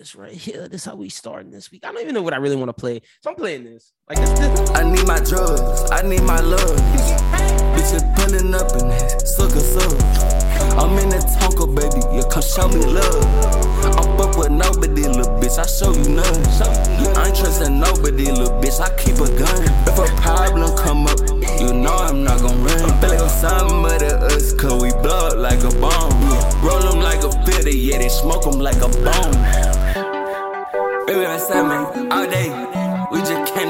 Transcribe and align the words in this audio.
this 0.00 0.16
right 0.16 0.32
here. 0.32 0.66
This 0.66 0.86
how 0.86 0.96
we 0.96 1.10
starting 1.10 1.50
this 1.50 1.70
week. 1.70 1.84
I 1.84 1.92
don't 1.92 2.00
even 2.00 2.14
know 2.14 2.22
what 2.22 2.32
I 2.32 2.38
really 2.38 2.56
want 2.56 2.70
to 2.70 2.72
play, 2.72 3.02
so 3.20 3.30
I'm 3.30 3.36
playing 3.36 3.64
this. 3.64 3.92
Like 4.08 4.18
this, 4.18 4.30
this. 4.30 4.70
I 4.70 4.82
need 4.82 5.06
my 5.06 5.20
drugs, 5.20 5.90
I 5.90 6.00
need 6.00 6.22
my 6.22 6.40
love. 6.40 6.80
Bitches 7.76 8.00
pulling 8.16 8.54
up 8.54 8.72
in 8.80 8.88
that 8.88 9.28
sucker 9.28 9.60
sub. 9.60 9.92
I'm 10.80 10.96
in 10.98 11.10
that 11.10 11.28
Tonka, 11.36 11.68
baby, 11.68 12.00
yeah, 12.16 12.24
come 12.32 12.40
show 12.40 12.68
me 12.68 12.80
love. 12.80 13.24
I'm 14.00 14.16
fuck 14.16 14.38
with 14.38 14.50
nobody, 14.50 15.04
little 15.04 15.36
bitch, 15.36 15.60
I 15.60 15.68
show 15.68 15.92
you 15.92 16.16
none. 16.16 17.16
I 17.16 17.28
ain't 17.28 17.36
trusting 17.36 17.78
nobody, 17.78 18.32
little 18.32 18.56
bitch, 18.56 18.80
I 18.80 18.88
keep 18.96 19.20
a 19.20 19.28
gun. 19.36 19.60
If 19.84 20.00
a 20.00 20.08
problem 20.22 20.76
come 20.78 21.06
up, 21.06 21.20
you 21.60 21.74
know 21.76 21.92
I'm 21.92 22.24
not 22.24 22.40
gon' 22.40 22.56
run. 22.64 22.88
Feel 23.00 23.10
like 23.10 23.20
I'm 23.20 23.28
somebody 23.28 24.06
us, 24.06 24.54
cause 24.54 24.80
we 24.80 24.92
blow 25.02 25.28
up 25.28 25.36
like 25.36 25.60
a 25.60 25.72
bomb. 25.76 26.08
Roll 26.64 26.80
them 26.88 27.00
like 27.00 27.20
a 27.20 27.32
filter, 27.44 27.68
yeah, 27.68 27.98
they 27.98 28.08
smoke 28.08 28.44
them 28.44 28.60
like 28.60 28.80
a 28.80 28.88
bomb. 29.04 29.89
Baby, 31.10 31.22
that's 31.22 31.50
me 31.50 32.06
all 32.08 32.24
day. 32.30 32.50
We 33.10 33.18
just 33.18 33.52
can't 33.52 33.66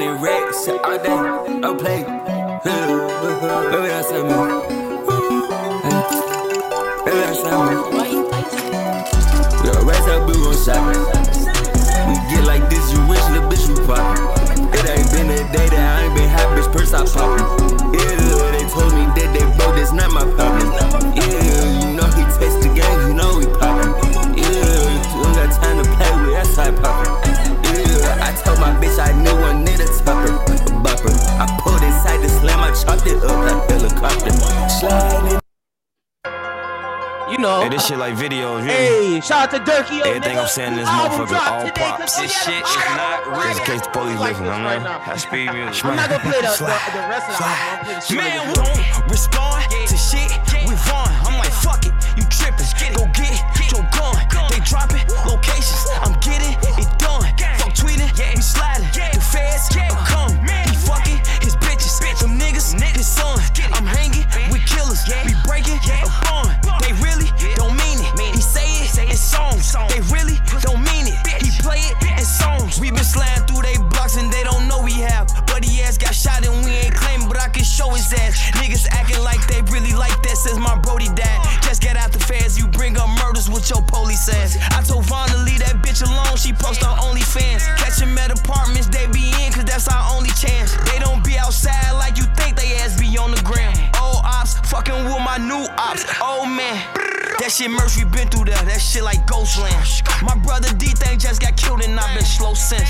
shit 0.63 0.79
all 0.85 0.97
day, 1.01 1.57
no 1.57 1.73
play. 1.73 2.03
Baby, 2.03 2.69
that's 3.89 4.11
me. 4.11 4.29
Yeah, 9.65 9.81
raise 9.81 10.07
up, 10.07 10.21
we 10.27 10.33
gon' 10.37 10.53
shop. 10.53 10.85
We 12.05 12.13
get 12.29 12.43
like 12.45 12.69
this, 12.69 12.85
you 12.93 13.01
wish 13.09 13.25
the 13.33 13.41
bitch 13.49 13.65
you 13.69 13.75
pop. 13.87 13.97
It 14.75 14.85
ain't 14.87 15.09
been 15.09 15.31
a 15.31 15.37
day 15.51 15.67
that 15.69 15.81
I 15.81 16.03
ain't 16.05 16.13
been 16.13 16.29
happy, 16.29 16.61
purse 16.77 16.93
I 16.93 17.03
poppin'. 17.05 17.41
Yeah, 17.91 18.51
they 18.51 18.65
told 18.69 18.93
me 18.93 19.03
that 19.17 19.29
they 19.33 19.45
broke, 19.57 19.75
that's 19.77 19.91
not 19.91 20.11
my 20.11 20.25
problem. 20.35 20.69
Yeah, 21.15 21.60
it 33.05 33.23
up 33.23 33.37
like 33.37 33.69
helicopter. 33.69 34.31
Sliding 34.69 35.41
you 37.31 37.37
know. 37.37 37.63
Hey, 37.63 37.69
this 37.69 37.87
shit 37.87 37.97
like 37.97 38.13
videos. 38.15 38.67
Hey, 38.67 39.21
shout 39.21 39.47
out 39.47 39.51
to 39.55 39.59
Durky. 39.63 40.03
Everything 40.03 40.37
I'm 40.37 40.47
saying 40.47 40.75
this 40.75 40.87
motherfucker 40.87 41.39
all 41.39 41.71
props. 41.71 42.19
This 42.19 42.31
shit 42.43 42.59
is 42.59 42.75
not 42.99 43.25
real. 43.25 43.55
Just 43.55 43.59
in 43.59 43.65
case 43.65 43.81
the 43.81 43.91
police 43.95 44.19
listen, 44.19 44.47
I'm 44.47 44.63
right 44.67 44.83
not. 44.83 45.05
That's 45.07 45.23
speed 45.23 45.47
music. 45.55 45.85
I'm 45.85 45.95
not 45.95 46.09
gonna 46.11 46.19
play 46.19 46.43
the, 46.43 46.51
the, 46.51 46.67
the 46.67 47.03
rest 47.07 47.31
of 47.31 47.39
the 47.39 47.47
album. 47.47 48.17
Man, 48.19 48.47
we 48.47 48.53
don't 48.59 49.09
respond 49.09 49.63
to 49.71 49.95
shit. 49.95 50.31
We 50.67 50.75
run. 50.91 51.07
I'm 51.23 51.39
like, 51.39 51.55
fuck 51.55 51.87
it. 51.87 51.95
You 52.19 52.27
trippin'. 52.27 52.67
Go 52.99 53.07
get 53.15 53.39
your 53.71 53.87
gun. 53.95 54.19
They 54.51 54.59
dropping 54.67 55.07
locations. 55.23 55.87
I'm 56.03 56.19
getting 56.19 56.59
it 56.75 56.89
done. 56.99 57.23
Fuck 57.63 57.73
tweeting. 57.79 58.11
We 58.35 58.41
sliding. 58.43 58.91
The 58.91 59.23
feds 59.23 59.71
come. 59.71 59.87
He 59.87 60.20
They 69.71 70.03
really 70.11 70.35
don't 70.59 70.83
mean 70.83 71.07
it. 71.07 71.15
He 71.39 71.47
play 71.63 71.79
it 71.79 71.95
in 72.03 72.25
songs. 72.25 72.79
We 72.79 72.91
been 72.91 73.07
sliding 73.07 73.47
through 73.47 73.63
they 73.63 73.77
blocks 73.95 74.17
and 74.17 74.31
they 74.31 74.43
don't 74.43 74.67
know 74.67 74.83
we 74.83 74.91
have. 74.99 75.31
But 75.47 75.63
he 75.63 75.81
ass 75.81 75.97
got 75.97 76.13
shot 76.13 76.45
and 76.45 76.65
we 76.65 76.71
ain't 76.71 76.95
claiming, 76.95 77.27
but 77.27 77.39
I 77.39 77.47
can 77.47 77.63
show 77.63 77.89
his 77.91 78.11
ass. 78.11 78.35
Niggas 78.59 78.87
acting 78.91 79.23
like 79.23 79.39
they 79.47 79.61
really 79.71 79.93
like 79.93 80.15
that, 80.23 80.35
says 80.35 80.59
my 80.59 80.77
Brody 80.79 81.07
dad. 81.15 81.39
Just 81.63 81.81
get 81.81 81.95
out 81.95 82.11
the 82.11 82.19
feds, 82.19 82.59
you 82.59 82.67
bring 82.67 82.97
up 82.97 83.07
murders 83.23 83.49
with 83.49 83.69
your 83.69 83.81
police 83.87 84.27
ass. 84.27 84.57
I 84.75 84.83
told 84.83 85.05
Vaughn 85.05 85.29
to 85.29 85.37
leave 85.43 85.59
that 85.59 85.79
bitch 85.79 86.03
alone, 86.03 86.35
she 86.35 86.51
post 86.51 86.83
on 86.83 86.97
OnlyFans. 86.99 87.63
Catch 87.79 88.01
him 88.01 88.17
at 88.17 88.31
apartments, 88.31 88.87
they 88.87 89.07
be 89.07 89.31
in, 89.39 89.53
cause 89.53 89.63
that's 89.63 89.87
our 89.87 90.03
only 90.15 90.31
chance. 90.35 90.75
They 90.91 90.99
don't 90.99 91.23
be 91.23 91.37
outside 91.37 91.95
like 91.95 92.17
you 92.17 92.27
think 92.35 92.57
they 92.57 92.75
ass 92.83 92.99
be 92.99 93.17
on 93.17 93.31
the 93.31 93.41
gram. 93.43 93.71
Old 94.03 94.19
ops, 94.27 94.59
fucking 94.69 95.05
with 95.05 95.23
my 95.23 95.37
new 95.37 95.63
ops. 95.79 96.03
Oh 96.19 96.45
man. 96.45 97.30
That 97.41 97.49
shit 97.49 97.71
merch, 97.71 97.97
we 97.97 98.05
been 98.05 98.29
through 98.29 98.53
that. 98.53 98.69
That 98.69 98.77
shit 98.77 99.01
like 99.01 99.25
Ghostland. 99.25 99.73
My 100.21 100.37
brother 100.45 100.69
D 100.77 100.93
thing 100.93 101.17
just 101.17 101.41
got 101.41 101.57
killed 101.57 101.81
and 101.81 101.97
I've 101.97 102.13
been 102.13 102.23
slow 102.23 102.53
since. 102.53 102.85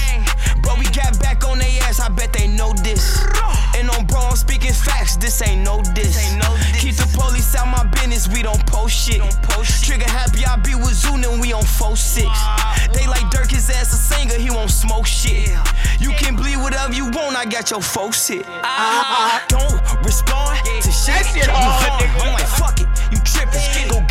But 0.59 0.75
we 0.75 0.83
got 0.91 1.15
back 1.23 1.47
on 1.47 1.59
their 1.63 1.71
ass, 1.87 2.03
I 2.03 2.11
bet 2.11 2.35
they 2.35 2.51
know 2.51 2.75
this. 2.83 3.23
And 3.79 3.87
on 3.87 4.03
bro, 4.11 4.19
I'm 4.19 4.35
speaking 4.35 4.75
facts, 4.75 5.15
this 5.15 5.39
ain't 5.39 5.63
no 5.63 5.79
diss. 5.95 6.19
Keep 6.83 6.99
the 6.99 7.07
police 7.15 7.55
out 7.55 7.71
my 7.71 7.87
business, 7.95 8.27
we 8.27 8.43
don't 8.43 8.59
post 8.67 8.91
shit. 8.91 9.23
Trigger 9.87 10.11
happy, 10.11 10.43
I 10.43 10.59
be 10.59 10.75
with 10.75 10.99
Zoon 10.99 11.23
and 11.23 11.39
we 11.39 11.53
on 11.53 11.63
4-6. 11.63 12.27
They 12.91 13.07
like 13.07 13.31
Dirk, 13.31 13.51
his 13.55 13.69
ass 13.69 13.95
a 13.95 13.99
singer, 14.03 14.35
he 14.35 14.51
won't 14.51 14.69
smoke 14.69 15.07
shit. 15.07 15.47
You 16.03 16.11
can 16.19 16.35
bleed 16.35 16.57
whatever 16.57 16.91
you 16.91 17.05
want, 17.05 17.39
I 17.39 17.45
got 17.45 17.71
your 17.71 17.81
folks 17.81 18.27
hit. 18.27 18.43
I 18.45 19.47
don't 19.47 19.79
respond 20.03 20.59
to 20.83 20.91
shit. 20.91 21.23
Shit. 21.31 21.47
I'm 21.47 22.35
like, 22.35 22.51
fuck 22.59 22.81
it, 22.81 22.87
you 23.15 23.17
trippin', 23.23 23.87
go 23.87 24.01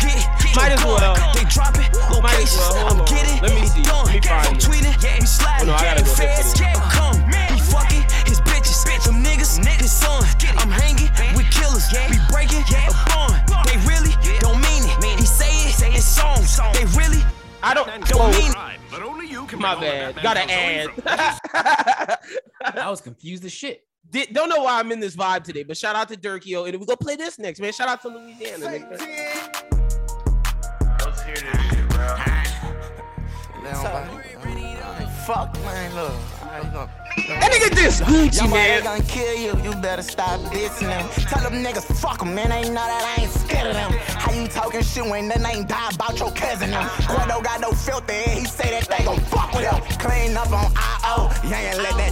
Might 0.55 0.71
as 0.73 0.83
well. 0.83 1.15
They 1.33 1.43
drop 1.45 1.75
it, 1.79 1.89
Might 2.21 2.35
as 2.37 2.55
locations, 2.55 2.59
well. 2.73 2.99
I'm 2.99 3.05
getting 3.05 3.41
Let 3.41 3.51
me 3.55 3.61
it 3.61 3.67
see. 3.71 3.83
Let 3.83 4.13
me 4.13 4.21
find 4.21 4.47
I'm 4.47 4.55
it. 4.55 4.61
tweeting, 4.61 5.19
we 5.19 5.25
sliding, 5.25 5.69
Oh, 5.69 5.71
no, 5.71 5.77
I 5.77 5.83
gotta 5.83 6.03
the 6.03 6.09
go 6.09 6.15
feds 6.15 6.53
to 6.53 6.63
the- 6.63 6.83
come. 6.91 7.17
He 7.55 7.59
fucking 7.71 8.03
his 8.27 8.39
bitches, 8.41 9.03
them 9.05 9.23
niggas, 9.23 9.63
his 9.79 9.91
son. 9.91 10.23
I'm 10.57 10.69
hanging 10.69 11.09
with 11.35 11.49
killers, 11.51 11.87
we 12.09 12.17
breaking 12.29 12.63
a 12.67 12.93
bond. 13.09 13.41
They 13.67 13.77
really 13.87 14.11
don't 14.39 14.59
mean 14.61 14.83
it. 14.85 15.19
He 15.19 15.25
say 15.25 15.49
it 15.71 15.95
in 15.95 16.01
songs. 16.01 16.57
They 16.73 16.85
really 16.99 17.23
I 17.63 17.73
don't. 17.73 17.87
don't 18.07 18.31
mean 18.31 18.51
it. 18.51 18.57
But 18.91 19.03
only 19.03 19.27
you 19.27 19.45
can 19.45 19.59
my 19.59 19.75
bring 19.75 19.89
bad. 20.13 20.21
Gotta 20.21 20.51
add. 20.51 20.89
I 22.75 22.89
was 22.89 22.99
confused 23.01 23.45
as 23.45 23.51
shit. 23.53 23.85
Did, 24.09 24.33
don't 24.33 24.49
know 24.49 24.63
why 24.63 24.79
I'm 24.79 24.91
in 24.91 24.99
this 24.99 25.15
vibe 25.15 25.43
today, 25.43 25.63
but 25.63 25.77
shout 25.77 25.95
out 25.95 26.09
to 26.09 26.17
Durkio. 26.17 26.67
And 26.67 26.77
we 26.79 26.85
go 26.85 26.95
play 26.97 27.15
this 27.15 27.39
next, 27.39 27.61
man. 27.61 27.71
Shout 27.71 27.87
out 27.87 28.01
to 28.01 28.09
Louisiana. 28.09 29.80
Fuck, 35.25 35.53
man, 35.63 35.93
look. 35.95 36.11
I 36.43 36.59
ain't 36.59 36.73
gonna- 36.73 36.89
That 37.27 37.51
nigga 37.51 37.75
this 37.75 38.01
Gucci, 38.01 38.39
Your 38.41 38.47
man. 38.47 38.83
gonna 38.83 39.03
kill 39.03 39.35
you, 39.35 39.61
you 39.63 39.75
better 39.75 40.01
stop 40.01 40.39
dissing 40.51 40.87
them. 40.87 41.07
Tell 41.27 41.43
them 41.43 41.63
niggas, 41.63 41.83
fuck 41.97 42.21
'em, 42.21 42.33
man, 42.33 42.51
ain't 42.51 42.69
know 42.73 42.85
that 42.85 43.03
I 43.17 43.21
ain't 43.21 43.31
scared 43.31 43.67
of 43.67 43.73
them. 43.75 43.91
How 44.17 44.31
you 44.33 44.47
talking 44.47 44.81
shit 44.81 45.05
when 45.05 45.27
they 45.27 45.35
ain't 45.49 45.67
die 45.67 45.89
about 45.93 46.17
your 46.17 46.31
cousin 46.31 46.71
them? 46.71 46.89
Gordo 47.07 47.41
got 47.41 47.59
no 47.61 47.71
filter, 47.71 48.13
and 48.13 48.39
he 48.39 48.45
say 48.45 48.71
that 48.71 48.87
they 48.89 49.03
gon' 49.05 49.19
fuck 49.25 49.53
with 49.53 49.65
him. 49.69 49.81
Clean 49.99 50.35
up 50.35 50.51
on 50.51 50.71
I.O., 50.75 51.29
you 51.43 51.53
ain't 51.53 51.77
let 51.77 51.95
that 51.97 52.10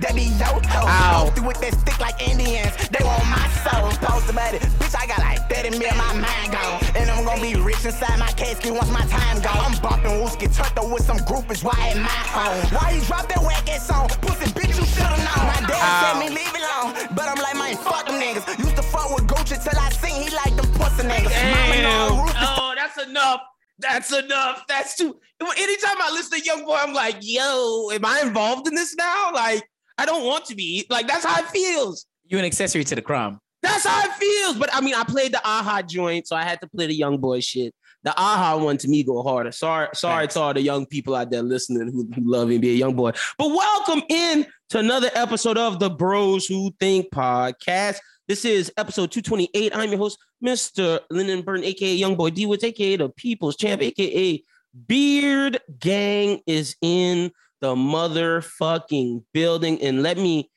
that 0.00 0.14
be 0.14 0.30
yo 0.38 0.58
ho. 0.70 0.86
Ow. 0.86 1.24
Posted 1.24 1.44
with 1.46 1.60
that 1.60 1.74
stick 1.78 1.98
like 2.00 2.16
Indians, 2.22 2.72
they 2.88 3.04
want 3.04 3.24
my 3.28 3.44
soul. 3.64 3.90
Post 4.00 4.30
about 4.30 4.54
it, 4.54 4.62
bitch, 4.78 4.94
I 4.94 5.06
got 5.06 5.18
like 5.18 5.42
30 5.50 5.78
mil, 5.78 5.94
my 5.96 6.14
mind 6.14 6.52
gone. 6.52 6.80
And 6.96 7.10
I'm 7.10 7.24
gonna 7.24 7.40
be 7.40 7.54
rich 7.56 7.84
inside 7.84 8.18
my 8.18 8.30
casket 8.32 8.72
once 8.72 8.90
my 8.90 9.04
time 9.06 9.40
gone. 9.42 9.58
I'm 9.58 9.76
bumping 9.82 10.18
Wooski 10.22 10.48
Turtle 10.50 10.90
with 10.90 11.04
some 11.04 11.18
groupies, 11.18 11.62
why 11.64 11.76
at 11.92 11.98
my 11.98 12.20
home? 12.30 12.62
Why 12.74 12.92
you 12.92 13.02
drop 13.02 13.28
that 13.28 13.42
whack 13.42 13.68
ass 13.68 13.86
song? 13.86 14.08
Pussy 14.22 14.50
bitch, 14.54 14.74
you 14.78 14.86
should've 14.86 15.22
known. 15.26 15.44
My 15.50 15.60
dad 15.66 15.90
said 16.00 16.16
me 16.22 16.28
leave 16.30 16.54
it 16.54 16.62
alone, 16.62 16.94
but 17.14 17.26
I'm 17.28 17.38
like, 17.42 17.56
man, 17.56 17.76
fuck 17.76 18.06
them 18.06 18.20
niggas. 18.20 18.58
Used 18.58 18.76
to 18.76 18.82
fuck 18.82 19.10
with 19.14 19.26
Gucci 19.26 19.58
till 19.62 19.78
I 19.78 19.90
seen 19.90 20.22
he 20.22 20.30
like 20.34 20.54
them 20.56 20.66
pussy 20.74 21.02
niggas. 21.06 21.34
Mama 21.34 21.82
know 21.82 22.08
Damn. 22.08 22.20
Rufus 22.22 22.34
Oh, 22.38 22.74
that's 22.76 22.98
enough. 23.06 23.40
That's 23.80 24.12
enough. 24.12 24.64
That's 24.68 24.96
too. 24.96 25.16
Anytime 25.40 26.02
I 26.02 26.10
listen 26.12 26.38
to 26.38 26.44
Young 26.44 26.64
Boy, 26.64 26.76
I'm 26.76 26.92
like, 26.92 27.16
yo, 27.20 27.90
am 27.92 28.04
I 28.04 28.22
involved 28.22 28.66
in 28.66 28.74
this 28.74 28.96
now? 28.96 29.30
Like, 29.32 29.62
I 29.98 30.06
don't 30.06 30.24
want 30.24 30.44
to 30.46 30.54
be. 30.54 30.86
Like, 30.88 31.08
that's 31.08 31.24
how 31.24 31.42
it 31.42 31.48
feels. 31.48 32.06
You're 32.28 32.38
an 32.38 32.46
accessory 32.46 32.84
to 32.84 32.94
the 32.94 33.02
crime. 33.02 33.40
That's 33.62 33.84
how 33.84 34.04
it 34.04 34.12
feels. 34.12 34.56
But 34.56 34.70
I 34.72 34.80
mean, 34.80 34.94
I 34.94 35.02
played 35.02 35.32
the 35.32 35.40
Aha 35.44 35.82
joint, 35.82 36.28
so 36.28 36.36
I 36.36 36.44
had 36.44 36.60
to 36.60 36.68
play 36.68 36.86
the 36.86 36.94
Young 36.94 37.18
Boy 37.18 37.40
shit. 37.40 37.74
The 38.04 38.16
Aha 38.16 38.56
one 38.56 38.78
to 38.78 38.88
me 38.88 39.02
go 39.02 39.24
harder. 39.24 39.50
Sorry, 39.50 39.88
sorry 39.92 40.28
to 40.28 40.40
all 40.40 40.54
the 40.54 40.62
young 40.62 40.86
people 40.86 41.16
out 41.16 41.32
there 41.32 41.42
listening 41.42 41.90
who, 41.90 42.08
who 42.14 42.30
love 42.30 42.48
NBA 42.48 42.78
Young 42.78 42.94
Boy. 42.94 43.10
But 43.36 43.48
welcome 43.48 44.02
in 44.08 44.46
to 44.70 44.78
another 44.78 45.10
episode 45.14 45.58
of 45.58 45.80
the 45.80 45.90
Bros 45.90 46.46
Who 46.46 46.70
Think 46.78 47.10
podcast. 47.10 47.98
This 48.28 48.44
is 48.44 48.70
episode 48.76 49.10
228. 49.10 49.74
I'm 49.74 49.88
your 49.88 49.98
host, 49.98 50.18
Mr. 50.44 51.00
Lyndon 51.10 51.42
Burton, 51.42 51.64
aka 51.64 51.92
Young 51.92 52.14
Boy 52.14 52.30
D 52.30 52.46
Woods, 52.46 52.62
aka 52.62 52.96
the 52.96 53.08
People's 53.08 53.56
Champ, 53.56 53.82
aka 53.82 54.44
Beard 54.86 55.60
Gang 55.80 56.40
is 56.46 56.76
in 56.80 57.32
the 57.60 57.74
motherfucking 57.74 59.24
building. 59.32 59.80
And 59.82 60.02
let 60.02 60.18
me 60.18 60.50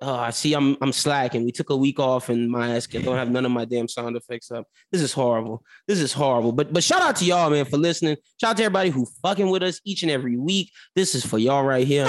oh, 0.00 0.14
I 0.14 0.30
see. 0.30 0.54
I'm 0.54 0.76
I'm 0.80 0.92
slacking. 0.92 1.44
We 1.44 1.52
took 1.52 1.70
a 1.70 1.76
week 1.76 1.98
off, 1.98 2.28
and 2.28 2.50
my 2.50 2.74
ass 2.76 2.88
I 2.94 2.98
don't 2.98 3.16
have 3.16 3.30
none 3.30 3.44
of 3.44 3.52
my 3.52 3.64
damn 3.64 3.88
sound 3.88 4.16
effects 4.16 4.50
up. 4.50 4.66
This 4.92 5.02
is 5.02 5.12
horrible. 5.12 5.62
This 5.86 6.00
is 6.00 6.12
horrible. 6.12 6.52
But 6.52 6.72
but 6.72 6.84
shout 6.84 7.02
out 7.02 7.16
to 7.16 7.24
y'all, 7.24 7.50
man, 7.50 7.64
for 7.64 7.78
listening. 7.78 8.16
Shout 8.40 8.50
out 8.50 8.56
to 8.58 8.64
everybody 8.64 8.90
who 8.90 9.06
fucking 9.22 9.48
with 9.48 9.62
us 9.62 9.80
each 9.84 10.02
and 10.02 10.10
every 10.10 10.36
week. 10.36 10.70
This 10.94 11.14
is 11.14 11.24
for 11.24 11.38
y'all 11.38 11.64
right 11.64 11.86
here. 11.86 12.06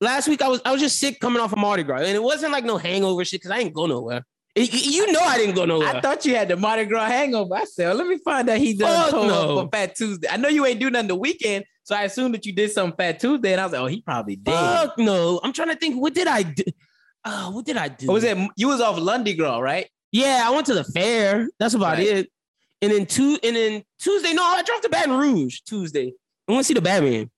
Last 0.00 0.28
week 0.28 0.42
I 0.42 0.48
was 0.48 0.60
I 0.64 0.70
was 0.72 0.80
just 0.80 1.00
sick 1.00 1.18
coming 1.20 1.40
off 1.40 1.52
of 1.52 1.58
Mardi 1.58 1.82
Gras, 1.82 2.02
and 2.02 2.14
it 2.14 2.22
wasn't 2.22 2.52
like 2.52 2.64
no 2.64 2.78
hangover 2.78 3.24
shit 3.24 3.40
because 3.40 3.50
I 3.50 3.58
ain't 3.58 3.74
go 3.74 3.86
nowhere. 3.86 4.24
You 4.58 5.12
know 5.12 5.20
I 5.20 5.38
didn't 5.38 5.54
go 5.54 5.64
nowhere. 5.64 5.88
I 5.88 6.00
thought 6.00 6.24
you 6.24 6.34
had 6.34 6.48
the 6.48 6.56
Mardi 6.56 6.84
Gras 6.84 7.06
hangover. 7.06 7.54
I 7.54 7.64
said, 7.64 7.94
let 7.96 8.06
me 8.06 8.18
find 8.18 8.48
out 8.48 8.58
he 8.58 8.74
done 8.74 9.10
told 9.10 9.26
no. 9.28 9.58
up 9.58 9.74
Fat 9.74 9.94
Tuesday. 9.94 10.28
I 10.30 10.36
know 10.36 10.48
you 10.48 10.66
ain't 10.66 10.80
do 10.80 10.90
nothing 10.90 11.08
the 11.08 11.14
weekend, 11.14 11.64
so 11.84 11.94
I 11.94 12.02
assumed 12.02 12.34
that 12.34 12.44
you 12.46 12.52
did 12.52 12.70
something 12.70 12.96
Fat 12.96 13.20
Tuesday, 13.20 13.52
and 13.52 13.60
I 13.60 13.64
was 13.64 13.72
like, 13.72 13.80
oh, 13.82 13.86
he 13.86 14.00
probably 14.02 14.36
did. 14.36 14.52
Fuck 14.52 14.98
no. 14.98 15.40
I'm 15.42 15.52
trying 15.52 15.68
to 15.68 15.76
think. 15.76 16.00
What 16.00 16.14
did 16.14 16.26
I 16.26 16.42
do? 16.42 16.64
Uh, 17.24 17.50
what 17.50 17.64
did 17.66 17.76
I 17.76 17.88
do? 17.88 18.06
What 18.06 18.14
was 18.14 18.24
it? 18.24 18.38
You 18.56 18.68
was 18.68 18.80
off 18.80 18.98
Lundi 18.98 19.34
Gras, 19.34 19.58
right? 19.58 19.88
Yeah, 20.12 20.42
I 20.44 20.50
went 20.50 20.66
to 20.66 20.74
the 20.74 20.84
fair. 20.84 21.48
That's 21.58 21.74
about 21.74 21.98
Right. 21.98 22.06
it. 22.06 22.30
And 22.80 22.92
then 22.92 23.06
two, 23.06 23.38
and 23.42 23.56
then 23.56 23.82
Tuesday. 23.98 24.32
No, 24.32 24.42
I 24.42 24.62
drove 24.62 24.80
to 24.82 24.88
Baton 24.88 25.16
Rouge 25.16 25.60
Tuesday. 25.66 26.12
I 26.48 26.52
want 26.52 26.64
to 26.64 26.68
see 26.68 26.74
the 26.74 26.80
Batman. 26.80 27.30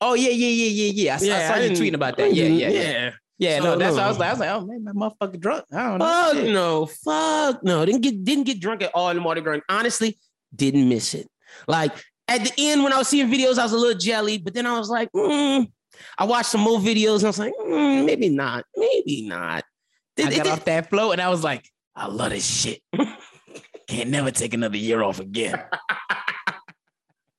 Oh 0.00 0.14
yeah, 0.14 0.28
yeah, 0.30 0.48
yeah, 0.48 0.68
yeah, 0.68 0.92
yeah. 0.94 1.14
I, 1.14 1.16
saw- 1.16 1.54
I 1.54 1.58
saw 1.58 1.64
you 1.64 1.70
tweeting 1.70 1.94
about 1.94 2.16
that. 2.18 2.34
Yeah, 2.34 2.46
yeah, 2.46 2.68
yeah. 2.68 2.80
yeah. 2.80 3.10
Yeah, 3.38 3.58
So, 3.58 3.64
no, 3.64 3.76
that's 3.76 3.96
no. 3.96 4.02
what 4.02 4.04
I 4.04 4.08
was 4.08 4.18
like. 4.18 4.28
I 4.28 4.32
was 4.32 4.40
like, 4.40 4.50
oh 4.50 4.60
man, 4.66 4.84
that 4.84 4.94
motherfucker 4.94 5.40
drunk. 5.40 5.64
I 5.72 5.82
don't 5.82 5.98
know. 5.98 6.04
Fuck 6.06 6.34
Shit. 6.34 6.52
no, 6.52 6.86
fuck 6.86 7.64
no. 7.64 7.84
Didn't 7.84 8.02
get 8.02 8.24
didn't 8.24 8.44
get 8.44 8.60
drunk 8.60 8.82
at 8.82 8.92
all 8.94 9.10
in 9.10 9.16
the 9.16 9.22
Mardi 9.22 9.40
Gras. 9.40 9.60
Honestly, 9.68 10.18
didn't 10.54 10.88
miss 10.88 11.14
it. 11.14 11.28
Like 11.66 11.92
at 12.28 12.44
the 12.44 12.52
end 12.58 12.84
when 12.84 12.92
I 12.92 12.98
was 12.98 13.08
seeing 13.08 13.28
videos, 13.28 13.58
I 13.58 13.64
was 13.64 13.72
a 13.72 13.76
little 13.78 13.98
jelly, 13.98 14.38
but 14.38 14.54
then 14.54 14.66
I 14.66 14.78
was 14.78 14.88
like, 14.88 15.10
mm. 15.12 15.70
I 16.18 16.24
watched 16.24 16.50
some 16.50 16.60
more 16.60 16.78
videos 16.78 17.16
and 17.18 17.24
I 17.24 17.28
was 17.28 17.38
like, 17.38 17.54
mm, 17.60 18.04
maybe 18.06 18.28
not, 18.28 18.64
maybe 18.76 19.22
not. 19.26 19.64
I 20.18 20.22
got 20.22 20.30
did- 20.30 20.46
off 20.46 20.64
that 20.66 20.90
float 20.90 21.12
and 21.14 21.20
I 21.20 21.28
was 21.28 21.42
like, 21.44 21.68
I 21.96 22.06
love 22.06 22.30
this 22.30 22.46
shit. 22.46 22.80
Can't 23.88 24.10
never 24.10 24.30
take 24.30 24.54
another 24.54 24.76
year 24.76 25.02
off 25.02 25.20
again. 25.20 25.60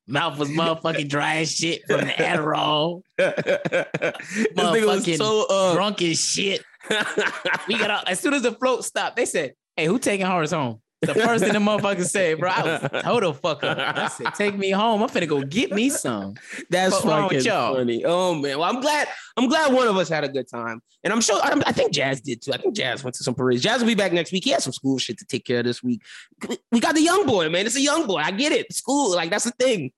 Mouth 0.08 0.38
was 0.38 0.50
motherfucking 0.50 1.10
dry 1.10 1.38
as 1.38 1.56
shit 1.56 1.82
from 1.88 2.02
the 2.02 2.14
Adderall. 2.14 3.02
this 3.18 3.34
nigga 3.34 4.86
was 4.86 5.06
Motherfucking 5.06 5.18
so 5.18 5.48
uh, 5.50 5.74
Drunk 5.74 6.02
as 6.02 6.20
shit. 6.24 6.64
We 7.68 7.78
got 7.80 7.90
out 7.90 8.10
as 8.10 8.20
soon 8.20 8.36
as 8.36 8.44
the 8.44 8.52
float 8.52 8.86
stopped. 8.86 9.16
They 9.16 9.26
said, 9.26 9.54
"Hey, 9.76 9.86
who 9.86 9.98
taking 9.98 10.28
Horace 10.28 10.52
home?" 10.52 10.82
The 11.02 11.14
first 11.14 11.44
thing 11.44 11.54
the 11.54 11.60
motherfucker 11.60 12.06
said, 12.06 12.40
bro, 12.40 12.50
I 12.50 12.64
was 12.64 12.90
total 13.04 13.34
fucker. 13.34 13.78
I 13.78 14.08
said, 14.08 14.34
"Take 14.36 14.58
me 14.58 14.72
home. 14.72 15.04
I'm 15.04 15.10
finna 15.10 15.28
go 15.28 15.42
get 15.44 15.72
me 15.72 15.90
some." 15.90 16.36
That's 16.70 17.00
fucking 17.02 17.38
with 17.38 17.46
y'all? 17.46 17.76
funny. 17.76 18.04
Oh 18.06 18.34
man, 18.34 18.60
well 18.60 18.70
I'm 18.70 18.82
glad. 18.82 19.08
I'm 19.38 19.48
glad 19.48 19.74
one 19.74 19.88
of 19.88 19.98
us 19.98 20.10
had 20.10 20.24
a 20.24 20.30
good 20.30 20.48
time, 20.48 20.82
and 21.04 21.12
I'm 21.12 21.22
sure. 21.22 21.40
I, 21.44 21.62
I 21.66 21.72
think 21.72 21.92
Jazz 21.92 22.22
did 22.22 22.42
too. 22.42 22.54
I 22.54 22.58
think 22.58 22.76
Jazz 22.76 23.04
went 23.04 23.16
to 23.16 23.24
some 23.24 23.36
parades. 23.36 23.62
Jazz 23.62 23.82
will 23.82 23.88
be 23.88 23.96
back 23.96 24.14
next 24.14 24.32
week. 24.32 24.46
He 24.46 24.52
has 24.52 24.64
some 24.64 24.74
school 24.74 24.98
shit 24.98 25.18
to 25.20 25.26
take 25.26 25.46
care 25.46 25.60
of 25.60 25.66
this 25.66 25.84
week. 25.84 26.02
We 26.72 26.80
got 26.80 26.96
the 26.96 27.02
young 27.02 27.26
boy, 27.26 27.50
man. 27.50 27.66
It's 27.66 27.76
a 27.76 27.82
young 27.82 28.08
boy. 28.08 28.20
I 28.20 28.32
get 28.32 28.52
it. 28.52 28.72
School, 28.74 29.16
like 29.16 29.30
that's 29.30 29.46
the 29.46 29.52
thing. 29.52 29.92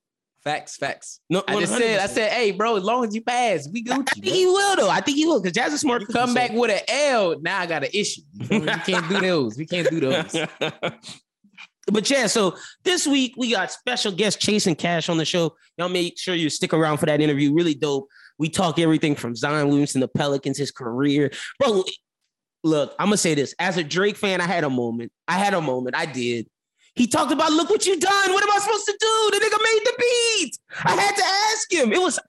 Facts, 0.47 0.77
facts. 0.77 1.19
No, 1.29 1.43
I 1.45 1.59
just 1.59 1.75
said, 1.75 1.99
I 1.99 2.05
said, 2.05 2.31
"Hey, 2.31 2.51
bro, 2.51 2.77
as 2.77 2.83
long 2.85 3.03
as 3.03 3.13
you 3.13 3.21
pass, 3.21 3.67
we 3.69 3.81
go. 3.81 3.91
I 3.91 3.95
think 3.97 4.23
bro. 4.23 4.33
he 4.33 4.45
will 4.45 4.75
though. 4.77 4.89
I 4.89 5.01
think 5.01 5.17
he 5.17 5.25
will 5.25 5.41
because 5.41 5.53
Jazz 5.53 5.73
is 5.73 5.81
smart. 5.81 6.07
Come 6.07 6.33
back 6.33 6.53
with 6.53 6.71
an 6.71 6.79
L, 6.87 7.37
now 7.41 7.59
I 7.59 7.65
got 7.65 7.83
an 7.83 7.89
issue. 7.93 8.21
You? 8.31 8.61
We 8.61 8.65
can't 8.65 9.09
do 9.09 9.19
those. 9.19 9.57
We 9.57 9.65
can't 9.65 9.89
do 9.89 9.99
those. 9.99 10.47
but 11.91 12.09
yeah, 12.09 12.27
so 12.27 12.55
this 12.85 13.05
week 13.05 13.33
we 13.35 13.51
got 13.51 13.73
special 13.73 14.13
guest 14.13 14.39
Chase 14.39 14.67
N. 14.67 14.75
Cashe 14.75 15.09
on 15.09 15.17
the 15.17 15.25
show. 15.25 15.53
Y'all 15.77 15.89
make 15.89 16.17
sure 16.17 16.33
you 16.33 16.49
stick 16.49 16.73
around 16.73 16.99
for 16.99 17.07
that 17.07 17.19
interview. 17.19 17.53
Really 17.53 17.75
dope. 17.75 18.07
We 18.39 18.47
talk 18.47 18.79
everything 18.79 19.15
from 19.15 19.35
Zion 19.35 19.67
Williamson, 19.67 19.99
the 19.99 20.07
Pelicans, 20.07 20.57
his 20.57 20.71
career. 20.71 21.29
Bro, 21.59 21.83
look, 22.63 22.95
I'm 22.97 23.07
gonna 23.07 23.17
say 23.17 23.35
this. 23.35 23.53
As 23.59 23.75
a 23.75 23.83
Drake 23.83 24.15
fan, 24.15 24.39
I 24.39 24.45
had 24.45 24.63
a 24.63 24.69
moment. 24.69 25.11
I 25.27 25.39
had 25.39 25.53
a 25.53 25.59
moment. 25.59 25.93
I 25.97 26.05
did. 26.05 26.47
He 26.97 27.07
talked 27.07 27.31
about, 27.31 27.51
look 27.51 27.69
what 27.69 27.85
you 27.85 27.99
done. 27.99 28.33
What 28.33 28.43
am 28.43 28.51
I 28.51 28.59
supposed 28.59 28.85
to 28.85 28.97
do? 28.99 29.29
The 29.31 29.45
nigga 29.45 29.63
made 29.63 29.81
the 29.85 29.93
beat. 29.99 30.57
I 30.83 30.95
had 30.95 31.15
to 31.15 31.23
ask 31.23 31.71
him. 31.71 31.93
It 31.93 32.01
was, 32.01 32.19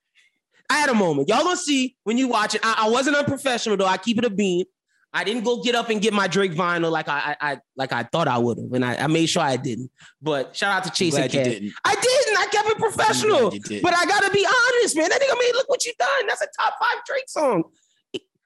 I 0.70 0.74
had 0.74 0.90
a 0.90 0.94
moment. 0.94 1.28
Y'all 1.28 1.42
gonna 1.42 1.56
see 1.56 1.96
when 2.04 2.18
you 2.18 2.28
watch 2.28 2.54
it. 2.54 2.60
I, 2.62 2.86
I 2.86 2.90
wasn't 2.90 3.16
unprofessional 3.16 3.76
though. 3.78 3.86
I 3.86 3.96
keep 3.96 4.18
it 4.18 4.24
a 4.24 4.30
beam. 4.30 4.66
I 5.12 5.24
didn't 5.24 5.44
go 5.44 5.62
get 5.62 5.74
up 5.74 5.88
and 5.88 6.02
get 6.02 6.12
my 6.12 6.28
Drake 6.28 6.52
vinyl 6.52 6.90
like 6.90 7.08
I, 7.08 7.34
I, 7.40 7.52
I 7.52 7.60
like 7.76 7.92
I 7.92 8.02
thought 8.02 8.28
I 8.28 8.36
would 8.36 8.58
have, 8.58 8.72
and 8.74 8.84
I, 8.84 8.96
I 8.96 9.06
made 9.06 9.26
sure 9.26 9.42
I 9.42 9.56
didn't. 9.56 9.90
But 10.20 10.54
shout 10.54 10.86
out 10.86 10.94
to 10.94 11.10
Glad 11.10 11.32
you 11.32 11.42
didn't. 11.42 11.72
I 11.84 11.94
didn't. 11.94 12.38
I 12.38 12.46
kept 12.50 12.68
it 12.68 12.78
professional. 12.78 13.40
glad 13.40 13.54
you 13.54 13.60
didn't. 13.60 13.82
But 13.82 13.94
I 13.94 14.04
gotta 14.04 14.30
be 14.30 14.46
honest, 14.46 14.96
man. 14.96 15.08
That 15.08 15.20
nigga 15.22 15.38
made 15.38 15.52
look 15.54 15.68
what 15.70 15.86
you 15.86 15.94
done. 15.98 16.26
That's 16.26 16.42
a 16.42 16.48
top 16.58 16.74
five 16.78 17.02
Drake 17.06 17.28
song. 17.28 17.64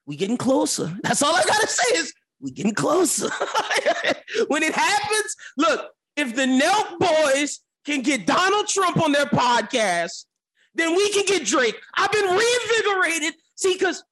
We 0.06 0.16
getting 0.16 0.36
closer. 0.36 0.96
That's 1.02 1.22
all 1.22 1.34
I 1.34 1.42
gotta 1.42 1.66
say 1.66 1.96
is 1.98 2.14
we 2.40 2.52
getting 2.52 2.74
closer. 2.74 3.28
when 4.48 4.62
it 4.62 4.74
happens, 4.74 5.36
look, 5.56 5.90
if 6.16 6.34
the 6.34 6.42
Nelk 6.42 6.98
boys 6.98 7.60
can 7.84 8.02
get 8.02 8.26
Donald 8.26 8.68
Trump 8.68 9.02
on 9.02 9.12
their 9.12 9.26
podcast, 9.26 10.24
then 10.74 10.94
we 10.94 11.10
can 11.10 11.24
get 11.24 11.46
Drake. 11.46 11.78
I've 11.94 12.12
been 12.12 12.24
reinvigorated. 12.24 13.34
See, 13.56 13.74
because 13.74 14.04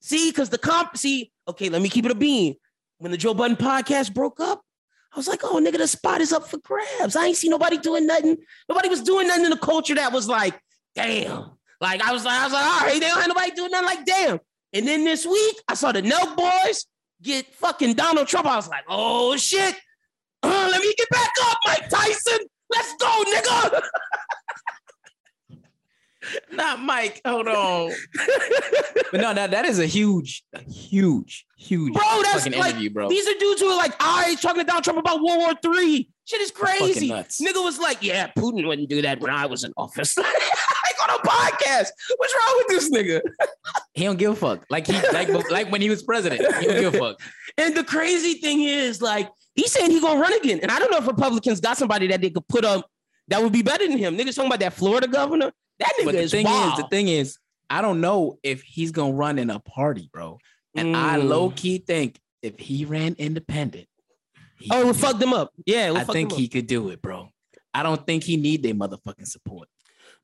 see, 0.00 0.30
because 0.30 0.50
the 0.50 0.58
comp, 0.58 0.96
see, 0.96 1.32
okay, 1.48 1.68
let 1.68 1.82
me 1.82 1.88
keep 1.88 2.04
it 2.04 2.10
a 2.10 2.14
bean. 2.14 2.56
When 2.98 3.12
the 3.12 3.18
Joe 3.18 3.34
Budden 3.34 3.56
podcast 3.56 4.14
broke 4.14 4.40
up, 4.40 4.62
I 5.12 5.18
was 5.18 5.28
like, 5.28 5.44
oh, 5.44 5.60
nigga, 5.62 5.78
the 5.78 5.88
spot 5.88 6.20
is 6.20 6.32
up 6.32 6.48
for 6.48 6.58
grabs. 6.58 7.16
I 7.16 7.26
ain't 7.26 7.36
see 7.36 7.48
nobody 7.48 7.78
doing 7.78 8.06
nothing. 8.06 8.36
Nobody 8.68 8.88
was 8.88 9.02
doing 9.02 9.26
nothing 9.26 9.44
in 9.44 9.50
the 9.50 9.56
culture 9.56 9.94
that 9.94 10.12
was 10.12 10.28
like, 10.28 10.58
damn. 10.94 11.50
Like 11.80 12.02
I 12.02 12.12
was 12.12 12.24
like, 12.24 12.40
I 12.40 12.44
was 12.44 12.52
like, 12.52 12.64
all 12.64 12.80
right, 12.80 13.00
they 13.00 13.08
don't 13.08 13.18
have 13.18 13.28
nobody 13.28 13.50
doing 13.52 13.70
nothing 13.70 13.86
like 13.86 14.06
damn. 14.06 14.40
And 14.72 14.86
then 14.86 15.04
this 15.04 15.26
week, 15.26 15.56
I 15.68 15.74
saw 15.74 15.92
the 15.92 16.02
Nelk 16.02 16.36
boys 16.36 16.86
get 17.22 17.46
fucking 17.54 17.94
Donald 17.94 18.28
Trump. 18.28 18.46
I 18.46 18.56
was 18.56 18.68
like, 18.68 18.84
oh 18.88 19.36
shit. 19.36 19.74
Uh, 20.42 20.68
let 20.70 20.80
me 20.80 20.94
get 20.96 21.08
back 21.10 21.30
up, 21.44 21.58
Mike 21.66 21.88
Tyson. 21.88 22.38
Let's 22.70 22.94
go, 23.00 23.24
nigga. 23.26 23.82
Not 26.52 26.80
Mike. 26.80 27.20
Hold 27.24 27.48
on. 27.48 27.92
but 29.12 29.20
no, 29.20 29.32
that, 29.32 29.52
that 29.52 29.64
is 29.64 29.78
a 29.78 29.86
huge, 29.86 30.42
a 30.54 30.60
huge, 30.60 31.46
huge 31.56 31.92
Bro, 31.94 32.22
that's 32.22 32.44
fucking 32.44 32.58
like 32.58 32.70
interview, 32.70 32.90
bro. 32.90 33.08
these 33.08 33.28
are 33.28 33.38
dudes 33.38 33.60
who 33.60 33.68
are 33.68 33.76
like, 33.76 33.94
I 34.00 34.36
talking 34.42 34.62
to 34.62 34.66
Donald 34.66 34.82
Trump 34.84 34.98
about 34.98 35.22
World 35.22 35.38
War 35.38 35.54
Three. 35.62 36.10
Shit 36.24 36.40
is 36.40 36.50
crazy. 36.50 37.08
Nigga 37.08 37.62
was 37.62 37.78
like, 37.78 38.02
yeah, 38.02 38.32
Putin 38.36 38.66
wouldn't 38.66 38.88
do 38.88 39.02
that 39.02 39.20
when 39.20 39.30
I 39.30 39.46
was 39.46 39.62
in 39.62 39.72
office. 39.76 40.16
like 40.96 41.08
on 41.08 41.10
a 41.14 41.22
podcast. 41.22 41.88
What's 42.16 42.34
wrong 42.34 42.54
with 42.56 42.68
this 42.68 42.90
nigga? 42.90 43.20
He 43.94 44.04
don't 44.04 44.18
give 44.18 44.32
a 44.32 44.36
fuck. 44.36 44.66
Like 44.68 44.86
he 44.86 44.94
like 45.12 45.28
like 45.50 45.70
when 45.70 45.80
he 45.80 45.88
was 45.88 46.02
president. 46.02 46.40
He 46.58 46.66
don't 46.66 46.80
give 46.80 46.94
a 46.94 46.98
fuck. 46.98 47.20
And 47.58 47.74
the 47.74 47.84
crazy 47.84 48.34
thing 48.34 48.64
is, 48.64 49.00
like, 49.00 49.30
he's 49.56 49.72
saying 49.72 49.90
he 49.90 50.00
gonna 50.00 50.20
run 50.20 50.32
again. 50.34 50.60
And 50.62 50.70
I 50.70 50.78
don't 50.78 50.90
know 50.90 50.98
if 50.98 51.06
Republicans 51.06 51.60
got 51.60 51.76
somebody 51.76 52.06
that 52.08 52.20
they 52.20 52.30
could 52.30 52.46
put 52.48 52.64
up 52.64 52.88
that 53.28 53.42
would 53.42 53.52
be 53.52 53.62
better 53.62 53.88
than 53.88 53.98
him. 53.98 54.16
Niggas 54.16 54.36
talking 54.36 54.46
about 54.50 54.60
that 54.60 54.74
Florida 54.74 55.08
governor. 55.08 55.50
That 55.80 55.92
nigga 56.00 56.04
But 56.04 56.12
the 56.12 56.20
is 56.20 56.30
thing 56.30 56.44
wild. 56.44 56.78
is, 56.78 56.84
the 56.84 56.88
thing 56.88 57.08
is, 57.08 57.38
I 57.68 57.82
don't 57.82 58.00
know 58.00 58.38
if 58.44 58.62
he's 58.62 58.92
gonna 58.92 59.12
run 59.14 59.38
in 59.38 59.50
a 59.50 59.58
party, 59.58 60.08
bro. 60.12 60.38
And 60.76 60.96
I 60.96 61.18
Mm. 61.18 61.28
low 61.28 61.50
key 61.50 61.78
think 61.78 62.20
if 62.42 62.58
he 62.58 62.84
ran 62.84 63.14
independent, 63.18 63.88
he 64.58 64.68
Oh, 64.70 64.76
could 64.76 64.84
we'll 64.84 64.92
do 64.94 64.98
fuck 65.00 65.18
them 65.18 65.32
up. 65.32 65.52
Yeah, 65.66 65.90
we'll 65.90 66.00
I 66.00 66.04
think 66.04 66.32
he 66.32 66.46
could 66.48 66.66
do 66.68 66.90
it, 66.90 67.02
bro. 67.02 67.30
I 67.74 67.82
don't 67.82 68.06
think 68.06 68.22
he 68.24 68.36
need 68.36 68.62
their 68.62 68.74
motherfucking 68.74 69.26
support. 69.26 69.68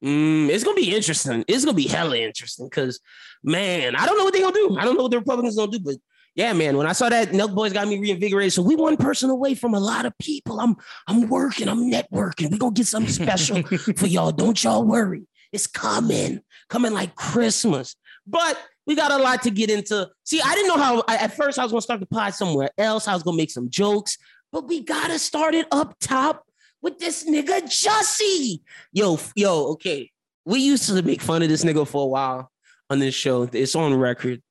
Mm, 0.02 0.48
it's 0.48 0.64
gonna 0.64 0.76
be 0.76 0.94
interesting. 0.94 1.44
It's 1.48 1.64
gonna 1.64 1.76
be 1.76 1.86
hella 1.86 2.16
interesting 2.18 2.66
because, 2.66 3.00
man, 3.42 3.94
I 3.94 4.06
don't 4.06 4.16
know 4.18 4.24
what 4.24 4.32
they're 4.32 4.42
gonna 4.42 4.54
do. 4.54 4.76
I 4.78 4.84
don't 4.84 4.96
know 4.96 5.02
what 5.02 5.10
the 5.12 5.18
Republicans 5.18 5.56
gonna 5.56 5.70
do, 5.70 5.78
but 5.80 5.96
yeah, 6.34 6.52
man. 6.54 6.76
When 6.76 6.86
I 6.86 6.92
saw 6.92 7.08
that, 7.08 7.28
Nelk 7.30 7.54
Boys 7.54 7.72
got 7.72 7.88
me 7.88 7.98
reinvigorated. 7.98 8.52
So 8.52 8.62
we 8.62 8.74
one 8.74 8.96
person 8.96 9.28
away 9.28 9.54
from 9.54 9.74
a 9.74 9.80
lot 9.80 10.06
of 10.06 10.16
people. 10.18 10.60
I'm 10.60 10.76
I'm 11.06 11.28
working. 11.28 11.68
I'm 11.68 11.90
networking. 11.90 12.50
We 12.50 12.58
gonna 12.58 12.72
get 12.72 12.86
something 12.86 13.12
special 13.12 13.62
for 13.96 14.06
y'all. 14.06 14.32
Don't 14.32 14.62
y'all 14.62 14.84
worry. 14.84 15.26
It's 15.52 15.66
coming, 15.66 16.40
coming 16.70 16.94
like 16.94 17.14
Christmas. 17.14 17.96
But 18.26 18.58
we 18.86 18.94
got 18.96 19.12
a 19.12 19.18
lot 19.18 19.42
to 19.42 19.50
get 19.50 19.70
into. 19.70 20.08
See, 20.24 20.40
I 20.40 20.54
didn't 20.54 20.68
know 20.68 20.82
how. 20.82 21.04
I, 21.06 21.16
at 21.16 21.36
first, 21.36 21.58
I 21.58 21.64
was 21.64 21.72
gonna 21.72 21.82
start 21.82 22.00
the 22.00 22.06
pod 22.06 22.34
somewhere 22.34 22.70
else. 22.78 23.06
I 23.08 23.14
was 23.14 23.22
gonna 23.22 23.36
make 23.36 23.50
some 23.50 23.68
jokes, 23.68 24.16
but 24.50 24.66
we 24.66 24.82
gotta 24.82 25.18
start 25.18 25.54
it 25.54 25.66
up 25.70 25.96
top 26.00 26.46
with 26.80 26.98
this 26.98 27.28
nigga 27.28 27.62
Jussie. 27.64 28.60
Yo, 28.92 29.18
yo, 29.34 29.66
okay. 29.72 30.10
We 30.44 30.60
used 30.60 30.86
to 30.88 31.02
make 31.02 31.20
fun 31.20 31.42
of 31.42 31.48
this 31.48 31.62
nigga 31.62 31.86
for 31.86 32.04
a 32.04 32.06
while 32.06 32.50
on 32.90 32.98
this 32.98 33.14
show. 33.14 33.48
It's 33.52 33.74
on 33.76 33.94
record. 33.94 34.42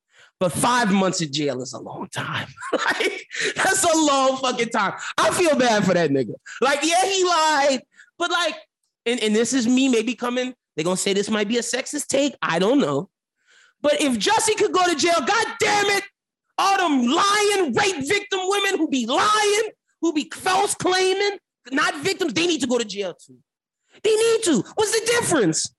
But 0.41 0.53
five 0.53 0.91
months 0.91 1.21
in 1.21 1.31
jail 1.31 1.61
is 1.61 1.73
a 1.73 1.79
long 1.79 2.07
time. 2.07 2.47
like, 2.73 3.27
that's 3.55 3.83
a 3.83 3.95
long 3.95 4.37
fucking 4.37 4.69
time. 4.69 4.93
I 5.15 5.29
feel 5.29 5.55
bad 5.55 5.85
for 5.85 5.93
that 5.93 6.09
nigga. 6.09 6.33
Like, 6.59 6.79
yeah, 6.81 7.05
he 7.05 7.23
lied, 7.23 7.81
but 8.17 8.31
like, 8.31 8.55
and, 9.05 9.19
and 9.19 9.35
this 9.35 9.53
is 9.53 9.67
me 9.67 9.87
maybe 9.87 10.15
coming. 10.15 10.55
They're 10.75 10.83
gonna 10.83 10.97
say 10.97 11.13
this 11.13 11.29
might 11.29 11.47
be 11.47 11.59
a 11.59 11.61
sexist 11.61 12.07
take. 12.07 12.33
I 12.41 12.57
don't 12.57 12.79
know. 12.79 13.11
But 13.83 14.01
if 14.01 14.17
Jussie 14.17 14.57
could 14.57 14.73
go 14.73 14.83
to 14.83 14.95
jail, 14.95 15.13
god 15.13 15.47
damn 15.59 15.85
it, 15.97 16.05
all 16.57 16.89
them 16.89 17.05
lying 17.05 17.75
rape 17.75 18.07
victim 18.07 18.39
women 18.41 18.79
who 18.79 18.87
be 18.87 19.05
lying, 19.05 19.69
who 20.01 20.11
be 20.11 20.27
false 20.33 20.73
claiming, 20.73 21.37
not 21.71 21.95
victims, 21.97 22.33
they 22.33 22.47
need 22.47 22.61
to 22.61 22.67
go 22.67 22.79
to 22.79 22.85
jail 22.85 23.13
too. 23.13 23.37
They 24.03 24.15
need 24.15 24.43
to. 24.45 24.63
What's 24.73 24.99
the 24.99 25.05
difference? 25.05 25.71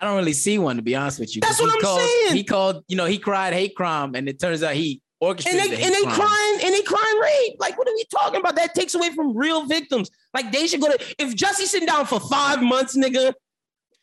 I 0.00 0.04
don't 0.06 0.16
really 0.16 0.32
see 0.32 0.58
one 0.58 0.76
to 0.76 0.82
be 0.82 0.94
honest 0.94 1.18
with 1.20 1.34
you. 1.34 1.40
That's 1.40 1.60
what 1.60 1.70
he 1.70 1.76
I'm 1.76 1.82
called, 1.82 2.00
saying. 2.00 2.36
He 2.36 2.44
called, 2.44 2.84
you 2.88 2.96
know, 2.96 3.06
he 3.06 3.18
cried 3.18 3.52
hate 3.54 3.74
crime, 3.74 4.14
and 4.14 4.28
it 4.28 4.38
turns 4.40 4.62
out 4.62 4.74
he 4.74 5.00
And 5.20 5.28
orchestrated 5.28 5.62
they 5.72 5.76
the 5.76 5.82
and 5.84 5.94
they 5.94 6.02
crime. 6.02 6.14
crying 6.14 6.58
and 6.64 6.74
they 6.74 6.82
crying 6.82 7.18
rape. 7.20 7.56
Like, 7.58 7.78
what 7.78 7.88
are 7.88 7.94
we 7.94 8.04
talking 8.10 8.40
about? 8.40 8.56
That 8.56 8.74
takes 8.74 8.94
away 8.94 9.10
from 9.14 9.36
real 9.36 9.64
victims. 9.66 10.10
Like, 10.34 10.52
they 10.52 10.66
should 10.66 10.80
go 10.80 10.88
to 10.88 10.98
if 11.18 11.34
Jussie 11.34 11.64
sitting 11.66 11.86
down 11.86 12.04
for 12.06 12.20
five 12.20 12.62
months, 12.62 12.96
nigga. 12.96 13.32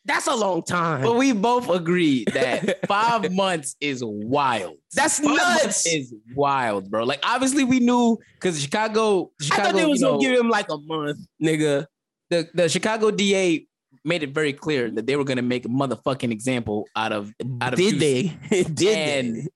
That's 0.06 0.26
a 0.26 0.34
long 0.34 0.62
time. 0.62 1.00
But 1.00 1.14
we 1.16 1.32
both 1.32 1.70
agreed 1.70 2.28
that 2.34 2.86
five 2.86 3.32
months 3.32 3.74
is 3.80 4.02
wild. 4.04 4.76
That's 4.92 5.18
Five 5.18 5.34
nuts. 5.36 5.86
is 5.86 6.12
wild, 6.34 6.90
bro. 6.90 7.04
Like 7.04 7.20
obviously 7.22 7.64
we 7.64 7.80
knew 7.80 8.18
because 8.34 8.60
Chicago, 8.60 9.30
I 9.50 9.56
thought 9.62 9.74
they 9.74 9.86
was 9.86 10.00
you 10.00 10.06
know, 10.06 10.12
gonna 10.18 10.22
give 10.28 10.38
him 10.38 10.50
like 10.50 10.68
a 10.68 10.76
month, 10.76 11.20
nigga. 11.42 11.86
the, 12.28 12.46
the 12.52 12.68
Chicago 12.68 13.10
DA 13.10 13.66
made 14.04 14.22
it 14.22 14.30
very 14.34 14.52
clear 14.52 14.90
that 14.90 15.06
they 15.06 15.16
were 15.16 15.24
gonna 15.24 15.42
make 15.42 15.64
a 15.64 15.68
motherfucking 15.68 16.30
example 16.30 16.86
out 16.94 17.12
of 17.12 17.32
out 17.60 17.72
of 17.72 17.78
Did 17.78 17.94
Juicy. 17.98 18.38
they? 18.50 18.62
Did 18.74 18.98
And 18.98 19.48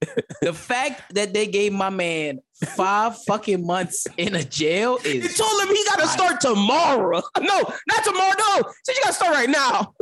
the 0.42 0.52
fact 0.52 1.14
that 1.14 1.34
they 1.34 1.46
gave 1.46 1.72
my 1.72 1.90
man 1.90 2.40
five 2.76 3.16
fucking 3.26 3.66
months 3.66 4.06
in 4.16 4.34
a 4.34 4.42
jail 4.44 4.98
they? 4.98 5.16
You 5.16 5.28
told 5.28 5.62
him 5.62 5.68
he 5.68 5.84
got 5.84 6.00
to 6.00 6.06
start 6.08 6.40
tomorrow. 6.40 7.22
No, 7.40 7.72
not 7.88 8.04
tomorrow. 8.04 8.34
No, 8.38 8.62
so 8.84 8.92
you 8.92 9.00
got 9.04 9.08
to 9.08 9.12
start 9.12 9.34
right 9.34 9.48
now. 9.50 9.94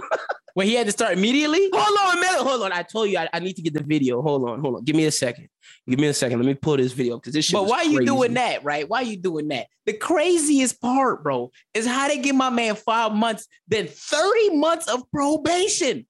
when 0.55 0.67
he 0.67 0.75
had 0.75 0.87
to 0.87 0.93
start 0.93 1.12
immediately. 1.12 1.69
Hold 1.73 1.99
on, 2.15 2.21
man. 2.21 2.35
Hold 2.47 2.62
on. 2.62 2.73
I 2.73 2.83
told 2.83 3.11
you 3.11 3.19
I, 3.19 3.29
I 3.33 3.41
need 3.41 3.55
to 3.57 3.62
get 3.62 3.75
the 3.75 3.83
video. 3.83 4.23
Hold 4.23 4.49
on, 4.49 4.61
hold 4.61 4.76
on. 4.76 4.85
Give 4.85 4.97
me 4.97 5.05
a 5.05 5.11
second. 5.11 5.49
Give 5.88 6.00
me 6.00 6.09
a 6.09 6.14
second. 6.14 6.38
Let 6.38 6.47
me 6.47 6.55
pull 6.55 6.76
this 6.76 6.93
video 6.93 7.16
because 7.19 7.33
this 7.33 7.45
shit. 7.45 7.55
But 7.55 7.66
why 7.66 7.83
you 7.83 7.99
crazy. 7.99 8.07
doing 8.07 8.35
that, 8.35 8.64
right? 8.64 8.88
Why 8.88 9.02
you 9.02 9.16
doing 9.16 9.49
that? 9.49 9.69
The 9.85 9.93
craziest 9.93 10.81
part, 10.81 11.23
bro, 11.23 11.52
is 11.75 11.87
how 11.87 12.09
they 12.09 12.19
give 12.19 12.35
my 12.35 12.50
man 12.50 12.75
five 12.75 13.12
months, 13.12 13.47
then 13.69 13.87
30 13.87 14.57
months 14.57 14.88
of 14.88 15.09
probation. 15.12 16.07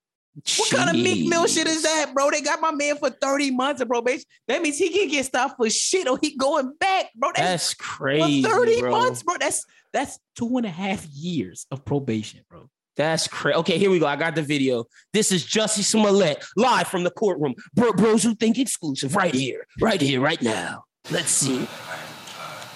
What 0.59 0.71
kind 0.71 0.91
of 0.91 0.97
Meek 0.97 1.29
Mill 1.29 1.47
shit 1.47 1.67
is 1.67 1.83
that, 1.83 2.13
bro? 2.15 2.31
They 2.31 2.43
got 2.43 2.61
my 2.61 2.71
man 2.71 2.99
for 2.99 3.09
30 3.09 3.53
months 3.53 3.81
of 3.81 3.89
probation. 3.89 4.25
That 4.49 4.61
means 4.61 4.77
he 4.77 4.91
can 4.91 5.09
get 5.09 5.25
stopped 5.25 5.57
for 5.57 5.69
shit 5.71 6.09
or 6.09 6.19
he 6.21 6.37
going 6.37 6.75
back, 6.79 7.07
bro. 7.15 7.31
That's, 7.35 7.49
That's 7.49 7.75
crazy. 7.75 8.43
for 8.43 8.51
30 8.51 8.81
bro. 8.81 8.91
months, 8.91 9.23
bro. 9.23 9.37
That's 9.41 9.65
that's 9.95 10.19
two 10.35 10.59
and 10.59 10.67
a 10.67 10.71
half 10.71 11.07
years 11.07 11.67
of 11.71 11.87
probation, 11.87 12.41
bro. 12.51 12.69
That's 12.97 13.29
crazy. 13.29 13.57
Okay, 13.59 13.79
here 13.79 13.91
we 13.91 13.99
go. 13.99 14.07
I 14.07 14.17
got 14.17 14.35
the 14.35 14.43
video. 14.43 14.87
This 15.13 15.31
is 15.31 15.45
Jussie 15.45 15.85
Smollett 15.85 16.43
live 16.57 16.89
from 16.89 17.05
the 17.05 17.11
courtroom. 17.11 17.55
Bro, 17.75 17.93
bros 17.93 18.23
who 18.23 18.35
think 18.35 18.59
exclusive 18.59 19.15
right 19.15 19.35
here, 19.35 19.67
right 19.81 20.01
here, 20.01 20.21
right 20.21 20.41
now. 20.41 20.85
Let's 21.11 21.31
see. 21.31 21.55
I 21.55 21.59
am, 21.59 21.63
uh, 21.63 22.67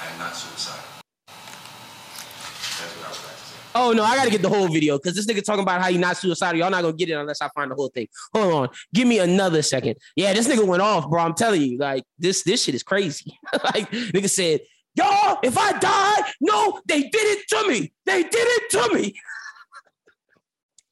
I 0.00 0.12
am 0.12 0.18
not 0.18 0.34
suicidal. 0.34 0.84
That's 1.26 2.96
what 2.96 3.06
I 3.06 3.08
was 3.08 3.18
about 3.18 3.30
to 3.30 3.44
say. 3.44 3.56
Oh 3.76 3.92
no, 3.92 4.02
I 4.02 4.16
gotta 4.16 4.30
get 4.30 4.42
the 4.42 4.48
whole 4.48 4.66
video 4.68 4.98
because 4.98 5.14
this 5.14 5.26
nigga 5.26 5.44
talking 5.44 5.62
about 5.62 5.80
how 5.80 5.88
he 5.88 5.98
not 5.98 6.16
suicidal. 6.16 6.58
Y'all 6.58 6.70
not 6.70 6.82
gonna 6.82 6.96
get 6.96 7.08
it 7.08 7.12
unless 7.12 7.40
I 7.40 7.48
find 7.54 7.70
the 7.70 7.76
whole 7.76 7.88
thing. 7.90 8.08
Hold 8.34 8.52
on, 8.52 8.68
give 8.92 9.06
me 9.06 9.20
another 9.20 9.62
second. 9.62 9.96
Yeah, 10.16 10.32
this 10.34 10.48
nigga 10.48 10.66
went 10.66 10.82
off, 10.82 11.08
bro. 11.08 11.22
I'm 11.22 11.34
telling 11.34 11.62
you, 11.62 11.78
like 11.78 12.02
this, 12.18 12.42
this 12.42 12.64
shit 12.64 12.74
is 12.74 12.82
crazy. 12.82 13.38
like 13.64 13.88
nigga 13.90 14.28
said, 14.28 14.60
y'all, 14.94 15.38
if 15.42 15.56
I 15.58 15.72
die, 15.78 16.32
no, 16.40 16.80
they 16.86 17.02
did 17.02 17.12
it 17.14 17.48
to 17.48 17.68
me. 17.68 17.92
They 18.06 18.22
did 18.22 18.34
it 18.34 18.70
to 18.70 18.94
me. 18.94 19.14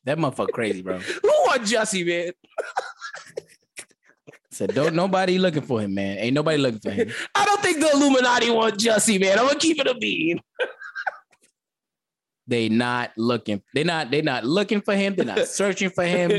That 0.04 0.18
motherfucker 0.18 0.52
crazy, 0.52 0.82
bro. 0.82 0.98
Who 1.22 1.28
want 1.28 1.62
Jussie, 1.62 2.06
man? 2.06 2.32
Said 4.50 4.74
don't 4.74 4.94
nobody 4.94 5.38
looking 5.38 5.62
for 5.62 5.80
him, 5.80 5.94
man. 5.94 6.18
Ain't 6.18 6.34
nobody 6.34 6.58
looking 6.58 6.80
for 6.80 6.90
him. 6.90 7.10
I 7.34 7.44
don't 7.44 7.62
think 7.62 7.80
the 7.80 7.90
Illuminati 7.92 8.50
want 8.50 8.78
Jussie, 8.78 9.20
man. 9.20 9.38
I'm 9.38 9.46
gonna 9.46 9.58
keep 9.58 9.78
it 9.78 9.86
a 9.86 9.94
bean. 9.94 10.40
They 12.46 12.68
not 12.68 13.12
looking. 13.16 13.62
They 13.74 13.84
not. 13.84 14.10
They 14.10 14.22
not 14.22 14.44
looking 14.44 14.80
for 14.80 14.92
him. 14.92 15.14
They're 15.14 15.24
not 15.24 15.46
searching 15.46 15.88
for 15.88 16.02
him. 16.02 16.30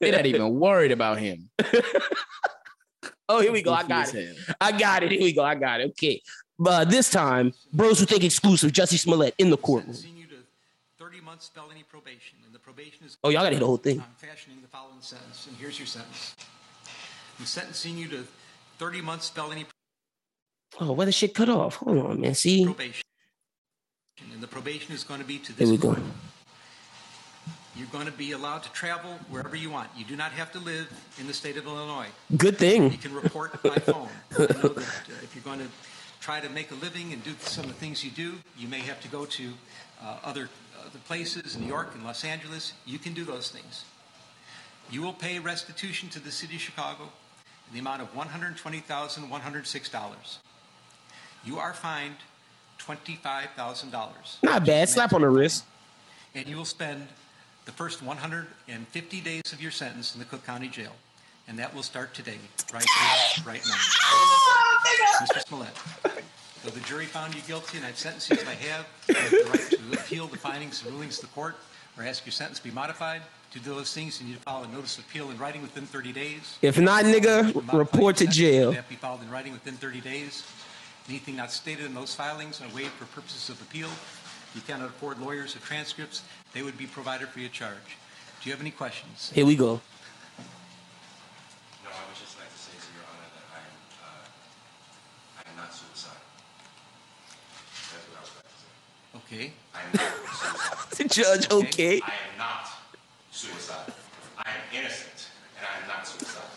They're 0.00 0.10
not 0.10 0.26
even 0.26 0.58
worried 0.58 0.90
about 0.90 1.20
him. 1.20 1.50
oh, 3.28 3.40
here 3.40 3.52
we 3.52 3.62
go. 3.62 3.72
I 3.72 3.84
got 3.84 4.12
it. 4.12 4.36
I 4.60 4.76
got 4.76 5.04
it. 5.04 5.12
Here 5.12 5.22
we 5.22 5.32
go. 5.32 5.44
I 5.44 5.54
got 5.54 5.80
it. 5.80 5.90
Okay. 5.90 6.20
But 6.58 6.90
this 6.90 7.10
time, 7.10 7.52
bros 7.72 7.98
who 7.98 8.06
think 8.06 8.24
exclusive, 8.24 8.72
Jussie 8.72 8.98
Smollett 8.98 9.34
in 9.38 9.50
the 9.50 9.56
courtroom. 9.56 9.94
Sentencing 9.94 10.16
you 10.16 10.26
to 10.26 10.36
30 10.98 11.20
months 11.20 11.48
felony 11.48 11.84
probation, 11.88 12.38
and 12.44 12.54
the 12.54 12.58
probation 12.58 13.06
is. 13.06 13.16
Oh, 13.24 13.30
y'all 13.30 13.42
gotta 13.42 13.54
hit 13.54 13.60
the 13.60 13.66
whole 13.66 13.76
thing. 13.76 14.00
I'm 14.00 14.14
fashioning 14.16 14.58
the 14.62 14.68
following 14.68 15.00
sentence, 15.00 15.46
and 15.48 15.56
here's 15.56 15.78
your 15.78 15.86
sentence. 15.86 16.36
I'm 17.38 17.46
sentencing 17.46 17.96
you 17.98 18.08
to 18.08 18.24
30 18.78 19.00
months 19.00 19.28
felony 19.28 19.66
Oh, 20.80 20.92
where 20.92 21.06
the 21.06 21.12
shit 21.12 21.34
cut 21.34 21.48
off? 21.48 21.76
Hold 21.76 21.98
on, 21.98 22.20
man. 22.20 22.34
See, 22.34 22.64
probation, 22.64 23.02
and 24.32 24.42
the 24.42 24.46
probation 24.46 24.94
is 24.94 25.04
going 25.04 25.20
to 25.20 25.26
be 25.26 25.38
to 25.38 25.52
here 25.52 25.56
this 25.56 25.70
we 25.70 25.76
go. 25.76 25.96
You're 27.76 27.86
going 27.88 28.06
to 28.06 28.12
be 28.12 28.32
allowed 28.32 28.62
to 28.64 28.72
travel 28.72 29.12
wherever 29.30 29.56
you 29.56 29.70
want. 29.70 29.88
You 29.96 30.04
do 30.04 30.14
not 30.14 30.32
have 30.32 30.52
to 30.52 30.58
live 30.58 30.90
in 31.18 31.26
the 31.26 31.32
state 31.32 31.56
of 31.56 31.66
Illinois. 31.66 32.06
Good 32.36 32.58
thing. 32.58 32.90
You 32.90 32.98
can 32.98 33.14
report 33.14 33.62
by 33.62 33.76
phone. 33.76 34.08
I 34.32 34.40
know 34.40 34.46
that 34.46 34.64
uh, 34.64 35.22
if 35.22 35.32
you're 35.34 35.44
going 35.44 35.60
to 35.60 35.66
try 36.22 36.40
to 36.40 36.48
make 36.48 36.70
a 36.70 36.74
living 36.76 37.12
and 37.12 37.22
do 37.24 37.34
some 37.40 37.64
of 37.64 37.70
the 37.70 37.76
things 37.76 38.04
you 38.04 38.12
do, 38.12 38.36
you 38.56 38.68
may 38.68 38.78
have 38.78 39.00
to 39.00 39.08
go 39.08 39.24
to 39.26 39.50
uh, 40.00 40.18
other, 40.22 40.48
other 40.80 41.00
places, 41.06 41.58
New 41.58 41.66
York 41.66 41.90
and 41.94 42.04
Los 42.04 42.24
Angeles. 42.24 42.74
You 42.86 43.00
can 43.00 43.12
do 43.12 43.24
those 43.24 43.50
things. 43.50 43.84
You 44.90 45.02
will 45.02 45.12
pay 45.12 45.38
restitution 45.40 46.08
to 46.10 46.20
the 46.20 46.30
city 46.30 46.54
of 46.54 46.60
Chicago 46.60 47.08
in 47.68 47.74
the 47.74 47.80
amount 47.80 48.02
of 48.02 48.14
$120,106. 48.14 50.36
You 51.44 51.58
are 51.58 51.74
fined 51.74 52.14
$25,000. 52.78 54.42
Not 54.44 54.64
bad. 54.64 54.88
Slap 54.88 55.12
on 55.12 55.22
the 55.22 55.28
wrist. 55.28 55.64
And 56.34 56.46
you 56.46 56.56
will 56.56 56.64
spend 56.64 57.08
the 57.64 57.72
first 57.72 58.00
150 58.00 59.20
days 59.20 59.52
of 59.52 59.60
your 59.60 59.72
sentence 59.72 60.14
in 60.14 60.20
the 60.20 60.26
Cook 60.26 60.46
County 60.46 60.68
Jail. 60.68 60.92
And 61.48 61.58
that 61.58 61.74
will 61.74 61.82
start 61.82 62.14
today, 62.14 62.38
right 62.72 62.84
here, 62.84 63.44
right 63.44 63.60
now. 63.66 63.74
Mr. 65.22 65.40
Smollett, 65.46 65.68
though 66.64 66.70
the 66.70 66.80
jury 66.80 67.06
found 67.06 67.34
you 67.34 67.40
guilty 67.42 67.76
and 67.78 67.86
I've 67.86 67.98
sentenced 67.98 68.30
you 68.30 68.36
as 68.36 68.46
I 68.48 68.54
have, 68.54 68.86
you 69.08 69.14
have 69.14 69.30
the 69.30 69.50
right 69.50 69.70
to 69.94 70.00
appeal 70.00 70.26
the 70.26 70.36
findings 70.36 70.82
and 70.82 70.92
rulings 70.92 71.22
of 71.22 71.28
the 71.28 71.34
court 71.34 71.56
or 71.96 72.04
ask 72.04 72.24
your 72.24 72.32
sentence 72.32 72.58
be 72.60 72.70
modified. 72.70 73.22
To 73.52 73.58
do 73.58 73.74
those 73.74 73.92
things, 73.92 74.18
you 74.20 74.26
need 74.28 74.36
to 74.36 74.40
file 74.40 74.64
a 74.64 74.68
notice 74.68 74.96
of 74.96 75.04
appeal 75.04 75.30
in 75.30 75.36
writing 75.36 75.60
within 75.60 75.84
30 75.84 76.12
days. 76.12 76.56
If 76.62 76.78
not, 76.80 77.04
nigga, 77.04 77.52
report 77.72 78.16
to 78.16 78.26
jail. 78.26 78.72
That 78.72 78.88
be 78.88 78.94
filed 78.94 79.20
in 79.22 79.30
writing 79.30 79.52
within 79.52 79.74
30 79.74 80.00
days. 80.00 80.42
Anything 81.08 81.36
not 81.36 81.50
stated 81.50 81.84
in 81.84 81.92
those 81.94 82.14
filings 82.14 82.62
are 82.62 82.68
waived 82.74 82.92
for 82.92 83.04
purposes 83.06 83.50
of 83.50 83.60
appeal. 83.60 83.90
You 84.54 84.62
cannot 84.62 84.88
afford 84.88 85.18
lawyers 85.20 85.54
or 85.54 85.58
transcripts. 85.58 86.22
They 86.54 86.62
would 86.62 86.78
be 86.78 86.86
provided 86.86 87.28
for 87.28 87.40
your 87.40 87.50
charge. 87.50 87.98
Do 88.42 88.48
you 88.48 88.52
have 88.52 88.60
any 88.60 88.70
questions? 88.70 89.30
Here 89.34 89.44
we 89.44 89.54
go. 89.54 89.80
No, 91.84 91.90
I 91.90 92.02
would 92.08 92.16
just 92.18 92.38
like 92.38 92.48
to 92.48 92.58
say 92.58 92.72
to 92.72 92.88
Your 92.96 93.04
Honor 93.04 93.28
that 93.36 93.46
I 93.52 93.60
am, 93.60 93.76
uh, 94.00 95.44
I 95.44 95.50
am 95.50 95.56
not 95.56 95.74
suicidal. 95.74 96.16
That's 97.92 98.08
what 98.08 98.16
I 98.16 98.20
was 98.20 98.30
about 98.32 98.48
to 98.48 98.56
say. 98.56 98.72
Okay. 99.32 99.48
I 99.72 99.80
am 99.80 99.92
not 99.96 100.12
suicidal. 100.92 100.92
The 100.92 101.04
judge, 101.16 101.44
okay. 101.48 101.96
I 102.04 102.12
am 102.20 102.36
not 102.36 102.68
suicidal. 103.32 103.96
I 104.36 104.52
am 104.52 104.64
innocent, 104.76 105.32
and 105.56 105.64
I 105.64 105.72
am 105.80 105.88
not 105.88 106.04
suicidal. 106.04 106.52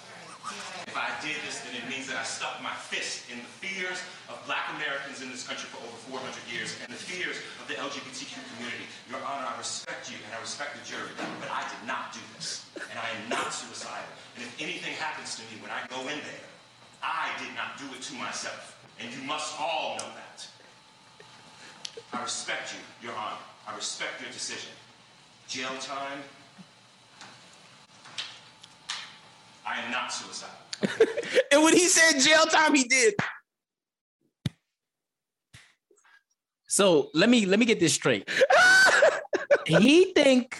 If 0.83 0.91
I 0.91 1.07
did 1.23 1.39
this, 1.47 1.63
then 1.63 1.71
it 1.79 1.87
means 1.87 2.11
that 2.11 2.19
I 2.19 2.27
stuck 2.27 2.59
my 2.59 2.75
fist 2.75 3.31
in 3.31 3.39
the 3.39 3.47
fears 3.63 4.03
of 4.27 4.43
black 4.43 4.75
Americans 4.75 5.23
in 5.23 5.31
this 5.31 5.47
country 5.47 5.71
for 5.71 5.79
over 5.87 6.19
400 6.19 6.35
years 6.51 6.75
and 6.83 6.91
the 6.91 6.99
fears 6.99 7.39
of 7.63 7.71
the 7.71 7.79
LGBTQ 7.79 8.43
community. 8.43 8.91
Your 9.07 9.23
Honor, 9.23 9.47
I 9.47 9.55
respect 9.55 10.11
you 10.11 10.19
and 10.27 10.35
I 10.35 10.43
respect 10.43 10.75
the 10.75 10.83
jury, 10.83 11.15
but 11.15 11.47
I 11.47 11.63
did 11.71 11.79
not 11.87 12.11
do 12.11 12.19
this, 12.35 12.67
and 12.75 12.99
I 12.99 13.07
am 13.07 13.31
not 13.31 13.55
suicidal. 13.55 14.03
And 14.35 14.43
if 14.43 14.51
anything 14.59 14.99
happens 14.99 15.39
to 15.39 15.47
me 15.47 15.63
when 15.63 15.71
I 15.71 15.87
go 15.87 16.03
in 16.11 16.19
there, 16.27 16.47
I 16.99 17.31
did 17.39 17.55
not 17.55 17.79
do 17.79 17.87
it 17.95 18.03
to 18.11 18.13
myself, 18.19 18.75
and 18.99 19.07
you 19.15 19.23
must 19.23 19.55
all 19.55 19.95
know 19.95 20.11
that. 20.11 20.43
I 22.13 22.21
respect 22.21 22.73
you, 22.73 23.07
Your 23.07 23.17
Honor. 23.17 23.37
I 23.67 23.75
respect 23.75 24.21
your 24.21 24.31
decision. 24.31 24.71
Jail 25.47 25.69
time. 25.79 26.19
I 29.65 29.81
am 29.81 29.91
not 29.91 30.11
suicidal. 30.11 30.55
And 31.51 31.63
when 31.63 31.73
he 31.73 31.87
said 31.87 32.19
jail 32.19 32.45
time, 32.45 32.75
he 32.75 32.83
did. 32.83 33.13
So 36.67 37.09
let 37.13 37.29
me 37.29 37.45
let 37.45 37.59
me 37.59 37.65
get 37.65 37.79
this 37.79 37.93
straight. 37.93 38.29
he 39.65 40.11
think 40.13 40.57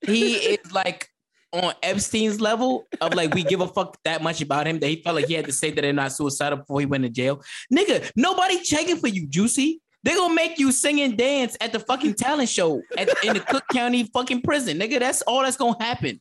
he 0.00 0.34
is 0.34 0.72
like 0.72 1.08
on 1.52 1.74
Epstein's 1.82 2.40
level 2.40 2.86
of 3.00 3.14
like 3.14 3.34
we 3.34 3.44
give 3.44 3.60
a 3.60 3.68
fuck 3.68 3.96
that 4.04 4.22
much 4.22 4.40
about 4.40 4.66
him 4.66 4.80
that 4.80 4.88
he 4.88 4.96
felt 5.02 5.16
like 5.16 5.26
he 5.26 5.34
had 5.34 5.46
to 5.46 5.52
say 5.52 5.70
that 5.70 5.82
they're 5.82 5.92
not 5.92 6.12
suicidal 6.12 6.58
before 6.58 6.80
he 6.80 6.86
went 6.86 7.04
to 7.04 7.10
jail. 7.10 7.42
Nigga, 7.72 8.10
nobody 8.16 8.60
checking 8.62 8.96
for 8.96 9.08
you, 9.08 9.28
Juicy. 9.28 9.80
They're 10.02 10.16
gonna 10.16 10.34
make 10.34 10.58
you 10.58 10.72
sing 10.72 11.00
and 11.00 11.16
dance 11.16 11.56
at 11.60 11.72
the 11.72 11.78
fucking 11.80 12.14
talent 12.14 12.48
show 12.48 12.80
at, 12.96 13.08
in 13.24 13.34
the 13.34 13.40
Cook 13.40 13.64
County 13.72 14.04
fucking 14.04 14.42
prison, 14.42 14.78
nigga. 14.78 14.98
That's 14.98 15.22
all 15.22 15.42
that's 15.42 15.56
gonna 15.58 15.82
happen. 15.82 16.20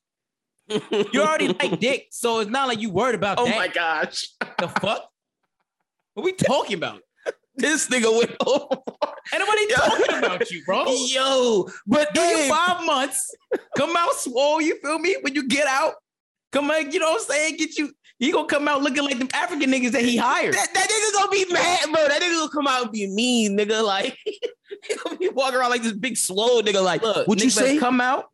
You 0.67 1.21
already 1.21 1.47
like 1.59 1.79
dick, 1.79 2.07
so 2.11 2.39
it's 2.39 2.51
not 2.51 2.67
like 2.67 2.79
you 2.79 2.89
worried 2.91 3.15
about 3.15 3.39
Oh 3.39 3.45
that. 3.45 3.55
my 3.55 3.67
gosh. 3.69 4.27
The 4.59 4.67
fuck? 4.67 5.09
What 6.13 6.23
we 6.25 6.33
talking 6.33 6.75
about? 6.75 7.01
This 7.55 7.87
nigga 7.89 8.11
went 8.15 8.35
over. 8.45 8.67
Ain't 9.33 9.39
nobody 9.39 9.67
talking 9.73 10.17
about 10.17 10.51
you, 10.51 10.63
bro. 10.65 10.85
Yo, 11.07 11.67
but 11.87 12.13
Do 12.13 12.21
you 12.21 12.49
five 12.53 12.85
months, 12.85 13.33
come 13.77 13.95
out 13.95 14.13
swole, 14.15 14.61
you 14.61 14.77
feel 14.81 14.99
me? 14.99 15.15
When 15.21 15.35
you 15.35 15.47
get 15.47 15.67
out, 15.67 15.93
come 16.51 16.69
out, 16.71 16.91
you 16.93 16.99
know 16.99 17.11
what 17.11 17.21
I'm 17.21 17.27
saying? 17.27 17.57
Get 17.57 17.77
you, 17.77 17.91
he 18.19 18.31
gonna 18.31 18.47
come 18.47 18.67
out 18.67 18.81
looking 18.81 19.03
like 19.03 19.17
them 19.17 19.29
African 19.33 19.71
niggas 19.71 19.91
that 19.91 20.03
he 20.03 20.17
hired. 20.17 20.53
that, 20.53 20.67
that 20.73 20.87
nigga 20.89 21.13
gonna 21.13 21.31
be 21.31 21.51
mad, 21.51 21.85
bro. 21.91 22.07
That 22.07 22.21
nigga 22.21 22.37
gonna 22.37 22.51
come 22.51 22.67
out 22.67 22.83
and 22.83 22.91
be 22.91 23.07
mean, 23.07 23.57
nigga. 23.57 23.83
Like 23.83 24.17
he 24.25 24.39
gonna 25.03 25.17
be 25.17 25.29
walking 25.29 25.57
around 25.57 25.69
like 25.69 25.83
this 25.83 25.93
big 25.93 26.17
slow 26.17 26.61
nigga. 26.61 26.83
Like, 26.83 27.01
Look, 27.01 27.27
what 27.27 27.41
you 27.41 27.49
say? 27.49 27.77
Come 27.77 28.01
out 28.01 28.25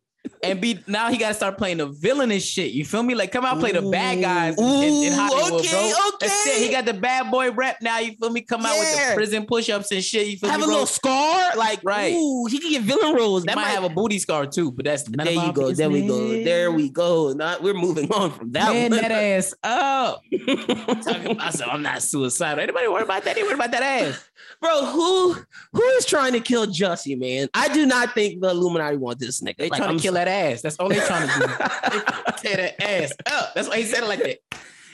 and 0.44 0.62
be 0.62 0.79
now 0.88 1.10
he 1.10 1.17
got 1.17 1.29
to 1.29 1.34
start 1.34 1.58
playing 1.58 1.77
the 1.77 1.88
villain 1.88 2.32
and 2.32 2.41
shit. 2.41 2.72
You 2.72 2.86
feel 2.86 3.03
me? 3.03 3.15
Like 3.15 3.32
come 3.32 3.46
out 3.46 3.60
play 3.60 3.72
the 3.72 3.82
bad 3.82 4.22
guys 4.22 4.58
in, 4.58 4.63
in 4.65 5.13
Hollywood, 5.13 5.62
okay, 5.62 5.70
bro. 5.70 5.79
okay. 6.08 6.17
That's 6.22 6.48
it. 6.48 6.63
He 6.65 6.72
got 6.72 6.86
the 6.86 6.94
bad 6.94 7.32
boy 7.32 7.51
rep 7.51 7.77
now. 7.82 8.00
You 8.00 8.13
feel 8.13 8.29
me? 8.29 8.41
Come 8.41 8.65
out 8.65 8.77
with 8.77 8.96
the 8.96 9.15
prison 9.15 9.46
push-ups 9.46 9.91
and 9.91 10.03
shit. 10.03 10.27
You 10.27 10.38
feel 10.38 10.50
have 10.50 10.60
me? 10.60 10.65
a 10.65 10.67
bro? 10.67 10.74
little 10.74 10.88
scar, 10.88 11.55
like 11.55 11.79
Right. 11.84 12.13
Ooh, 12.13 12.46
he 12.50 12.60
can 12.60 12.72
get 12.72 12.84
villain 12.84 13.15
roles. 13.15 13.44
That 13.44 13.55
might 13.55 13.67
have 13.67 13.84
a 13.84 13.89
booty 13.89 14.20
scar 14.20 14.46
too, 14.46 14.72
but 14.72 14.86
that's 14.86 15.03
There 15.03 15.32
you 15.32 15.53
go. 15.53 15.72
There 15.72 15.89
we 15.89 16.08
go. 16.08 16.44
There 16.44 16.72
we 16.72 16.89
go. 16.89 17.34
Not 17.34 17.62
we're 17.62 17.74
moving 17.74 18.12
on 18.12 18.32
from 18.32 18.51
that 18.51 18.74
Man, 18.74 18.91
one. 18.91 19.01
that 19.01 19.12
ass 19.12 19.53
up. 19.63 20.24
Talking 21.03 21.32
about 21.32 21.53
some, 21.53 21.70
I'm 21.70 21.82
not 21.82 22.01
suicidal. 22.01 22.62
Anybody 22.62 22.88
worry 22.88 23.03
about 23.03 23.24
that? 23.24 23.36
They 23.36 23.44
worry 23.44 23.53
about 23.53 23.72
that 23.72 23.84
ass. 23.84 24.29
Bro, 24.62 24.85
who 24.85 25.33
who 25.74 25.81
is 25.97 26.05
trying 26.05 26.33
to 26.33 26.39
kill 26.39 26.65
Jussie, 26.67 27.17
man? 27.17 27.47
I 27.53 27.71
do 27.74 27.85
not 27.85 28.13
think 28.13 28.41
the 28.41 28.50
Illuminati 28.50 28.97
want 28.97 29.19
this 29.19 29.41
nigga. 29.41 29.57
They 29.57 29.69
Like, 29.69 29.77
trying 29.79 29.89
I'm 29.91 29.97
to 29.97 30.03
kill 30.03 30.13
that 30.13 30.27
ass. 30.27 30.62
That's 30.62 30.77
all 30.77 30.89
they 30.89 31.00
trying 31.00 31.27
to 31.27 31.39
do. 31.39 31.47
Tear 32.38 32.57
that 32.57 32.81
ass 32.83 33.13
up. 33.31 33.53
That's 33.53 33.67
why 33.67 33.77
he 33.77 33.83
said 33.83 34.03
it 34.03 34.07
like 34.07 34.19
that. 34.24 34.38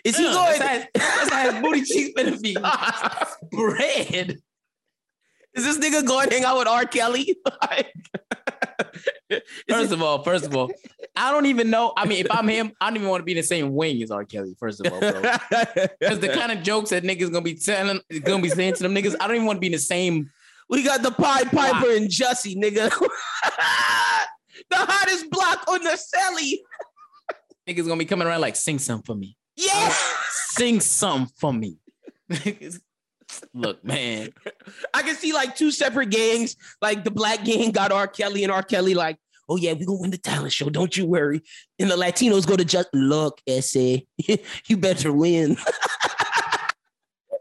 Is 0.03 0.17
he 0.17 0.23
going? 0.23 0.33
That's 0.33 0.57
how, 0.59 0.67
his- 0.75 0.85
that's 0.93 1.29
how 1.33 1.51
his 1.51 1.61
booty 1.61 1.81
cheeks 1.83 2.13
gonna 2.21 2.37
be. 2.37 2.55
Bread. 3.51 4.37
Is 5.53 5.65
this 5.65 5.77
nigga 5.79 6.07
going 6.07 6.29
to 6.29 6.35
hang 6.35 6.45
out 6.45 6.57
with 6.59 6.67
R. 6.67 6.85
Kelly? 6.85 7.35
Like, 7.61 7.93
First 9.69 9.91
of 9.91 10.01
all, 10.01 10.23
first 10.23 10.45
of 10.45 10.55
all, 10.55 10.71
I 11.15 11.31
don't 11.31 11.45
even 11.45 11.69
know. 11.69 11.93
I 11.95 12.05
mean, 12.05 12.25
if 12.25 12.31
I'm 12.31 12.47
him, 12.47 12.73
I 12.79 12.87
don't 12.87 12.97
even 12.97 13.09
want 13.09 13.21
to 13.21 13.25
be 13.25 13.33
in 13.33 13.37
the 13.37 13.43
same 13.43 13.73
wing 13.73 14.01
as 14.03 14.11
R. 14.11 14.25
Kelly. 14.25 14.55
First 14.59 14.85
of 14.85 14.91
all. 14.91 14.99
Because 14.99 16.19
the 16.19 16.31
kind 16.33 16.51
of 16.51 16.63
jokes 16.63 16.89
that 16.89 17.03
niggas 17.03 17.31
gonna 17.31 17.41
be 17.41 17.55
telling, 17.55 17.99
gonna 18.23 18.41
be 18.41 18.49
saying 18.49 18.75
to 18.75 18.83
them 18.83 18.93
niggas, 18.93 19.15
I 19.19 19.27
don't 19.27 19.37
even 19.37 19.45
want 19.45 19.57
to 19.57 19.61
be 19.61 19.67
in 19.67 19.73
the 19.73 19.79
same. 19.79 20.29
we 20.69 20.83
got 20.83 21.01
the 21.01 21.11
Pied 21.11 21.51
Piper 21.51 21.91
and 21.91 22.09
Jussie, 22.09 22.55
nigga. 22.55 22.89
the 24.69 24.75
hottest 24.75 25.29
block 25.29 25.65
on 25.67 25.83
the 25.83 25.91
celly. 25.91 26.59
Niggas 27.67 27.87
gonna 27.87 27.97
be 27.97 28.05
coming 28.05 28.27
around 28.27 28.41
like, 28.41 28.55
sing 28.55 28.79
something 28.79 29.05
for 29.05 29.15
me. 29.15 29.37
Yeah. 29.55 29.93
Sing 30.29 30.79
something 30.79 31.31
for 31.37 31.53
me. 31.53 31.77
Look, 33.53 33.83
man. 33.83 34.29
I 34.93 35.01
can 35.03 35.15
see 35.15 35.33
like 35.33 35.55
two 35.55 35.71
separate 35.71 36.09
gangs. 36.09 36.55
Like 36.81 37.03
the 37.03 37.11
black 37.11 37.43
gang 37.43 37.71
got 37.71 37.91
R. 37.91 38.07
Kelly 38.07 38.43
and 38.43 38.51
R. 38.51 38.63
Kelly, 38.63 38.93
like, 38.93 39.17
oh 39.49 39.57
yeah, 39.57 39.73
we're 39.73 39.85
gonna 39.85 39.99
win 39.99 40.11
the 40.11 40.17
talent 40.17 40.53
show. 40.53 40.69
Don't 40.69 40.95
you 40.95 41.05
worry. 41.05 41.41
And 41.79 41.89
the 41.89 41.95
Latinos 41.95 42.47
go 42.47 42.55
to 42.55 42.65
just 42.65 42.89
look, 42.93 43.41
essay, 43.47 44.05
you 44.67 44.77
better 44.77 45.11
win. 45.11 45.51
and 45.51 45.57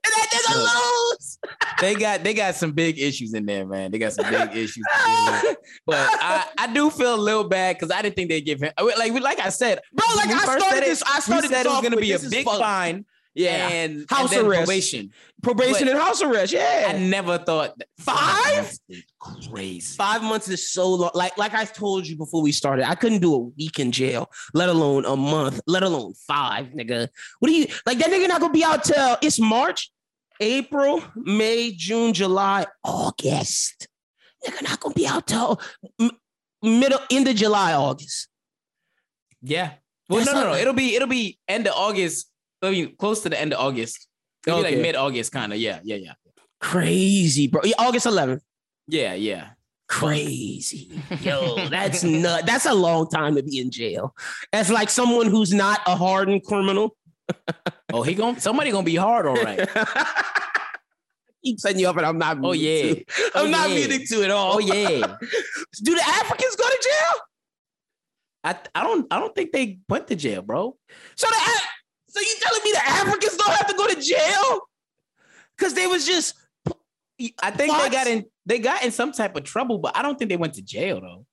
that 0.04 0.28
nigga 0.32 0.56
Look. 0.56 0.74
lose. 0.74 1.38
They 1.80 1.94
got 1.94 2.22
they 2.22 2.34
got 2.34 2.54
some 2.54 2.72
big 2.72 2.98
issues 2.98 3.32
in 3.34 3.46
there, 3.46 3.66
man. 3.66 3.90
They 3.90 3.98
got 3.98 4.12
some 4.12 4.28
big 4.30 4.50
issues 4.56 4.84
to 4.84 5.06
deal 5.06 5.32
with. 5.50 5.56
But 5.86 6.08
I, 6.12 6.44
I 6.58 6.72
do 6.72 6.90
feel 6.90 7.14
a 7.14 7.16
little 7.16 7.44
bad 7.44 7.76
because 7.76 7.90
I 7.90 8.02
didn't 8.02 8.16
think 8.16 8.28
they'd 8.28 8.42
give 8.42 8.60
him 8.60 8.72
like 8.78 9.12
like 9.12 9.40
I 9.40 9.48
said, 9.48 9.80
Bro, 9.92 10.06
like 10.16 10.30
I 10.30 10.42
started 10.42 10.64
said 10.64 10.82
it, 10.82 10.86
this, 10.86 11.02
I 11.02 11.16
we 11.16 11.20
started 11.22 11.50
said 11.50 11.64
this 11.64 11.66
it 11.66 11.68
was 11.68 11.82
gonna 11.82 11.96
be 11.96 12.12
a 12.12 12.18
this 12.18 12.30
big 12.30 12.44
fine 12.44 13.04
Yeah. 13.34 13.68
and, 13.68 14.06
House 14.10 14.32
and 14.32 14.46
arrest. 14.46 14.64
probation. 14.66 15.10
Probation 15.42 15.86
But- 15.86 15.88
and 15.94 15.98
house 15.98 16.20
arrest. 16.20 16.52
Yeah. 16.52 16.88
I 16.94 16.98
never 16.98 17.38
thought 17.38 17.78
that, 17.78 17.88
Five? 17.98 18.76
crazy. 19.20 19.80
Five 19.96 20.22
months 20.22 20.48
is 20.48 20.72
so 20.72 20.92
long. 20.94 21.10
Like, 21.14 21.38
like 21.38 21.54
I 21.54 21.64
told 21.64 22.06
you 22.06 22.16
before 22.16 22.42
we 22.42 22.50
started, 22.52 22.88
I 22.88 22.94
couldn't 22.96 23.20
do 23.20 23.34
a 23.34 23.38
week 23.38 23.78
in 23.78 23.92
jail, 23.92 24.30
let 24.52 24.68
alone 24.68 25.04
a 25.04 25.16
month, 25.16 25.60
let 25.66 25.82
alone 25.82 26.14
five, 26.26 26.66
nigga. 26.68 27.08
What 27.38 27.48
do 27.48 27.54
you 27.54 27.66
like? 27.86 27.98
That 27.98 28.08
nigga 28.10 28.26
not 28.28 28.40
gonna 28.40 28.52
be 28.52 28.64
out 28.64 28.82
till 28.84 29.16
it's 29.22 29.38
March, 29.38 29.90
April, 30.40 31.02
May, 31.14 31.72
June, 31.72 32.12
July, 32.12 32.66
August. 32.82 33.86
Nigga 34.44 34.62
not 34.62 34.80
gonna 34.80 34.94
be 34.94 35.06
out 35.06 35.26
till 35.26 35.60
middle 36.62 37.00
end 37.10 37.28
of 37.28 37.36
July, 37.36 37.74
August. 37.74 38.28
Yeah. 39.42 39.74
Well, 40.08 40.20
That's 40.24 40.32
no, 40.34 40.42
no, 40.42 40.52
no. 40.52 40.58
It'll 40.58 40.74
be 40.74 40.96
it'll 40.96 41.08
be 41.08 41.38
end 41.46 41.66
of 41.68 41.74
August. 41.74 42.29
I 42.62 42.70
mean, 42.70 42.96
close 42.96 43.22
to 43.22 43.28
the 43.28 43.40
end 43.40 43.52
of 43.52 43.60
August. 43.60 44.06
It'll 44.46 44.60
Okay. 44.60 44.72
like 44.74 44.82
mid 44.82 44.96
August, 44.96 45.32
kind 45.32 45.52
of. 45.52 45.58
Yeah, 45.58 45.80
yeah, 45.82 45.96
yeah, 45.96 46.12
Crazy, 46.60 47.46
bro. 47.46 47.60
Yeah, 47.64 47.74
August 47.78 48.06
11th. 48.06 48.40
yeah, 48.86 49.14
yeah. 49.14 49.50
Crazy. 49.88 51.02
Yo, 51.20 51.66
that's 51.68 52.04
nut. 52.04 52.46
That's 52.46 52.64
a 52.66 52.74
long 52.74 53.08
time 53.08 53.34
to 53.34 53.42
be 53.42 53.58
in 53.58 53.70
jail. 53.70 54.14
That's 54.52 54.70
like 54.70 54.88
someone 54.88 55.26
who's 55.26 55.52
not 55.52 55.80
a 55.86 55.96
hardened 55.96 56.44
criminal. 56.44 56.96
Oh, 57.92 58.04
he 58.04 58.14
going 58.14 58.38
somebody 58.38 58.70
gonna 58.70 58.84
be 58.84 58.94
hard, 58.94 59.26
all 59.26 59.34
right. 59.34 59.68
keep 61.44 61.58
setting 61.58 61.80
you 61.80 61.88
up, 61.88 61.96
and 61.96 62.06
I'm 62.06 62.18
not. 62.18 62.38
Oh, 62.40 62.52
yeah. 62.52 62.94
to. 62.94 63.04
Oh, 63.34 63.44
I'm 63.44 63.50
not 63.50 63.68
yeah. 63.70 63.74
meaning 63.74 64.06
to 64.06 64.22
at 64.22 64.30
all. 64.30 64.54
Oh 64.54 64.58
yeah. 64.60 65.16
Do 65.82 65.94
the 65.96 66.02
Africans 66.06 66.54
go 66.54 66.68
to 66.68 66.78
jail? 66.82 67.20
I 68.44 68.56
I 68.76 68.82
don't 68.84 69.06
I 69.12 69.18
don't 69.18 69.34
think 69.34 69.50
they 69.50 69.80
went 69.88 70.06
to 70.06 70.14
jail, 70.14 70.42
bro. 70.42 70.76
So 71.16 71.26
the 71.28 71.36
so 72.10 72.20
you 72.20 72.36
telling 72.40 72.62
me 72.64 72.72
the 72.72 72.86
Africans 72.88 73.36
don't 73.36 73.52
have 73.52 73.66
to 73.68 73.74
go 73.74 73.86
to 73.88 74.00
jail? 74.00 74.60
Because 75.56 75.74
they 75.74 75.86
was 75.86 76.06
just 76.06 76.34
I 77.42 77.50
think 77.50 77.72
What? 77.72 77.82
they 77.90 77.96
got 77.96 78.06
in 78.06 78.24
they 78.46 78.58
got 78.58 78.82
in 78.82 78.90
some 78.90 79.12
type 79.12 79.36
of 79.36 79.44
trouble, 79.44 79.78
but 79.78 79.96
I 79.96 80.02
don't 80.02 80.18
think 80.18 80.28
they 80.30 80.36
went 80.36 80.54
to 80.54 80.62
jail 80.62 81.00
though. 81.00 81.26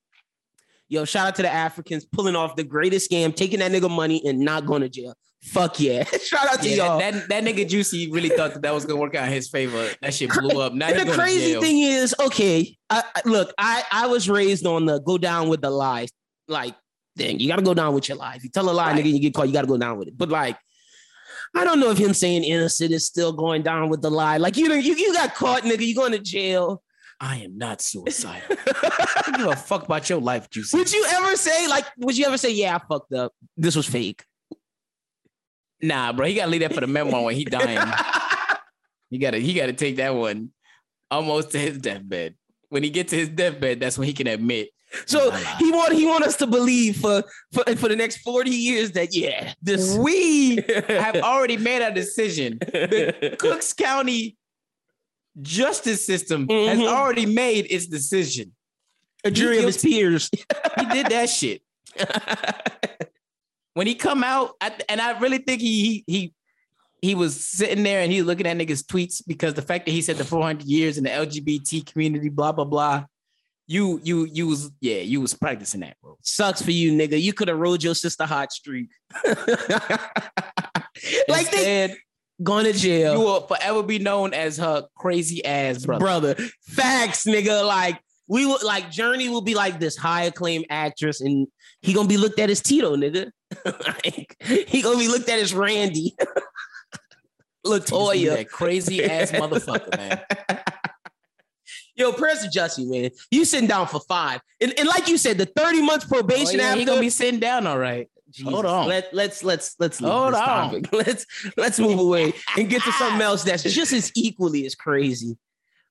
yo. 0.90 1.06
Shout 1.06 1.28
out 1.28 1.36
to 1.36 1.42
the 1.42 1.52
Africans 1.52 2.06
pulling 2.06 2.36
off 2.36 2.56
the 2.56 2.64
greatest 2.64 3.10
scam, 3.10 3.36
taking 3.36 3.60
that 3.60 3.72
nigga 3.72 3.90
money 3.90 4.22
and 4.26 4.40
not 4.40 4.66
going 4.66 4.82
to 4.82 4.90
jail. 4.90 5.14
Fuck 5.44 5.80
yeah! 5.80 6.04
Shout 6.24 6.48
out 6.52 6.62
to 6.62 6.68
Yeah, 6.70 6.76
y'all. 6.76 7.00
that, 7.00 7.14
that 7.14 7.30
that 7.30 7.44
nigga 7.44 7.68
Juicy 7.70 8.12
really 8.12 8.30
thought 8.30 8.54
that 8.54 8.64
that 8.64 8.74
was 8.74 8.86
gonna 8.86 9.00
work 9.00 9.16
out 9.16 9.28
in 9.28 9.34
his 9.34 9.48
favor. 9.48 9.88
That 10.02 10.14
shit 10.14 10.32
blew 10.32 10.60
up. 10.60 10.74
Now 10.74 10.88
and 10.90 11.08
the 11.08 11.14
crazy 11.14 11.58
thing 11.60 11.80
is, 11.80 12.14
okay, 12.20 12.76
I, 12.90 13.04
I- 13.16 13.22
look, 13.26 13.54
I 13.58 13.84
I 13.92 14.08
was 14.08 14.28
raised 14.30 14.66
on 14.66 14.86
the 14.86 15.00
go 15.00 15.18
down 15.18 15.48
with 15.48 15.62
the 15.62 15.70
lies. 15.70 16.10
like 16.48 16.76
thing. 17.16 17.40
You 17.40 17.48
got 17.48 17.56
to 17.58 17.62
go 17.64 17.74
down 17.74 17.94
with 17.96 18.10
your 18.10 18.18
lies. 18.18 18.44
You 18.44 18.50
tell 18.50 18.70
a 18.70 18.72
lie, 18.72 18.92
Right. 18.92 19.04
nigga, 19.06 19.12
you 19.14 19.20
get 19.20 19.34
caught. 19.34 19.48
You 19.48 19.54
got 19.54 19.62
to 19.62 19.68
go 19.68 19.78
down 19.78 19.98
with 19.98 20.08
it. 20.10 20.18
But 20.18 20.30
like, 20.30 20.58
I 21.58 21.64
don't 21.64 21.80
know 21.80 21.90
if 21.90 21.98
him 21.98 22.14
saying 22.14 22.44
innocent 22.44 22.92
is 22.92 23.08
still 23.08 23.34
going 23.34 23.64
down 23.64 23.90
with 23.90 24.04
the 24.04 24.12
lie. 24.12 24.38
Like 24.38 24.58
you, 24.58 24.72
you, 24.74 24.94
you 24.94 25.12
got 25.14 25.34
caught, 25.34 25.64
nigga. 25.64 25.86
You 25.86 25.96
going 25.96 26.12
to 26.12 26.20
jail. 26.20 26.84
I 27.20 27.38
am 27.38 27.58
not 27.58 27.82
suicidal. 27.82 28.56
I 28.68 29.22
don't 29.26 29.38
give 29.38 29.48
a 29.48 29.56
fuck 29.56 29.86
about 29.86 30.08
your 30.08 30.22
life, 30.22 30.52
Juicy. 30.52 30.78
Would 30.78 30.94
you 30.94 31.04
ever 31.10 31.36
say 31.36 31.68
like? 31.68 31.86
Would 31.98 32.16
you 32.16 32.26
ever 32.28 32.38
say, 32.38 32.52
yeah, 32.52 32.76
I 32.76 32.82
fucked 32.88 33.12
up. 33.14 33.34
This 33.56 33.76
was 33.76 33.88
fake. 33.88 34.24
Nah, 35.82 36.14
bro, 36.14 36.28
he 36.28 36.36
gotta 36.36 36.52
leave 36.52 36.62
that 36.62 36.74
for 36.74 36.82
the 36.82 36.88
memoir 36.88 37.24
when 37.24 37.36
he 37.36 37.44
dying. 37.44 37.80
he 39.10 39.18
gotta 39.18 39.40
he 39.40 39.56
gotta 39.56 39.74
take 39.74 39.96
that 39.96 40.14
one 40.14 40.52
almost 41.10 41.52
to 41.52 41.58
his 41.58 41.80
deathbed. 41.80 42.36
When 42.70 42.84
he 42.84 42.92
gets 42.92 43.10
to 43.12 43.18
his 43.18 43.30
deathbed, 43.30 43.80
that's 43.80 43.98
when 43.98 44.08
he 44.08 44.14
can 44.14 44.28
admit. 44.28 44.70
So 45.06 45.32
he 45.32 45.72
want 45.72 45.94
he 45.94 46.06
want 46.06 46.24
us 46.24 46.38
to 46.38 46.48
believe 46.48 46.98
for 46.98 47.24
for 47.54 47.64
for 47.76 47.90
the 47.90 47.96
next 47.96 48.18
forty 48.20 48.52
years 48.52 48.92
that 48.94 49.14
yeah, 49.14 49.54
this 49.62 49.96
we 50.08 50.58
have 50.88 51.16
already 51.24 51.58
made 51.58 51.82
our 51.82 51.92
decision. 51.92 52.58
The 52.60 53.36
Cooks 53.40 53.74
County 53.74 54.38
justice 55.42 56.06
system 56.06 56.48
has 56.50 56.80
Mhm. 56.80 56.88
already 56.88 57.26
made 57.26 57.68
its 57.70 57.86
decision. 57.88 58.54
a 59.24 59.32
jury 59.32 59.58
of 59.60 59.66
his 59.66 59.78
peers. 59.78 60.30
He 60.80 60.86
did 60.86 61.08
that 61.08 61.30
shit. 61.30 61.62
When 63.74 63.86
he 63.86 63.94
come 63.96 64.24
out, 64.24 64.56
I, 64.60 64.72
and 64.90 65.00
I 65.00 65.20
really 65.20 65.38
think 65.40 65.62
he 65.62 65.82
he 65.84 66.04
he 66.08 66.34
he 67.02 67.16
was 67.16 67.40
sitting 67.40 67.84
there 67.84 68.02
and 68.02 68.12
he 68.12 68.20
was 68.22 68.26
looking 68.28 68.48
at 68.48 68.58
niggas' 68.58 68.84
tweets 68.84 69.22
because 69.28 69.54
the 69.54 69.62
fact 69.62 69.86
that 69.86 69.92
he 69.92 70.02
said 70.02 70.16
the 70.18 70.24
400 70.26 70.66
years 70.66 70.98
in 70.98 71.04
the 71.04 71.12
LGBT 71.12 71.86
community, 71.92 72.30
blah 72.30 72.52
blah 72.52 72.66
blah. 72.66 73.06
You 73.68 74.00
you 74.02 74.26
you 74.32 74.48
was 74.48 74.72
yeah 74.80 75.00
you 75.00 75.20
was 75.20 75.34
practicing 75.34 75.82
that, 75.82 75.98
bro. 76.02 76.18
Sucks 76.22 76.62
for 76.62 76.72
you, 76.72 76.94
nigga. 76.94 77.22
You 77.22 77.34
could 77.34 77.50
have 77.50 77.58
rode 77.58 77.84
your 77.84 77.96
sister 77.96 78.26
hot 78.26 78.54
streak. 78.54 78.90
like 81.28 81.52
they 81.52 81.96
gone 82.42 82.64
to 82.64 82.74
jail. 82.74 83.14
you 83.14 83.20
will 83.20 83.42
forever 83.42 83.84
be 83.84 84.00
known 84.00 84.34
as 84.34 84.58
her 84.58 84.88
crazy 84.96 85.44
ass 85.44 85.86
brother. 85.86 86.00
brother. 86.00 86.36
Facts, 86.62 87.26
nigga. 87.26 87.66
Like 87.68 88.00
we 88.28 88.46
will 88.46 88.60
like 88.64 88.86
Jurnee 88.86 89.30
will 89.30 89.42
be 89.42 89.56
like 89.56 89.80
this 89.80 89.98
high 89.98 90.24
acclaimed 90.24 90.66
actress, 90.70 91.22
and 91.22 91.48
he 91.82 91.94
gonna 91.94 92.08
be 92.08 92.18
looked 92.18 92.40
at 92.40 92.50
as 92.50 92.62
Tito, 92.62 92.96
nigga. 92.96 93.32
like, 93.66 94.36
he 94.44 94.82
gonna 94.82 94.98
be 95.00 95.08
looked 95.08 95.30
at 95.30 95.40
as 95.40 95.54
Randy. 95.54 96.16
Latoya. 97.66 98.36
that 98.36 98.50
crazy 98.50 99.04
ass 99.04 99.32
motherfucker, 99.32 99.98
man. 99.98 100.22
Yo, 101.98 102.12
press 102.14 102.44
to 102.44 102.60
Jussie, 102.60 102.88
man. 102.88 103.10
You 103.32 103.44
sitting 103.44 103.68
down 103.68 103.88
for 103.88 104.00
five. 104.02 104.40
And, 104.62 104.74
and 104.78 104.88
like 104.88 105.08
you 105.08 105.18
said, 105.18 105.38
the 105.38 105.46
30 105.48 105.82
months 105.82 106.06
probation 106.06 106.60
Oh, 106.60 106.64
yeah, 106.64 106.68
after 106.70 106.80
he 106.80 106.86
gonna 106.86 107.02
be 107.02 107.10
sitting 107.10 107.40
down, 107.40 107.66
all 107.68 107.78
right. 107.80 108.08
Jesus, 108.30 108.52
Hold 108.54 108.66
on. 108.66 108.88
Let, 108.88 109.14
let's 109.14 109.44
let's 109.44 109.76
let's 109.80 110.00
Hold 110.00 110.34
on. 110.34 110.46
topic. 110.46 110.86
Let's 110.92 111.26
let's 111.56 111.80
move 111.80 111.98
away 111.98 112.34
and 112.58 112.70
get 112.70 112.84
to 112.84 112.92
something 112.92 113.22
else 113.22 113.44
that's 113.46 113.64
just 113.64 113.94
as 113.94 114.12
equally 114.16 114.66
as 114.66 114.76
crazy. 114.76 115.38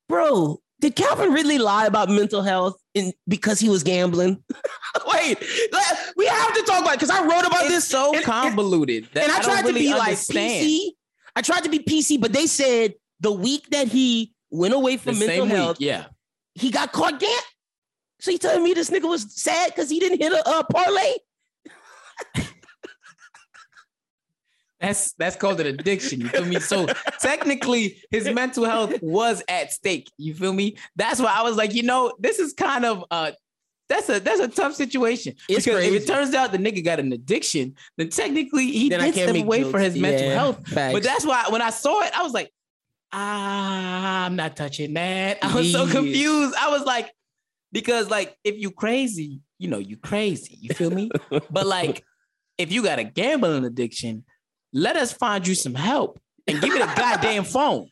Bro, 0.06 0.60
did 0.80 0.94
Calvin 0.94 1.32
Ridley 1.32 1.56
lie 1.56 1.86
about 1.86 2.10
mental 2.10 2.42
health 2.42 2.76
in 2.94 3.12
because 3.26 3.58
he 3.58 3.70
was 3.70 3.82
gambling? 3.82 4.42
Wait, 5.12 5.38
let- 5.72 6.12
we 6.18 6.26
have 6.26 6.52
to 6.54 6.62
talk 6.64 6.82
about 6.82 6.92
it 6.94 7.00
because 7.00 7.10
I 7.10 7.22
wrote 7.24 7.46
about 7.46 7.62
It's 7.62 7.70
this 7.70 7.88
so 7.88 8.08
and- 8.08 8.16
and- 8.16 8.24
convoluted 8.24 9.08
that 9.14 9.24
and 9.24 9.32
I, 9.32 9.38
I, 9.38 9.40
tried 9.40 9.64
really 9.64 9.84
to 9.84 9.92
be 9.92 9.94
like. 9.94 10.16
PC. 10.18 10.90
I 11.34 11.40
tried 11.40 11.64
to 11.64 11.70
be 11.70 11.78
PC, 11.78 12.20
but 12.20 12.34
they 12.34 12.46
said 12.46 12.94
the 13.20 13.32
week 13.32 13.70
that 13.70 13.88
he 13.88 14.34
went 14.50 14.74
away 14.74 14.96
The 14.96 15.02
from 15.02 15.18
mental 15.18 15.46
same 15.46 15.48
health, 15.48 15.78
week, 15.78 15.86
yeah. 15.88 16.06
he 16.54 16.70
got 16.70 16.92
caught 16.92 17.18
gam- 17.20 17.30
So 18.20 18.30
you 18.30 18.38
telling 18.38 18.62
me 18.64 18.72
this 18.74 18.90
nigga 18.90 19.08
was 19.08 19.32
sad 19.34 19.68
because 19.74 19.90
he 19.90 19.98
didn't 20.00 20.20
hit 20.22 20.32
a 20.32 20.46
uh, 20.48 20.62
parlay? 20.64 21.14
That's 24.78 25.12
that's 25.14 25.36
called 25.36 25.58
an 25.60 25.66
addiction. 25.68 26.20
You 26.20 26.28
feel 26.28 26.44
me? 26.44 26.60
So 26.60 26.86
technically, 27.20 28.02
his 28.10 28.28
mental 28.28 28.66
health 28.66 28.92
was 29.00 29.42
at 29.48 29.72
stake. 29.72 30.10
You 30.18 30.34
feel 30.34 30.52
me? 30.52 30.76
That's 30.96 31.18
why 31.18 31.32
I 31.34 31.42
was 31.42 31.56
like, 31.56 31.72
you 31.72 31.82
know, 31.82 32.12
this 32.18 32.38
is 32.38 32.52
kind 32.52 32.84
of 32.84 33.02
uh 33.10 33.32
that's 33.88 34.08
a 34.10 34.20
that's 34.20 34.38
a 34.40 34.48
tough 34.48 34.74
situation. 34.74 35.34
It's 35.48 35.64
because 35.64 35.82
if 35.82 36.02
it 36.02 36.06
turns 36.06 36.34
out 36.34 36.52
the 36.52 36.58
nigga 36.58 36.84
got 36.84 37.00
an 37.00 37.10
addiction, 37.12 37.74
then 37.96 38.10
technically 38.10 38.66
he 38.70 38.90
Then 38.90 39.00
did 39.00 39.14
step 39.14 39.34
away 39.34 39.60
jokes. 39.60 39.70
for 39.70 39.78
his 39.80 39.96
mental 39.96 40.26
Yeah, 40.28 40.34
health. 40.34 40.68
facts. 40.68 40.92
But 40.92 41.02
that's 41.02 41.24
why 41.24 41.46
when 41.48 41.62
I 41.62 41.70
saw 41.70 42.02
it, 42.02 42.12
I 42.16 42.22
was 42.22 42.34
like, 42.34 42.52
Ah, 43.18 44.26
I'm 44.26 44.36
not 44.36 44.56
touching 44.56 44.92
that. 44.94 45.38
I 45.42 45.54
was 45.54 45.72
so 45.72 45.86
confused. 45.90 46.54
I 46.60 46.68
was 46.68 46.84
like, 46.84 47.10
because 47.72 48.10
like 48.10 48.36
if 48.44 48.56
you 48.58 48.70
crazy, 48.70 49.40
you 49.58 49.68
know, 49.68 49.78
you 49.78 49.96
crazy. 49.96 50.58
You 50.60 50.74
feel 50.74 50.90
me? 50.90 51.10
but 51.50 51.66
like 51.66 52.04
if 52.58 52.70
you 52.70 52.82
got 52.82 52.98
a 52.98 53.04
gambling 53.04 53.64
addiction, 53.64 54.24
let 54.74 54.96
us 54.96 55.12
find 55.12 55.46
you 55.46 55.54
some 55.54 55.74
help 55.74 56.20
and 56.46 56.60
give 56.60 56.74
it 56.74 56.78
the 56.80 56.92
goddamn 56.94 57.44
phone. 57.56 57.88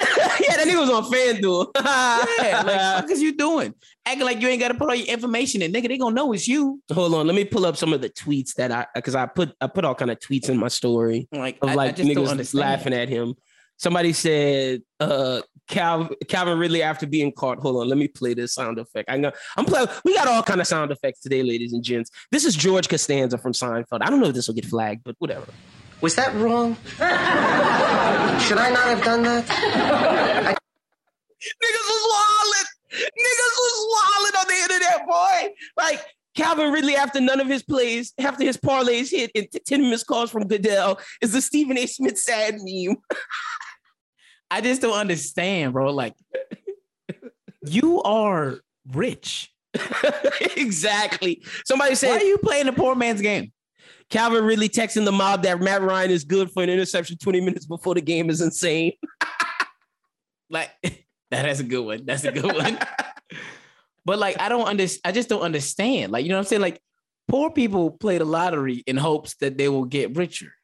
yeah, 0.00 0.56
that 0.56 0.64
nigga 0.66 0.80
was 0.80 0.90
on 0.90 1.04
FanDuel. 1.04 1.70
Yeah, 1.76 2.62
like 2.62 3.02
what 3.02 3.10
is 3.10 3.22
you 3.22 3.36
doing? 3.36 3.74
Acting 4.06 4.24
like 4.24 4.40
you 4.40 4.48
ain't 4.48 4.60
got 4.60 4.68
to 4.68 4.74
put 4.74 4.88
all 4.88 4.94
your 4.94 5.06
information 5.06 5.62
in, 5.62 5.72
nigga. 5.72 5.86
They 5.88 5.98
gonna 5.98 6.14
know 6.14 6.32
it's 6.32 6.48
you. 6.48 6.80
Hold 6.92 7.14
on, 7.14 7.26
let 7.28 7.34
me 7.36 7.44
pull 7.44 7.64
up 7.64 7.76
some 7.76 7.92
of 7.92 8.00
the 8.00 8.10
tweets 8.10 8.54
that 8.54 8.72
I 8.72 8.86
because 8.94 9.14
I 9.14 9.26
put 9.26 9.54
I 9.60 9.68
put 9.68 9.84
all 9.84 9.94
kind 9.94 10.10
of 10.10 10.18
tweets 10.18 10.48
in 10.48 10.56
my 10.56 10.68
story 10.68 11.28
Like, 11.30 11.58
of 11.62 11.70
I, 11.70 11.74
like 11.74 11.98
I 11.98 12.02
niggas 12.02 12.54
laughing 12.54 12.92
at 12.92 13.08
him. 13.08 13.34
Somebody 13.78 14.12
said 14.12 14.82
uh 15.00 15.40
Cal, 15.68 16.08
Calvin 16.28 16.58
Ridley 16.58 16.82
after 16.82 17.06
being 17.06 17.30
caught. 17.30 17.58
Hold 17.58 17.82
on, 17.82 17.88
let 17.88 17.98
me 17.98 18.08
play 18.08 18.34
this 18.34 18.54
sound 18.54 18.78
effect. 18.78 19.08
I'm 19.10 19.22
gonna, 19.22 19.34
I'm 19.56 19.66
playing. 19.66 19.88
We 20.04 20.14
got 20.14 20.26
all 20.26 20.42
kind 20.42 20.60
of 20.60 20.66
sound 20.66 20.90
effects 20.90 21.20
today, 21.20 21.42
ladies 21.42 21.74
and 21.74 21.82
gents. 21.82 22.10
This 22.30 22.44
is 22.44 22.56
George 22.56 22.88
Costanza 22.88 23.38
from 23.38 23.52
Seinfeld. 23.52 24.00
I 24.00 24.10
don't 24.10 24.20
know 24.20 24.28
if 24.28 24.34
this 24.34 24.48
will 24.48 24.54
get 24.54 24.64
flagged, 24.64 25.04
but 25.04 25.14
whatever. 25.18 25.46
Was 26.00 26.14
that 26.14 26.34
wrong? 26.36 26.74
Should 28.40 28.58
I 28.58 28.70
not 28.70 28.86
have 28.86 29.04
done 29.04 29.22
that? 29.24 29.44
Niggas 31.38 31.88
was 31.88 32.02
wildin'. 32.14 32.66
Niggas 32.98 33.54
was 33.58 33.76
wildin' 33.94 34.40
on 34.40 34.46
the 34.48 34.54
internet, 34.62 35.06
boy. 35.06 35.54
Like 35.76 36.00
Calvin 36.34 36.72
Ridley, 36.72 36.94
after 36.96 37.20
none 37.20 37.40
of 37.40 37.48
his 37.48 37.62
plays, 37.62 38.14
after 38.18 38.44
his 38.44 38.56
parlays 38.56 39.10
hit, 39.10 39.32
and 39.34 39.50
t- 39.50 39.58
10 39.66 39.90
missed 39.90 40.06
calls 40.06 40.30
from 40.30 40.46
Goodell, 40.46 40.98
is 41.20 41.32
the 41.32 41.42
Stephen 41.42 41.76
A. 41.76 41.86
Smith 41.86 42.18
sad 42.18 42.58
meme. 42.62 42.96
I 44.50 44.60
just 44.60 44.80
don't 44.80 44.98
understand, 44.98 45.72
bro. 45.72 45.92
Like, 45.92 46.14
you 47.66 48.02
are 48.02 48.60
rich. 48.92 49.52
exactly. 50.56 51.42
Somebody 51.66 51.90
Why 51.90 51.94
said 51.94 52.22
are 52.22 52.24
you 52.24 52.38
playing 52.38 52.66
the 52.66 52.72
poor 52.72 52.94
man's 52.94 53.20
game? 53.20 53.52
Calvin 54.10 54.44
really 54.44 54.68
texting 54.68 55.04
the 55.04 55.12
mob 55.12 55.42
that 55.42 55.60
Matt 55.60 55.82
Ryan 55.82 56.10
is 56.10 56.24
good 56.24 56.50
for 56.50 56.62
an 56.62 56.70
interception 56.70 57.18
20 57.18 57.40
minutes 57.40 57.66
before 57.66 57.94
the 57.94 58.00
game 58.00 58.30
is 58.30 58.40
insane. 58.40 58.92
Like, 60.50 60.70
that's 61.30 61.60
a 61.60 61.62
good 61.62 61.84
one. 61.84 62.06
That's 62.06 62.24
a 62.24 62.32
good 62.32 62.46
one. 62.46 62.78
but 64.06 64.18
like, 64.18 64.40
I 64.40 64.48
don't 64.48 64.66
understand. 64.66 65.02
I 65.04 65.12
just 65.12 65.28
don't 65.28 65.42
understand. 65.42 66.10
Like, 66.10 66.24
you 66.24 66.30
know 66.30 66.36
what 66.36 66.46
I'm 66.46 66.46
saying? 66.46 66.62
Like, 66.62 66.80
poor 67.26 67.50
people 67.50 67.90
play 67.90 68.16
the 68.16 68.24
lottery 68.24 68.82
in 68.86 68.96
hopes 68.96 69.34
that 69.42 69.58
they 69.58 69.68
will 69.68 69.84
get 69.84 70.16
richer. 70.16 70.54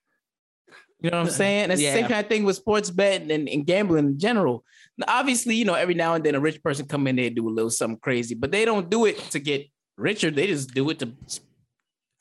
You 1.05 1.11
know 1.11 1.19
what 1.19 1.27
I'm 1.27 1.33
saying? 1.35 1.69
The 1.69 1.77
Yeah. 1.81 1.93
same 1.93 2.07
kind 2.09 2.25
of 2.25 2.29
thing 2.29 2.45
with 2.45 2.57
sports 2.57 2.91
betting 2.91 3.31
and, 3.31 3.49
and 3.49 3.67
gambling 3.67 4.07
in 4.07 4.19
general. 4.19 4.65
Now, 4.97 5.07
obviously, 5.09 5.55
you 5.55 5.65
know, 5.67 5.75
every 5.75 5.95
now 5.95 6.15
and 6.15 6.25
then 6.25 6.35
a 6.35 6.41
rich 6.41 6.63
person 6.63 6.87
come 6.87 7.07
in 7.07 7.17
there 7.17 7.27
and 7.27 7.37
do 7.37 7.47
a 7.47 7.51
little 7.51 7.71
something 7.71 7.99
crazy, 7.99 8.35
but 8.35 8.51
they 8.51 8.65
don't 8.65 8.89
do 8.89 9.05
it 9.05 9.19
to 9.33 9.39
get 9.39 9.67
richer. 9.99 10.31
They 10.31 10.47
just 10.47 10.73
do 10.73 10.89
it 10.91 10.99
to 11.01 11.13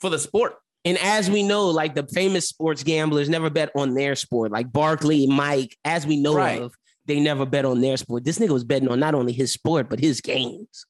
for 0.00 0.10
the 0.10 0.18
sport. 0.18 0.54
And 0.84 0.98
as 0.98 1.30
we 1.30 1.42
know, 1.42 1.68
like 1.70 1.94
the 1.94 2.06
famous 2.08 2.46
sports 2.46 2.82
gamblers 2.82 3.28
never 3.30 3.48
bet 3.48 3.70
on 3.74 3.94
their 3.94 4.14
sport, 4.14 4.52
like 4.52 4.70
Barkley, 4.70 5.26
Mike, 5.26 5.76
as 5.84 6.06
we 6.06 6.20
know 6.20 6.34
Right. 6.34 6.60
of, 6.60 6.74
they 7.06 7.20
never 7.20 7.46
bet 7.46 7.64
on 7.64 7.80
their 7.80 7.96
sport. 7.96 8.24
This 8.24 8.38
nigga 8.38 8.50
was 8.50 8.64
betting 8.64 8.88
on 8.88 9.00
not 9.00 9.14
only 9.14 9.32
his 9.32 9.50
sport, 9.52 9.88
but 9.88 9.98
his 9.98 10.20
games. 10.20 10.84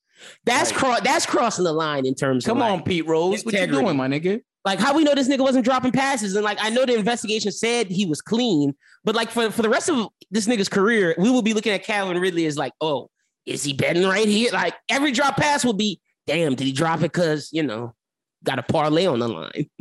That's 0.45 0.71
Right. 0.73 0.79
cro- 0.81 0.97
that's 1.05 1.27
crossing 1.27 1.65
the 1.65 1.73
line 1.73 2.07
in 2.07 2.15
terms 2.17 2.45
of 2.45 2.49
Come 2.49 2.59
of 2.59 2.65
on, 2.65 2.73
like, 2.79 2.85
Pete 2.87 3.07
Rose. 3.07 3.45
What 3.45 3.55
you 3.55 3.67
doing, 3.69 3.97
my 3.97 4.09
nigga? 4.09 4.41
Like 4.65 4.79
how 4.79 4.95
we 4.95 5.05
know 5.05 5.15
this 5.15 5.29
nigga 5.29 5.41
wasn't 5.41 5.65
dropping 5.65 5.93
passes. 5.93 6.35
And 6.35 6.45
like 6.45 6.59
I 6.61 6.71
know 6.71 6.87
the 6.87 6.95
investigation 6.95 7.53
said 7.53 7.89
he 7.89 8.07
was 8.07 8.21
clean, 8.21 8.75
but 9.05 9.15
like 9.15 9.31
for, 9.31 9.51
for 9.51 9.63
the 9.63 9.69
rest 9.69 9.89
of 9.89 10.09
this 10.31 10.47
nigga's 10.47 10.69
career, 10.69 11.15
we 11.19 11.31
will 11.31 11.43
be 11.43 11.55
looking 11.55 11.73
at 11.73 11.85
Calvin 11.85 12.19
Ridley 12.19 12.47
as 12.47 12.57
like, 12.57 12.73
oh, 12.81 13.11
is 13.47 13.63
he 13.63 13.73
betting 13.73 14.05
right 14.05 14.29
here? 14.29 14.51
Like 14.53 14.75
every 14.89 15.13
drop 15.13 15.37
pass 15.37 15.65
will 15.65 15.75
be, 15.75 16.01
damn, 16.27 16.55
did 16.55 16.67
he 16.67 16.73
drop 16.73 17.03
it? 17.03 17.13
Cause 17.13 17.51
you 17.53 17.63
know, 17.63 17.95
got 18.43 18.59
a 18.59 18.63
parlay 18.63 19.07
on 19.07 19.19
the 19.19 19.29
line. 19.29 19.69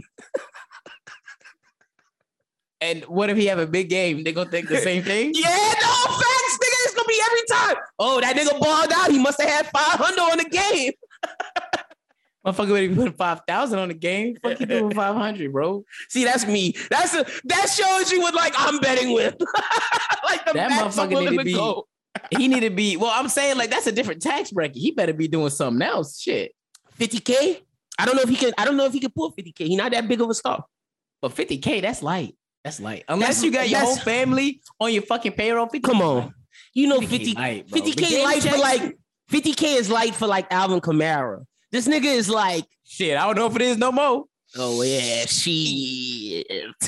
And 2.84 3.04
what 3.06 3.30
if 3.30 3.38
he 3.38 3.46
have 3.46 3.60
a 3.60 3.66
big 3.66 3.88
game? 3.88 4.26
They 4.26 4.34
gonna 4.34 4.50
think 4.50 4.68
the 4.68 4.78
same 4.78 5.04
thing? 5.12 5.32
Yeah, 5.34 5.48
no 5.48 6.04
facts, 6.04 6.58
nigga. 6.62 6.80
It's 6.84 6.94
gonna 6.94 7.08
be 7.08 7.22
every 7.26 7.42
time. 7.50 7.84
Oh, 7.98 8.20
that 8.20 8.36
nigga 8.36 8.60
balled 8.60 8.92
out. 8.92 9.10
He 9.10 9.20
must 9.20 9.42
have 9.42 9.50
had 9.50 9.68
500 9.68 10.20
on 10.20 10.38
the 10.38 10.50
game. 10.50 10.92
Motherfucker 12.46 12.72
would 12.72 12.90
be 12.90 12.96
putting 12.96 13.14
five 13.14 13.42
thousand 13.48 13.80
on 13.80 13.88
the 13.88 13.94
game. 13.94 14.36
Fuck 14.44 14.60
you 14.60 14.66
doing 14.66 14.94
five 14.94 15.16
hundred, 15.16 15.54
bro? 15.54 15.84
See, 16.10 16.26
that's 16.26 16.46
me. 16.46 16.76
That's 16.90 17.14
a 17.14 17.26
that 17.46 17.70
shows 17.70 18.12
you 18.12 18.20
what 18.22 18.36
like 18.36 18.54
I'm 18.58 18.80
betting 18.80 19.14
with. 19.14 19.36
like 20.26 20.46
the 20.46 20.54
That 20.54 20.72
motherfucker 20.72 21.30
need 21.30 21.38
to 21.38 21.44
be- 21.44 21.54
go. 21.54 21.88
He 22.38 22.48
need 22.48 22.60
to 22.62 22.70
be. 22.70 22.96
Well, 22.96 23.12
I'm 23.14 23.28
saying 23.28 23.58
like 23.58 23.70
that's 23.72 23.88
a 23.88 23.92
different 23.92 24.22
tax 24.22 24.52
bracket. 24.52 24.78
He 24.78 24.92
better 24.92 25.14
be 25.14 25.28
doing 25.28 25.50
something 25.50 25.82
else. 25.82 26.20
Shit. 26.22 26.52
50k. 27.00 27.62
I 27.98 28.06
don't 28.06 28.16
know 28.16 28.22
if 28.22 28.30
he 28.30 28.36
can. 28.36 28.54
I 28.58 28.66
don't 28.66 28.78
know 28.78 28.86
if 28.86 28.94
he 28.94 29.00
can 29.00 29.12
pull 29.12 29.32
50k. 29.34 29.60
He 29.68 29.76
not 29.76 29.92
that 29.94 30.08
big 30.08 30.22
of 30.22 30.30
a 30.30 30.34
star. 30.34 30.64
But 31.22 31.32
50k, 31.36 31.82
that's 31.82 32.04
light. 32.04 32.36
That's 32.64 32.80
light. 32.80 33.04
Unless 33.08 33.42
That's- 33.42 33.44
you 33.44 33.52
got 33.52 33.70
your 33.70 33.80
whole 33.80 33.96
family 33.98 34.62
on 34.80 34.94
your 34.94 35.02
fucking 35.04 35.34
payroll. 35.34 35.66
50 35.68 35.80
Come 35.80 36.02
on, 36.02 36.34
you 36.74 36.88
know 36.88 37.00
50 37.02 37.34
50K 37.34 37.36
light, 37.36 37.68
50k 37.68 38.24
light 38.24 38.44
for 38.44 38.58
like 38.58 38.98
50k 39.32 39.76
is 39.78 39.90
light 39.90 40.14
for 40.16 40.28
like 40.28 40.48
Alvin 40.52 40.82
Kamara. 40.82 41.46
This 41.74 41.88
nigga 41.88 42.06
is 42.06 42.30
like, 42.30 42.66
Shit, 42.86 43.18
I 43.18 43.26
don't 43.26 43.36
know 43.36 43.48
if 43.48 43.56
it 43.56 43.64
is 43.64 43.78
no 43.80 43.92
more. 43.92 44.26
oh 44.56 44.82
yeah, 44.84 45.26
shit. 45.26 46.46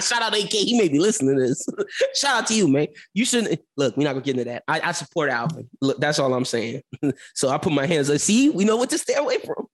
Shout 0.00 0.22
out 0.22 0.32
to 0.32 0.40
AK. 0.42 0.50
He 0.50 0.76
may 0.76 0.88
be 0.88 0.98
listening 0.98 1.36
to 1.36 1.42
this. 1.42 1.64
Shout 2.16 2.36
out 2.36 2.46
to 2.48 2.54
you, 2.54 2.66
man. 2.66 2.88
You 3.12 3.24
shouldn't 3.24 3.60
look. 3.76 3.96
We're 3.96 4.02
not 4.02 4.14
gonna 4.14 4.24
get 4.24 4.32
into 4.32 4.50
that. 4.50 4.64
I, 4.66 4.80
I 4.88 4.92
support 4.92 5.30
Alvin. 5.30 5.70
Look, 5.80 6.00
that's 6.00 6.18
all 6.18 6.34
I'm 6.34 6.44
saying. 6.44 6.82
so 7.34 7.48
I 7.50 7.58
put 7.58 7.72
my 7.72 7.86
hands 7.86 8.10
up. 8.10 8.18
See, 8.18 8.50
we 8.50 8.64
know 8.64 8.76
what 8.76 8.90
to 8.90 8.98
stay 8.98 9.14
away 9.14 9.38
from. 9.38 9.66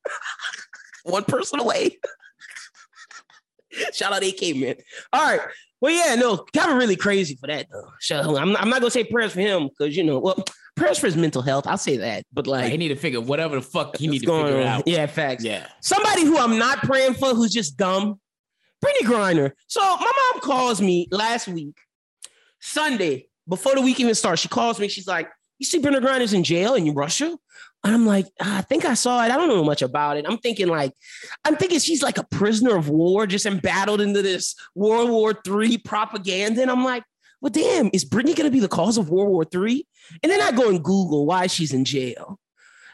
One 1.04 1.24
person 1.24 1.58
away. 1.58 1.98
Shout 3.94 4.12
out 4.12 4.22
AK, 4.22 4.56
man. 4.56 4.74
All 5.14 5.22
right. 5.24 5.40
Well, 5.80 5.92
yeah, 5.92 6.14
no, 6.14 6.36
Calvin 6.52 6.76
really 6.76 6.96
crazy 6.96 7.36
for 7.36 7.46
that 7.46 7.66
though. 7.70 7.88
So 8.00 8.36
I'm, 8.36 8.56
I'm 8.56 8.68
not 8.68 8.80
gonna 8.80 8.90
say 8.90 9.04
prayers 9.04 9.32
for 9.32 9.40
him 9.40 9.68
because 9.68 9.96
you 9.96 10.04
know, 10.04 10.18
well, 10.18 10.44
prayers 10.76 10.98
for 10.98 11.06
his 11.06 11.16
mental 11.16 11.40
health. 11.42 11.66
I'll 11.66 11.78
say 11.78 11.96
that, 11.98 12.24
but 12.32 12.46
Like, 12.46 12.64
like, 12.64 12.72
he 12.72 12.78
need 12.78 12.88
to 12.88 12.96
figure 12.96 13.20
whatever 13.20 13.56
the 13.56 13.62
fuck 13.62 13.96
he 13.96 14.06
need 14.06 14.20
to 14.20 14.26
figure 14.26 14.60
on? 14.60 14.66
out. 14.66 14.82
Yeah, 14.86 15.06
facts. 15.06 15.42
Yeah. 15.44 15.66
Somebody 15.80 16.24
who 16.24 16.36
I'm 16.38 16.58
not 16.58 16.78
praying 16.80 17.14
for, 17.14 17.34
who's 17.34 17.52
just 17.52 17.76
dumb, 17.78 18.20
Brittney 18.84 19.06
Griner. 19.06 19.52
So 19.68 19.80
my 19.80 20.12
mom 20.32 20.40
calls 20.42 20.80
me 20.82 21.08
last 21.10 21.48
week, 21.48 21.76
Sunday, 22.60 23.28
before 23.48 23.74
the 23.74 23.80
week 23.80 23.98
even 24.00 24.14
starts. 24.14 24.42
She 24.42 24.48
calls 24.48 24.78
me. 24.78 24.88
She's 24.88 25.06
like, 25.06 25.28
"You 25.58 25.66
see, 25.66 25.80
Brittney 25.80 26.00
Griner's 26.00 26.32
in 26.32 26.44
jail 26.44 26.74
in 26.74 26.94
Russia." 26.94 27.36
And 27.82 27.94
I'm 27.94 28.06
like, 28.06 28.26
"Ah, 28.40 28.58
I 28.58 28.60
think 28.62 28.84
I 28.84 28.94
saw 28.94 29.24
it. 29.24 29.30
I 29.30 29.36
don't 29.36 29.48
know 29.48 29.64
much 29.64 29.82
about 29.82 30.16
it. 30.18 30.26
I'm 30.28 30.38
thinking 30.38 30.68
like, 30.68 30.92
I'm 31.44 31.56
thinking 31.56 31.78
she's 31.78 32.02
like 32.02 32.18
a 32.18 32.26
prisoner 32.30 32.76
of 32.76 32.90
war, 32.90 33.26
just 33.26 33.46
embattled 33.46 34.00
into 34.00 34.22
this 34.22 34.54
World 34.74 35.10
War 35.10 35.34
III 35.46 35.78
propaganda. 35.78 36.60
And 36.60 36.70
I'm 36.70 36.84
like, 36.84 37.04
well, 37.40 37.50
damn, 37.50 37.90
is 37.92 38.04
Brittney 38.04 38.36
gonna 38.36 38.50
be 38.50 38.60
the 38.60 38.68
cause 38.68 38.98
of 38.98 39.08
World 39.08 39.30
War 39.30 39.46
III? 39.52 39.86
And 40.22 40.30
then 40.30 40.42
I 40.42 40.52
go 40.52 40.68
and 40.68 40.84
Google 40.84 41.24
why 41.24 41.46
she's 41.46 41.72
in 41.72 41.84
jail. 41.84 42.38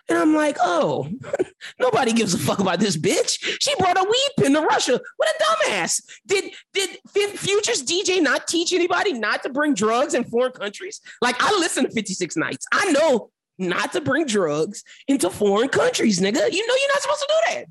And 0.09 0.16
I'm 0.16 0.35
like, 0.35 0.57
oh, 0.61 1.09
nobody 1.81 2.12
gives 2.12 2.33
a 2.33 2.38
fuck 2.38 2.61
about 2.61 2.79
this 2.79 2.96
bitch. 2.96 3.38
She 3.61 3.75
brought 3.77 3.99
a 3.99 4.05
weed 4.05 4.29
pen 4.38 4.53
to 4.55 4.61
Russia. 4.61 5.01
What 5.16 5.29
a 5.29 5.42
dumbass. 5.42 6.01
Did 6.27 6.53
did 6.72 6.99
Future's 7.12 7.83
DJ 7.83 8.22
not 8.22 8.46
teach 8.46 8.72
anybody 8.72 9.14
not 9.14 9.42
to 9.42 9.49
bring 9.49 9.75
drugs 9.75 10.14
in 10.14 10.25
foreign 10.25 10.53
countries? 10.53 11.01
Like 11.20 11.42
I 11.42 11.51
listen 11.59 11.85
to 11.85 11.90
56 11.90 12.37
Nights. 12.37 12.66
I 12.72 12.92
know 12.92 13.31
not 13.59 13.92
to 13.92 14.01
bring 14.01 14.27
drugs 14.27 14.85
into 15.09 15.31
foreign 15.31 15.69
countries, 15.69 16.21
nigga. 16.21 16.35
You 16.53 16.66
know 16.66 16.75
you're 16.81 16.88
not 16.95 17.03
supposed 17.03 17.21
to 17.21 17.29
do 17.29 17.55
that. 17.55 17.64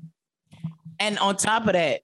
And 0.98 1.18
on 1.18 1.36
top 1.36 1.66
of 1.66 1.74
that, 1.74 2.00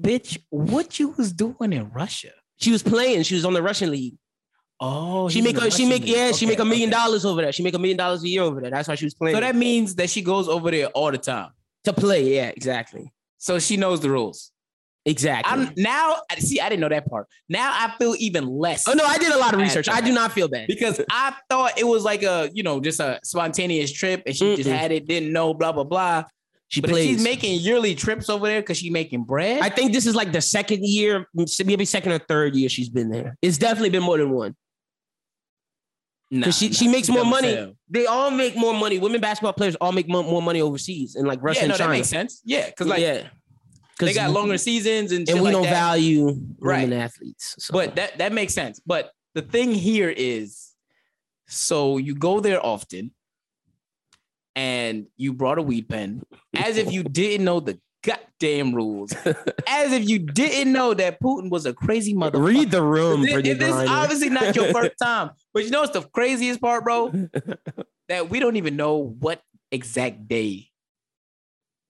bitch, 0.00 0.38
what 0.50 0.98
you 0.98 1.08
was 1.16 1.32
doing 1.32 1.72
in 1.72 1.90
Russia? 1.90 2.30
She 2.56 2.70
was 2.70 2.82
playing. 2.82 3.22
She 3.24 3.34
was 3.34 3.44
on 3.44 3.52
the 3.52 3.62
Russian 3.62 3.90
league. 3.90 4.16
Oh, 4.80 5.28
She 5.28 5.42
make 5.42 5.56
a, 5.56 5.70
she 5.72 5.88
make 5.88 6.02
league. 6.02 6.10
yeah 6.10 6.30
she 6.30 6.46
make 6.46 6.60
a 6.60 6.64
million 6.64 6.88
okay. 6.88 6.98
dollars 7.02 7.24
over 7.24 7.42
there. 7.42 7.50
She 7.50 7.64
make 7.64 7.74
a 7.74 7.78
million 7.78 7.96
dollars 7.96 8.22
a 8.22 8.28
year 8.28 8.42
over 8.42 8.60
there. 8.60 8.70
That's 8.70 8.86
why 8.88 8.94
she 8.94 9.06
was 9.06 9.14
playing 9.14 9.34
So 9.36 9.40
that 9.40 9.56
means 9.56 9.96
that 9.96 10.08
she 10.08 10.22
goes 10.22 10.48
over 10.48 10.70
there 10.70 10.86
all 10.88 11.10
the 11.10 11.18
time. 11.18 11.50
to 11.84 11.92
play. 11.92 12.34
Yeah, 12.36 12.52
exactly. 12.56 13.12
So 13.38 13.58
she 13.58 13.76
knows 13.76 14.00
the 14.00 14.10
rules. 14.10 14.52
Exactly. 15.08 15.50
I'm 15.50 15.72
now 15.76 16.16
see. 16.38 16.60
I 16.60 16.68
didn't 16.68 16.80
know 16.82 16.88
that 16.90 17.08
part. 17.08 17.26
Now 17.48 17.70
I 17.72 17.94
feel 17.98 18.14
even 18.18 18.46
less. 18.46 18.86
oh 18.86 18.92
no, 18.92 19.04
I 19.04 19.16
did 19.16 19.32
a 19.32 19.38
lot 19.38 19.54
of 19.54 19.60
research. 19.60 19.88
I 19.88 20.00
do 20.02 20.12
not 20.12 20.32
feel 20.32 20.48
bad. 20.48 20.66
because 20.68 21.00
I 21.10 21.34
thought 21.48 21.78
it 21.78 21.86
was 21.86 22.04
like 22.04 22.22
a 22.22 22.50
you 22.52 22.62
know 22.62 22.78
just 22.80 23.00
a 23.00 23.18
spontaneous 23.24 23.90
trip, 23.90 24.22
and 24.26 24.36
she 24.36 24.56
just 24.56 24.68
Mm-mm. 24.68 24.76
had 24.78 24.92
it, 24.92 25.06
didn't 25.08 25.32
know, 25.32 25.54
blah 25.54 25.72
blah 25.72 25.84
blah. 25.84 26.24
She 26.70 26.82
But 26.82 26.90
plays. 26.90 27.06
she's 27.06 27.24
making 27.24 27.58
yearly 27.60 27.94
trips 27.94 28.28
over 28.28 28.46
there 28.46 28.60
because 28.60 28.76
she's 28.76 28.92
making 28.92 29.24
bread. 29.24 29.62
I 29.62 29.70
think 29.70 29.94
this 29.94 30.04
is 30.04 30.14
like 30.14 30.32
the 30.32 30.42
second 30.42 30.84
year, 30.84 31.26
maybe 31.64 31.86
second 31.86 32.12
or 32.12 32.18
third 32.18 32.54
year 32.54 32.68
she's 32.68 32.90
been 32.90 33.08
there. 33.08 33.38
It's 33.40 33.56
definitely 33.56 33.88
been 33.88 34.02
more 34.02 34.18
than 34.18 34.30
one. 34.30 34.54
Nah, 36.30 36.50
she, 36.50 36.68
nah, 36.68 36.74
she 36.74 36.88
makes 36.88 37.08
more 37.08 37.24
money. 37.24 37.54
hell. 37.54 37.72
They 37.88 38.04
all 38.04 38.30
make 38.30 38.54
more 38.54 38.74
money. 38.74 38.98
Women 38.98 39.18
basketball 39.22 39.54
players 39.54 39.76
all 39.76 39.92
make 39.92 40.08
mo- 40.10 40.22
more 40.22 40.42
money 40.42 40.60
overseas 40.60 41.14
and 41.14 41.26
like 41.26 41.38
Russia 41.42 41.60
Yeah, 41.62 41.66
no, 41.68 41.74
and 41.74 41.80
that 41.80 41.88
makes 41.88 42.08
sense. 42.08 42.42
Yeah, 42.44 42.66
because 42.66 42.86
like 42.86 43.00
yeah, 43.00 43.28
they 43.98 44.14
got 44.14 44.30
longer 44.30 44.58
seasons 44.58 45.12
and 45.12 45.26
shit 45.26 45.36
and 45.36 45.44
we 45.44 45.46
like 45.46 45.52
don't 45.52 45.62
that. 45.64 45.70
value 45.70 46.28
Right. 46.60 46.82
women 46.82 47.00
athletes. 47.00 47.54
So. 47.58 47.72
But 47.72 47.96
that 47.96 48.18
that 48.18 48.32
makes 48.32 48.54
sense. 48.54 48.80
But 48.84 49.10
the 49.34 49.42
thing 49.42 49.72
here 49.74 50.08
is, 50.10 50.70
so 51.48 51.96
you 51.98 52.14
go 52.14 52.40
there 52.40 52.64
often, 52.64 53.12
and 54.56 55.06
you 55.16 55.32
brought 55.32 55.58
a 55.58 55.62
weed 55.62 55.88
pen, 55.88 56.22
as 56.56 56.76
if 56.76 56.92
you 56.92 57.02
didn't 57.04 57.44
know 57.44 57.60
the 57.60 57.78
goddamn 58.02 58.74
rules, 58.74 59.12
as 59.66 59.92
if 59.92 60.08
you 60.08 60.18
didn't 60.18 60.72
know 60.72 60.94
that 60.94 61.20
Putin 61.20 61.50
was 61.50 61.66
a 61.66 61.72
crazy 61.72 62.14
mother. 62.14 62.38
read 62.40 62.70
the 62.70 62.82
room, 62.82 63.22
This, 63.22 63.32
Brittney 63.34 63.58
this 63.58 63.68
is 63.74 63.88
obviously 63.90 64.30
not 64.30 64.54
your 64.56 64.72
first 64.72 64.94
time, 65.02 65.30
but 65.52 65.64
you 65.64 65.70
know 65.70 65.80
what's 65.80 65.92
the 65.92 66.02
craziest 66.02 66.60
part, 66.60 66.84
bro? 66.84 67.28
that 68.08 68.30
we 68.30 68.40
don't 68.40 68.56
even 68.56 68.76
know 68.76 68.96
what 68.96 69.42
exact 69.70 70.26
day 70.28 70.68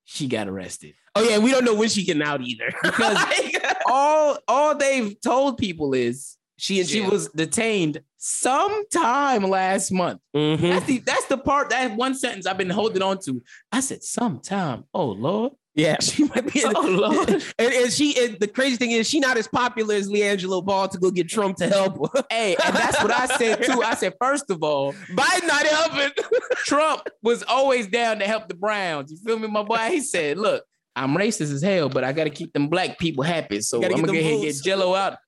she 0.04 0.26
got 0.26 0.48
arrested. 0.48 0.94
Oh 1.18 1.28
yeah, 1.28 1.38
we 1.38 1.50
don't 1.50 1.64
know 1.64 1.74
when 1.74 1.88
she 1.88 2.04
getting 2.04 2.22
out 2.22 2.40
either. 2.40 2.72
Because 2.82 3.74
all 3.86 4.38
all 4.46 4.74
they've 4.76 5.18
told 5.20 5.58
people 5.58 5.94
is 5.94 6.36
she 6.58 6.80
and 6.80 6.88
she 6.88 7.00
was 7.00 7.28
detained 7.28 8.02
sometime 8.16 9.44
last 9.44 9.92
month. 9.92 10.20
Mm-hmm. 10.34 10.62
That's 10.62 10.86
the 10.86 10.98
that's 10.98 11.26
the 11.26 11.38
part 11.38 11.70
that 11.70 11.96
one 11.96 12.14
sentence 12.14 12.46
I've 12.46 12.58
been 12.58 12.70
holding 12.70 13.02
on 13.02 13.18
to. 13.20 13.42
I 13.72 13.80
said 13.80 14.02
sometime. 14.02 14.84
Oh 14.92 15.06
Lord. 15.06 15.52
Yeah, 15.74 15.96
she 16.00 16.24
might 16.24 16.52
be. 16.52 16.64
Oh 16.74 16.88
Lord. 16.88 17.30
and, 17.30 17.72
and 17.72 17.92
she 17.92 18.18
and 18.22 18.38
the 18.40 18.48
crazy 18.48 18.76
thing 18.76 18.90
is 18.90 19.08
she 19.08 19.20
not 19.20 19.36
as 19.36 19.46
popular 19.46 19.94
as 19.94 20.08
LiAngelo 20.08 20.64
Ball 20.64 20.88
to 20.88 20.98
go 20.98 21.12
get 21.12 21.28
Trump 21.28 21.56
to 21.58 21.68
help 21.68 21.96
her. 22.12 22.24
Hey, 22.28 22.56
and 22.64 22.74
that's 22.74 23.00
what 23.00 23.12
I 23.12 23.26
said 23.36 23.62
too. 23.62 23.82
I 23.82 23.94
said, 23.94 24.14
first 24.20 24.50
of 24.50 24.62
all, 24.62 24.92
Biden 24.92 25.46
not 25.46 25.64
helping. 25.64 26.10
Trump 26.56 27.08
was 27.22 27.44
always 27.44 27.86
down 27.86 28.18
to 28.18 28.26
help 28.26 28.48
the 28.48 28.54
Browns. 28.54 29.12
You 29.12 29.18
feel 29.18 29.38
me, 29.38 29.46
my 29.46 29.62
boy? 29.62 29.76
He 29.90 30.00
said, 30.00 30.38
look, 30.38 30.64
I'm 30.98 31.14
racist 31.16 31.52
as 31.52 31.62
hell, 31.62 31.88
but 31.88 32.02
I 32.04 32.12
gotta 32.12 32.30
keep 32.30 32.52
them 32.52 32.68
black 32.68 32.98
people 32.98 33.22
happy. 33.22 33.60
So 33.60 33.82
I'm 33.82 33.90
gonna 33.90 34.06
go 34.06 34.12
ahead 34.12 34.32
and 34.34 34.42
get 34.42 34.56
Jello 34.62 34.94
out. 34.94 35.18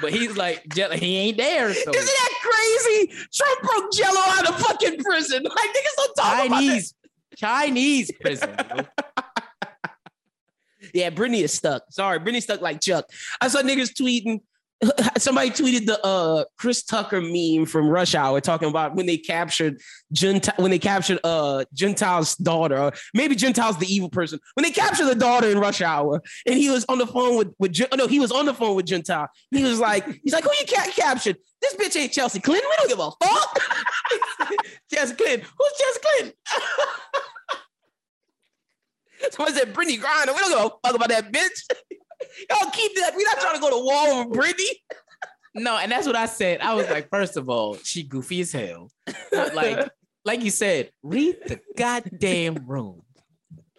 But 0.00 0.12
he's 0.12 0.36
like, 0.36 0.66
Jello, 0.72 0.94
he 0.96 1.16
ain't 1.16 1.36
there. 1.36 1.74
So 1.74 1.90
Isn't 1.90 1.92
that 1.92 2.32
crazy? 2.42 3.12
Trump 3.32 3.60
broke 3.62 3.92
Jello 3.92 4.20
out 4.20 4.48
of 4.48 4.60
fucking 4.60 4.98
prison. 4.98 5.42
Like 5.50 5.70
niggas 5.70 5.96
don't 5.96 6.14
talk 6.14 6.46
about 6.46 6.48
that. 6.48 6.48
Chinese, 6.48 6.94
Chinese 7.36 8.12
prison. 8.20 8.56
Yeah, 10.94 11.10
Brittney 11.10 11.42
is 11.42 11.52
stuck. 11.52 11.84
Sorry, 11.90 12.18
Brittney's 12.18 12.44
stuck 12.44 12.60
like 12.60 12.80
Chuck. 12.80 13.04
I 13.40 13.48
saw 13.48 13.60
niggas 13.62 13.92
tweeting. 13.92 14.40
Somebody 15.18 15.50
tweeted 15.50 15.86
the 15.86 16.02
uh 16.04 16.44
Chris 16.56 16.82
Tucker 16.82 17.20
meme 17.20 17.66
from 17.66 17.88
Rush 17.88 18.14
Hour 18.14 18.40
talking 18.40 18.68
about 18.68 18.94
when 18.94 19.06
they 19.06 19.18
captured 19.18 19.80
Gentile 20.12 20.54
when 20.56 20.70
they 20.70 20.78
captured 20.78 21.20
uh 21.22 21.64
Gentile's 21.74 22.34
daughter, 22.36 22.78
or 22.78 22.92
maybe 23.12 23.34
Gentile's 23.34 23.76
the 23.76 23.92
evil 23.92 24.08
person. 24.08 24.38
When 24.54 24.64
they 24.64 24.70
captured 24.70 25.06
the 25.06 25.14
daughter 25.14 25.48
in 25.48 25.58
Rush 25.58 25.82
Hour, 25.82 26.22
and 26.46 26.56
he 26.56 26.70
was 26.70 26.86
on 26.88 26.98
the 26.98 27.06
phone 27.06 27.36
with 27.36 27.54
with 27.58 27.78
oh, 27.92 27.96
no, 27.96 28.06
he 28.06 28.20
was 28.20 28.32
on 28.32 28.46
the 28.46 28.54
phone 28.54 28.74
with 28.74 28.86
Gentile. 28.86 29.28
He 29.50 29.62
was 29.62 29.78
like, 29.78 30.06
he's 30.22 30.32
like, 30.32 30.44
who 30.44 30.50
you 30.58 30.66
ca- 30.66 30.90
captured? 30.92 31.36
This 31.60 31.76
bitch 31.76 32.00
ain't 32.00 32.12
Chelsea 32.12 32.40
Clinton. 32.40 32.70
We 32.70 32.76
don't 32.76 32.88
give 32.88 33.00
a 33.00 33.10
fuck. 33.22 33.60
Chelsea 34.92 35.14
Clinton. 35.14 35.46
Who's 35.58 35.72
Chelsea 35.78 36.00
Clinton? 36.00 36.32
Someone 39.32 39.54
said 39.54 39.74
Brittney 39.74 40.00
Griner. 40.00 40.34
We 40.34 40.40
don't 40.40 40.50
give 40.50 40.58
a 40.58 40.88
fuck 40.88 40.96
about 40.96 41.10
that 41.10 41.30
bitch. 41.30 41.98
Y'all 42.48 42.70
keep 42.70 42.94
that. 42.96 43.14
We're 43.16 43.26
not 43.26 43.40
trying 43.40 43.54
to 43.54 43.60
go 43.60 43.70
to 43.70 43.84
war 43.84 44.24
with 44.24 44.38
Brittney. 44.38 44.98
No, 45.54 45.76
and 45.78 45.90
that's 45.90 46.06
what 46.06 46.16
I 46.16 46.26
said. 46.26 46.60
I 46.60 46.74
was 46.74 46.88
like, 46.88 47.08
first 47.10 47.36
of 47.36 47.48
all, 47.48 47.76
she 47.82 48.02
goofy 48.02 48.40
as 48.40 48.52
hell. 48.52 48.90
But 49.32 49.54
like, 49.54 49.90
like 50.24 50.42
you 50.42 50.50
said, 50.50 50.90
read 51.02 51.36
the 51.46 51.60
goddamn 51.76 52.66
room. 52.66 53.02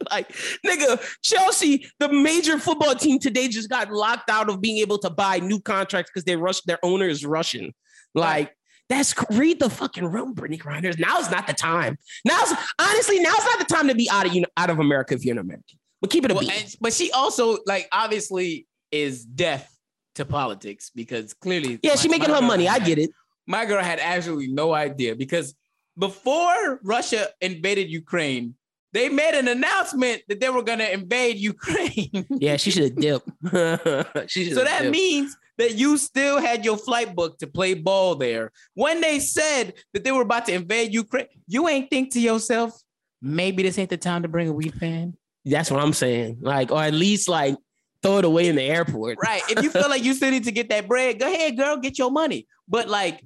Like, 0.10 0.30
nigga, 0.66 1.00
Chelsea, 1.22 1.88
the 2.00 2.12
major 2.12 2.58
football 2.58 2.96
team 2.96 3.20
today 3.20 3.48
just 3.48 3.70
got 3.70 3.92
locked 3.92 4.30
out 4.30 4.50
of 4.50 4.60
being 4.60 4.80
able 4.80 4.98
to 5.00 5.10
buy 5.10 5.40
new 5.40 5.60
contracts 5.60 6.12
because 6.12 6.26
they 6.26 6.36
rushed 6.36 6.66
their 6.66 6.80
owner 6.84 7.08
is 7.08 7.26
Russian. 7.26 7.72
Like, 8.16 8.52
that's 8.90 9.14
read 9.30 9.60
the 9.60 9.70
fucking 9.70 10.06
room, 10.06 10.36
Brittney 10.36 10.60
Grinders. 10.60 10.98
Now's 10.98 11.32
not 11.32 11.48
the 11.48 11.54
time. 11.54 11.98
Now's 12.26 12.54
honestly, 12.80 13.20
now's 13.20 13.46
not 13.46 13.60
the 13.60 13.74
time 13.74 13.88
to 13.88 13.96
be 13.96 14.10
out 14.10 14.26
of 14.26 14.34
you 14.34 14.44
out 14.58 14.70
of 14.70 14.80
America 14.80 15.14
if 15.14 15.24
you're 15.24 15.34
an 15.34 15.40
American. 15.40 15.80
But 16.02 16.10
keep 16.10 16.26
it 16.26 16.32
a 16.32 16.34
Well, 16.34 16.42
beat. 16.42 16.52
and- 16.52 16.76
but 16.82 16.94
she 16.94 17.12
also 17.12 17.60
like 17.66 17.88
obviously 17.92 18.68
is 18.92 19.24
deaf 19.24 19.70
to 20.16 20.26
politics 20.26 20.92
because 20.94 21.34
clearly, 21.34 21.80
Yeah, 21.84 21.96
she 21.96 22.10
making 22.10 22.30
her 22.30 22.42
money. 22.42 22.68
I 22.68 22.80
get 22.80 22.98
it. 22.98 23.12
My 23.48 23.66
girl 23.66 23.84
had 23.84 24.00
absolutely 24.00 24.48
no 24.48 24.74
idea 24.74 25.16
because 25.16 25.56
before 25.98 26.80
Russia 26.84 27.28
invaded 27.42 27.90
Ukraine, 27.90 28.56
they 28.94 29.08
made 29.10 29.36
an 29.36 29.48
announcement 29.48 30.22
that 30.28 30.40
they 30.42 30.50
were 30.50 30.64
gonna 30.64 30.86
invade 30.86 31.38
Ukraine. 31.54 32.26
Yeah, 32.30 32.58
she 32.58 32.72
should 32.72 32.84
have 32.84 32.96
dipped. 32.96 33.30
she 34.30 34.52
So 34.52 34.64
that 34.64 34.90
means 34.90 35.36
that 35.58 35.76
you 35.76 35.98
still 35.98 36.40
had 36.40 36.66
your 36.66 36.78
flight 36.78 37.16
booked 37.16 37.40
to 37.42 37.48
play 37.48 37.74
ball 37.74 38.16
there. 38.16 38.52
When 38.74 39.00
they 39.02 39.20
said 39.20 39.74
that 39.94 40.04
they 40.04 40.12
were 40.12 40.24
about 40.24 40.46
to 40.48 40.54
invade 40.54 40.94
Ukraine, 40.94 41.28
you 41.48 41.68
ain't 41.70 41.90
think 41.90 42.12
to 42.14 42.20
yourself, 42.20 42.74
maybe 43.22 43.64
this 43.64 43.78
ain't 43.78 43.90
the 43.92 43.98
time 43.98 44.24
to 44.24 44.28
bring 44.28 44.48
a 44.50 44.54
weed 44.54 44.74
fan. 44.74 45.16
That's 45.46 45.72
what 45.72 45.82
I'm 45.82 45.94
saying. 45.94 46.38
Like, 46.42 46.72
or 46.72 46.82
at 46.82 46.94
least 46.94 47.28
like 47.28 47.56
throw 48.02 48.18
it 48.18 48.26
away 48.26 48.48
in 48.48 48.56
the 48.56 48.64
airport. 48.64 49.18
Right. 49.24 49.42
If 49.50 49.64
you 49.64 49.70
feel 49.70 49.90
like 49.90 50.04
you 50.04 50.14
still 50.14 50.32
need 50.32 50.46
to 50.46 50.52
get 50.52 50.70
that 50.70 50.88
bread, 50.88 51.20
go 51.20 51.32
ahead, 51.32 51.58
girl, 51.58 51.78
get 51.78 51.98
your 51.98 52.12
money. 52.12 52.48
But 52.68 52.88
like, 52.88 53.24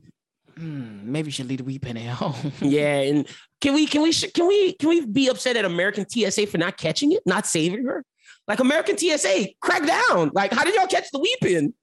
hmm, 0.58 1.12
maybe 1.12 1.28
you 1.28 1.32
should 1.32 1.48
leave 1.48 1.60
the 1.60 1.64
weed 1.64 1.82
pen 1.82 1.98
at 1.98 2.16
home. 2.16 2.52
Yeah, 2.62 3.00
and 3.02 3.28
can 3.62 3.74
we 3.74 3.86
can 3.86 4.02
we 4.02 4.14
can 4.14 4.48
we 4.48 4.74
can 4.74 4.90
we 4.90 5.06
be 5.06 5.28
upset 5.28 5.58
at 5.58 5.66
American 5.66 6.06
TSA 6.08 6.48
for 6.48 6.58
not 6.58 6.78
catching 6.78 7.12
it, 7.12 7.22
not 7.26 7.46
saving 7.46 7.86
her? 7.86 8.04
Like 8.48 8.60
American 8.60 8.98
TSA, 8.98 9.48
crack 9.62 9.86
down. 9.86 10.32
Like, 10.34 10.54
how 10.54 10.64
did 10.64 10.76
y'all 10.76 10.88
catch 10.88 11.10
the 11.12 11.20
weeping? 11.20 11.74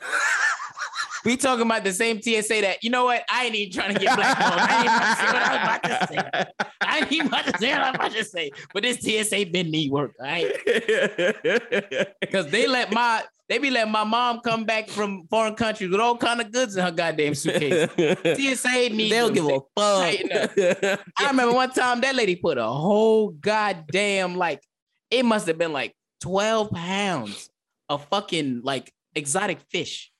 we 1.24 1.36
talking 1.36 1.66
about 1.66 1.84
the 1.84 1.92
same 1.92 2.20
TSA 2.20 2.60
that, 2.62 2.78
you 2.82 2.90
know 2.90 3.04
what? 3.04 3.24
I 3.30 3.46
ain't 3.46 3.54
even 3.54 3.72
trying 3.72 3.94
to 3.94 4.00
get 4.00 4.14
black 4.16 4.40
on. 4.40 4.58
I 4.58 4.76
ain't 4.76 4.84
even 4.84 5.00
what 5.26 5.42
I 5.42 5.52
was 5.52 5.62
about 5.64 5.82
to 5.82 6.06
say. 6.06 6.66
I 7.02 7.06
ain't 7.10 7.26
about 7.26 7.46
to 7.46 7.58
say 7.58 7.72
what 7.72 7.80
I 7.82 7.90
was 7.90 7.94
about 7.96 8.12
to 8.12 8.24
say. 8.24 8.50
But 8.74 8.82
this 8.82 8.98
TSA 8.98 9.46
been 9.46 9.70
need 9.70 9.90
work, 9.90 10.12
all 10.20 10.26
right? 10.26 10.52
Because 12.20 12.50
they 12.50 12.66
let 12.66 12.92
my 12.92 13.22
they 13.48 13.58
be 13.58 13.70
letting 13.70 13.92
my 13.92 14.04
mom 14.04 14.40
come 14.40 14.64
back 14.64 14.88
from 14.88 15.26
foreign 15.28 15.54
countries 15.54 15.90
with 15.90 16.00
all 16.00 16.16
kind 16.16 16.40
of 16.40 16.52
goods 16.52 16.76
in 16.76 16.84
her 16.84 16.90
goddamn 16.90 17.34
suitcase. 17.34 17.90
TSA 17.96 18.88
needs 18.90 19.10
They'll 19.10 19.26
them. 19.26 19.34
give 19.34 19.46
a 19.46 19.60
fuck. 19.76 20.98
I 21.18 21.26
remember 21.28 21.54
one 21.54 21.70
time 21.70 22.00
that 22.02 22.14
lady 22.14 22.36
put 22.36 22.56
a 22.58 22.66
whole 22.66 23.30
goddamn 23.30 24.36
like 24.36 24.62
it 25.10 25.24
must 25.24 25.46
have 25.46 25.58
been 25.58 25.72
like 25.72 25.94
12 26.20 26.70
pounds 26.70 27.50
of 27.88 28.04
fucking 28.06 28.60
like 28.64 28.92
exotic 29.14 29.60
fish 29.70 30.11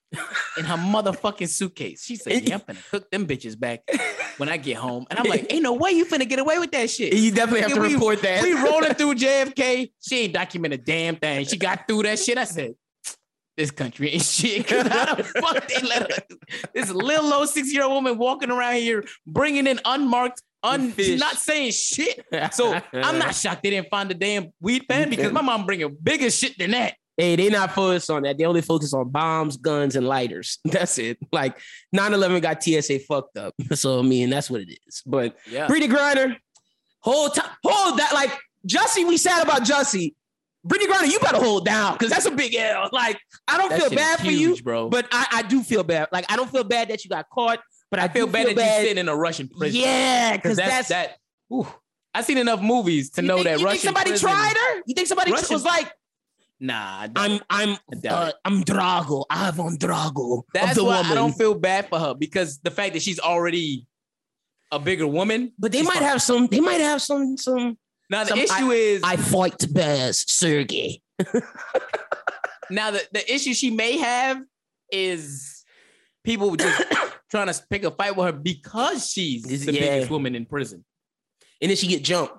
in 0.58 0.64
her 0.64 0.76
motherfucking 0.76 1.48
suitcase. 1.48 2.04
She 2.04 2.16
said, 2.16 2.46
Yeah, 2.48 2.56
I'm 2.56 2.62
gonna 2.66 2.78
cook 2.90 3.10
them 3.10 3.26
bitches 3.26 3.58
back 3.58 3.80
when 4.36 4.48
I 4.48 4.56
get 4.56 4.76
home. 4.76 5.06
And 5.10 5.18
I'm 5.18 5.26
like, 5.26 5.52
ain't 5.52 5.62
no 5.62 5.74
way 5.74 5.92
you 5.92 6.04
finna 6.04 6.28
get 6.28 6.38
away 6.38 6.58
with 6.58 6.72
that 6.72 6.90
shit. 6.90 7.14
You 7.14 7.30
definitely 7.30 7.62
have 7.62 7.74
to 7.74 7.80
we- 7.80 7.94
report 7.94 8.22
that. 8.22 8.42
We 8.42 8.52
rolling 8.54 8.94
through 8.94 9.14
JFK. 9.16 9.92
She 10.00 10.20
ain't 10.20 10.34
document 10.34 10.74
a 10.74 10.78
damn 10.78 11.16
thing. 11.16 11.46
She 11.46 11.56
got 11.56 11.86
through 11.88 12.04
that 12.04 12.18
shit. 12.18 12.38
I 12.38 12.44
said, 12.44 12.74
this 13.56 13.70
country 13.70 14.10
ain't 14.10 14.22
shit. 14.22 14.70
How 14.70 15.14
the 15.14 15.24
fuck 15.24 15.68
they 15.68 15.80
let 15.86 16.10
her, 16.12 16.18
this 16.74 16.90
little 16.90 17.32
old 17.32 17.48
six 17.48 17.72
year 17.72 17.84
old 17.84 17.92
woman 17.92 18.18
walking 18.18 18.50
around 18.50 18.76
here 18.76 19.04
bringing 19.26 19.66
in 19.66 19.78
unmarked, 19.84 20.42
un, 20.62 20.92
Fish. 20.92 21.06
she's 21.06 21.20
not 21.20 21.36
saying 21.36 21.72
shit. 21.72 22.24
So 22.52 22.80
I'm 22.92 23.18
not 23.18 23.34
shocked 23.34 23.62
they 23.62 23.70
didn't 23.70 23.90
find 23.90 24.10
the 24.10 24.14
damn 24.14 24.52
weed 24.60 24.86
pen 24.88 25.10
because 25.10 25.32
my 25.32 25.42
mom 25.42 25.66
bringing 25.66 25.94
bigger 26.02 26.30
shit 26.30 26.56
than 26.58 26.70
that. 26.70 26.94
Hey, 27.16 27.36
they 27.36 27.50
not 27.50 27.72
focused 27.72 28.10
on 28.10 28.22
that. 28.22 28.38
They 28.38 28.44
only 28.44 28.62
focus 28.62 28.94
on 28.94 29.10
bombs, 29.10 29.56
guns, 29.58 29.96
and 29.96 30.06
lighters. 30.06 30.58
That's 30.64 30.98
it. 30.98 31.18
Like 31.30 31.58
9-11 31.94 32.40
got 32.42 32.62
TSA 32.62 33.00
fucked 33.00 33.36
up. 33.36 33.54
So 33.74 33.98
I 33.98 34.02
mean, 34.02 34.30
that's 34.30 34.50
what 34.50 34.60
it 34.62 34.78
is. 34.86 35.02
But 35.04 35.36
Yeah. 35.50 35.66
Brittney 35.66 35.88
Griner, 35.90 36.36
hold 37.00 37.34
time, 37.34 37.50
hold 37.64 37.98
that. 37.98 38.12
Like 38.14 38.32
Jussie, 38.66 39.06
we 39.06 39.16
sad 39.16 39.42
about 39.42 39.62
Jussie. 39.62 40.14
Brittney 40.66 40.84
Griner, 40.86 41.10
you 41.10 41.18
better 41.18 41.38
hold 41.38 41.64
down 41.64 41.94
because 41.94 42.10
that's 42.10 42.24
a 42.26 42.30
big 42.30 42.54
L. 42.54 42.88
Like 42.92 43.18
I 43.48 43.58
don't 43.58 43.70
That 43.70 43.80
feel 43.80 43.90
bad 43.90 44.18
for 44.20 44.26
huge, 44.26 44.58
you, 44.58 44.62
bro. 44.62 44.88
but 44.88 45.06
I, 45.10 45.26
I 45.32 45.42
do 45.42 45.62
feel 45.62 45.82
bad. 45.82 46.08
Like 46.12 46.30
I 46.32 46.36
don't 46.36 46.48
feel 46.50 46.64
bad 46.64 46.88
that 46.88 47.02
you 47.04 47.10
got 47.10 47.28
caught, 47.30 47.58
but 47.90 47.98
I, 48.00 48.04
I 48.04 48.08
feel 48.08 48.26
bad 48.26 48.46
that 48.46 48.56
you're 48.56 48.64
sitting 48.84 48.98
in 48.98 49.08
a 49.08 49.16
Russian 49.16 49.48
prison. 49.48 49.80
Yeah, 49.80 50.36
because 50.36 50.56
Because 50.56 50.56
that's, 50.58 50.88
that's, 50.88 51.10
that. 51.10 51.16
Ooh, 51.52 51.66
I've 52.14 52.24
seen 52.24 52.38
enough 52.38 52.60
movies 52.62 53.10
to 53.12 53.22
You 53.22 53.28
know 53.28 53.34
think, 53.36 53.46
that 53.46 53.58
you 53.60 53.64
Russian 53.66 53.78
think 53.80 53.84
somebody 53.84 54.10
prison- 54.10 54.28
tried 54.30 54.54
her. 54.56 54.82
You 54.86 54.94
think 54.94 55.08
somebody 55.08 55.32
Russian- 55.32 55.54
was 55.54 55.64
like, 55.64 55.92
Nah, 56.62 57.00
I 57.00 57.06
don't. 57.08 57.42
I'm 57.50 57.76
I'm 57.90 58.02
uh. 58.08 58.30
I'm 58.44 58.62
Drago. 58.62 59.24
Ivan 59.28 59.76
Drago. 59.78 60.44
That's 60.54 60.80
why 60.80 60.98
woman. 60.98 61.10
I 61.10 61.14
don't 61.16 61.32
feel 61.32 61.54
bad 61.54 61.88
for 61.88 61.98
her 61.98 62.14
because 62.14 62.60
the 62.60 62.70
fact 62.70 62.92
that 62.92 63.02
she's 63.02 63.18
already 63.18 63.84
a 64.70 64.78
bigger 64.78 65.08
woman. 65.08 65.52
But 65.58 65.72
they 65.72 65.82
might 65.82 65.94
fine. 65.94 66.02
have 66.04 66.22
some. 66.22 66.46
They 66.46 66.60
might 66.60 66.80
have 66.80 67.02
some. 67.02 67.36
Some. 67.36 67.76
Now 68.10 68.22
the 68.22 68.28
some- 68.28 68.38
issue 68.38 68.70
is 68.70 69.02
I 69.02 69.16
fight 69.16 69.72
best, 69.74 70.30
Sergey. 70.30 71.02
now 72.70 72.92
the, 72.92 73.02
the 73.12 73.34
issue 73.34 73.54
she 73.54 73.70
may 73.70 73.98
have 73.98 74.40
is 74.92 75.64
people 76.22 76.54
just 76.54 76.80
trying 77.30 77.48
to 77.48 77.62
pick 77.70 77.82
a 77.82 77.90
fight 77.90 78.14
with 78.14 78.26
her 78.26 78.32
because 78.32 79.10
she's 79.10 79.50
Is- 79.50 79.66
the 79.66 79.72
yeah. 79.72 79.80
biggest 79.80 80.10
woman 80.12 80.36
in 80.36 80.46
prison. 80.46 80.84
And 81.60 81.70
then 81.70 81.76
she 81.76 81.88
get 81.88 82.04
jumped. 82.04 82.34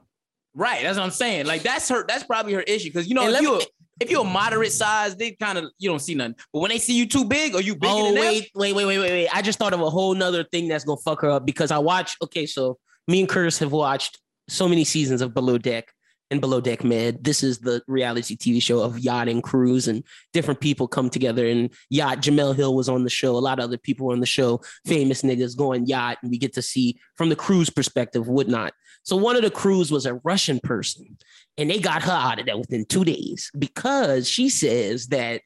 Right, 0.56 0.84
that's 0.84 0.98
what 0.98 1.04
I'm 1.04 1.12
saying. 1.12 1.48
Like 1.48 1.64
that's 1.64 1.90
her. 1.90 2.06
That's 2.08 2.24
probably 2.24 2.54
her 2.54 2.62
issue 2.62 2.90
because 2.90 3.08
you 3.08 3.16
know 3.16 3.26
And 3.26 3.36
if 3.36 3.42
you 3.42 3.58
me- 3.58 3.66
if 4.00 4.10
you're 4.10 4.22
a 4.22 4.30
moderate 4.30 4.72
size, 4.72 5.16
they 5.16 5.32
kind 5.32 5.58
of 5.58 5.66
you 5.78 5.90
don't 5.90 6.00
see 6.00 6.16
nothing. 6.16 6.36
But 6.52 6.60
when 6.60 6.70
they 6.70 6.80
see 6.80 6.98
you 6.98 7.06
too 7.06 7.26
big 7.26 7.56
or 7.56 7.62
you 7.62 7.76
bigger 7.76 7.94
Oh 7.94 8.14
wait, 8.14 8.50
wait, 8.56 8.76
wait, 8.76 8.86
wait, 8.86 9.00
wait, 9.00 9.12
wait! 9.12 9.30
I 9.30 9.42
just 9.42 9.60
thought 9.60 9.74
of 9.74 9.82
a 9.82 9.90
whole 9.90 10.14
nother 10.16 10.44
thing 10.44 10.68
that's 10.68 10.84
gonna 10.84 11.02
fuck 11.02 11.22
her 11.22 11.30
up 11.30 11.46
because 11.46 11.72
I 11.72 11.78
watched. 11.78 12.18
Okay, 12.22 12.46
so 12.46 12.78
me 13.08 13.20
and 13.20 13.30
Curtis 13.30 13.60
have 13.60 13.72
watched 13.72 14.20
so 14.50 14.68
many 14.68 14.84
seasons 14.84 15.22
of 15.22 15.34
Below 15.34 15.58
Deck 15.58 15.94
and 16.32 16.42
Below 16.42 16.62
Deck 16.62 16.84
Med. 16.84 17.24
This 17.24 17.44
is 17.44 17.60
the 17.60 17.82
reality 17.88 18.36
TV 18.36 18.62
show 18.62 18.82
of 18.82 19.00
yacht 19.00 19.28
and 19.28 19.44
cruise, 19.44 19.88
and 19.88 20.04
different 20.34 20.60
people 20.60 20.88
come 20.88 21.10
together. 21.10 21.46
And 21.48 21.70
yacht, 21.90 22.20
Jemele 22.20 22.56
Hill 22.56 22.76
was 22.76 22.90
on 22.90 23.04
the 23.04 23.10
show. 23.10 23.36
A 23.36 23.38
lot 23.38 23.60
of 23.60 23.64
other 23.64 23.78
people 23.78 24.08
were 24.08 24.14
on 24.14 24.20
the 24.20 24.26
show. 24.26 24.62
Famous 24.86 25.22
niggas 25.22 25.56
going 25.56 25.86
yacht, 25.86 26.18
and 26.22 26.32
we 26.32 26.38
get 26.38 26.54
to 26.54 26.62
see 26.62 26.98
from 27.16 27.30
the 27.30 27.36
cruise 27.36 27.70
perspective, 27.70 28.28
whatnot. 28.28 28.74
So 29.04 29.18
one 29.18 29.36
of 29.36 29.42
the 29.42 29.52
crews 29.52 29.92
was 29.92 30.06
a 30.06 30.16
Russian 30.24 30.60
person, 30.62 31.18
and 31.58 31.70
they 31.70 31.80
got 31.80 32.04
her 32.04 32.12
out 32.12 32.40
of 32.40 32.46
there 32.46 32.58
within 32.58 32.86
two 32.86 33.04
days 33.04 33.52
because 33.58 34.30
she 34.30 34.50
says 34.50 35.08
that 35.08 35.42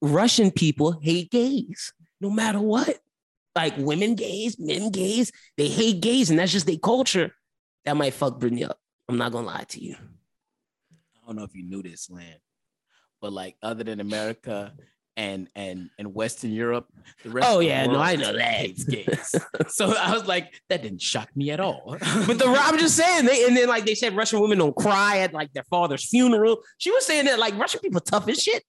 Russian 0.00 0.50
people 0.50 0.92
hate 0.92 1.30
gays 1.30 1.92
no 2.20 2.30
matter 2.30 2.60
what. 2.60 2.98
Like 3.56 3.76
women 3.76 4.14
gays, 4.14 4.58
men 4.58 4.90
gays, 4.90 5.32
they 5.56 5.68
hate 5.68 6.00
gays, 6.00 6.30
and 6.30 6.38
that's 6.38 6.52
just 6.52 6.66
their 6.66 6.76
culture. 6.76 7.32
That 7.84 7.96
might 7.96 8.14
fuck 8.14 8.38
Brittney 8.38 8.68
up. 8.68 8.78
I'm 9.08 9.18
not 9.18 9.32
gonna 9.32 9.46
lie 9.46 9.64
to 9.70 9.82
you. 9.82 9.96
I 9.96 11.26
don't 11.26 11.36
know 11.36 11.44
if 11.44 11.54
you 11.54 11.64
knew 11.64 11.82
this, 11.82 12.08
land, 12.08 12.38
but 13.20 13.32
like 13.32 13.56
other 13.62 13.82
than 13.82 14.00
America 14.00 14.74
and 15.18 15.48
and 15.56 15.90
and 15.98 16.14
Western 16.14 16.52
Europe, 16.52 16.86
the 17.24 17.30
rest. 17.30 17.48
Oh, 17.50 17.58
yeah, 17.58 17.84
no, 17.86 17.98
I 17.98 18.14
know 18.14 18.32
that. 18.32 18.76
gays. 18.86 19.34
so 19.68 19.92
I 19.92 20.12
was 20.12 20.26
like, 20.26 20.54
that 20.68 20.80
didn't 20.80 21.02
shock 21.02 21.28
me 21.36 21.50
at 21.50 21.60
all. 21.60 21.98
But 22.28 22.38
the 22.38 22.46
I'm 22.46 22.78
just 22.78 22.96
saying, 22.96 23.26
they 23.26 23.44
and 23.46 23.56
then 23.56 23.68
like 23.68 23.84
they 23.84 23.94
said 23.94 24.14
Russian 24.14 24.40
women 24.40 24.58
don't 24.58 24.76
cry 24.76 25.18
at 25.18 25.32
like 25.32 25.52
their 25.52 25.64
father's 25.64 26.08
funeral. 26.08 26.58
She 26.78 26.90
was 26.90 27.04
saying 27.04 27.24
that 27.24 27.38
like 27.38 27.58
Russian 27.58 27.80
people 27.80 28.00
tough 28.00 28.28
as 28.28 28.40
shit. 28.42 28.62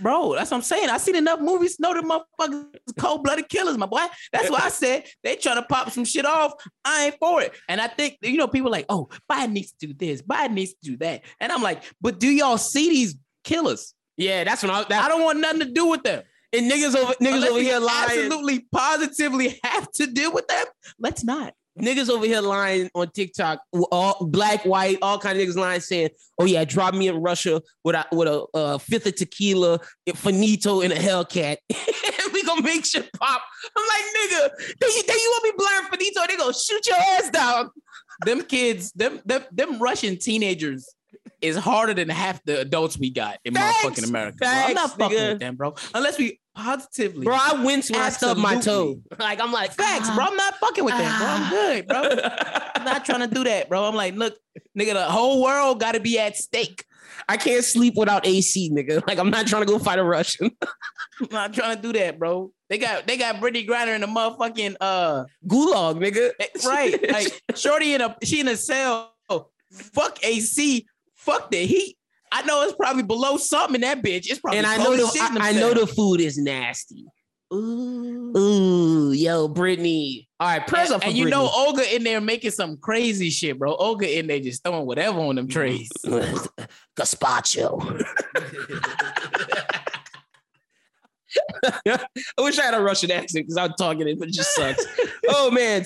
bro, 0.00 0.34
that's 0.34 0.50
what 0.50 0.58
I'm 0.58 0.62
saying. 0.62 0.88
I 0.88 0.96
seen 0.96 1.16
enough 1.16 1.40
movies, 1.40 1.78
know 1.78 1.92
the 1.92 2.00
motherfuckers 2.00 2.66
cold 2.98 3.24
blooded 3.24 3.48
killers, 3.48 3.76
my 3.76 3.86
boy. 3.86 4.06
That's 4.32 4.50
why 4.50 4.60
I 4.62 4.68
said 4.82 5.04
they 5.22 5.36
trying 5.36 5.56
to 5.56 5.62
pop 5.62 5.90
some 5.90 6.06
shit 6.06 6.24
off. 6.24 6.52
I 6.84 7.06
ain't 7.06 7.16
for 7.20 7.42
it. 7.42 7.54
And 7.68 7.80
I 7.80 7.88
think 7.88 8.16
you 8.22 8.38
know 8.38 8.48
people 8.48 8.70
like, 8.70 8.86
oh, 8.88 9.10
Biden 9.30 9.52
needs 9.52 9.72
to 9.72 9.88
do 9.88 9.92
this, 9.94 10.22
Biden 10.22 10.52
needs 10.52 10.72
to 10.72 10.90
do 10.90 10.96
that, 10.98 11.22
and 11.38 11.52
I'm 11.52 11.62
like, 11.62 11.82
but 12.00 12.18
do 12.18 12.28
y'all 12.28 12.58
see 12.58 12.88
these 12.88 13.16
killers? 13.44 13.94
Yeah, 14.22 14.44
that's 14.44 14.62
when 14.62 14.70
I 14.70 14.84
I 14.88 15.08
don't 15.08 15.22
want 15.22 15.40
nothing 15.40 15.60
to 15.60 15.66
do 15.66 15.86
with 15.86 16.02
them. 16.02 16.22
and 16.52 16.70
niggas 16.70 16.94
over 16.94 17.12
niggas 17.14 17.34
Unless 17.34 17.50
over 17.50 17.60
here 17.60 17.78
lying. 17.80 18.10
absolutely 18.20 18.66
positively 18.72 19.58
have 19.64 19.90
to 19.92 20.06
deal 20.06 20.32
with 20.32 20.46
them. 20.48 20.66
Let's 20.98 21.24
not. 21.24 21.54
niggas 21.80 22.10
over 22.10 22.26
here 22.26 22.42
lying 22.42 22.90
on 22.94 23.08
TikTok, 23.10 23.60
all 23.90 24.26
black, 24.26 24.64
white, 24.66 24.98
all 25.00 25.18
kind 25.18 25.38
of 25.40 25.46
niggas 25.48 25.56
lying 25.56 25.80
saying, 25.80 26.10
"Oh 26.38 26.44
yeah, 26.44 26.64
drop 26.64 26.92
me 26.94 27.08
in 27.08 27.16
Russia 27.16 27.62
with 27.84 27.96
a 27.96 28.04
with 28.12 28.28
a 28.28 28.46
uh, 28.54 28.78
fifth 28.78 29.06
of 29.06 29.14
tequila, 29.16 29.80
finito, 30.14 30.82
and 30.82 30.92
a 30.92 30.96
Hellcat, 30.96 31.56
we 32.34 32.42
gonna 32.44 32.62
make 32.62 32.84
shit 32.84 33.10
pop." 33.14 33.42
I'm 33.76 33.86
like, 33.88 34.04
nigga, 34.18 34.48
then 34.80 34.90
you, 34.96 35.02
then 35.08 35.16
you 35.18 35.30
want 35.34 35.44
me 35.44 35.52
blind 35.56 35.88
finito? 35.88 36.20
They 36.28 36.36
gonna 36.36 36.52
shoot 36.52 36.86
your 36.86 36.96
ass 36.96 37.30
down. 37.30 37.70
Them 38.26 38.42
kids, 38.42 38.92
them 38.92 39.20
them, 39.24 39.42
them 39.50 39.78
Russian 39.80 40.18
teenagers 40.18 40.86
is 41.42 41.56
harder 41.56 41.92
than 41.92 42.08
half 42.08 42.42
the 42.44 42.60
adults 42.60 42.98
we 42.98 43.10
got 43.10 43.38
in 43.44 43.54
Facts. 43.54 43.84
motherfucking 43.84 44.08
America. 44.08 44.36
bro. 44.38 44.48
I'm 44.48 44.74
not 44.74 44.98
fucking 44.98 45.18
nigga. 45.18 45.28
with 45.32 45.40
them, 45.40 45.56
bro. 45.56 45.74
Unless 45.94 46.18
we 46.18 46.40
positively, 46.54 47.24
Bro, 47.24 47.36
I 47.38 47.62
went 47.64 47.88
when 47.90 48.00
I 48.00 48.08
stubbed 48.10 48.40
my 48.40 48.56
toe. 48.60 49.00
Like 49.18 49.40
I'm 49.40 49.52
like, 49.52 49.72
Facts, 49.72 50.08
ah, 50.10 50.14
bro. 50.14 50.24
I'm 50.26 50.36
not 50.36 50.54
fucking 50.58 50.84
with 50.84 50.96
them, 50.96 51.18
bro. 51.18 51.26
I'm 51.28 51.50
good, 51.50 51.86
bro. 51.88 52.02
I'm 52.76 52.84
not 52.84 53.04
trying 53.04 53.28
to 53.28 53.34
do 53.34 53.44
that, 53.44 53.68
bro. 53.68 53.84
I'm 53.84 53.94
like, 53.94 54.14
look, 54.14 54.36
nigga, 54.78 54.94
the 54.94 55.04
whole 55.04 55.42
world 55.42 55.80
got 55.80 55.92
to 55.92 56.00
be 56.00 56.18
at 56.18 56.36
stake. 56.36 56.84
I 57.28 57.36
can't 57.36 57.64
sleep 57.64 57.94
without 57.96 58.26
AC, 58.26 58.70
nigga. 58.70 59.06
Like 59.06 59.18
I'm 59.18 59.30
not 59.30 59.46
trying 59.46 59.62
to 59.62 59.66
go 59.66 59.78
fight 59.78 59.98
a 59.98 60.04
Russian. 60.04 60.50
I'm 61.20 61.28
not 61.30 61.52
trying 61.54 61.76
to 61.76 61.82
do 61.82 61.92
that, 61.98 62.18
bro. 62.18 62.52
They 62.68 62.78
got 62.78 63.06
they 63.06 63.16
got 63.16 63.36
Brittney 63.36 63.66
Griner 63.66 63.94
in 63.94 64.00
the 64.00 64.06
motherfucking 64.06 64.76
uh 64.80 65.24
Gulag, 65.46 65.98
nigga. 65.98 66.32
right, 66.66 67.12
like 67.12 67.42
Shorty 67.54 67.94
in 67.94 68.00
a 68.00 68.16
she 68.22 68.40
in 68.40 68.48
a 68.48 68.56
cell. 68.56 69.10
Fuck 69.72 70.22
AC. 70.22 70.86
Fuck 71.24 71.50
the 71.50 71.64
heat. 71.66 71.96
I 72.32 72.42
know 72.42 72.62
it's 72.62 72.74
probably 72.74 73.02
below 73.02 73.36
something 73.36 73.76
in 73.76 73.80
that 73.82 74.02
bitch. 74.02 74.26
It's 74.28 74.40
probably 74.40 74.58
and 74.58 74.66
I 74.66 74.76
know 74.78 74.96
the 74.96 75.38
I, 75.40 75.50
I 75.50 75.52
know 75.52 75.74
the 75.74 75.86
food 75.86 76.20
is 76.20 76.38
nasty. 76.38 77.04
Ooh, 77.52 78.32
ooh, 78.34 79.12
yo, 79.12 79.46
Brittney. 79.48 80.26
All 80.40 80.48
right, 80.48 80.66
press 80.66 80.88
And, 80.88 80.96
up 80.96 81.06
and 81.06 81.14
you 81.14 81.28
know 81.28 81.50
Olga 81.52 81.94
in 81.94 82.02
there 82.02 82.20
making 82.20 82.52
some 82.52 82.78
crazy 82.78 83.28
shit, 83.28 83.58
bro. 83.58 83.74
Olga 83.74 84.18
in 84.18 84.26
there 84.26 84.40
just 84.40 84.64
throwing 84.64 84.86
whatever 84.86 85.20
on 85.20 85.36
them 85.36 85.48
trays. 85.48 85.90
Gazpacho. 86.96 88.02
I 91.64 91.98
wish 92.38 92.58
I 92.58 92.64
had 92.64 92.74
a 92.74 92.82
Russian 92.82 93.10
accent 93.10 93.46
because 93.46 93.56
I'm 93.58 93.74
talking 93.78 94.08
it, 94.08 94.18
but 94.18 94.28
it 94.28 94.34
just 94.34 94.54
sucks. 94.54 94.84
oh 95.28 95.50
man. 95.50 95.84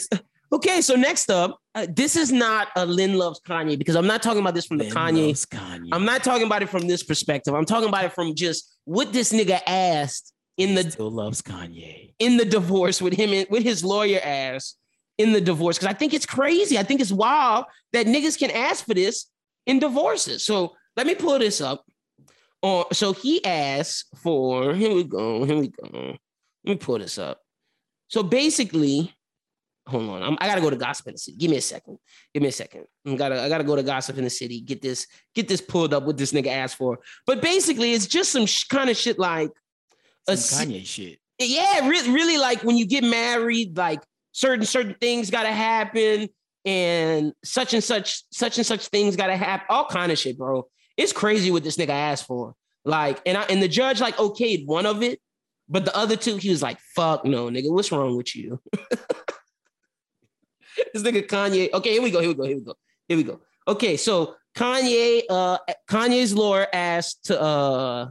Okay, 0.53 0.81
so 0.81 0.95
next 0.95 1.29
up, 1.29 1.59
uh, 1.75 1.87
this 1.91 2.15
is 2.15 2.31
not 2.31 2.69
a 2.77 2.87
Lynn 2.87 3.19
loves 3.19 3.41
Kanye 3.41 3.77
because 3.77 3.97
I'm 3.97 4.07
not 4.07 4.23
talking 4.23 4.41
about 4.41 4.55
this 4.55 4.67
from 4.67 4.79
the 4.79 4.85
Kanye. 4.85 5.33
Kanye. 5.49 5.89
I'm 5.93 6.05
not 6.05 6.23
talking 6.23 6.47
about 6.47 6.63
it 6.63 6.69
from 6.69 6.87
this 6.87 7.03
perspective. 7.03 7.53
I'm 7.53 7.65
talking 7.65 7.89
about 7.89 8.05
it 8.05 8.13
from 8.13 8.35
just 8.35 8.79
what 8.85 9.13
this 9.13 9.33
nigga 9.33 9.61
asked 9.67 10.33
in 10.57 10.75
the 10.75 10.91
still 10.91 11.11
loves 11.11 11.43
Kanye. 11.43 12.15
in 12.19 12.37
the 12.37 12.45
divorce 12.45 13.03
with 13.03 13.13
him 13.13 13.33
and 13.33 13.47
with 13.51 13.63
his 13.65 13.85
lawyer 13.85 14.21
asked 14.23 14.79
in 15.19 15.33
the 15.33 15.41
divorce 15.41 15.79
because 15.79 15.93
I 15.93 15.99
think 15.99 16.15
it's 16.15 16.27
crazy. 16.27 16.79
I 16.79 16.85
think 16.85 17.01
it's 17.01 17.13
wild 17.13 17.65
that 17.93 18.07
niggas 18.07 18.39
can 18.39 18.51
ask 18.51 18.87
for 18.87 18.95
this 18.95 19.27
in 19.67 19.81
divorces. 19.81 20.45
So 20.45 20.75
let 20.97 21.07
me 21.07 21.15
pull 21.15 21.39
this 21.41 21.61
up. 21.61 21.85
Uh, 22.63 22.85
so 22.93 23.13
he 23.13 23.45
asked 23.45 24.07
for 24.17 24.75
here 24.75 24.95
we 24.95 25.05
go, 25.05 25.45
here 25.45 25.59
we 25.59 25.69
go. 25.69 25.89
Let 25.93 26.19
me 26.65 26.77
pull 26.77 26.99
this 26.99 27.19
up. 27.19 27.41
So 28.09 28.23
basically, 28.23 29.13
hold 29.87 30.09
on. 30.11 30.23
I'm, 30.23 30.37
I 30.41 30.47
gotta 30.47 30.61
go 30.61 30.71
to 30.71 30.77
Gossip 30.77 31.07
in 31.09 31.15
the 31.15 31.19
City. 31.19 31.37
Give 31.37 31.51
me 31.51 31.57
a 31.59 31.61
second. 31.63 31.99
Give 32.35 32.43
me 32.43 32.49
a 32.49 32.53
second. 32.53 32.85
I 33.07 33.15
gotta 33.15 33.41
I 33.43 33.49
gotta 33.49 33.65
go 33.65 33.77
to 33.77 33.83
Gossip 33.83 34.19
in 34.19 34.25
the 34.25 34.31
City. 34.31 34.61
Get 34.61 34.83
this 34.83 35.07
get 35.35 35.49
this 35.49 35.61
pulled 35.61 35.95
up. 35.95 36.05
What 36.05 36.17
this 36.17 36.33
nigga 36.33 36.49
asked 36.49 36.77
for. 36.77 36.99
But 37.27 37.41
basically, 37.43 37.93
it's 37.93 38.07
just 38.07 38.33
some 38.33 38.47
sh- 38.47 38.65
kind 38.65 38.91
of 38.91 38.97
shit 38.97 39.19
like 39.19 39.51
a 40.29 40.37
Some 40.37 40.69
Kanye 40.69 40.85
shit. 40.85 41.19
yeah, 41.39 41.89
really, 41.89 42.11
really 42.11 42.39
like 42.39 42.63
when 42.65 42.77
you 42.77 42.87
get 42.87 43.05
married, 43.05 43.77
like 43.77 44.03
certain 44.33 44.65
certain 44.67 44.97
things 45.01 45.31
gotta 45.31 45.53
happen, 45.53 46.29
and 46.65 47.33
such 47.45 47.75
and 47.75 47.83
such, 47.85 48.25
such 48.33 48.59
and 48.59 48.67
such 48.67 48.89
things 48.89 49.15
gotta 49.17 49.37
happen. 49.37 49.67
All 49.71 49.87
kind 49.87 50.11
of 50.11 50.19
shit, 50.19 50.37
bro. 50.37 50.67
It's 50.97 51.13
crazy 51.13 51.51
what 51.51 51.63
this 51.63 51.77
nigga 51.77 51.91
asked 51.91 52.27
for. 52.27 52.55
Like, 52.85 53.21
and 53.27 53.37
I 53.37 53.43
and 53.45 53.63
the 53.63 53.69
judge 53.69 54.01
like 54.01 54.17
okayed 54.17 54.67
one 54.67 54.87
of 54.87 55.03
it, 55.03 55.21
but 55.69 55.85
the 55.85 55.97
other 55.97 56.17
two, 56.17 56.37
he 56.37 56.51
was 56.51 56.63
like, 56.63 56.79
"Fuck 56.95 57.25
no, 57.25 57.49
nigga, 57.49 57.71
what's 57.71 57.93
wrong 57.93 58.17
with 58.17 58.35
you?" 58.35 58.61
this 60.93 61.03
nigga 61.03 61.27
Kanye. 61.27 61.73
Okay, 61.73 61.93
here 61.93 62.03
we 62.03 62.11
go. 62.11 62.21
Here 62.21 62.29
we 62.29 62.35
go. 62.35 62.45
Here 62.45 62.57
we 62.57 62.63
go. 62.63 62.75
Here 63.09 63.17
we 63.17 63.23
go. 63.23 63.41
Okay, 63.69 63.97
so 63.97 64.35
Kanye, 64.57 65.23
uh, 65.29 65.59
Kanye's 65.89 66.35
lawyer 66.35 66.67
asked 66.73 67.27
to 67.27 67.41
uh 67.41 68.09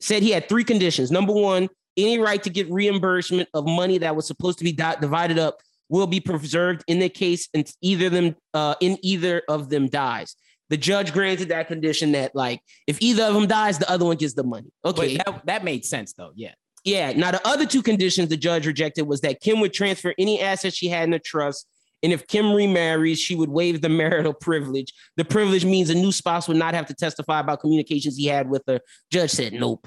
said 0.00 0.22
he 0.22 0.30
had 0.30 0.48
three 0.48 0.64
conditions. 0.64 1.10
Number 1.10 1.32
one, 1.32 1.68
any 1.96 2.18
right 2.18 2.42
to 2.42 2.50
get 2.50 2.70
reimbursement 2.70 3.48
of 3.54 3.66
money 3.66 3.98
that 3.98 4.14
was 4.14 4.26
supposed 4.26 4.58
to 4.58 4.64
be 4.64 4.72
di- 4.72 4.96
divided 5.00 5.38
up 5.38 5.58
will 5.88 6.06
be 6.06 6.20
preserved 6.20 6.84
in 6.88 6.98
the 6.98 7.08
case 7.08 7.48
and 7.54 7.70
either 7.80 8.10
them 8.10 8.36
uh, 8.54 8.74
in 8.80 8.98
either 9.02 9.42
of 9.48 9.70
them 9.70 9.88
dies. 9.88 10.36
The 10.68 10.76
judge 10.76 11.12
granted 11.12 11.50
that 11.50 11.68
condition 11.68 12.12
that 12.12 12.34
like 12.34 12.60
if 12.86 13.00
either 13.00 13.22
of 13.22 13.34
them 13.34 13.46
dies, 13.46 13.78
the 13.78 13.90
other 13.90 14.04
one 14.04 14.16
gets 14.16 14.34
the 14.34 14.42
money. 14.42 14.68
Okay, 14.84 15.16
that, 15.16 15.42
that 15.46 15.64
made 15.64 15.84
sense 15.84 16.12
though. 16.12 16.32
Yeah. 16.34 16.54
yeah. 16.84 17.12
Now 17.12 17.30
the 17.30 17.46
other 17.46 17.66
two 17.66 17.82
conditions 17.82 18.28
the 18.28 18.36
judge 18.36 18.66
rejected 18.66 19.02
was 19.02 19.20
that 19.20 19.40
Kim 19.40 19.60
would 19.60 19.72
transfer 19.72 20.12
any 20.18 20.40
assets 20.42 20.76
she 20.76 20.88
had 20.88 21.04
in 21.04 21.10
the 21.10 21.20
trust, 21.20 21.68
and 22.02 22.12
if 22.12 22.26
Kim 22.26 22.52
remarries, 22.52 23.18
she 23.18 23.34
would 23.34 23.48
waive 23.48 23.80
the 23.82 23.88
marital 24.02 24.32
privilege. 24.34 24.92
The 25.16 25.24
privilege 25.24 25.64
means 25.64 25.90
a 25.90 25.94
new 25.94 26.12
spouse 26.12 26.48
would 26.48 26.56
not 26.56 26.74
have 26.74 26.86
to 26.86 26.94
testify 26.94 27.40
about 27.40 27.60
communications 27.60 28.16
he 28.16 28.26
had 28.26 28.48
with 28.48 28.62
her. 28.68 28.80
Judge 29.10 29.30
said 29.30 29.52
nope. 29.52 29.86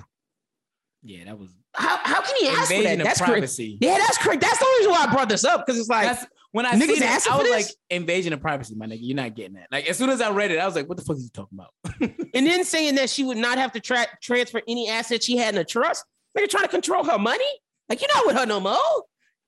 Yeah, 1.01 1.25
that 1.25 1.39
was 1.39 1.49
How, 1.73 1.97
how 2.03 2.21
can 2.21 2.35
he 2.39 2.47
ask 2.49 2.73
for 2.73 2.83
that? 2.83 2.97
That's 2.97 3.21
privacy. 3.21 3.77
Yeah, 3.79 3.97
that's 3.97 4.17
correct. 4.17 4.41
That's 4.41 4.59
the 4.59 4.65
reason 4.79 4.91
why 4.91 5.05
I 5.07 5.13
brought 5.13 5.29
this 5.29 5.45
up 5.45 5.65
because 5.65 5.79
it's 5.79 5.87
like, 5.89 6.03
That's 6.07 6.25
when 6.51 6.65
I 6.65 6.73
Niggas 6.73 6.99
asking 7.01 7.31
I 7.31 7.35
for 7.37 7.43
was 7.43 7.51
this? 7.51 7.67
like, 7.67 7.75
invasion 7.89 8.33
of 8.33 8.41
privacy, 8.41 8.75
my 8.75 8.85
nigga. 8.85 8.97
You're 9.01 9.15
not 9.15 9.33
getting 9.35 9.53
that. 9.53 9.67
Like 9.71 9.87
as 9.87 9.97
soon 9.97 10.09
as 10.09 10.19
I 10.19 10.31
read 10.31 10.51
it, 10.51 10.59
I 10.59 10.65
was 10.65 10.75
like, 10.75 10.89
what 10.89 10.97
the 10.97 11.03
fuck 11.05 11.15
is 11.15 11.23
he 11.23 11.29
talking 11.29 11.57
about? 11.57 12.11
And 12.33 12.45
then 12.45 12.63
saying 12.63 12.95
that 12.95 13.09
she 13.09 13.23
would 13.23 13.37
not 13.37 13.57
have 13.57 13.71
to 13.71 13.79
tra- 13.79 14.07
transfer 14.21 14.61
any 14.67 14.87
assets 14.89 15.25
she 15.25 15.37
had 15.37 15.55
in 15.55 15.61
a 15.61 15.63
trust. 15.65 16.05
Nigga 16.37 16.47
trying 16.49 16.63
to 16.65 16.69
control 16.69 17.03
her 17.05 17.17
money? 17.17 17.43
Like 17.87 18.01
you're 18.01 18.09
not 18.13 18.27
with 18.27 18.35
her 18.35 18.45
no 18.45 18.59
more. 18.59 18.77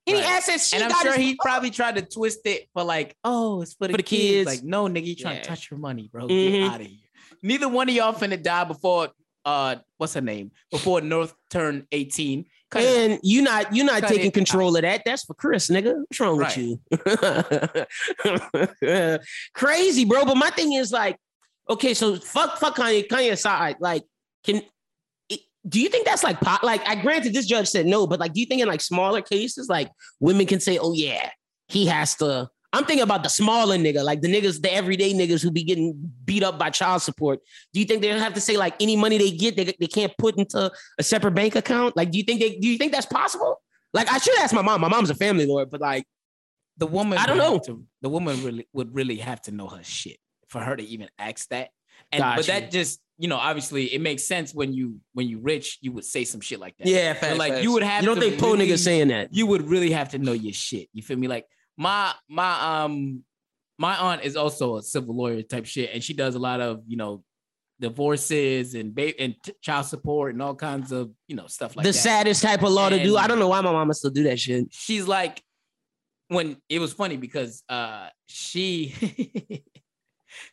Any 0.08 0.20
Right. 0.20 0.30
assets 0.30 0.68
she 0.70 0.76
and 0.78 0.86
I'm 0.86 0.89
got 0.91 1.04
sure 1.04 1.12
is- 1.12 1.18
he 1.18 1.36
probably 1.36 1.70
tried 1.70 1.95
to 1.95 2.02
twist 2.02 2.39
it 2.45 2.68
for 2.74 2.84
like, 2.84 3.16
oh, 3.24 3.62
it's 3.62 3.74
for 3.76 3.88
the, 3.88 3.93
For 3.93 3.97
the 3.97 4.04
kids. 4.04 4.22
kids. 4.24 4.45
Like, 4.47 4.64
no, 4.64 4.86
nigga, 4.88 5.06
you 5.06 5.16
trying 5.16 5.36
Yeah. 5.38 5.41
to 5.43 5.49
touch 5.49 5.70
your 5.70 5.80
money, 5.80 6.10
bro. 6.12 6.28
Mhm. 6.28 6.52
Get 6.52 6.64
out 6.72 6.82
of 6.82 6.88
here. 6.88 6.97
Neither 7.43 7.70
one 7.70 7.88
of 7.89 7.95
y'all 7.95 8.14
finna 8.14 8.41
die 8.41 8.64
before 8.66 9.10
uh 9.43 9.76
what's 9.97 10.14
her 10.14 10.22
name? 10.22 10.52
Before 10.72 11.02
North 11.02 11.34
turned 11.49 11.88
18. 11.91 12.45
Cut 12.70 12.84
it. 12.84 13.12
And 13.12 13.20
you 13.24 13.41
not 13.41 13.76
you 13.76 13.84
not 13.84 14.02
Cut 14.02 14.10
taking 14.10 14.28
it 14.28 14.34
control 14.34 14.76
of 14.76 14.82
that. 14.84 15.02
That's 15.06 15.24
for 15.26 15.34
Chris, 15.34 15.68
nigga. 15.70 15.95
What's 16.08 16.20
wrong 16.20 16.38
Right. 16.38 16.56
with 16.58 17.88
you? 18.84 19.18
Crazy, 19.54 20.06
bro. 20.06 20.26
But 20.26 20.36
my 20.38 20.49
thing 20.52 20.74
is 20.74 20.91
like, 20.91 21.18
okay, 21.70 21.93
so 21.93 22.16
fuck, 22.18 22.58
fuck 22.60 22.76
Kanye, 22.78 23.08
Kanye 23.08 23.32
aside. 23.32 23.78
Like, 23.80 24.04
can 24.43 24.58
it, 24.58 24.66
do 25.68 25.80
you 25.80 25.89
think 25.89 26.05
that's 26.05 26.24
like 26.24 26.39
pot? 26.41 26.64
Like, 26.64 26.88
I 26.88 26.95
granted 26.95 27.34
this 27.34 27.45
judge 27.45 27.68
said 27.68 27.86
no, 27.86 28.07
but 28.07 28.20
like, 28.20 28.34
do 28.34 28.39
you 28.39 28.45
think 28.45 28.62
in 28.62 28.68
like 28.68 28.82
smaller 28.82 29.22
cases, 29.22 29.70
like 29.70 29.89
women 30.20 30.45
can 30.45 30.59
say, 30.59 30.78
oh 30.80 30.93
yeah, 30.93 31.30
he 31.68 31.86
has 31.86 32.16
to. 32.16 32.49
I'm 32.74 32.86
thinking 32.86 33.03
about 33.03 33.24
the 33.24 33.30
smaller 33.30 33.78
nigga, 33.78 34.01
like 34.03 34.22
the 34.22 34.30
niggas, 34.34 34.62
the 34.62 34.74
everyday 34.74 35.14
niggas 35.14 35.43
who 35.43 35.51
be 35.51 35.64
getting 35.64 35.93
beat 36.24 36.41
up 36.41 36.57
by 36.57 36.70
child 36.70 37.01
support. 37.01 37.39
Do 37.74 37.82
you 37.82 37.86
think 37.86 38.01
they'll 38.01 38.18
have 38.18 38.34
to 38.36 38.41
say 38.41 38.55
like 38.55 38.76
any 38.80 38.95
money 38.95 39.18
they 39.18 39.32
get, 39.32 39.57
they, 39.57 39.76
they 39.78 39.88
can't 39.88 40.14
put 40.18 40.38
into 40.38 40.72
a 40.97 41.03
separate 41.03 41.34
bank 41.34 41.55
account? 41.55 41.97
Like, 41.97 42.12
do 42.12 42.18
you 42.18 42.24
think 42.24 42.39
they 42.39 42.55
do 42.57 42.70
you 42.70 42.78
think 42.78 42.93
that's 42.93 43.05
possible? 43.05 43.62
Like, 43.93 44.09
I 44.09 44.20
should 44.20 44.39
ask 44.39 44.53
my 44.53 44.62
mom. 44.62 44.80
My 44.80 44.88
mom's 44.88 45.09
a 45.09 45.16
family 45.16 45.45
lawyer, 45.45 45.66
but 45.66 45.82
like, 45.82 46.05
the 46.78 46.88
woman 46.88 47.18
I 47.18 47.26
don't 47.26 47.38
know. 47.38 47.59
to- 47.59 47.84
the 48.01 48.09
woman 48.09 48.41
really 48.43 48.68
would 48.74 48.95
really 48.95 49.18
have 49.18 49.41
to 49.43 49.51
know 49.51 49.68
her 49.68 49.84
shit 49.84 50.18
for 50.47 50.62
her 50.62 50.76
to 50.76 50.84
even 50.84 51.09
ask 51.20 51.49
that. 51.49 51.70
And 52.12 52.20
Got 52.22 52.36
but 52.38 52.47
you. 52.47 52.54
that 52.54 52.72
just 52.72 52.99
you 53.18 53.28
know 53.28 53.38
obviously 53.38 53.86
it 53.93 54.02
makes 54.02 54.24
sense 54.24 54.54
when 54.54 54.74
you 54.74 54.99
when 55.14 55.28
you 55.28 55.39
rich 55.39 55.78
you 55.82 55.91
would 55.91 56.06
say 56.06 56.24
some 56.26 56.41
shit 56.41 56.60
like 56.60 56.76
that. 56.78 56.88
yeah, 56.88 57.16
But, 57.20 57.38
like 57.38 57.64
you 57.64 57.72
would 57.74 57.84
have 57.84 58.02
You 58.04 58.08
don't 58.08 58.16
to 58.16 58.22
think 58.22 58.39
poor 58.39 58.54
really- 58.54 58.68
niggas 58.70 58.84
saying 58.84 59.10
that? 59.10 59.30
you 59.34 59.45
would 59.47 59.70
really 59.70 59.91
have 59.91 60.10
to 60.10 60.18
know 60.18 60.34
your 60.34 60.54
shit. 60.54 60.88
You 60.93 61.04
feel 61.04 61.18
me? 61.18 61.28
Like 61.28 61.45
my 61.78 62.14
my 62.30 62.84
um 62.84 63.24
my 63.78 63.95
aunt 63.97 64.24
is 64.24 64.36
also 64.36 64.78
a 64.78 64.82
civil 64.84 65.16
lawyer 65.16 65.41
type 65.41 65.66
shit, 65.66 65.89
and 65.93 66.04
she 66.04 66.14
does 66.14 66.36
a 66.36 66.39
lot 66.39 66.62
of 66.62 66.82
you 66.88 66.97
know 66.97 67.24
divorces 67.80 68.76
and 68.76 68.93
ba- 68.93 69.20
and 69.20 69.36
t- 69.43 69.54
child 69.62 69.86
support 69.88 70.34
and 70.34 70.41
all 70.41 70.56
kinds 70.56 70.91
of 70.91 71.12
you 71.28 71.36
know 71.36 71.47
stuff 71.47 71.76
like 71.76 71.84
the 71.84 71.91
that. 71.91 71.97
saddest 71.97 72.41
type 72.43 72.62
of 72.64 72.72
law 72.72 72.89
to 72.89 73.02
do. 73.02 73.18
I 73.18 73.28
don't 73.28 73.39
know 73.39 73.47
why 73.47 73.62
my 73.62 73.72
mama 73.72 73.93
still 73.93 74.12
do 74.12 74.24
that 74.24 74.39
shit. 74.39 74.68
She's 74.72 75.08
like 75.08 75.41
when 76.28 76.58
it 76.70 76.80
was 76.80 76.93
funny 76.93 77.18
because 77.18 77.64
uh 77.70 78.08
she 78.28 78.93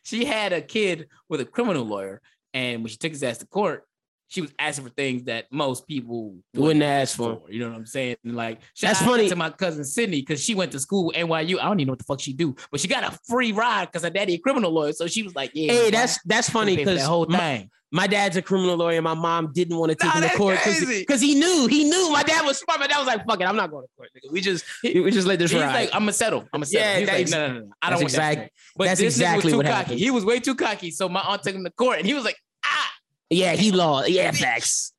she 0.03 0.25
had 0.25 0.53
a 0.53 0.61
kid 0.61 1.07
with 1.27 1.41
a 1.41 1.45
criminal 1.45 1.85
lawyer, 1.85 2.21
and 2.53 2.81
when 2.81 2.89
she 2.89 2.97
took 2.97 3.11
his 3.11 3.23
ass 3.23 3.39
to 3.39 3.47
court. 3.47 3.85
She 4.29 4.41
was 4.41 4.53
asking 4.59 4.85
for 4.85 4.91
things 4.91 5.23
that 5.23 5.45
most 5.51 5.87
people 5.87 6.35
Wouldn't 6.53 6.83
ask 6.83 7.17
for. 7.17 7.41
You 7.49 7.59
know 7.61 7.69
what 7.69 7.77
I'm 7.77 7.85
saying? 7.87 8.15
Like, 8.23 8.61
shout 8.75 8.89
That's 8.91 9.01
out 9.01 9.09
funny. 9.09 9.27
to 9.27 9.35
my 9.35 9.49
cousin 9.49 9.83
Sydney 9.83 10.21
because 10.21 10.41
she 10.43 10.53
went 10.55 10.71
to 10.73 10.79
school 10.79 11.11
NYU. 11.15 11.59
I 11.59 11.63
don't 11.63 11.79
even 11.79 11.87
know 11.87 11.91
what 11.93 11.97
the 11.99 12.05
fuck 12.05 12.19
she 12.21 12.33
do, 12.33 12.55
but 12.71 12.79
she 12.79 12.87
got 12.87 13.03
a 13.03 13.17
free 13.27 13.51
ride 13.51 13.85
because 13.87 14.03
her 14.03 14.09
daddy 14.11 14.35
a 14.35 14.37
criminal 14.37 14.71
lawyer. 14.71 14.93
So 14.93 15.07
she 15.07 15.23
was 15.23 15.33
like, 15.35 15.51
"Yeah, 15.55 15.73
Hey, 15.73 15.89
that's 15.89 16.19
that's 16.25 16.49
funny 16.49 16.75
because 16.75 16.99
that 16.99 17.07
whole 17.07 17.25
my, 17.27 17.37
thing." 17.39 17.69
my 17.91 18.05
dad's 18.05 18.37
a 18.37 18.43
criminal 18.43 18.75
lawyer. 18.77 18.97
and 18.97 19.03
My 19.03 19.15
mom 19.15 19.51
didn't 19.51 19.75
want 19.77 19.89
to 19.89 19.95
take 19.95 20.13
Nah, 20.13 20.21
him 20.21 20.29
to 20.29 20.37
court 20.37 20.59
because 20.63 21.21
he 21.21 21.33
knew 21.33 21.65
he 21.67 21.85
knew 21.85 22.11
my 22.11 22.21
dad 22.21 22.45
was 22.45 22.59
smart. 22.59 22.79
My 22.79 22.85
dad 22.85 22.99
was 22.99 23.07
like, 23.07 23.25
"Fuck 23.25 23.41
it, 23.41 23.45
I'm 23.47 23.55
not 23.55 23.71
going 23.71 23.83
to 23.85 23.89
court. 23.97 24.09
Nigga. 24.15 24.31
We 24.31 24.41
just 24.41 24.63
we 24.83 25.09
just 25.09 25.25
let 25.25 25.39
this 25.39 25.49
He's 25.51 25.59
ride." 25.59 25.73
like, 25.73 25.89
"I'm 25.91 26.01
gonna 26.01 26.13
settle. 26.13 26.41
I'm 26.53 26.59
gonna 26.59 26.65
settle." 26.67 27.01
Yeah, 27.01 27.17
He's 27.17 27.31
like, 27.31 27.39
"No, 27.39 27.47
no, 27.47 27.53
no, 27.53 27.59
no. 27.61 27.69
I 27.81 27.89
don't 27.89 27.95
want 27.97 28.03
exact- 28.03 28.35
that." 28.41 28.51
But 28.75 28.83
that's 28.85 29.01
exactly 29.01 29.45
was 29.45 29.53
too 29.53 29.57
what 29.57 29.65
cocky. 29.65 29.75
happened. 29.77 29.99
He 29.99 30.11
was 30.11 30.23
way 30.23 30.39
too 30.39 30.53
cocky. 30.53 30.91
So 30.91 31.09
my 31.09 31.21
aunt 31.21 31.41
took 31.41 31.55
him 31.55 31.63
to 31.63 31.71
court, 31.71 31.97
and 31.97 32.05
he 32.05 32.13
was 32.13 32.23
like, 32.25 32.37
"Ah." 32.63 32.88
Yeah, 33.29 33.53
he 33.53 33.71
lost. 33.71 34.09
Yeah, 34.09 34.31
facts. 34.31 34.93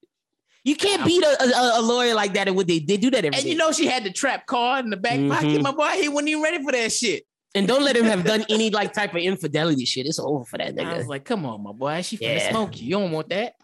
You 0.63 0.77
can't 0.77 1.05
beat 1.07 1.25
a, 1.25 1.43
a, 1.43 1.81
a 1.81 1.83
lawyer 1.83 2.15
like 2.15 2.35
that. 2.35 2.47
And 2.47 2.57
what 2.57 2.67
they 2.67 2.79
they 2.81 2.97
do 2.99 3.11
that 3.11 3.25
every 3.25 3.29
And 3.37 3.45
day. 3.45 3.51
you 3.51 3.57
know 3.57 3.73
she 3.73 3.87
had 3.87 4.05
the 4.05 4.13
trap 4.13 4.47
card 4.47 4.85
in 4.85 4.91
the 4.91 4.97
back 4.97 5.19
pocket. 5.29 5.47
Mhm. 5.59 5.63
My 5.63 5.73
boy, 5.73 6.01
he 6.01 6.09
wasn't 6.09 6.29
even 6.29 6.43
ready 6.43 6.63
for 6.63 6.73
that 6.73 6.93
shit. 6.93 7.25
and 7.55 7.67
don't 7.67 7.83
let 7.83 7.97
him 7.97 8.05
have 8.05 8.25
done 8.25 8.45
any 8.51 8.71
like 8.71 8.93
type 8.93 9.13
of 9.15 9.21
infidelity 9.23 9.85
shit. 9.85 10.07
It's 10.07 10.19
over 10.21 10.45
for 10.45 10.59
that 10.59 10.75
nigga. 10.77 10.87
I 10.87 10.97
was 10.99 11.07
like, 11.09 11.25
"Come 11.25 11.45
on, 11.47 11.63
my 11.63 11.73
boy, 11.73 12.03
she 12.03 12.17
finna 12.19 12.37
Yeah. 12.37 12.51
smoke 12.51 12.81
you. 12.81 12.87
You 12.87 12.91
don't 12.99 13.11
want 13.13 13.29
that." 13.31 13.55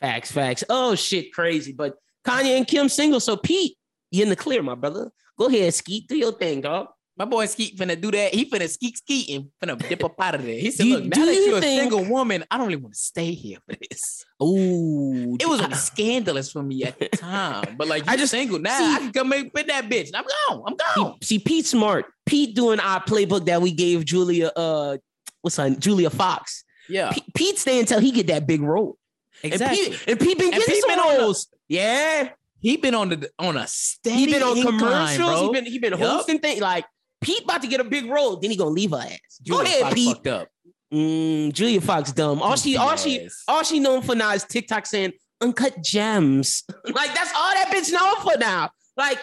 Facts, 0.00 0.30
facts. 0.30 0.62
Oh 0.68 0.94
shit, 0.94 1.32
crazy. 1.32 1.72
But 1.72 1.94
Kanye 2.24 2.56
and 2.56 2.66
Kim 2.68 2.88
single. 2.88 3.18
So 3.20 3.36
Pete, 3.36 3.76
you 4.10 4.22
in 4.22 4.28
the 4.28 4.36
clear, 4.36 4.62
my 4.62 4.74
brother. 4.74 5.10
Go 5.38 5.46
ahead, 5.46 5.72
Skeet. 5.74 6.06
Do 6.06 6.16
your 6.16 6.32
thing, 6.32 6.60
dog. 6.60 6.88
My 7.16 7.26
boy 7.26 7.44
Skeet 7.46 7.76
finna 7.78 8.00
do 8.00 8.10
that. 8.10 8.32
He 8.34 8.46
finna 8.46 8.68
skeet 8.70 8.96
skeet 8.96 9.28
and 9.36 9.48
finna 9.62 9.88
dip 9.88 10.02
up 10.02 10.14
out 10.18 10.34
of 10.36 10.42
there. 10.44 10.54
He 10.58 10.70
said, 10.70 10.86
you- 10.86 10.96
"Look, 10.98 11.14
now 11.16 11.24
that 11.26 11.34
you 11.34 11.40
you're 11.42 11.60
think- 11.60 11.78
a 11.80 11.82
single 11.82 12.04
woman, 12.10 12.42
I 12.50 12.56
don't 12.56 12.66
really 12.68 12.80
want 12.80 12.94
to 12.94 13.00
stay 13.00 13.32
here 13.32 13.58
for 13.68 13.76
this." 13.78 14.24
Ooh, 14.42 15.36
It 15.38 15.46
was 15.46 15.60
only 15.60 15.76
scandalous 15.76 16.50
for 16.50 16.62
me 16.62 16.84
at 16.84 16.98
the 16.98 17.08
time, 17.16 17.76
but 17.76 17.86
like 17.86 18.08
I 18.08 18.14
I 18.14 18.16
just- 18.16 18.30
single 18.30 18.58
now, 18.58 18.78
see- 18.78 18.94
I 18.94 18.98
can 18.98 19.12
come 19.12 19.28
make 19.28 19.52
with 19.52 19.66
that 19.66 19.90
bitch. 19.90 20.10
I'm 20.14 20.24
gone. 20.48 20.62
I'm 20.66 20.76
gone. 20.94 21.18
See, 21.22 21.38
Pete 21.38 21.66
Smart. 21.66 22.06
Pete 22.24 22.54
doing 22.56 22.80
our 22.80 23.02
playbook 23.04 23.44
that 23.46 23.60
we 23.60 23.72
gave 23.72 24.04
Julia. 24.06 24.50
Uh, 24.56 24.96
what's 25.42 25.56
her? 25.56 25.70
Julia 25.70 26.08
Fox. 26.10 26.64
Yeah, 26.88 27.12
P- 27.12 27.24
Pete 27.34 27.58
stay 27.58 27.78
until 27.78 28.00
he 28.00 28.10
get 28.10 28.26
that 28.28 28.46
big 28.46 28.62
role. 28.62 28.96
exactly. 29.42 29.84
And 29.86 29.92
Pete, 29.94 30.08
and 30.08 30.20
Pete 30.20 30.38
been 30.38 30.50
getting 30.50 30.66
Pete 30.66 30.80
some 30.80 30.90
been 30.90 30.98
on 30.98 31.14
the- 31.14 31.20
roles. 31.20 31.48
yeah, 31.68 32.30
he 32.60 32.76
been 32.78 32.94
on 32.94 33.10
the 33.10 33.30
on 33.38 33.56
a 33.56 33.66
steady. 33.66 34.16
he 34.16 34.26
been 34.32 34.42
on 34.42 34.60
commercials. 34.62 35.16
bro. 35.18 35.46
He 35.46 35.52
been 35.52 35.64
he 35.66 35.78
been 35.78 35.92
Yup. 35.92 36.00
hosting 36.00 36.38
things. 36.38 36.60
Like 36.60 36.84
Pete 37.22 37.42
about 37.44 37.62
to 37.62 37.68
get 37.68 37.80
a 37.80 37.84
big 37.84 38.06
role. 38.06 38.36
Then 38.36 38.50
he 38.50 38.56
gonna 38.56 38.70
leave 38.70 38.90
her 38.90 38.98
ass. 38.98 39.18
Go 39.48 39.60
ahead, 39.62 39.82
Fox 39.82 39.94
Pete. 39.94 40.16
fucked 40.16 40.26
up. 40.26 40.48
Mm, 40.92 41.52
Julia 41.52 41.80
Fox 41.80 42.12
dumb. 42.12 42.42
All 42.42 42.56
she, 42.56 42.76
all 42.76 42.96
she, 42.96 43.28
all 43.48 43.62
she 43.62 43.78
known 43.80 44.02
for 44.02 44.14
now 44.14 44.32
is 44.34 44.44
TikTok 44.44 44.84
saying 44.86 45.12
uncut 45.40 45.82
gems. 45.82 46.64
like 46.84 47.14
that's 47.14 47.32
all 47.34 47.50
that 47.54 47.70
bitch 47.72 47.90
known 47.90 48.16
for 48.20 48.38
now. 48.38 48.70
Like 48.96 49.18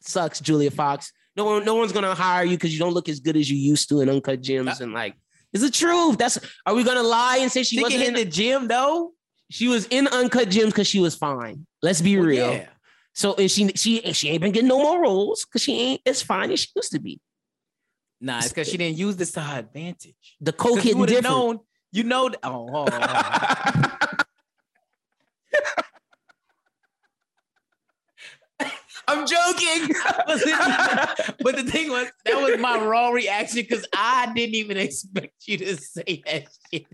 sucks, 0.00 0.40
Julia 0.40 0.70
Fox. 0.70 1.12
No 1.36 1.44
one, 1.44 1.64
no 1.64 1.74
one's 1.76 1.92
gonna 1.92 2.14
hire 2.14 2.44
you 2.44 2.56
because 2.56 2.72
you 2.72 2.78
don't 2.78 2.92
look 2.94 3.08
as 3.08 3.20
good 3.20 3.36
as 3.36 3.50
you 3.50 3.56
used 3.56 3.88
to 3.90 4.00
in 4.00 4.08
uncut 4.08 4.40
gems. 4.40 4.80
and 4.80 4.92
like, 4.92 5.14
it's 5.52 5.62
the 5.62 5.70
truth. 5.70 6.18
That's 6.18 6.38
are 6.66 6.74
we 6.74 6.82
gonna 6.84 7.02
lie 7.02 7.38
and 7.40 7.50
say 7.50 7.62
she, 7.62 7.76
She 7.76 7.82
wasn't 7.82 8.02
in 8.02 8.14
the 8.14 8.24
gym 8.24 8.68
though. 8.68 9.12
She 9.50 9.68
was 9.68 9.86
in 9.86 10.08
uncut 10.08 10.48
gems 10.50 10.72
because 10.72 10.86
she 10.86 10.98
was 10.98 11.14
fine. 11.14 11.66
Let's 11.82 12.00
be 12.00 12.16
Well, 12.16 12.26
real. 12.26 12.52
yeah. 12.54 12.66
So 13.14 13.34
and 13.34 13.50
she 13.50 13.68
she 13.74 14.00
she 14.12 14.30
ain't 14.30 14.40
been 14.40 14.52
getting 14.52 14.68
no 14.68 14.78
more 14.82 15.02
roles 15.02 15.44
because 15.44 15.62
she 15.62 15.78
ain't 15.78 16.00
as 16.06 16.22
fine 16.22 16.50
as 16.50 16.60
she 16.60 16.68
used 16.74 16.92
to 16.92 16.98
be. 17.00 17.20
Nah, 18.20 18.38
it's 18.38 18.48
because 18.48 18.68
she 18.68 18.76
didn't 18.76 18.96
use 18.98 19.16
this 19.16 19.32
to 19.32 19.40
her 19.40 19.58
advantage. 19.58 20.14
The 20.40 20.52
coke 20.52 20.76
you 20.76 20.82
hitting 20.82 20.98
would 20.98 21.10
have 21.10 21.22
different. 21.22 21.36
known. 21.36 21.58
You 21.90 22.04
know. 22.04 22.28
th- 22.28 22.38
Oh, 22.42 22.68
oh, 22.72 22.84
oh. 22.90 22.98
oh. 23.02 24.08
I'm 29.08 29.26
joking. 29.26 29.94
but 31.40 31.56
the 31.56 31.64
thing 31.68 31.90
was, 31.90 32.06
that 32.24 32.40
was 32.40 32.58
my 32.60 32.78
raw 32.78 33.10
reaction 33.10 33.56
because 33.56 33.84
I 33.92 34.32
didn't 34.34 34.54
even 34.54 34.76
expect 34.76 35.34
you 35.46 35.58
to 35.58 35.76
say 35.76 36.22
that 36.24 36.44
shit. 36.72 36.86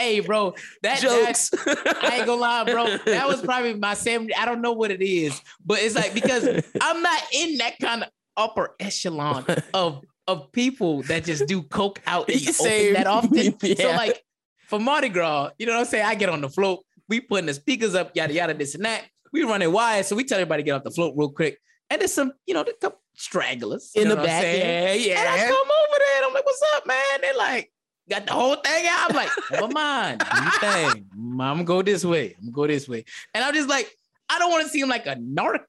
Hey, 0.00 0.20
bro, 0.20 0.54
that 0.82 0.98
Jokes. 1.02 1.50
that- 1.50 1.98
I 2.02 2.16
ain't 2.18 2.26
gonna 2.26 2.40
lie, 2.40 2.64
bro. 2.64 2.96
That 3.04 3.26
was 3.28 3.40
probably 3.42 3.74
my 3.74 3.94
same. 3.94 4.28
I 4.38 4.44
don't 4.44 4.60
know 4.62 4.72
what 4.72 4.90
it 4.90 5.02
is, 5.02 5.40
but 5.64 5.78
it's 5.80 5.94
like 5.94 6.14
because 6.14 6.46
I'm 6.80 7.02
not 7.02 7.22
in 7.32 7.58
that 7.58 7.78
kind 7.80 8.02
of 8.02 8.10
upper 8.36 8.74
echelon 8.80 9.44
of 9.74 10.02
of 10.26 10.52
people 10.52 11.02
that 11.04 11.24
just 11.24 11.46
do 11.46 11.62
coke 11.62 12.00
out 12.06 12.26
the 12.28 12.34
open 12.60 12.92
that 12.94 13.06
often. 13.06 13.56
So 13.76 13.90
like 13.90 14.22
for 14.68 14.78
Mardi 14.78 15.08
Gras, 15.08 15.50
you 15.58 15.66
know 15.66 15.72
what 15.72 15.80
I'm 15.80 15.86
saying? 15.86 16.04
I 16.06 16.14
get 16.14 16.28
on 16.28 16.40
the 16.40 16.48
float, 16.48 16.84
we 17.08 17.20
putting 17.20 17.46
the 17.46 17.54
speakers 17.54 17.94
up, 17.94 18.14
yada 18.14 18.32
yada, 18.32 18.54
this 18.54 18.74
and 18.74 18.84
that. 18.84 19.04
We 19.32 19.42
running 19.44 19.72
wires, 19.72 20.06
so 20.08 20.16
we 20.16 20.24
tell 20.24 20.38
everybody 20.38 20.62
to 20.62 20.66
get 20.66 20.72
off 20.76 20.82
the 20.84 20.90
float 20.90 21.14
real 21.16 21.30
quick. 21.30 21.58
And 21.88 22.00
there's 22.00 22.12
some, 22.12 22.32
you 22.46 22.54
know, 22.54 22.60
a 22.60 22.72
couple 22.80 23.00
stragglers 23.16 23.90
in 23.96 24.08
the 24.08 24.16
back. 24.16 24.42
saying? 24.42 25.08
Yeah, 25.08 25.20
And 25.20 25.28
I 25.28 25.38
come 25.46 25.54
over 25.54 25.98
there 25.98 26.16
and 26.18 26.26
I'm 26.26 26.34
like, 26.34 26.46
what's 26.46 26.62
up, 26.76 26.86
man? 26.86 27.20
They're 27.20 27.36
like, 27.36 27.72
got 28.10 28.26
the 28.26 28.32
whole 28.32 28.56
thing 28.56 28.86
out. 28.86 29.10
I'm 29.10 29.16
like, 29.16 29.30
never 29.50 29.68
mind. 29.68 30.18
Do 30.20 30.42
your 30.42 30.50
thing. 30.52 31.06
I'm 31.14 31.38
gonna 31.38 31.64
go 31.64 31.82
this 31.82 32.04
way. 32.04 32.34
I'm 32.38 32.46
gonna 32.46 32.52
go 32.52 32.66
this 32.66 32.88
way. 32.88 33.04
And 33.32 33.44
I'm 33.44 33.54
just 33.54 33.68
like, 33.68 33.90
I 34.28 34.38
don't 34.38 34.50
want 34.50 34.64
to 34.64 34.68
seem 34.70 34.88
like 34.88 35.06
a 35.06 35.16
narc. 35.16 35.64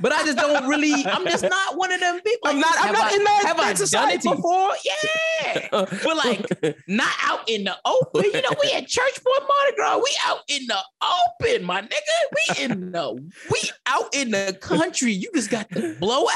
But 0.00 0.12
I 0.12 0.22
just 0.24 0.38
don't 0.38 0.68
really. 0.68 0.92
I'm 1.06 1.24
just 1.26 1.42
not 1.42 1.76
one 1.76 1.90
of 1.92 1.98
them 2.00 2.20
people. 2.20 2.50
I'm 2.50 2.60
not- 2.60 2.74
I'm 2.78 2.92
not 2.92 3.12
I- 3.12 3.16
in 3.16 3.24
that- 3.24 3.42
Have 3.46 3.58
I 3.58 3.62
done 3.62 3.72
it 3.72 3.76
society. 3.78 4.28
before? 4.28 4.70
Yeah, 4.84 5.68
but 5.72 6.16
like 6.16 6.46
not 6.86 7.10
out 7.24 7.48
in 7.48 7.64
the 7.64 7.76
open. 7.84 8.24
You 8.24 8.42
know, 8.42 8.50
we 8.62 8.70
at 8.72 8.86
church 8.86 9.18
for 9.18 9.32
Mardi 9.40 9.76
Gras. 9.76 9.96
We 9.96 10.16
out 10.26 10.38
in 10.48 10.66
the 10.66 10.78
open, 11.02 11.64
my 11.64 11.82
nigga. 11.82 12.18
We 12.58 12.64
in 12.64 12.92
the 12.92 13.12
we 13.50 13.60
out 13.86 14.14
in 14.14 14.30
the 14.30 14.56
country. 14.60 15.12
You 15.12 15.30
just 15.34 15.50
got 15.50 15.68
the 15.70 15.96
blowout. 15.98 16.32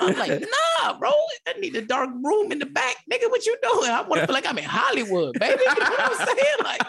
I'm 0.00 0.16
like, 0.18 0.40
nah, 0.80 0.98
bro. 0.98 1.10
I 1.46 1.52
need 1.60 1.76
a 1.76 1.82
dark 1.82 2.10
room 2.22 2.50
in 2.52 2.58
the 2.58 2.66
back, 2.66 2.96
nigga. 3.12 3.28
What 3.30 3.44
you 3.46 3.56
doing? 3.62 3.90
I 3.90 4.02
want 4.02 4.20
to 4.22 4.26
feel 4.26 4.34
like 4.34 4.46
I'm 4.46 4.58
in 4.58 4.64
Hollywood, 4.64 5.38
baby. 5.38 5.60
You 5.66 5.74
know 5.82 5.90
what 5.90 6.20
I'm 6.20 6.26
saying? 6.26 6.56
Like, 6.64 6.80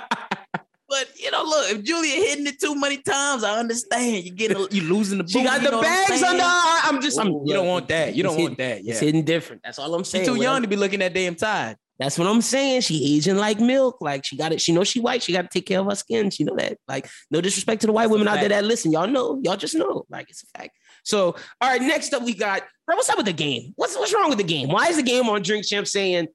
But 0.89 1.07
you 1.19 1.29
know, 1.31 1.43
look, 1.43 1.69
if 1.71 1.83
Julia 1.83 2.15
hitting 2.15 2.47
it 2.47 2.59
too 2.61 2.73
many 2.79 2.97
times, 2.97 3.43
I 3.43 3.59
understand. 3.59 4.23
You 4.23 4.31
get 4.31 4.51
you 4.73 4.83
losing 4.83 5.17
the. 5.17 5.27
She 5.27 5.43
got 5.43 5.61
the 5.61 5.71
know 5.71 5.77
what 5.77 5.87
I'm 5.87 6.07
bags 6.07 6.21
saying? 6.21 6.23
under 6.23 6.43
her. 6.43 6.79
I'm 6.83 7.01
just. 7.01 7.19
I'm. 7.19 7.27
Ooh, 7.27 7.43
you 7.45 7.53
don't 7.53 7.67
want 7.67 7.87
that. 7.89 8.15
You 8.15 8.23
don't 8.23 8.33
It's 8.35 8.41
want 8.41 8.57
hidden- 8.57 8.75
that. 8.77 8.83
Yeah. 8.85 8.91
It's 8.91 8.99
hitting 9.01 9.23
different. 9.25 9.63
That's 9.63 9.79
all 9.79 9.93
I'm 9.93 10.03
saying. 10.05 10.23
She's 10.23 10.27
too 10.27 10.33
Well, 10.39 10.43
young 10.43 10.61
to 10.61 10.67
be 10.67 10.75
looking 10.77 11.01
at 11.01 11.13
damn 11.13 11.35
Tide. 11.35 11.75
That's 11.99 12.17
what 12.19 12.27
I'm 12.27 12.41
saying. 12.41 12.81
She 12.81 13.15
aging 13.17 13.37
like 13.37 13.59
milk. 13.59 13.97
Like 14.01 14.23
she 14.23 14.37
got 14.37 14.53
it. 14.53 14.61
She 14.61 14.71
knows 14.71 14.87
she 14.87 14.99
white. 14.99 15.23
She 15.23 15.33
got 15.33 15.41
to 15.41 15.47
take 15.51 15.65
care 15.65 15.79
of 15.79 15.87
her 15.87 15.95
skin. 15.95 16.29
She 16.29 16.43
know 16.43 16.55
that. 16.55 16.77
Like 16.87 17.09
no 17.31 17.41
disrespect 17.41 17.81
to 17.81 17.87
the 17.87 17.93
white 17.93 18.03
That's 18.03 18.11
a 18.11 18.13
women 18.13 18.27
out 18.27 18.39
there 18.39 18.49
that 18.49 18.63
listen. 18.65 18.91
Y'all 18.91 19.07
know. 19.07 19.41
Y'all 19.43 19.57
just 19.57 19.75
know. 19.75 20.05
Like 20.09 20.29
it's 20.29 20.43
a 20.43 20.57
fact. 20.57 20.71
So 21.03 21.35
all 21.59 21.69
right. 21.69 21.81
Next 21.81 22.13
up, 22.13 22.23
we 22.23 22.33
got 22.33 22.61
bro. 22.85 22.95
What's 22.95 23.09
up 23.09 23.17
with 23.17 23.25
the 23.25 23.33
game? 23.33 23.73
What's 23.75 23.97
what's 23.97 24.13
wrong 24.13 24.29
with 24.29 24.37
the 24.37 24.43
game? 24.43 24.69
Why 24.69 24.87
is 24.87 24.95
the 24.95 25.03
game 25.03 25.27
on 25.27 25.41
Drink 25.41 25.65
Champ 25.65 25.87
saying? 25.87 26.27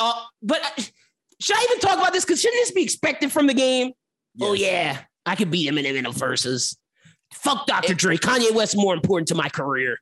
Uh, 0.00 0.12
but 0.42 0.60
uh, 0.64 0.82
should 1.40 1.56
I 1.56 1.66
even 1.70 1.80
talk 1.80 1.98
about 1.98 2.12
this? 2.12 2.24
Because 2.24 2.40
shouldn't 2.40 2.60
this 2.62 2.70
be 2.72 2.82
expected 2.82 3.32
from 3.32 3.46
the 3.46 3.54
game? 3.54 3.92
Oh 4.40 4.52
yeah, 4.52 4.98
I 5.26 5.36
could 5.36 5.50
beat 5.50 5.66
him 5.66 5.78
in 5.78 6.04
the 6.04 6.10
verses. 6.10 6.76
Fuck 7.32 7.66
Dr. 7.66 7.94
Dre. 7.94 8.16
Kanye 8.16 8.52
West 8.54 8.76
more 8.76 8.94
important 8.94 9.28
to 9.28 9.34
my 9.34 9.48
career. 9.48 9.98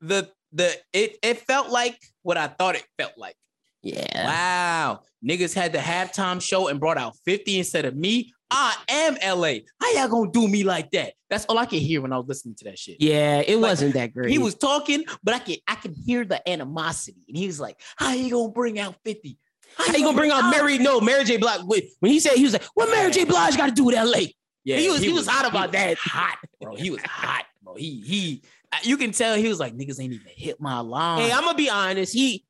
The 0.00 0.30
the 0.52 0.74
it 0.92 1.16
it 1.22 1.40
felt 1.40 1.70
like 1.70 1.98
what 2.22 2.36
I 2.36 2.48
thought 2.48 2.74
it 2.76 2.84
felt 2.98 3.12
like. 3.16 3.36
Yeah. 3.82 4.26
Wow. 4.26 5.00
Niggas 5.26 5.54
had 5.54 5.72
the 5.72 5.78
halftime 5.78 6.42
show 6.42 6.68
and 6.68 6.78
brought 6.78 6.98
out 6.98 7.14
50 7.24 7.58
instead 7.58 7.84
of 7.84 7.96
me. 7.96 8.32
I 8.50 8.74
am 8.88 9.14
LA. 9.14 9.58
How 9.80 9.92
y'all 9.92 10.08
gonna 10.08 10.30
do 10.32 10.48
me 10.48 10.64
like 10.64 10.90
that? 10.90 11.14
That's 11.28 11.44
all 11.46 11.56
I 11.56 11.66
could 11.66 11.78
hear 11.78 12.02
when 12.02 12.12
I 12.12 12.16
was 12.16 12.26
listening 12.26 12.56
to 12.56 12.64
that 12.64 12.78
shit. 12.78 12.96
Yeah, 12.98 13.38
it 13.38 13.56
Like, 13.56 13.70
wasn't 13.70 13.94
that 13.94 14.12
great. 14.12 14.30
He 14.30 14.38
was 14.38 14.56
talking, 14.56 15.04
but 15.22 15.34
I 15.34 15.38
can 15.38 15.56
I 15.68 15.76
can 15.76 15.94
hear 15.94 16.24
the 16.24 16.46
animosity. 16.48 17.24
And 17.28 17.36
he 17.36 17.46
was 17.46 17.60
like, 17.60 17.80
How 17.96 18.12
you 18.12 18.30
gonna 18.30 18.52
bring 18.52 18.78
out 18.80 18.96
50? 19.04 19.38
How 19.76 19.96
you 19.96 20.04
gonna 20.04 20.16
bring 20.16 20.30
out 20.30 20.50
Mary? 20.50 20.78
No, 20.78 21.00
Mary 21.00 21.24
J. 21.24 21.36
Blige. 21.36 21.62
When 22.00 22.12
he 22.12 22.20
said 22.20 22.34
he 22.34 22.44
was 22.44 22.52
like, 22.52 22.64
"What 22.74 22.90
Mary 22.90 23.10
J. 23.10 23.24
Blige 23.24 23.56
got 23.56 23.66
to 23.66 23.72
do 23.72 23.84
with 23.84 23.94
L.A.?" 23.94 24.34
Yeah, 24.64 24.76
he 24.76 24.90
was 24.90 25.00
he, 25.00 25.10
was, 25.10 25.26
hot 25.26 25.48
about 25.48 25.68
was 25.68 25.72
that. 25.72 25.96
Hot, 25.98 26.36
bro. 26.60 26.76
He 26.76 26.90
was 26.90 27.00
hot, 27.02 27.44
bro. 27.62 27.74
He 27.76 28.00
he 28.00 28.42
you 28.84 28.96
can 28.96 29.12
tell 29.12 29.34
he 29.36 29.48
was 29.48 29.58
like, 29.58 29.74
niggas 29.74 30.00
ain't 30.00 30.12
even 30.12 30.26
hit 30.28 30.60
my 30.60 30.80
line. 30.80 31.22
Hey, 31.22 31.32
I'm 31.32 31.42
gonna 31.42 31.56
be 31.56 31.70
honest. 31.70 32.12
He, 32.12 32.44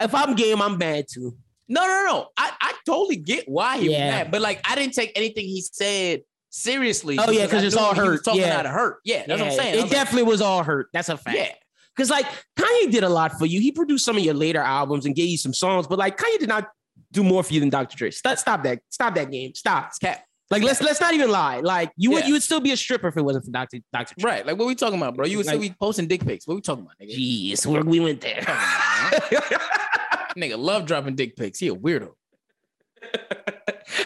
if 0.00 0.14
I'm 0.14 0.34
game, 0.34 0.62
I'm 0.62 0.78
mad 0.78 1.06
too. 1.12 1.36
No, 1.68 1.82
no, 1.86 2.04
no. 2.06 2.28
I, 2.36 2.52
I 2.60 2.74
totally 2.86 3.16
get 3.16 3.48
why 3.48 3.78
he 3.78 3.90
Yeah. 3.90 4.06
was 4.06 4.14
mad, 4.14 4.30
but 4.30 4.40
like 4.40 4.60
I 4.68 4.74
didn't 4.74 4.94
take 4.94 5.12
anything 5.16 5.44
he 5.44 5.60
said 5.60 6.22
seriously. 6.50 7.18
Oh, 7.18 7.30
yeah, 7.30 7.44
because 7.44 7.64
it's 7.64 7.76
all 7.76 7.94
he 7.94 8.00
was 8.00 8.08
hurt. 8.08 8.24
Talking 8.24 8.40
Yeah. 8.42 8.58
out 8.58 8.66
of 8.66 8.72
hurt. 8.72 8.98
Yeah, 9.04 9.24
that's 9.26 9.40
what 9.40 9.50
I'm 9.50 9.56
saying. 9.56 9.74
It 9.74 9.76
was 9.76 9.82
like, 9.84 9.92
definitely 9.92 10.22
was 10.30 10.40
all 10.40 10.62
hurt. 10.62 10.88
That's 10.92 11.08
a 11.08 11.16
fact. 11.16 11.36
yeah. 11.36 11.52
Cause 11.96 12.10
like 12.10 12.26
Kanye 12.58 12.90
did 12.90 13.04
a 13.04 13.08
lot 13.08 13.38
for 13.38 13.46
you. 13.46 13.60
He 13.60 13.72
produced 13.72 14.04
some 14.04 14.16
of 14.16 14.22
your 14.22 14.34
later 14.34 14.60
albums 14.60 15.06
and 15.06 15.14
gave 15.14 15.28
you 15.28 15.38
some 15.38 15.54
songs, 15.54 15.86
but 15.86 15.98
like 15.98 16.18
Kanye 16.18 16.38
did 16.38 16.48
not 16.48 16.68
do 17.12 17.22
more 17.24 17.42
for 17.42 17.54
you 17.54 17.60
than 17.60 17.70
Dr. 17.70 17.96
Dre. 17.96 18.10
Stop, 18.10 18.36
stop 18.38 18.62
that. 18.64 18.80
Stop 18.90 19.14
that 19.14 19.30
game. 19.30 19.54
Stop. 19.54 19.88
It's 19.88 19.98
cap. 19.98 20.22
Like 20.50 20.62
let's 20.62 20.80
let's 20.80 21.00
not 21.00 21.12
even 21.14 21.30
lie. 21.30 21.60
Like 21.60 21.90
you 21.96 22.10
would 22.12 22.20
Yeah. 22.20 22.26
you 22.28 22.32
would 22.34 22.42
still 22.42 22.60
be 22.60 22.70
a 22.72 22.76
stripper 22.76 23.08
if 23.08 23.16
it 23.16 23.22
wasn't 23.22 23.46
for 23.46 23.50
Dr. 23.50 23.78
Dr. 23.92 24.14
Dre. 24.18 24.30
Right. 24.30 24.46
Like 24.46 24.58
what 24.58 24.66
we 24.66 24.74
talking 24.74 24.98
about, 24.98 25.16
bro? 25.16 25.26
You 25.26 25.38
would 25.38 25.46
still 25.46 25.58
be 25.58 25.74
posting 25.80 26.06
dick 26.06 26.24
pics. 26.24 26.46
What 26.46 26.54
we 26.54 26.60
talking 26.60 26.84
about, 26.84 26.94
nigga? 27.02 27.16
Jeez, 27.16 27.66
where 27.66 27.82
we 27.82 27.98
went 27.98 28.20
there. 28.20 28.42
Come 28.42 28.56
on, 28.56 29.20
man. 29.32 29.40
nigga 30.36 30.58
love 30.58 30.86
dropping 30.86 31.16
dick 31.16 31.34
pics. 31.34 31.58
He 31.58 31.68
a 31.68 31.74
weirdo. 31.74 32.12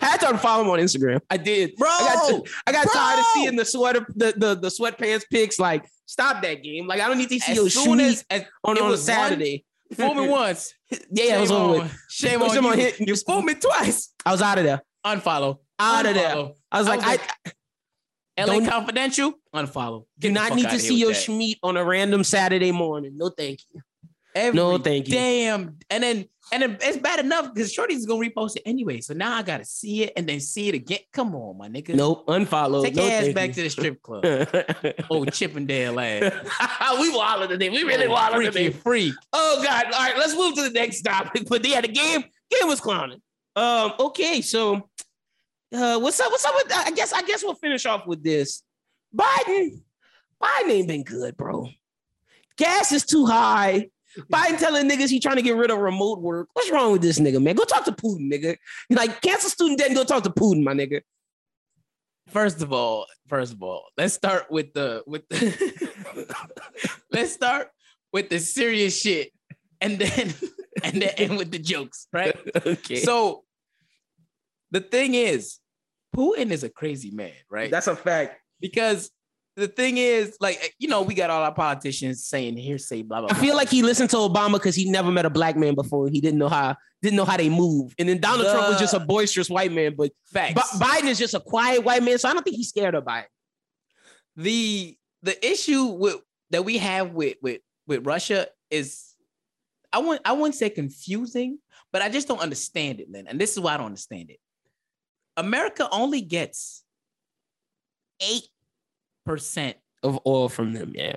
I 0.02 0.06
had 0.06 0.20
to 0.20 0.26
unfollow 0.26 0.62
him 0.62 0.70
on 0.70 0.78
Instagram. 0.78 1.20
I 1.30 1.36
did, 1.36 1.76
Bro, 1.76 1.88
I 1.88 2.14
got, 2.30 2.42
I 2.66 2.72
got 2.72 2.92
tired 2.92 3.18
of 3.18 3.24
seeing 3.34 3.56
the 3.56 3.64
sweater, 3.64 4.06
the, 4.14 4.32
the 4.36 4.54
the 4.54 4.68
sweatpants 4.68 5.24
pics. 5.30 5.58
Like, 5.58 5.84
stop 6.06 6.42
that 6.42 6.62
game. 6.62 6.86
Like, 6.86 7.00
I 7.00 7.08
don't 7.08 7.18
need 7.18 7.28
to 7.30 7.38
see 7.40 7.54
your 7.54 7.66
As 7.66 7.74
soon 7.74 8.00
as, 8.00 8.24
as 8.30 8.44
on, 8.64 8.76
it 8.76 8.80
on 8.82 8.88
a 8.88 8.90
was 8.92 9.04
Saturday. 9.04 9.64
fool 9.94 10.14
me 10.14 10.28
once. 10.28 10.72
Yeah, 11.10 11.36
it 11.38 11.40
was 11.40 11.50
on- 11.50 11.70
with. 11.80 11.96
Shame 12.08 12.42
on 12.42 12.50
on 12.56 12.64
you. 12.64 12.72
hit- 12.72 13.00
You 13.00 13.14
fooled 13.16 13.44
me 13.44 13.54
twice. 13.54 14.12
I 14.24 14.32
was 14.32 14.42
out 14.42 14.58
of 14.58 14.64
there. 14.64 14.82
Unfollow. 15.06 15.58
Out 15.78 16.06
of 16.06 16.14
there. 16.14 16.34
I 16.70 16.78
was 16.78 16.88
I 16.88 16.96
like, 16.96 17.00
was 17.00 17.18
I 17.46 18.42
LA 18.46 18.54
Don't- 18.60 18.66
Confidential. 18.66 19.32
Unfollow. 19.54 20.04
do 20.18 20.28
Get 20.28 20.32
not 20.32 20.54
need 20.54 20.68
to 20.70 20.78
see 20.78 20.96
your 20.98 21.12
schmeat 21.12 21.56
on 21.62 21.76
a 21.76 21.84
random 21.84 22.24
Saturday 22.24 22.72
morning. 22.72 23.12
No, 23.16 23.28
thank 23.30 23.60
you. 23.72 23.80
Every 24.34 24.56
No, 24.56 24.78
thank 24.78 25.08
you. 25.08 25.14
Damn. 25.14 25.76
And 25.90 26.02
then 26.02 26.24
and 26.52 26.62
it's 26.80 26.96
bad 26.98 27.20
enough 27.20 27.52
because 27.54 27.72
Shorty's 27.72 28.06
gonna 28.06 28.26
repost 28.26 28.56
it 28.56 28.62
anyway. 28.66 29.00
So 29.00 29.14
now 29.14 29.36
I 29.36 29.42
gotta 29.42 29.64
see 29.64 30.04
it 30.04 30.12
and 30.16 30.28
then 30.28 30.40
see 30.40 30.68
it 30.68 30.74
again. 30.74 31.00
Come 31.12 31.34
on, 31.34 31.58
my 31.58 31.68
nigga. 31.68 31.94
Nope, 31.94 32.26
unfollow. 32.26 32.82
Take 32.82 32.96
no, 32.96 33.04
your 33.04 33.12
ass 33.12 33.28
back 33.34 33.48
you. 33.48 33.54
to 33.54 33.62
the 33.62 33.70
strip 33.70 34.02
club. 34.02 34.24
oh, 35.10 35.24
Chippendale 35.26 35.98
ass. 36.00 36.32
we 37.00 37.14
wilded 37.14 37.50
today. 37.50 37.68
We 37.70 37.82
really 37.84 38.06
Oh, 38.06 38.34
freaky 38.34 38.50
today. 38.52 38.70
freak. 38.70 39.14
Oh 39.32 39.60
God! 39.64 39.84
All 39.86 39.90
right, 39.92 40.16
let's 40.16 40.34
move 40.34 40.54
to 40.56 40.62
the 40.62 40.70
next 40.70 41.02
topic. 41.02 41.44
But 41.48 41.66
yeah, 41.66 41.80
the 41.80 41.88
game 41.88 42.22
game 42.22 42.68
was 42.68 42.80
clowning. 42.80 43.20
Um. 43.56 43.92
Okay, 43.98 44.40
so 44.40 44.88
uh, 45.74 45.98
what's 45.98 46.18
up? 46.20 46.30
What's 46.30 46.44
up 46.44 46.54
with? 46.54 46.72
I 46.72 46.90
guess 46.92 47.12
I 47.12 47.22
guess 47.22 47.42
we'll 47.42 47.54
finish 47.54 47.86
off 47.86 48.06
with 48.06 48.22
this. 48.22 48.62
Biden, 49.14 49.82
Biden 50.42 50.70
ain't 50.70 50.88
been 50.88 51.04
good, 51.04 51.36
bro. 51.36 51.68
Gas 52.56 52.92
is 52.92 53.04
too 53.04 53.26
high. 53.26 53.88
Biden 54.32 54.58
telling 54.58 54.88
niggas 54.88 55.10
he 55.10 55.20
trying 55.20 55.36
to 55.36 55.42
get 55.42 55.56
rid 55.56 55.70
of 55.70 55.78
remote 55.78 56.20
work. 56.20 56.48
What's 56.52 56.70
wrong 56.70 56.92
with 56.92 57.02
this 57.02 57.18
nigga, 57.18 57.42
man? 57.42 57.54
Go 57.54 57.64
talk 57.64 57.84
to 57.84 57.92
Putin, 57.92 58.32
nigga. 58.32 58.56
You 58.88 58.96
Like 58.96 59.20
cancel 59.20 59.50
student 59.50 59.78
debt 59.78 59.88
and 59.88 59.96
go 59.96 60.04
talk 60.04 60.22
to 60.24 60.30
Putin, 60.30 60.62
my 60.62 60.74
nigga. 60.74 61.02
First 62.28 62.62
of 62.62 62.72
all, 62.72 63.06
first 63.28 63.52
of 63.52 63.62
all, 63.62 63.86
let's 63.96 64.14
start 64.14 64.50
with 64.50 64.72
the 64.72 65.02
with 65.06 65.28
the 65.28 66.34
let's 67.12 67.32
start 67.32 67.68
with 68.12 68.28
the 68.28 68.38
serious 68.38 69.00
shit 69.00 69.32
and 69.80 69.98
then 69.98 70.32
and 70.84 71.02
then 71.02 71.10
end 71.16 71.38
with 71.38 71.50
the 71.50 71.58
jokes, 71.58 72.06
right? 72.12 72.36
okay. 72.66 72.96
So 72.96 73.44
the 74.70 74.80
thing 74.80 75.14
is, 75.14 75.58
Putin 76.14 76.50
is 76.50 76.62
a 76.62 76.68
crazy 76.68 77.10
man, 77.10 77.32
right? 77.50 77.70
that's 77.70 77.88
a 77.88 77.96
fact. 77.96 78.40
because 78.60 79.10
the 79.60 79.68
thing 79.68 79.98
is, 79.98 80.36
like, 80.40 80.58
eh, 80.62 80.68
you 80.78 80.88
know, 80.88 81.02
we 81.02 81.14
got 81.14 81.30
all 81.30 81.42
our 81.42 81.54
politicians 81.54 82.24
saying 82.24 82.56
hearsay, 82.56 83.02
blah 83.02 83.20
blah. 83.20 83.28
I 83.30 83.34
feel 83.34 83.54
like 83.54 83.68
he 83.68 83.82
listened 83.82 84.10
to 84.10 84.16
Obama 84.16 84.54
because 84.54 84.74
he 84.74 84.90
never 84.90 85.10
met 85.10 85.26
a 85.26 85.30
black 85.30 85.56
man 85.56 85.74
before. 85.74 86.08
He 86.08 86.20
didn't 86.20 86.38
know 86.38 86.48
how 86.48 86.76
didn't 87.02 87.16
know 87.16 87.24
how 87.24 87.36
they 87.36 87.48
move. 87.48 87.94
And 87.98 88.08
then 88.08 88.20
Donald 88.20 88.46
Trump 88.50 88.68
was 88.68 88.78
just 88.78 88.94
a 88.94 89.00
boisterous 89.00 89.48
white 89.48 89.72
man, 89.72 89.94
but 89.96 90.10
facts. 90.32 90.78
Bi- 90.78 90.86
Biden 90.86 91.08
is 91.08 91.18
just 91.18 91.34
a 91.34 91.40
quiet 91.40 91.84
white 91.84 92.02
man. 92.02 92.18
So 92.18 92.28
I 92.28 92.32
don't 92.32 92.42
think 92.42 92.56
he's 92.56 92.68
scared 92.68 92.94
of 92.94 93.04
Biden. 93.04 93.24
the 94.36 94.96
the 95.22 95.46
issue 95.46 95.84
with 95.84 96.16
that 96.50 96.64
we 96.64 96.78
have 96.78 97.12
with 97.12 97.36
with 97.42 97.60
with 97.86 98.06
Russia 98.06 98.46
is 98.70 99.14
I 99.92 99.98
want 99.98 100.20
I 100.24 100.32
wouldn't 100.32 100.54
say 100.54 100.70
confusing, 100.70 101.58
but 101.92 102.02
I 102.02 102.08
just 102.08 102.28
don't 102.28 102.40
understand 102.40 103.00
it, 103.00 103.10
Lynn. 103.10 103.26
And 103.26 103.40
this 103.40 103.52
is 103.52 103.60
why 103.60 103.74
I 103.74 103.76
don't 103.76 103.86
understand 103.86 104.30
it. 104.30 104.38
America 105.36 105.88
only 105.92 106.20
gets 106.20 106.84
eight 108.20 108.48
percent. 109.30 109.76
Of 110.02 110.18
oil 110.26 110.48
from 110.48 110.72
them, 110.72 110.92
yeah. 110.94 111.16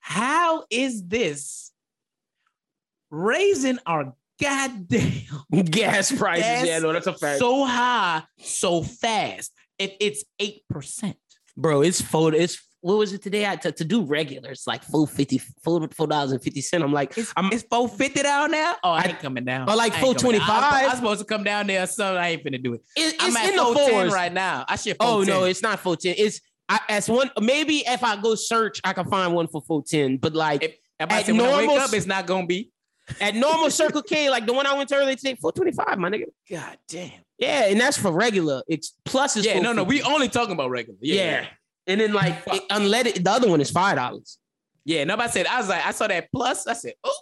How 0.00 0.64
is 0.70 1.06
this 1.06 1.72
raising 3.10 3.78
our 3.86 4.14
goddamn 4.40 5.22
Gas 5.64 6.12
prices, 6.12 6.44
Gas 6.44 6.66
yeah, 6.66 6.78
no, 6.78 6.92
that's 6.92 7.06
a 7.06 7.12
fact. 7.12 7.38
so 7.38 7.64
high 7.64 8.22
so 8.38 8.82
fast 8.82 9.52
if 9.78 9.92
it's 10.00 10.24
eight 10.38 10.62
percent? 10.68 11.16
Bro, 11.56 11.82
it's 11.82 12.00
four. 12.00 12.32
It's 12.34 12.62
what 12.80 12.96
was 12.98 13.12
it 13.12 13.22
today? 13.22 13.44
I 13.44 13.56
to, 13.56 13.72
to 13.72 13.84
do 13.84 14.04
regular, 14.04 14.50
it's 14.52 14.66
like 14.66 14.84
four 14.84 15.06
fifty, 15.08 15.38
four 15.38 15.86
four 15.94 16.06
dollars 16.06 16.30
and 16.32 16.40
fifty 16.42 16.60
cent. 16.60 16.84
I'm 16.84 16.92
like, 16.92 17.18
It's, 17.18 17.32
I'm 17.36 17.46
it's 17.52 17.64
450 17.64 18.22
down 18.22 18.52
now. 18.52 18.76
Oh, 18.84 18.90
I 18.92 19.00
I- 19.00 19.04
ain't 19.08 19.18
coming 19.18 19.44
down. 19.44 19.68
or 19.68 19.74
like 19.76 19.92
I 19.94 20.00
ain't 20.06 20.18
coming. 20.18 20.40
I 20.40 20.44
was- 20.44 20.46
425. 20.48 20.72
I 20.72 20.86
was 20.86 20.96
supposed 20.96 21.20
to 21.20 21.26
come 21.26 21.42
down 21.44 21.66
there 21.66 21.84
something. 21.88 22.16
I 22.16 22.28
ain't 22.30 22.44
finna 22.44 22.62
do 22.62 22.74
it. 22.74 22.82
it- 22.96 23.14
it's 23.16 23.24
I'm 23.24 23.36
at 23.36 23.50
in 23.50 23.56
the 23.56 23.62
410 23.64 23.90
fours 24.02 24.12
right 24.14 24.32
now. 24.32 24.64
I 24.68 24.76
should. 24.76 24.96
Oh 25.00 25.22
no, 25.24 25.44
it's 25.44 25.60
not 25.62 25.80
four 25.80 25.96
ten. 25.96 26.14
It's 26.16 26.40
I, 26.68 26.80
as 26.88 27.08
one. 27.08 27.30
Maybe 27.40 27.78
if 27.86 28.04
I 28.04 28.20
go 28.20 28.34
search, 28.34 28.80
I 28.84 28.92
can 28.92 29.08
find 29.08 29.34
one 29.34 29.48
for 29.48 29.62
four 29.62 29.82
ten. 29.82 30.16
But 30.16 30.34
like 30.34 30.62
If, 30.62 30.72
if 31.00 31.10
I 31.10 31.20
at 31.20 31.26
say 31.26 31.32
when 31.32 31.40
I 31.42 31.56
wake 31.56 31.66
normal 31.66 31.84
up, 31.84 31.92
it's 31.92 32.06
not 32.06 32.26
gonna 32.26 32.46
be. 32.46 32.70
at 33.20 33.34
normal 33.34 33.70
Circle 33.70 34.02
K, 34.02 34.28
like 34.28 34.46
the 34.46 34.52
one 34.52 34.66
I 34.66 34.74
went 34.74 34.88
to 34.90 34.96
earlier 34.96 35.16
today, 35.16 35.34
four 35.40 35.52
twenty 35.52 35.72
five, 35.72 35.98
my 35.98 36.10
nigga. 36.10 36.24
God 36.50 36.76
damn. 36.88 37.10
Yeah, 37.38 37.66
and 37.66 37.80
that's 37.80 37.96
for 37.96 38.10
regular. 38.10 38.62
It's 38.68 38.94
plus 39.04 39.36
is 39.36 39.46
Yeah, 39.46 39.60
no, 39.60 39.72
no. 39.72 39.84
We 39.84 40.02
only 40.02 40.28
talking 40.28 40.52
about 40.52 40.70
regular. 40.70 40.98
yeah. 41.00 41.14
Yeah, 41.14 41.40
yeah. 41.40 41.46
And 41.86 42.00
then 42.00 42.12
like 42.12 42.34
it, 42.48 42.68
unleaded, 42.68 43.24
the 43.24 43.30
other 43.30 43.48
one 43.48 43.60
is 43.60 43.70
five 43.70 43.96
dollars. 43.96 44.38
Yeah, 44.84 45.04
nobody 45.04 45.30
said. 45.30 45.46
I 45.46 45.58
was 45.58 45.68
like, 45.68 45.84
I 45.86 45.92
saw 45.92 46.06
that 46.06 46.28
plus. 46.32 46.66
I 46.66 46.72
said, 46.74 46.94
oh, 47.04 47.18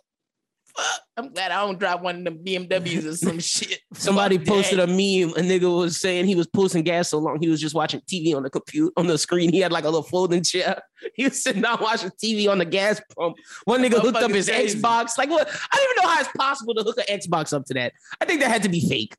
fuck. 0.76 1.00
I'm 1.16 1.32
glad 1.32 1.50
I 1.50 1.64
don't 1.64 1.78
drive 1.78 2.00
one 2.02 2.18
of 2.18 2.24
them 2.24 2.38
BMWs 2.44 3.06
or 3.06 3.16
some 3.16 3.38
shit. 3.40 3.80
Somebody 3.94 4.38
Fuck 4.38 4.46
posted 4.48 4.78
that. 4.78 4.84
a 4.84 4.86
meme. 4.86 5.30
A 5.36 5.40
nigga 5.40 5.74
was 5.74 6.00
saying 6.00 6.26
he 6.26 6.34
was 6.34 6.46
posting 6.46 6.82
gas 6.84 7.08
so 7.08 7.18
long 7.18 7.38
he 7.40 7.48
was 7.48 7.60
just 7.60 7.74
watching 7.74 8.00
TV 8.02 8.34
on 8.36 8.42
the 8.42 8.50
computer 8.50 8.92
on 8.96 9.06
the 9.06 9.16
screen. 9.16 9.52
He 9.52 9.60
had 9.60 9.72
like 9.72 9.84
a 9.84 9.88
little 9.88 10.02
folding 10.02 10.42
chair. 10.42 10.82
He 11.14 11.24
was 11.24 11.42
sitting 11.42 11.60
down 11.62 11.78
watching 11.80 12.10
TV 12.22 12.48
on 12.50 12.58
the 12.58 12.64
gas 12.64 13.00
pump. 13.16 13.36
One 13.64 13.82
nigga 13.82 14.00
hooked 14.00 14.16
up 14.16 14.30
his 14.30 14.48
crazy. 14.48 14.78
Xbox. 14.78 15.18
Like 15.18 15.28
what? 15.30 15.46
I 15.46 15.76
don't 15.76 15.90
even 15.90 16.02
know 16.02 16.08
how 16.14 16.20
it's 16.20 16.30
possible 16.36 16.74
to 16.74 16.82
hook 16.82 16.96
an 16.98 17.18
Xbox 17.20 17.52
up 17.52 17.64
to 17.66 17.74
that. 17.74 17.92
I 18.20 18.24
think 18.24 18.40
that 18.40 18.50
had 18.50 18.62
to 18.64 18.68
be 18.70 18.80
fake 18.88 19.14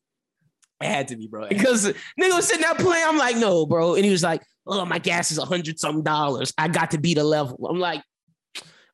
It 0.81 0.87
had 0.87 1.07
to 1.09 1.15
be, 1.15 1.27
bro. 1.27 1.47
because 1.47 1.85
nigga 2.19 2.35
was 2.35 2.47
sitting 2.47 2.63
there 2.63 2.73
playing. 2.75 3.05
I'm 3.07 3.17
like, 3.17 3.37
no, 3.37 3.65
bro. 3.67 3.93
And 3.95 4.03
he 4.03 4.09
was 4.11 4.23
like, 4.23 4.41
oh, 4.65 4.85
my 4.85 4.97
gas 4.99 5.31
is 5.31 5.37
a 5.37 5.45
hundred 5.45 5.79
something 5.79 6.03
dollars. 6.03 6.51
I 6.57 6.67
got 6.67 6.91
to 6.91 6.97
beat 6.97 7.19
a 7.19 7.23
level. 7.23 7.67
I'm 7.69 7.79
like, 7.79 8.01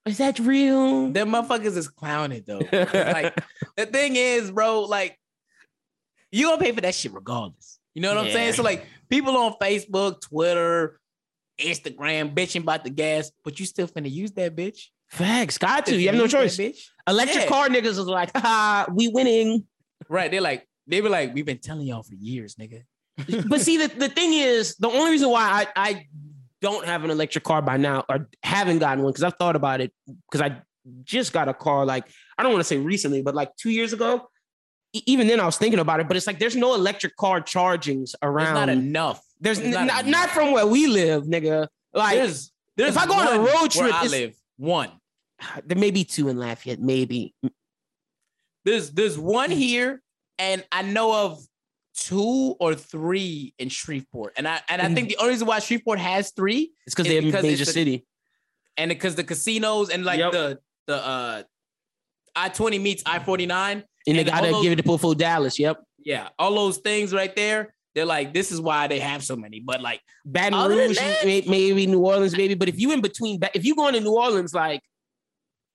is 0.05 0.17
that 0.17 0.39
real? 0.39 1.09
Them 1.11 1.29
motherfuckers 1.31 1.77
is 1.77 1.87
clowning 1.87 2.43
though. 2.45 2.59
like 2.71 3.35
the 3.77 3.85
thing 3.85 4.15
is, 4.15 4.51
bro, 4.51 4.81
like 4.81 5.17
you 6.31 6.47
gonna 6.47 6.61
pay 6.61 6.71
for 6.71 6.81
that 6.81 6.95
shit 6.95 7.13
regardless. 7.13 7.79
You 7.95 8.01
know 8.01 8.15
what 8.15 8.25
I'm 8.25 8.31
saying? 8.31 8.53
So 8.53 8.63
like 8.63 8.85
people 9.09 9.37
on 9.37 9.53
Facebook, 9.61 10.21
Twitter, 10.21 10.99
Instagram 11.59 12.33
bitching 12.33 12.61
about 12.61 12.83
the 12.83 12.89
gas, 12.89 13.31
but 13.43 13.59
you 13.59 13.65
still 13.65 13.87
finna 13.87 14.11
use 14.11 14.31
that 14.33 14.55
bitch. 14.55 14.87
Facts, 15.09 15.57
got 15.59 15.85
to. 15.85 15.91
Still 15.91 15.99
You 15.99 16.07
have 16.07 16.15
no 16.17 16.27
choice. 16.27 16.57
bitch. 16.57 16.79
Electric 17.07 17.43
Yeah. 17.43 17.49
car 17.49 17.67
niggas 17.69 17.85
is 17.85 17.99
like, 17.99 18.35
ha, 18.35 18.87
we 18.91 19.09
winning. 19.09 19.65
Right. 20.09 20.31
They're 20.31 20.41
like, 20.41 20.67
they 20.87 21.01
were 21.01 21.09
like, 21.09 21.33
we've 21.35 21.45
been 21.45 21.59
telling 21.59 21.85
y'all 21.85 22.01
for 22.03 22.15
years, 22.15 22.55
nigga. 22.55 22.83
but 23.47 23.61
see, 23.61 23.77
the, 23.77 23.87
the 23.89 24.09
thing 24.09 24.33
is, 24.33 24.75
the 24.77 24.89
only 24.89 25.11
reason 25.11 25.29
why 25.29 25.67
I, 25.75 25.89
I 25.91 26.07
don't 26.63 26.85
have 26.85 27.03
an 27.03 27.11
electric 27.11 27.43
car 27.43 27.61
by 27.61 27.77
now 27.77 28.05
or 28.09 28.27
haven't 28.41 28.79
gotten 28.79 29.03
one 29.03 29.11
because 29.11 29.23
I've 29.23 29.35
thought 29.35 29.55
about 29.55 29.81
it 29.81 29.91
because 30.31 30.41
I 30.41 30.61
just 31.03 31.31
got 31.33 31.47
a 31.49 31.53
car 31.53 31.85
like 31.85 32.05
I 32.37 32.43
don't 32.43 32.51
want 32.53 32.61
to 32.61 32.67
say 32.73 32.77
recently, 32.77 33.21
but 33.21 33.35
like 33.35 33.55
two 33.57 33.69
years 33.69 33.93
ago. 33.93 34.27
E- 34.95 35.03
Even 35.07 35.27
then, 35.27 35.39
I 35.39 35.45
was 35.45 35.57
thinking 35.57 35.79
about 35.79 35.99
it, 35.99 36.07
but 36.07 36.15
it's 36.17 36.27
like 36.27 36.39
there's 36.39 36.55
no 36.55 36.73
electric 36.75 37.15
car 37.17 37.41
chargings 37.41 38.11
There's 38.11 38.15
around. 38.23 38.53
not 38.55 38.69
enough. 38.69 39.21
There's 39.39 39.59
There's 39.59 39.75
n- 39.75 39.87
not 39.87 39.87
not, 39.87 40.07
enough. 40.07 40.21
not 40.21 40.29
from 40.29 40.51
where 40.51 40.65
we 40.67 40.87
live, 40.87 41.23
nigga. 41.23 41.67
Like 41.93 42.15
There's, 42.17 42.51
there's 42.77 42.95
if 42.95 43.01
I 43.01 43.05
go 43.07 43.13
on 43.13 43.27
a 43.27 43.39
road 43.39 43.75
where 43.75 43.89
trip, 43.89 43.93
I 43.93 44.07
live 44.07 44.33
one. 44.57 44.89
there 45.65 45.77
may 45.77 45.91
be 45.91 46.03
two 46.05 46.29
in 46.29 46.37
Lafayette, 46.37 46.79
maybe. 46.79 47.33
There's 48.65 48.91
there's 48.91 49.17
one 49.17 49.51
here, 49.51 50.01
and 50.39 50.63
I 50.71 50.81
know 50.83 51.13
of 51.25 51.39
two 51.95 52.55
or 52.59 52.73
three 52.75 53.53
in 53.59 53.69
Shreveport. 53.69 54.33
And 54.37 54.47
I 54.47 54.61
and 54.69 54.81
I 54.81 54.93
think 54.93 55.09
the 55.09 55.17
only 55.17 55.33
reason 55.33 55.47
why 55.47 55.59
Shreveport 55.59 55.99
has 55.99 56.31
three 56.31 56.71
It's 56.85 56.95
because 56.95 57.07
they're 57.11 57.19
a 57.21 57.43
major 57.43 57.65
the- 57.65 57.71
city. 57.71 58.05
and 58.77 58.89
because 58.89 59.15
the 59.15 59.23
casinos 59.23 59.89
and 59.89 60.03
like 60.03 60.19
Yep. 60.19 60.31
the 60.31 60.59
the 60.87 60.95
uh 60.95 61.43
I 62.35 62.49
twenty 62.49 62.79
meets 62.79 63.03
I 63.05 63.19
forty 63.19 63.45
nine. 63.45 63.83
And 64.07 64.17
they 64.17 64.23
gotta 64.23 64.49
those- 64.51 64.63
give 64.63 64.71
it 64.77 64.83
to 64.83 64.97
Full 64.97 65.13
Dallas. 65.13 65.57
Yep. 65.59 65.83
Yeah, 65.99 66.29
all 66.37 66.53
those 66.55 66.77
things 66.79 67.13
right 67.13 67.33
there. 67.35 67.73
They're 67.95 68.05
like, 68.07 68.33
this 68.33 68.51
is 68.51 68.59
why 68.59 68.87
they 68.87 68.99
have 68.99 69.23
so 69.23 69.35
many. 69.35 69.59
But 69.59 69.79
like, 69.81 70.01
Baton 70.25 70.67
Rouge, 70.71 70.97
that- 70.97 71.23
maybe 71.23 71.85
New 71.85 71.99
Orleans, 72.03 72.35
maybe. 72.35 72.55
But 72.55 72.67
if 72.67 72.79
you 72.79 72.91
in 72.91 73.01
between, 73.01 73.39
if 73.53 73.63
you 73.63 73.75
going 73.75 73.93
to 73.93 73.99
New 74.01 74.15
Orleans, 74.17 74.51
like, 74.53 74.81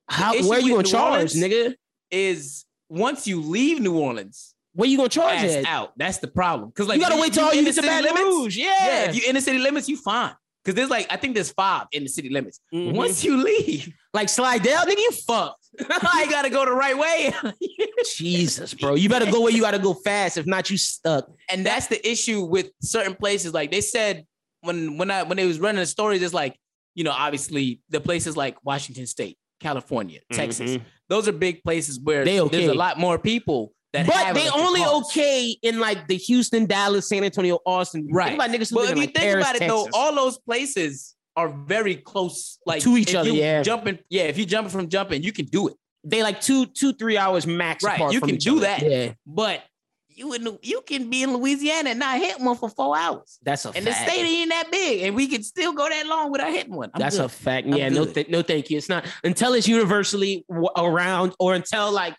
how 0.08 0.32
where 0.48 0.58
you 0.58 0.70
gonna 0.70 0.82
New 0.82 0.90
charge, 0.90 1.12
Orleans- 1.12 1.34
nigga? 1.36 1.74
is 2.10 2.64
once 2.88 3.26
you 3.28 3.40
leave 3.40 3.80
New 3.80 3.96
Orleans, 3.98 4.54
Where 4.78 4.88
you 4.88 4.96
gonna 4.96 5.08
charge 5.08 5.38
ass 5.38 5.50
it? 5.50 5.66
out. 5.66 5.92
That's 5.98 6.18
the 6.18 6.28
problem. 6.28 6.68
Because 6.70 6.86
like 6.86 6.98
you 6.98 7.02
gotta 7.02 7.20
wait 7.20 7.32
till 7.32 7.46
you 7.48 7.52
you 7.54 7.58
in 7.58 7.64
get 7.64 7.74
the 7.74 7.82
to 7.82 7.86
city 7.88 8.02
Baton 8.02 8.14
limits, 8.14 8.36
Rouge. 8.36 8.56
Yeah. 8.56 8.64
Yeah, 8.86 9.10
if 9.10 9.16
you 9.16 9.22
in 9.28 9.34
the 9.34 9.40
city 9.40 9.58
limits, 9.58 9.88
you 9.88 9.96
fine. 9.96 10.34
Because 10.64 10.76
there's 10.76 10.88
like 10.90 11.06
I 11.10 11.16
think 11.16 11.34
there's 11.34 11.50
five 11.50 11.86
in 11.90 12.04
the 12.04 12.08
city 12.08 12.28
limits. 12.30 12.60
Mhm. 12.72 12.94
Once 12.94 13.24
you 13.24 13.42
leave, 13.42 13.92
like 14.14 14.28
slide 14.28 14.62
down, 14.62 14.86
nigga, 14.86 14.98
you 14.98 15.10
fucked. 15.26 15.66
I 15.90 16.26
gotta 16.30 16.48
go 16.50 16.64
the 16.64 16.70
right 16.72 16.96
way. 16.96 17.32
Jesus, 18.16 18.74
bro. 18.74 18.94
You 18.94 19.08
better 19.08 19.30
go 19.30 19.40
where 19.40 19.52
you 19.52 19.60
gotta 19.60 19.78
go 19.78 19.94
fast. 19.94 20.36
If 20.36 20.46
not, 20.46 20.70
you 20.70 20.76
stuck. 20.78 21.28
and 21.50 21.64
that's 21.66 21.88
the 21.88 22.06
issue 22.08 22.42
with 22.44 22.70
certain 22.80 23.14
places. 23.14 23.52
Like 23.52 23.70
they 23.70 23.80
said 23.80 24.26
when 24.60 24.96
when 24.98 25.10
I 25.10 25.22
when 25.24 25.36
they 25.36 25.46
was 25.46 25.58
running 25.58 25.80
the 25.80 25.86
stories, 25.86 26.22
it's 26.22 26.34
like 26.34 26.56
you 26.94 27.04
know 27.04 27.12
obviously 27.12 27.80
the 27.90 28.00
places 28.00 28.36
like 28.36 28.56
Washington 28.64 29.06
State, 29.06 29.38
California, 29.60 30.20
Texas. 30.32 30.72
Mhm. 30.72 30.82
Those 31.08 31.26
are 31.28 31.32
big 31.32 31.62
places 31.64 31.98
where 31.98 32.24
They 32.24 32.40
okay. 32.40 32.58
there's 32.58 32.70
a 32.70 32.74
lot 32.74 32.98
more 32.98 33.18
people 33.18 33.68
that. 33.68 33.74
But 33.92 34.34
they 34.34 34.48
only 34.50 34.84
okay 34.84 35.56
in 35.62 35.80
like 35.80 36.06
the 36.08 36.16
Houston, 36.16 36.66
Dallas, 36.66 37.08
San 37.08 37.24
Antonio, 37.24 37.58
Austin. 37.64 38.06
Right. 38.10 38.28
Think 38.28 38.38
about 38.42 38.50
niggas 38.50 38.72
But 38.74 38.84
if 38.84 38.90
you 38.90 38.96
like 38.96 39.14
think 39.14 39.16
Paris, 39.16 39.44
about 39.44 39.56
it 39.56 39.58
Texas. 39.60 39.88
though, 39.92 39.98
all 39.98 40.14
those 40.14 40.38
places 40.38 41.14
are 41.36 41.48
very 41.48 41.94
close, 41.96 42.58
like 42.66 42.82
To 42.82 42.96
each 42.96 43.14
other, 43.14 43.30
yeah. 43.30 43.62
Jumping, 43.62 43.98
yeah. 44.10 44.24
If 44.24 44.36
you 44.38 44.44
jumping 44.44 44.70
from 44.70 44.88
jumping, 44.88 45.22
you 45.22 45.32
can 45.32 45.46
do 45.46 45.68
it. 45.68 45.74
they 46.04 46.22
like 46.22 46.40
two, 46.40 46.66
two, 46.66 46.92
three 46.92 47.16
hours 47.16 47.46
max. 47.46 47.82
Right, 47.84 48.12
you 48.12 48.20
can 48.20 48.36
do 48.36 48.56
other. 48.58 48.60
that. 48.66 48.82
Yeah, 48.82 49.12
But 49.26 49.62
you 50.08 50.32
in, 50.34 50.58
you 50.62 50.80
can 50.84 51.08
be 51.08 51.22
in 51.22 51.32
Louisiana 51.32 51.90
and 51.90 51.98
not 52.00 52.18
hit 52.18 52.40
one 52.40 52.56
for 52.56 52.68
four 52.68 52.98
hours, 52.98 53.38
that's 53.42 53.64
a 53.66 53.70
and 53.74 53.86
the 53.86 53.92
state 53.92 54.24
ain't 54.24 54.50
that 54.50 54.68
big, 54.72 55.02
and 55.04 55.14
we 55.14 55.28
can 55.28 55.44
still 55.44 55.72
go 55.72 55.88
that 55.88 56.06
long 56.08 56.32
without 56.32 56.50
hitting 56.52 56.74
one. 56.74 56.90
I'm 56.92 56.98
That's 57.00 57.16
good. 57.16 57.26
a 57.26 57.28
fact. 57.28 57.68
I'm 57.68 57.74
yeah, 57.74 57.88
no, 57.88 58.04
th- 58.04 58.28
no, 58.28 58.42
thank 58.42 58.68
you. 58.68 58.78
It's 58.78 58.88
not 58.88 59.06
until 59.22 59.54
it's 59.54 59.68
universally 59.68 60.44
w- 60.48 60.68
around, 60.76 61.34
or 61.38 61.54
until 61.54 61.92
like 61.92 62.16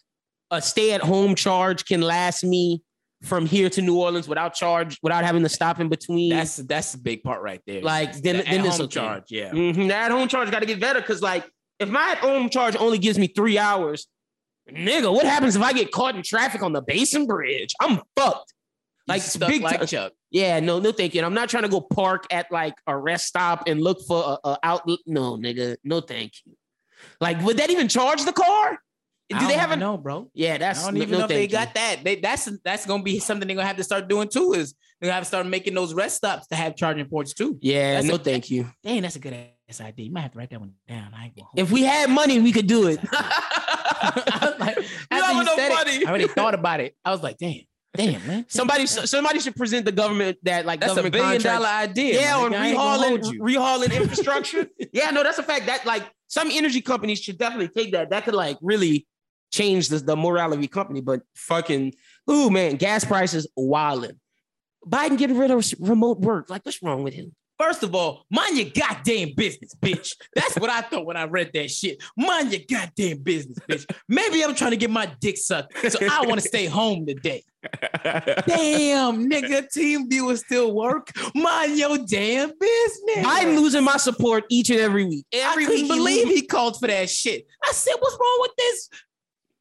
a 0.52 0.62
stay-at-home 0.62 1.36
charge 1.36 1.86
can 1.86 2.02
last 2.02 2.43
me 2.43 2.82
from 3.24 3.45
here 3.45 3.70
to 3.70 3.82
New 3.82 4.00
Orleans 4.00 4.28
without 4.28 4.54
charge, 4.54 4.97
without 5.04 5.24
having 5.26 5.43
to 5.43 5.50
stop 5.50 5.80
in 5.80 5.89
between. 5.89 6.30
That's 6.30 6.56
that's 6.58 6.93
the 6.93 6.97
big 7.00 7.22
part 7.24 7.41
right 7.41 7.62
there. 7.68 7.82
Like, 7.82 8.14
then- 8.22 8.38
The 8.38 8.43
then 8.43 8.66
it's 8.66 8.76
at-home 8.76 8.88
charge. 8.89 9.24
Yeah. 9.30 9.52
Mhm, 9.52 9.88
The 9.89 9.95
at-home 9.95 10.28
charge 10.28 10.50
got 10.52 10.60
to 10.60 10.66
get 10.66 10.80
better 10.80 11.02
because, 11.02 11.22
like, 11.22 11.45
if 11.80 11.89
my 11.89 12.12
at-home 12.12 12.50
charge 12.50 12.76
only 12.78 12.97
gives 12.97 13.18
me 13.20 13.28
three 13.28 13.58
hours, 13.58 14.08
nigga, 14.72 15.12
what 15.14 15.26
happens 15.26 15.56
if 15.56 15.62
I 15.62 15.74
get 15.74 15.91
caught 15.91 16.16
in 16.16 16.24
traffic 16.24 16.62
on 16.64 16.72
the 16.74 16.82
Basin 16.82 17.26
Bridge? 17.26 17.74
I'm 17.82 18.02
fucked. 18.16 18.54
Like 19.08 19.24
big 19.47 19.64
like 19.64 19.80
ti- 19.82 19.88
Chuck. 19.88 20.14
Yeah, 20.30 20.60
no, 20.60 20.78
no, 20.80 20.91
thank 20.91 21.16
you. 21.16 21.20
And 21.20 21.26
I'm 21.26 21.34
not 21.34 21.50
trying 21.50 21.64
to 21.64 21.70
go 21.70 21.82
park 21.82 22.26
at 22.32 22.52
like 22.52 22.76
a 22.86 22.95
rest 22.95 23.26
stop 23.26 23.64
and 23.68 23.82
look 23.82 23.97
for 24.08 24.38
a, 24.43 24.50
a 24.50 24.60
outlet. 24.62 25.00
No, 25.08 25.36
nigga, 25.36 25.78
no, 25.84 26.00
thank 26.00 26.34
you. 26.45 26.54
Like, 27.20 27.41
would 27.43 27.58
that 27.58 27.72
even 27.72 27.88
charge 27.88 28.24
the 28.24 28.32
car? 28.34 28.78
Do 29.30 29.47
they 29.47 29.53
have 29.53 29.71
a 29.71 29.75
no, 29.75 29.95
bro? 29.97 30.30
Yeah, 30.34 30.57
that's 30.57 30.84
I 30.84 30.88
don't 30.88 30.97
even 30.97 31.11
no 31.11 31.17
know 31.19 31.23
if 31.25 31.30
they 31.30 31.43
you. 31.43 31.47
got 31.49 31.73
that. 31.75 31.97
They 32.03 32.15
that's 32.15 32.49
that's 32.63 32.86
gonna 32.86 33.03
be 33.03 33.19
something 33.19 33.47
they're 33.47 33.55
gonna 33.55 33.67
have 33.67 33.77
to 33.77 33.84
start 33.84 34.07
doing 34.07 34.27
too. 34.27 34.53
Is 34.53 34.73
they're 34.99 35.07
gonna 35.07 35.13
have 35.15 35.23
to 35.23 35.27
start 35.27 35.45
making 35.45 35.75
those 35.75 35.93
rest 35.93 36.17
stops 36.17 36.47
to 36.47 36.55
have 36.55 36.75
charging 36.75 37.05
ports 37.05 37.34
too. 37.34 37.57
Yeah, 37.61 37.93
That's 37.95 38.07
no, 38.07 38.15
a- 38.15 38.17
thank 38.19 38.49
you. 38.49 38.71
Dang, 38.84 39.01
that's 39.03 39.15
a 39.15 39.19
good 39.19 39.34
ass 39.69 39.82
idea. 39.82 40.07
You 40.07 40.11
might 40.11 40.21
have 40.21 40.32
to 40.32 40.38
write 40.39 40.49
that 40.49 40.59
one 40.59 40.73
down. 40.88 41.11
I 41.15 41.25
ain't 41.25 41.36
gonna 41.36 41.45
hold 41.45 41.59
If 41.59 41.71
we 41.71 41.84
had 41.84 42.09
money, 42.09 42.39
we 42.39 42.51
could 42.51 42.67
do 42.67 42.88
it. 42.88 42.99
I 43.11 44.55
like, 44.59 44.75
have 45.11 45.23
after 45.23 45.34
you 45.34 45.43
no 45.43 45.55
money. 45.75 45.91
it, 45.97 46.07
I 46.07 46.09
already 46.09 46.27
thought 46.36 46.53
about 46.53 46.80
it. 46.80 46.95
I 47.05 47.11
was 47.11 47.21
like, 47.21 47.38
damn, 47.38 47.61
damn, 47.95 48.25
man. 48.25 48.45
somebody, 48.49 48.86
somebody 48.88 49.39
should 49.39 49.55
present 49.55 49.86
the 49.86 49.91
government 49.91 50.38
that 50.43 50.65
like 50.65 50.80
That's 50.80 50.93
a 50.97 51.03
billion 51.03 51.13
contracts- 51.41 51.43
dollar 51.43 51.67
idea. 51.67 52.21
Yeah, 52.21 52.38
on 52.38 52.51
nigga. 52.51 52.57
I 52.57 52.67
ain't 52.67 52.77
gonna 52.77 53.17
rehauling, 53.19 53.39
rehauling 53.89 53.93
infrastructure. 53.95 54.67
yeah, 54.93 55.11
no, 55.11 55.23
that's 55.23 55.38
a 55.38 55.43
fact. 55.43 55.65
That 55.67 55.86
like 55.86 56.03
some 56.27 56.49
energy 56.51 56.82
companies 56.82 57.19
should 57.21 57.38
definitely 57.38 57.69
take 57.69 57.91
that. 57.93 58.09
That 58.11 58.25
could 58.25 58.36
like 58.36 58.57
really 58.61 59.07
change 59.52 59.89
the, 59.89 59.97
the 59.97 60.16
morale 60.16 60.54
of 60.54 60.60
your 60.60 60.70
company. 60.70 61.02
But 61.02 61.22
fucking, 61.36 61.93
ooh 62.30 62.50
man, 62.50 62.76
gas 62.76 63.06
prices 63.06 63.47
wilding. 63.56 64.20
Biden 64.86 65.18
getting 65.18 65.38
rid 65.38 65.52
of 65.52 65.66
remote 65.80 66.20
work. 66.20 66.50
Like, 66.50 66.66
what's 66.66 66.82
wrong 66.82 67.04
with 67.04 67.14
him? 67.14 67.36
First 67.60 67.84
of 67.84 67.93
all, 67.93 68.26
mind 68.32 68.58
your 68.58 68.70
goddamn 68.74 69.34
business, 69.36 69.76
bitch. 69.76 70.16
That's 70.34 70.58
what 70.58 70.70
I 70.70 70.80
thought 70.80 71.06
when 71.06 71.18
I 71.18 71.26
read 71.26 71.52
that 71.54 71.70
shit. 71.70 72.02
Mind 72.16 72.54
your 72.54 72.62
goddamn 72.70 73.18
business, 73.18 73.58
bitch. 73.70 73.86
Maybe 74.08 74.41
I'm 74.41 74.56
trying 74.56 74.72
to 74.72 74.78
get 74.78 74.89
my 74.89 75.12
dick 75.20 75.36
sucked, 75.36 75.74
so 75.91 76.00
I 76.10 76.26
want 76.26 76.39
to 76.39 76.47
stay 76.47 76.68
home 76.68 77.06
today. 77.06 77.43
Damn, 78.47 79.30
nigga, 79.30 79.70
team 79.70 80.10
viewer 80.10 80.38
still 80.38 80.74
work. 80.74 81.12
Mind 81.36 81.78
your 81.78 81.97
damn 81.97 82.52
business. 82.58 83.26
Biden 83.26 83.58
losing 83.60 83.84
my 83.84 83.97
support 83.97 84.45
each 84.50 84.70
and 84.70 84.80
every 84.80 85.04
week. 85.04 85.26
I 85.34 85.52
Every 85.52 85.66
couldn't 85.66 85.82
week 85.82 85.91
believe 85.91 86.28
lose- 86.28 86.36
he 86.39 86.47
called 86.47 86.80
for 86.80 86.88
that 86.88 87.10
shit. 87.10 87.45
I 87.62 87.74
said, 87.74 87.95
what's 88.00 88.18
wrong 88.18 88.38
with 88.39 88.52
this 88.58 88.89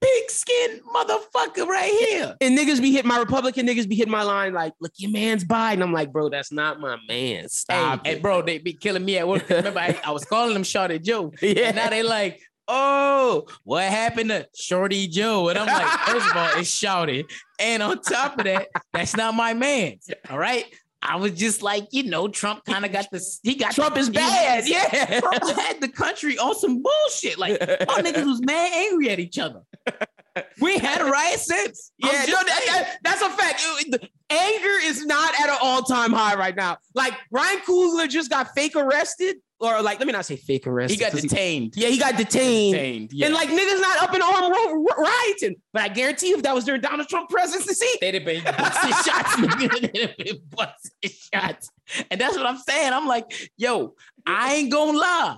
pig 0.00 0.30
skin 0.30 0.80
motherfucker 0.94 1.66
right 1.66 1.92
here? 2.08 2.36
and 2.40 2.56
niggas 2.56 2.80
be 2.80 2.92
hitting 2.92 3.08
my 3.08 3.18
Republican 3.18 3.66
niggas 3.66 3.88
be 3.88 3.96
hitting 3.96 4.12
my 4.12 4.22
line 4.22 4.52
like, 4.52 4.72
look, 4.80 4.92
your 4.96 5.10
man's 5.10 5.44
Biden. 5.44 5.82
I'm 5.82 5.92
like, 5.92 6.12
bro, 6.12 6.28
that's 6.28 6.52
not 6.52 6.80
my 6.80 6.96
man. 7.08 7.48
Stop 7.48 8.06
hey, 8.06 8.14
it. 8.14 8.22
bro, 8.22 8.42
they 8.42 8.58
be 8.58 8.72
killing 8.72 9.04
me 9.04 9.18
at 9.18 9.26
work. 9.26 9.48
Remember, 9.50 9.80
I, 9.80 9.98
I 10.04 10.10
was 10.10 10.24
calling 10.24 10.54
them 10.54 10.64
Shorty 10.64 10.98
Joe. 10.98 11.32
Yeah. 11.42 11.68
And 11.68 11.76
now 11.76 11.90
they 11.90 12.02
like, 12.02 12.40
oh, 12.68 13.46
what 13.64 13.84
happened 13.84 14.30
to 14.30 14.46
Shorty 14.54 15.08
Joe? 15.08 15.48
And 15.48 15.58
I'm 15.58 15.66
like, 15.66 15.86
first 16.00 16.30
of 16.30 16.36
all, 16.36 16.50
it's 16.58 16.70
Shorty. 16.70 17.24
And 17.58 17.82
on 17.82 18.00
top 18.02 18.38
of 18.38 18.44
that, 18.44 18.68
that's 18.92 19.16
not 19.16 19.34
my 19.34 19.54
man. 19.54 19.98
All 20.30 20.38
right. 20.38 20.64
I 21.00 21.16
was 21.16 21.32
just 21.32 21.62
like, 21.62 21.86
you 21.92 22.02
know, 22.04 22.28
Trump 22.28 22.64
kind 22.64 22.84
of 22.84 22.92
got 22.92 23.06
this. 23.12 23.38
He 23.42 23.54
got 23.54 23.72
Trump 23.74 23.96
is 23.96 24.10
bad. 24.10 24.64
had- 24.64 24.68
Yeah. 24.68 25.20
Trump 25.20 25.42
had 25.58 25.80
the 25.80 25.88
country 25.88 26.38
on 26.38 26.54
some 26.56 26.82
bullshit. 26.82 27.38
Like, 27.38 27.52
all 27.60 27.66
niggas 28.02 28.26
was 28.26 28.40
mad 28.44 28.72
angry 28.74 29.10
at 29.10 29.20
each 29.20 29.38
other. 29.38 29.62
We 30.60 30.78
had 30.78 31.00
a 31.00 31.04
riot 31.04 31.40
since. 31.40 31.92
Yeah, 31.98 32.10
no, 32.26 32.32
that- 32.32 32.44
that- 32.66 32.98
that's 33.04 33.22
a 33.22 33.30
fact. 33.30 33.60
It- 33.64 33.90
the 34.00 34.08
anger 34.34 34.74
is 34.84 35.06
not 35.06 35.34
at 35.40 35.48
an 35.48 35.56
all-time 35.62 36.12
high 36.12 36.34
right 36.36 36.54
now. 36.56 36.78
Like 36.94 37.14
Ryan 37.30 37.58
Coogler 37.60 38.08
just 38.08 38.28
got 38.30 38.48
fake 38.54 38.74
arrested, 38.76 39.36
or 39.60 39.82
like, 39.82 39.98
let 39.98 40.06
me 40.06 40.12
not 40.12 40.24
say 40.24 40.36
fake 40.36 40.66
arrest. 40.66 40.92
he 40.92 40.98
got 40.98 41.12
detained. 41.12 41.74
yeah, 41.76 41.88
he 41.88 41.98
got 41.98 42.16
detained. 42.16 42.74
Detained. 42.74 43.12
Yeah. 43.12 43.26
And 43.26 43.34
like 43.34 43.48
niggas 43.48 43.80
not 43.80 44.02
up 44.02 44.14
in 44.14 44.22
arm 44.22 44.52
ro- 44.52 44.74
ro- 44.74 45.04
rioting. 45.04 45.56
But 45.72 45.82
I 45.82 45.88
guarantee 45.88 46.28
you, 46.28 46.36
if 46.36 46.42
that 46.44 46.54
was 46.54 46.64
during 46.64 46.80
Donald 46.80 47.08
Trump 47.08 47.28
presidency, 47.28 47.86
They'd 48.00 48.14
have 48.14 48.24
been 48.24 48.42
busting 48.58 49.12
shots. 49.12 49.36
They'd 49.58 50.02
have 50.02 50.16
been 50.16 50.40
busting 50.54 51.10
shots. 51.34 51.70
And 52.10 52.20
that's 52.20 52.36
what 52.36 52.46
I'm 52.46 52.58
saying. 52.58 52.92
I'm 52.92 53.06
like, 53.06 53.50
yo, 53.56 53.94
I 54.26 54.54
ain't 54.54 54.70
gonna 54.72 54.96
lie. 54.98 55.36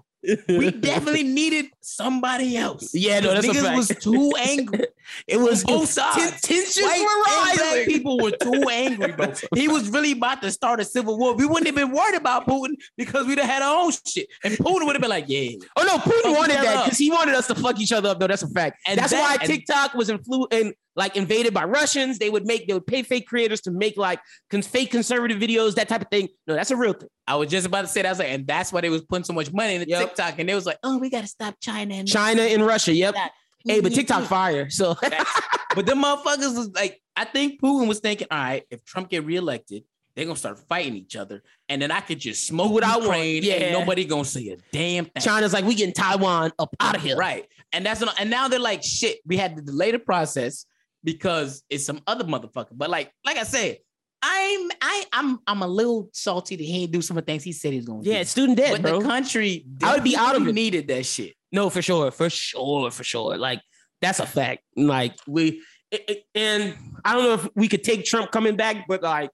We 0.49 0.71
definitely 0.81 1.23
needed 1.23 1.67
somebody 1.81 2.57
else. 2.57 2.95
Yeah, 2.95 3.21
no, 3.21 3.33
that's 3.33 3.47
a 3.47 3.51
niggas 3.53 3.75
was 3.77 3.89
too 3.89 4.33
angry. 4.39 4.87
It 5.27 5.39
was 5.39 5.65
both 5.65 5.89
sides. 5.89 6.17
ten- 6.17 6.33
tensions 6.41 6.85
White 6.85 6.99
and 6.99 7.05
were 7.05 7.25
black 7.25 7.59
rising. 7.59 7.87
people 7.87 8.19
were 8.19 8.31
too 8.33 8.69
angry, 8.71 9.13
bro. 9.13 9.33
He 9.55 9.69
was 9.69 9.89
really 9.91 10.13
about 10.13 10.43
to 10.43 10.51
start 10.51 10.81
a 10.81 10.85
civil 10.85 11.19
war. 11.19 11.35
We 11.35 11.47
wouldn't 11.47 11.67
have 11.67 11.75
been 11.77 11.93
worried 11.93 12.17
about 12.17 12.47
Putin 12.47 12.75
because 12.97 13.27
we'd 13.27 13.39
have 13.39 13.49
had 13.49 13.63
our 13.63 13.85
own 13.85 13.93
shit, 14.07 14.29
and 14.45 14.55
Putin 14.55 14.87
would 14.87 14.95
have 14.95 15.01
been 15.01 15.11
like, 15.11 15.25
"Yeah." 15.29 15.53
Oh 15.77 15.83
no, 15.85 15.99
Putin 15.99 16.37
wanted 16.37 16.57
that 16.57 16.85
because 16.85 16.99
he 16.99 17.11
wanted 17.11 17.35
us 17.35 17.47
to 17.49 17.55
fuck 17.55 17.79
each 17.81 17.93
other 17.93 18.09
up. 18.11 18.21
No, 18.21 18.27
that's 18.27 18.43
a 18.43 18.49
fact. 18.49 18.79
And 18.87 18.99
that's 18.99 19.11
that- 19.13 19.39
why 19.41 19.45
TikTok 19.47 19.95
was 19.95 20.09
influ- 20.11 20.49
and 20.53 20.75
like 20.97 21.17
invaded 21.17 21.55
by 21.55 21.65
Russians. 21.65 22.19
They 22.19 22.31
would 22.31 22.47
make 22.47 22.67
they 22.67 22.75
would 22.75 22.87
pay 22.87 23.03
fake 23.03 23.27
creators 23.27 23.61
to 23.63 23.71
make 23.71 23.97
like 23.97 24.21
cons- 24.51 24.67
fake 24.67 24.91
conservative 24.91 25.39
videos, 25.39 25.75
that 25.77 25.89
type 25.89 26.03
of 26.03 26.09
thing. 26.11 26.29
No, 26.47 26.55
that's 26.55 26.71
a 26.71 26.77
real 26.77 26.93
thing. 26.93 27.09
I 27.27 27.37
was 27.37 27.49
just 27.49 27.67
about 27.67 27.83
to 27.83 27.87
say 27.87 28.03
that. 28.03 28.09
I 28.09 28.11
was 28.11 28.19
like, 28.19 28.29
and 28.29 28.47
that's 28.47 28.73
why 28.73 28.81
they 28.81 28.91
was 28.91 29.03
putting 29.03 29.23
so 29.25 29.33
much 29.33 29.53
money 29.53 29.77
into 29.77 29.89
Yep. 29.89 30.01
TikTok, 30.01 30.39
and 30.41 30.49
they 30.49 30.55
was 30.55 30.67
like, 30.67 30.79
"Oh, 30.83 30.99
we 30.99 31.09
got 31.11 31.21
to 31.23 31.29
stop 31.29 31.55
China." 31.61 31.95
And 31.95 32.09
China 32.09 32.43
and 32.43 32.67
Russia. 32.67 32.93
Yep. 32.93 33.15
That- 33.15 33.31
Hey, 33.65 33.81
but 33.81 33.93
TikTok 33.93 34.25
fire. 34.25 34.71
So 34.71 34.95
but 35.75 35.87
the 35.87 35.93
motherfuckers 35.93 36.57
was 36.57 36.71
like, 36.75 37.01
I 37.17 37.25
think 37.25 37.61
Putin 37.61 37.87
was 37.89 38.01
thinking, 38.01 38.29
all 38.31 38.39
right, 38.39 38.65
if 38.71 38.85
Trump 38.85 39.11
get 39.11 39.25
reelected, 39.25 39.85
they're 40.17 40.25
gonna 40.25 40.37
start 40.37 40.59
fighting 40.69 40.97
each 40.97 41.17
other, 41.17 41.43
and 41.69 41.81
then 41.81 41.91
I 41.91 42.01
could 42.01 42.19
just 42.19 42.47
smoke 42.47 42.73
what 42.73 42.83
I 42.85 42.97
want. 42.97 43.05
Ukraine, 43.05 43.43
Yeah. 43.45 43.55
and 43.55 43.73
nobody 43.73 44.05
gonna 44.05 44.25
say 44.25 44.49
a 44.49 44.57
damn 44.73 45.05
thing. 45.05 45.23
China's 45.23 45.53
like, 45.53 45.65
we 45.65 45.75
getting 45.75 45.95
Taiwan 45.95 46.53
up 46.59 46.75
out 46.81 46.97
of 46.97 47.03
here. 47.03 47.17
Right. 47.17 47.47
And 47.73 47.87
that's 47.87 48.03
and 48.03 48.29
now 48.31 48.49
they're 48.49 48.59
like, 48.59 48.83
shit, 48.83 49.19
we 49.25 49.37
had 49.37 49.57
to 49.57 49.63
delay 49.63 49.93
the 49.93 49.99
process 50.01 50.67
because 51.05 51.63
it's 51.71 51.87
some 51.87 52.01
other 52.07 52.25
motherfucker. 52.25 52.73
But 52.73 52.91
like, 52.91 53.13
like 53.25 53.37
I 53.37 53.45
said, 53.45 53.79
I'm 54.23 54.71
I 54.83 55.05
I'm 55.13 55.39
I'm 55.47 55.63
a 55.63 55.67
little 55.67 56.11
salty 56.13 56.57
that 56.57 56.63
he 56.63 56.81
didn't 56.81 56.93
do 56.93 57.01
some 57.03 57.17
of 57.17 57.25
the 57.25 57.33
things 57.33 57.43
he 57.43 57.53
said 57.53 57.73
he 57.73 57.79
was 57.79 57.87
gonna 57.87 58.01
Yeah, 58.03 58.15
do. 58.15 58.21
it's 58.21 58.31
student 58.31 58.59
debt, 58.59 58.73
but 58.73 58.83
bro. 58.83 59.01
the 59.01 59.07
country, 59.09 59.65
I 59.83 59.95
would 59.95 60.05
be 60.05 60.17
out 60.17 60.37
of 60.37 60.47
it. 60.47 60.53
Needed 60.53 60.89
that 60.89 61.07
shit. 61.07 61.35
No, 61.53 61.71
for 61.71 61.81
sure, 61.83 62.11
for 62.11 62.29
sure, 62.31 62.91
for 62.91 63.03
sure. 63.05 63.37
Like 63.39 63.61
that's 64.03 64.21
a 64.21 64.27
fact. 64.27 64.63
Like 64.77 65.15
we 65.27 65.63
it- 65.91 66.05
it- 66.09 66.25
and 66.35 66.75
I 67.05 67.15
don't 67.15 67.25
know 67.25 67.35
if 67.35 67.49
we 67.55 67.67
could 67.69 67.83
take 67.83 68.05
Trump 68.05 68.31
coming 68.31 68.57
back, 68.57 68.87
but 68.89 69.03
like 69.03 69.31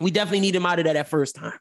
we 0.00 0.10
definitely 0.10 0.40
need 0.40 0.54
him 0.56 0.64
out 0.66 0.78
of 0.78 0.86
that 0.86 0.96
at 0.96 1.08
first 1.08 1.36
time. 1.36 1.58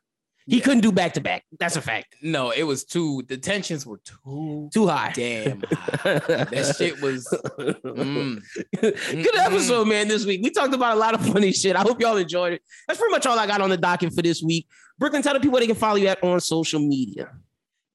He 0.49 0.59
couldn't 0.61 0.81
do 0.81 0.91
back 0.91 1.13
to 1.13 1.21
back. 1.21 1.43
That's 1.59 1.75
a 1.75 1.81
fact. 1.81 2.15
No, 2.21 2.49
it 2.51 2.63
was 2.63 2.83
too. 2.83 3.23
The 3.27 3.37
tensions 3.37 3.85
were 3.85 3.99
too 4.03 4.69
Too 4.73 4.87
high. 4.87 5.11
damn 5.13 5.61
high. 5.61 6.19
that 6.19 6.75
shit 6.77 6.99
was. 7.01 7.27
mm. 7.59 8.41
Good 8.81 9.35
episode, 9.37 9.87
man. 9.87 10.07
This 10.07 10.25
week 10.25 10.41
we 10.43 10.49
talked 10.49 10.73
about 10.73 10.95
a 10.95 10.99
lot 10.99 11.13
of 11.13 11.25
funny 11.25 11.51
shit. 11.51 11.75
I 11.75 11.81
hope 11.81 12.01
y'all 12.01 12.17
enjoyed 12.17 12.53
it. 12.53 12.61
That's 12.87 12.99
pretty 12.99 13.11
much 13.11 13.25
all 13.25 13.37
I 13.37 13.47
got 13.47 13.61
on 13.61 13.69
the 13.69 13.77
docket 13.77 14.13
for 14.13 14.21
this 14.21 14.41
week. 14.41 14.67
Brooklyn, 14.97 15.21
tell 15.21 15.33
the 15.33 15.39
people 15.39 15.59
they 15.59 15.67
can 15.67 15.75
follow 15.75 15.95
you 15.97 16.07
at 16.07 16.23
on 16.23 16.39
social 16.41 16.79
media. 16.79 17.31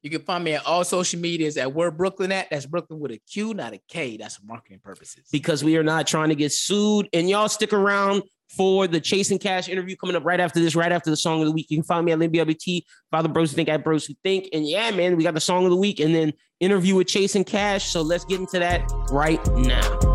You 0.03 0.11
can 0.11 0.21
find 0.21 0.45
me 0.45 0.53
at 0.53 0.67
all 0.67 0.85
social 0.85 1.19
medias 1.19 1.57
at 1.57 1.73
where 1.73 1.91
Brooklyn 1.91 2.31
at. 2.31 2.49
That's 2.51 2.67
Brooklyn 2.67 3.01
with 3.01 3.11
a 3.13 3.19
Q, 3.31 3.55
not 3.55 3.73
a 3.73 3.81
K. 3.89 4.17
That's 4.19 4.37
for 4.37 4.45
marketing 4.45 4.81
purposes. 4.85 5.25
because 5.33 5.65
we 5.65 5.77
are 5.79 5.83
not 5.83 6.07
trying 6.07 6.29
to 6.29 6.35
get 6.35 6.53
sued. 6.53 7.09
And 7.15 7.29
y'all 7.29 7.49
stick 7.49 7.73
around 7.73 8.23
for 8.57 8.87
the 8.87 9.01
Chase 9.01 9.31
N. 9.31 9.39
Cashe 9.39 9.69
interview 9.69 9.97
coming 9.97 10.17
up 10.17 10.25
right 10.25 10.41
after 10.41 10.61
this, 10.61 10.75
right 10.75 10.93
after 10.93 11.11
the 11.11 11.17
song 11.17 11.41
of 11.41 11.47
the 11.47 11.53
week. 11.53 11.67
You 11.71 11.79
can 11.79 11.85
find 11.85 12.05
me 12.07 12.13
at 12.13 12.19
LinBLBT, 12.19 12.83
Father 13.11 13.29
Bros 13.29 13.51
Who 13.51 13.57
Think 13.57 13.69
at 13.69 13.85
Bros 13.85 14.07
Who 14.07 14.15
Think. 14.23 14.49
And 14.53 14.67
yeah, 14.67 14.91
man, 14.91 15.17
we 15.17 15.25
got 15.25 15.35
the 15.35 15.41
song 15.41 15.65
of 15.65 15.71
the 15.71 15.77
week 15.77 16.01
and 16.01 16.15
then 16.15 16.33
interview 16.61 16.95
with 16.95 17.07
Chase 17.07 17.37
N. 17.37 17.45
Cashe. 17.45 17.83
So 17.83 18.03
let's 18.03 18.25
get 18.25 18.41
into 18.41 18.59
that 18.59 18.91
right 19.11 19.45
now. 19.57 20.14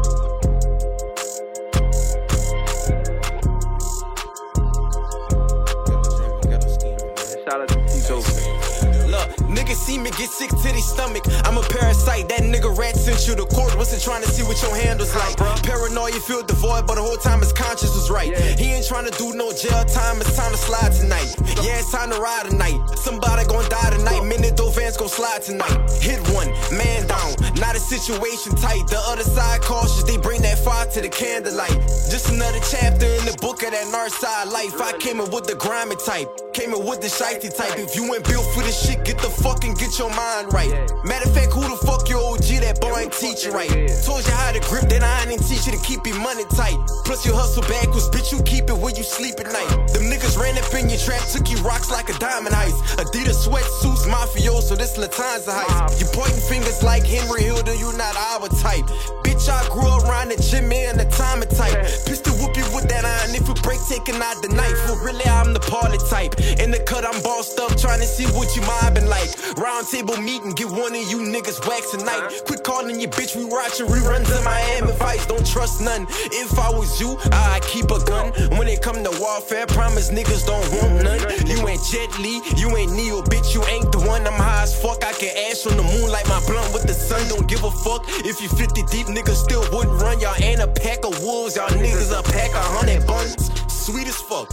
See 9.79 9.97
me 9.97 10.11
get 10.11 10.29
sick 10.29 10.49
to 10.49 10.69
the 10.75 10.81
stomach. 10.81 11.23
I'm 11.47 11.57
a 11.57 11.63
parasite. 11.63 12.27
That 12.29 12.43
nigga 12.43 12.69
rat 12.77 12.95
sent 12.95 13.27
you 13.27 13.35
to 13.35 13.45
court. 13.45 13.75
Wasn't 13.77 14.01
trying 14.03 14.23
to 14.23 14.29
see 14.29 14.43
what 14.43 14.61
your 14.61 14.75
handles 14.75 15.15
like. 15.15 15.37
Paranoia 15.63 16.19
filled 16.19 16.47
the 16.47 16.55
void, 16.55 16.85
but 16.85 16.95
the 16.95 17.01
whole 17.01 17.17
time 17.17 17.39
his 17.39 17.53
conscience 17.53 17.95
was 17.95 18.09
right. 18.11 18.35
He 18.59 18.73
ain't 18.75 18.85
trying 18.85 19.05
to 19.05 19.15
do 19.17 19.33
no 19.33 19.51
jail 19.53 19.85
time. 19.85 20.19
It's 20.19 20.35
time 20.35 20.51
to 20.51 20.57
slide 20.57 20.91
tonight. 20.91 21.31
Yeah, 21.63 21.79
it's 21.79 21.91
time 21.91 22.11
to 22.11 22.19
ride 22.19 22.51
tonight. 22.51 22.77
Somebody 22.99 23.47
gon' 23.47 23.67
die 23.69 23.91
tonight. 23.95 24.23
Minute 24.23 24.57
those 24.57 24.75
vans 24.75 24.97
gon' 24.97 25.09
slide 25.09 25.41
tonight. 25.41 25.77
Hit 26.03 26.19
one, 26.35 26.51
man 26.75 27.07
down. 27.07 27.31
Not 27.55 27.75
a 27.75 27.79
situation 27.79 28.55
tight. 28.55 28.83
The 28.91 28.99
other 29.07 29.23
side 29.23 29.61
cautious. 29.61 30.03
They 30.03 30.17
bring 30.17 30.41
that 30.41 30.59
fire 30.59 30.85
to 30.91 31.01
the 31.01 31.09
candlelight. 31.09 31.77
Just 32.11 32.29
another 32.29 32.59
chapter 32.69 33.05
in 33.05 33.25
the 33.25 33.37
book 33.41 33.63
of 33.63 33.71
that 33.71 33.87
side 34.11 34.47
life. 34.49 34.81
I 34.81 34.93
came 34.99 35.19
in 35.19 35.29
with 35.31 35.45
the 35.45 35.55
grimy 35.55 35.95
type. 35.95 36.27
Came 36.53 36.73
in 36.73 36.85
with 36.85 37.01
the 37.01 37.09
shifty 37.09 37.49
type. 37.49 37.77
If 37.77 37.95
you 37.95 38.03
ain't 38.13 38.23
built 38.27 38.45
for 38.53 38.61
this 38.61 38.75
shit, 38.85 39.05
get 39.05 39.17
the 39.19 39.29
fucking 39.29 39.68
get 39.75 39.99
your 39.99 40.09
mind 40.15 40.53
right. 40.53 40.71
Matter 41.03 41.27
of 41.27 41.35
fact, 41.35 41.51
who 41.51 41.61
the 41.61 41.75
fuck 41.85 42.07
your 42.07 42.23
OG? 42.33 42.63
That 42.63 42.79
boy 42.79 43.09
ain't 43.09 43.13
teach 43.13 43.45
you 43.45 43.51
right. 43.51 43.69
Told 44.05 44.25
you 44.25 44.33
how 44.33 44.51
to 44.51 44.59
grip, 44.61 44.87
then 44.89 45.03
I 45.03 45.25
ain't 45.27 45.43
teach 45.45 45.67
you 45.67 45.73
to 45.75 45.81
keep 45.83 46.07
your 46.07 46.19
money 46.19 46.45
tight. 46.55 46.79
Plus 47.03 47.25
you 47.25 47.33
hustle 47.33 47.63
backwards, 47.67 48.07
bitch, 48.09 48.31
you 48.31 48.41
keep 48.43 48.69
it 48.69 48.77
when 48.77 48.95
you 48.95 49.03
sleep 49.03 49.35
at 49.39 49.51
night. 49.51 49.69
Them 49.91 50.07
niggas 50.07 50.39
ran 50.39 50.57
up 50.57 50.71
in 50.73 50.87
your 50.87 50.99
trap, 50.99 51.21
took 51.27 51.49
you 51.51 51.57
rocks 51.59 51.91
like 51.91 52.07
a 52.09 52.17
diamond 52.19 52.55
heist. 52.55 52.79
Adidas 52.97 53.43
sweatsuits, 53.43 54.07
mafioso, 54.07 54.77
this 54.77 54.97
Lufthansa 54.97 55.51
heist. 55.51 55.99
You 55.99 56.07
pointing 56.13 56.41
fingers 56.47 56.81
like 56.83 57.05
Henry 57.05 57.43
Hilda, 57.43 57.75
you 57.75 57.91
not 57.97 58.15
our 58.15 58.47
type. 58.63 58.87
Bitch, 59.27 59.49
I 59.49 59.61
grew 59.69 59.91
around 60.07 60.29
the 60.29 60.39
gym 60.39 60.71
and 60.71 60.99
the 60.99 61.05
time 61.11 61.41
type. 61.49 61.83
Pistol 62.05 62.33
whoop 62.37 62.55
you 62.55 62.65
with 62.73 62.87
that 62.89 63.05
iron 63.05 63.35
if 63.35 63.47
you 63.47 63.53
break, 63.61 63.79
taking 63.87 64.15
out 64.21 64.41
the 64.41 64.49
knife. 64.49 64.77
For 64.87 64.95
really, 65.03 65.25
I'm 65.25 65.53
the 65.53 65.59
party 65.59 65.97
type. 66.09 66.39
In 66.59 66.71
the 66.71 66.79
cut, 66.79 67.05
I'm 67.05 67.21
bossed 67.23 67.59
up, 67.59 67.77
trying 67.77 67.99
to 67.99 68.05
see 68.05 68.25
what 68.37 68.55
you 68.55 68.61
mobbing 68.63 69.07
like. 69.07 69.29
Round 69.59 69.85
table 69.85 70.15
meeting, 70.15 70.51
get 70.51 70.71
one 70.71 70.95
of 70.95 71.03
you 71.11 71.19
niggas 71.19 71.59
wax 71.67 71.91
tonight. 71.91 72.31
Quit 72.47 72.63
calling 72.63 72.97
your 72.97 73.11
bitch, 73.11 73.35
we 73.35 73.43
watching 73.43 73.87
reruns 73.87 74.31
of 74.31 74.45
Miami 74.45 74.93
Vice. 74.93 75.25
Don't 75.25 75.45
trust 75.45 75.81
none. 75.81 76.07
If 76.31 76.57
I 76.57 76.69
was 76.69 77.01
you, 77.01 77.17
I'd 77.33 77.61
keep 77.63 77.91
a 77.91 77.99
gun. 78.05 78.31
When 78.57 78.69
it 78.69 78.81
come 78.81 79.03
to 79.03 79.11
warfare, 79.19 79.67
promise 79.67 80.11
niggas 80.11 80.47
don't 80.47 80.63
want 80.79 81.03
none. 81.03 81.19
You 81.45 81.67
ain't 81.67 81.83
Jet 81.83 82.07
Li, 82.19 82.39
you 82.55 82.71
ain't 82.77 82.93
Neo, 82.93 83.21
bitch, 83.23 83.53
you 83.53 83.61
ain't 83.65 83.91
the 83.91 83.99
one. 84.07 84.25
I'm 84.25 84.33
high 84.39 84.63
as 84.63 84.79
fuck. 84.81 85.03
I 85.03 85.11
can 85.11 85.35
ash 85.51 85.67
on 85.67 85.75
the 85.75 85.83
moon 85.83 86.09
like 86.09 86.27
my 86.29 86.39
blunt 86.47 86.71
with 86.73 86.83
the 86.83 86.93
sun. 86.93 87.27
Don't 87.27 87.47
give 87.47 87.63
a 87.65 87.71
fuck 87.71 88.05
if 88.23 88.39
you 88.41 88.47
50 88.47 88.83
deep, 88.89 89.07
niggas 89.07 89.43
still 89.43 89.67
wouldn't 89.75 90.01
run. 90.01 90.21
Y'all 90.21 90.39
ain't 90.41 90.61
a 90.61 90.67
pack 90.67 91.03
of 91.03 91.21
wolves, 91.21 91.57
y'all 91.57 91.67
niggas 91.67 92.17
a 92.17 92.23
pack 92.23 92.51
of 92.55 92.63
hundred 92.79 93.05
buns. 93.05 93.51
Sweet 93.67 94.07
as 94.07 94.15
fuck. 94.21 94.47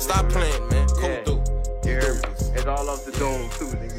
Stop 0.00 0.30
playing, 0.30 0.68
man. 0.70 0.88
Come 0.88 1.10
Yeah. 1.10 1.24
through. 1.24 1.42
It's 2.54 2.66
all 2.66 2.88
off 2.88 3.04
the 3.04 3.12
dome 3.12 3.50
too, 3.58 3.66
nigga. 3.76 3.97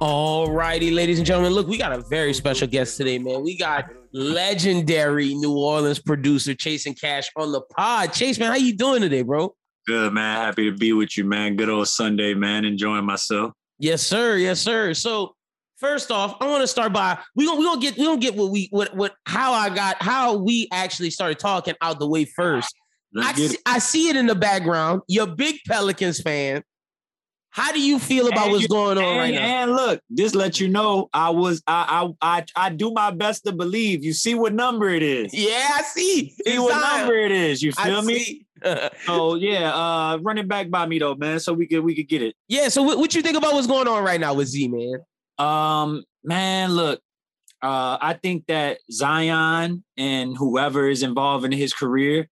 All 0.00 0.50
righty, 0.50 0.90
ladies 0.90 1.18
and 1.18 1.26
gentlemen. 1.26 1.52
Look, 1.52 1.68
we 1.68 1.78
got 1.78 1.92
a 1.92 2.00
very 2.02 2.34
special 2.34 2.66
guest 2.66 2.96
today, 2.96 3.18
man. 3.18 3.42
We 3.42 3.56
got 3.56 3.88
legendary 4.12 5.34
New 5.34 5.56
Orleans 5.56 5.98
producer 5.98 6.52
Chase 6.54 6.86
N. 6.86 6.94
Cashe 6.94 7.28
on 7.36 7.52
the 7.52 7.60
pod. 7.60 8.12
Chase, 8.12 8.38
man, 8.38 8.50
how 8.50 8.56
you 8.56 8.76
doing 8.76 9.00
today, 9.00 9.22
bro? 9.22 9.54
Good 9.86 10.12
man, 10.12 10.36
happy 10.36 10.70
to 10.70 10.76
be 10.76 10.92
with 10.92 11.16
you, 11.16 11.24
man. 11.24 11.56
Good 11.56 11.68
old 11.68 11.88
Sunday, 11.88 12.34
man. 12.34 12.64
Enjoying 12.64 13.04
myself. 13.04 13.52
Yes, 13.78 14.02
sir. 14.02 14.36
Yes, 14.36 14.60
sir. 14.60 14.94
So 14.94 15.36
first 15.76 16.10
off, 16.10 16.36
I 16.40 16.48
want 16.48 16.62
to 16.62 16.66
start 16.66 16.92
by 16.92 17.18
we 17.36 17.46
gonna 17.46 17.58
we 17.58 17.64
gonna 17.64 17.80
get 17.80 17.96
we 17.96 18.04
gonna 18.04 18.20
get 18.20 18.34
what 18.34 18.50
we 18.50 18.68
what 18.70 18.94
what 18.96 19.14
how 19.26 19.52
I 19.52 19.68
got 19.68 20.02
how 20.02 20.36
we 20.36 20.68
actually 20.72 21.10
started 21.10 21.38
talking 21.38 21.74
out 21.80 21.98
the 21.98 22.08
way 22.08 22.24
first. 22.24 22.74
I 23.16 23.32
see, 23.32 23.44
it. 23.44 23.56
I 23.64 23.78
see 23.78 24.08
it 24.08 24.16
in 24.16 24.26
the 24.26 24.34
background. 24.34 25.02
You're 25.06 25.28
a 25.28 25.34
big 25.34 25.60
Pelicans 25.66 26.20
fan. 26.20 26.62
How 27.54 27.70
do 27.70 27.80
you 27.80 28.00
feel 28.00 28.26
about 28.26 28.44
And 28.46 28.50
what's 28.50 28.62
you- 28.62 28.68
going 28.68 28.98
on 28.98 29.04
and, 29.04 29.18
right 29.18 29.32
now? 29.34 29.40
And 29.62 29.72
look, 29.76 30.00
just 30.12 30.34
let 30.34 30.58
you 30.58 30.66
know, 30.68 31.08
I 31.12 31.30
was 31.30 31.62
I 31.68 32.10
I 32.20 32.36
I 32.38 32.44
I 32.66 32.68
do 32.70 32.90
my 32.92 33.12
best 33.12 33.44
to 33.44 33.52
believe. 33.52 34.04
You 34.04 34.12
see 34.12 34.34
what 34.34 34.52
number 34.52 34.88
it 34.90 35.04
is. 35.04 35.32
Yeah, 35.32 35.68
I 35.78 35.82
see. 35.82 36.34
See 36.44 36.58
what 36.58 36.72
time. 36.72 36.98
number 37.06 37.14
it 37.16 37.30
is. 37.30 37.62
You 37.62 37.70
I 37.78 37.84
feel 37.90 38.02
me? 38.02 38.18
see. 38.18 38.46
So 39.06 39.34
yeah, 39.36 39.72
uh 39.72 40.18
run 40.22 40.38
it 40.38 40.48
back 40.48 40.68
by 40.70 40.86
me 40.86 40.98
though, 40.98 41.14
man. 41.14 41.38
So 41.38 41.52
we 41.52 41.66
could 41.68 41.84
we 41.84 41.94
could 41.94 42.08
get 42.08 42.22
it. 42.22 42.34
yeah. 42.48 42.68
So 42.68 42.82
what, 42.82 42.98
what 42.98 43.14
you 43.14 43.22
think 43.22 43.36
about 43.36 43.52
what's 43.54 43.66
going 43.68 43.86
on 43.86 44.02
right 44.02 44.18
now 44.18 44.34
with 44.34 44.48
Z, 44.48 44.68
man? 44.68 44.98
Um, 45.38 46.02
man, 46.24 46.72
look, 46.72 47.00
uh, 47.62 47.98
I 48.00 48.14
think 48.20 48.46
that 48.46 48.78
Zion 48.90 49.84
and 49.96 50.36
whoever 50.36 50.88
is 50.88 51.02
involved 51.02 51.44
in 51.44 51.52
his 51.52 51.72
career, 51.72 52.28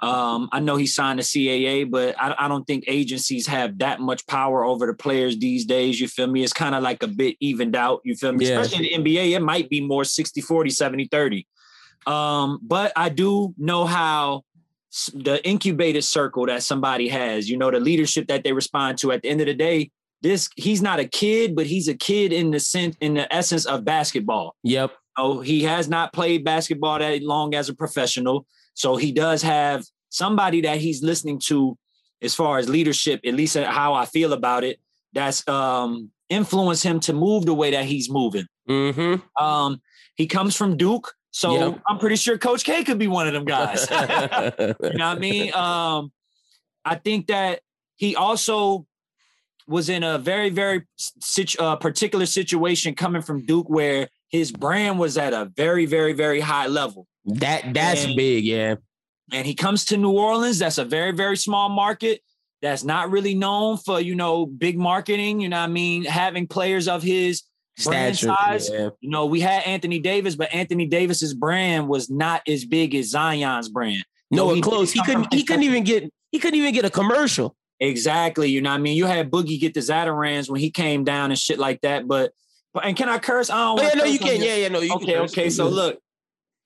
um, 0.00 0.48
I 0.52 0.60
know 0.60 0.76
he 0.76 0.86
signed 0.86 1.20
a 1.20 1.22
CAA, 1.22 1.90
but 1.90 2.14
I, 2.20 2.34
I 2.38 2.48
don't 2.48 2.64
think 2.64 2.84
agencies 2.86 3.46
have 3.46 3.78
that 3.78 4.00
much 4.00 4.26
power 4.26 4.64
over 4.64 4.86
the 4.86 4.94
players 4.94 5.38
these 5.38 5.64
days. 5.64 6.00
You 6.00 6.08
feel 6.08 6.26
me? 6.26 6.42
It's 6.42 6.52
kind 6.52 6.74
of 6.74 6.82
like 6.82 7.02
a 7.02 7.08
bit 7.08 7.36
evened 7.40 7.76
out. 7.76 8.00
You 8.04 8.14
feel 8.14 8.32
me? 8.32 8.46
Yeah. 8.46 8.60
Especially 8.60 8.92
in 8.92 9.04
the 9.04 9.16
NBA, 9.16 9.32
it 9.32 9.40
might 9.40 9.68
be 9.68 9.80
more 9.80 10.04
60 10.04 10.40
40, 10.40 10.70
70 10.70 11.06
30. 11.06 11.46
Um, 12.06 12.58
but 12.62 12.92
I 12.96 13.08
do 13.08 13.54
know 13.56 13.86
how 13.86 14.42
the 15.12 15.44
incubated 15.44 16.04
circle 16.04 16.46
that 16.46 16.62
somebody 16.62 17.08
has, 17.08 17.48
you 17.48 17.56
know, 17.56 17.70
the 17.70 17.80
leadership 17.80 18.28
that 18.28 18.44
they 18.44 18.52
respond 18.52 18.98
to 18.98 19.12
at 19.12 19.22
the 19.22 19.28
end 19.28 19.40
of 19.40 19.46
the 19.46 19.54
day, 19.54 19.90
this 20.22 20.48
he's 20.56 20.80
not 20.80 21.00
a 21.00 21.04
kid, 21.04 21.56
but 21.56 21.66
he's 21.66 21.88
a 21.88 21.94
kid 21.94 22.32
in 22.32 22.50
the 22.50 22.60
sense 22.60 22.96
in 23.00 23.14
the 23.14 23.32
essence 23.34 23.66
of 23.66 23.84
basketball. 23.84 24.54
Yep. 24.62 24.92
Oh, 25.16 25.40
he 25.40 25.62
has 25.62 25.88
not 25.88 26.12
played 26.12 26.44
basketball 26.44 26.98
that 26.98 27.22
long 27.22 27.54
as 27.54 27.68
a 27.68 27.74
professional. 27.74 28.46
So 28.74 28.96
he 28.96 29.12
does 29.12 29.42
have 29.42 29.84
somebody 30.10 30.60
that 30.62 30.78
he's 30.78 31.02
listening 31.02 31.40
to 31.46 31.76
as 32.22 32.34
far 32.34 32.58
as 32.58 32.68
leadership, 32.68 33.20
at 33.26 33.34
least 33.34 33.56
how 33.56 33.94
I 33.94 34.06
feel 34.06 34.32
about 34.32 34.64
it, 34.64 34.78
that's 35.12 35.46
um 35.48 36.10
influenced 36.28 36.82
him 36.84 37.00
to 37.00 37.12
move 37.12 37.46
the 37.46 37.54
way 37.54 37.70
that 37.70 37.84
he's 37.84 38.10
moving. 38.10 38.46
Mm-hmm. 38.68 39.44
Um, 39.44 39.80
he 40.16 40.26
comes 40.26 40.56
from 40.56 40.76
Duke, 40.76 41.12
So 41.30 41.52
Yep. 41.52 41.82
I'm 41.88 41.98
pretty 41.98 42.16
sure 42.16 42.38
Coach 42.38 42.64
K 42.64 42.82
could 42.84 42.98
be 42.98 43.08
one 43.08 43.26
of 43.26 43.34
them 43.34 43.44
guys. 43.44 43.86
you 43.90 43.96
know 43.96 44.74
what 44.78 45.00
I 45.00 45.18
mean? 45.18 45.52
Um, 45.54 46.12
I 46.84 46.94
think 46.94 47.26
that 47.26 47.60
he 47.96 48.16
also 48.16 48.86
was 49.66 49.88
in 49.88 50.02
a 50.02 50.18
very, 50.18 50.50
very 50.50 50.86
situ- 50.96 51.60
uh, 51.60 51.76
particular 51.76 52.26
situation 52.26 52.94
coming 52.94 53.22
from 53.22 53.44
Duke 53.46 53.68
where 53.68 54.08
his 54.34 54.50
brand 54.50 54.98
was 54.98 55.16
at 55.16 55.32
a 55.32 55.44
very, 55.56 55.86
very, 55.86 56.12
very 56.12 56.40
high 56.40 56.66
level. 56.66 57.06
That 57.26 57.72
that's 57.72 58.04
And- 58.04 58.16
big, 58.16 58.44
yeah. 58.44 58.74
And 59.32 59.46
he 59.46 59.54
comes 59.54 59.84
to 59.86 59.96
New 59.96 60.10
Orleans. 60.10 60.58
That's 60.58 60.76
a 60.78 60.84
very, 60.84 61.12
very 61.12 61.36
small 61.36 61.68
market 61.68 62.20
that's 62.60 62.82
not 62.82 63.12
really 63.12 63.34
known 63.34 63.76
for, 63.78 64.00
you 64.00 64.16
know, 64.16 64.44
big 64.44 64.76
marketing. 64.76 65.38
You 65.40 65.48
know 65.48 65.58
what 65.58 65.64
I 65.70 65.72
mean? 65.72 66.04
Having 66.04 66.48
players 66.48 66.88
of 66.88 67.02
his 67.02 67.42
brand 67.84 68.18
size. 68.18 68.68
yeah. 68.72 68.88
You 69.00 69.10
know, 69.10 69.26
we 69.26 69.38
had 69.40 69.62
Anthony 69.62 70.00
Davis, 70.00 70.34
but 70.34 70.52
Anthony 70.52 70.86
Davis's 70.86 71.32
brand 71.32 71.86
was 71.88 72.10
not 72.10 72.42
as 72.48 72.64
big 72.64 72.94
as 72.96 73.10
Zion's 73.10 73.68
brand. 73.68 74.04
You 74.30 74.36
know, 74.38 74.52
No, 74.52 74.60
close. 74.60 74.90
He 74.92 75.00
couldn't. 75.04 75.32
He 75.32 75.44
couldn't 75.44 75.62
even 75.62 75.84
get. 75.84 76.12
He 76.32 76.40
couldn't 76.40 76.58
even 76.58 76.74
get 76.74 76.84
a 76.84 76.90
commercial. 76.90 77.54
Exactly. 77.80 78.50
You 78.50 78.60
know 78.62 78.70
what 78.70 78.76
I 78.80 78.82
mean? 78.82 78.96
You 78.96 79.06
had 79.06 79.30
Boogie 79.30 79.60
get 79.60 79.74
the 79.74 79.80
Zatarain's 79.80 80.50
when 80.50 80.60
he 80.60 80.70
came 80.70 81.04
down 81.04 81.30
and 81.30 81.38
shit 81.38 81.58
like 81.60 81.80
that. 81.82 82.08
But 82.08 82.32
and 82.82 82.96
can 82.96 83.08
I 83.08 83.18
curse? 83.18 83.50
I 83.50 83.56
don't 83.56 83.80
Oh, 83.80 83.82
yeah, 83.82 83.94
no, 83.94 84.04
you 84.04 84.18
can. 84.18 84.40
Yeah, 84.40 84.56
yeah, 84.56 84.68
no, 84.68 84.80
you 84.80 84.90
can 84.90 85.02
okay, 85.02 85.18
okay. 85.18 85.50
So 85.50 85.68
look, 85.68 85.98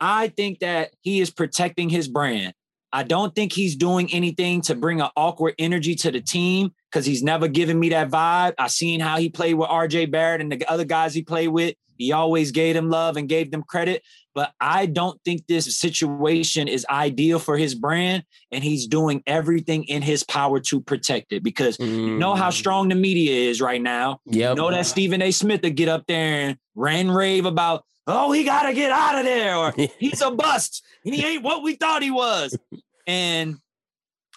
I 0.00 0.28
think 0.28 0.60
that 0.60 0.90
he 1.00 1.20
is 1.20 1.30
protecting 1.30 1.88
his 1.88 2.08
brand. 2.08 2.54
I 2.92 3.02
don't 3.02 3.34
think 3.34 3.52
he's 3.52 3.76
doing 3.76 4.10
anything 4.12 4.62
to 4.62 4.74
bring 4.74 5.00
an 5.00 5.10
awkward 5.14 5.54
energy 5.58 5.94
to 5.96 6.10
the 6.10 6.20
team 6.20 6.72
because 6.90 7.04
he's 7.04 7.22
never 7.22 7.46
given 7.46 7.78
me 7.78 7.90
that 7.90 8.08
vibe. 8.08 8.54
I 8.58 8.68
seen 8.68 9.00
how 9.00 9.18
he 9.18 9.28
played 9.28 9.54
with 9.54 9.68
RJ 9.68 10.10
Barrett 10.10 10.40
and 10.40 10.50
the 10.50 10.64
other 10.70 10.84
guys 10.84 11.12
he 11.12 11.22
played 11.22 11.48
with. 11.48 11.74
He 11.98 12.12
always 12.12 12.52
gave 12.52 12.74
them 12.74 12.88
love 12.88 13.16
and 13.16 13.28
gave 13.28 13.50
them 13.50 13.62
credit. 13.62 14.02
But 14.38 14.52
I 14.60 14.86
don't 14.86 15.20
think 15.24 15.48
this 15.48 15.76
situation 15.76 16.68
is 16.68 16.86
ideal 16.88 17.40
for 17.40 17.56
his 17.56 17.74
brand. 17.74 18.22
And 18.52 18.62
he's 18.62 18.86
doing 18.86 19.20
everything 19.26 19.82
in 19.82 20.00
his 20.00 20.22
power 20.22 20.60
to 20.60 20.80
protect 20.80 21.32
it 21.32 21.42
because 21.42 21.76
you 21.80 22.16
know 22.16 22.36
how 22.36 22.50
strong 22.50 22.88
the 22.88 22.94
media 22.94 23.50
is 23.50 23.60
right 23.60 23.82
now. 23.82 24.20
Mm. 24.28 24.36
Yep. 24.36 24.50
You 24.50 24.62
know 24.62 24.70
that 24.70 24.86
Stephen 24.86 25.22
A. 25.22 25.32
Smith 25.32 25.62
to 25.62 25.70
get 25.70 25.88
up 25.88 26.04
there 26.06 26.50
and 26.50 26.56
rant 26.76 27.10
rave 27.10 27.46
about, 27.46 27.84
oh, 28.06 28.30
he 28.30 28.44
got 28.44 28.68
to 28.68 28.74
get 28.74 28.92
out 28.92 29.18
of 29.18 29.24
there 29.24 29.56
or 29.56 29.74
he's 29.98 30.22
a 30.22 30.30
bust. 30.30 30.84
And 31.04 31.16
he 31.16 31.26
ain't 31.26 31.42
what 31.42 31.64
we 31.64 31.74
thought 31.74 32.04
he 32.04 32.12
was. 32.12 32.56
And 33.08 33.56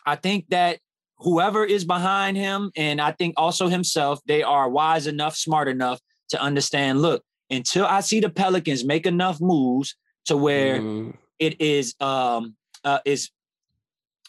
I 0.05 0.15
think 0.15 0.45
that 0.47 0.79
whoever 1.17 1.65
is 1.65 1.83
behind 1.83 2.37
him, 2.37 2.71
and 2.77 3.01
I 3.01 3.11
think 3.11 3.33
also 3.35 3.67
himself, 3.67 4.21
they 4.25 4.43
are 4.43 4.69
wise 4.69 5.07
enough, 5.07 5.35
smart 5.35 5.67
enough 5.67 5.99
to 6.29 6.41
understand. 6.41 7.01
Look, 7.01 7.21
until 7.51 7.85
I 7.85 8.01
see 8.01 8.19
the 8.19 8.29
Pelicans 8.29 8.83
make 8.83 9.05
enough 9.05 9.39
moves 9.41 9.95
to 10.25 10.37
where 10.37 10.79
Mm. 10.81 11.13
it 11.39 11.59
is 11.61 11.95
um 11.99 12.55
uh 12.83 12.99
is 13.05 13.29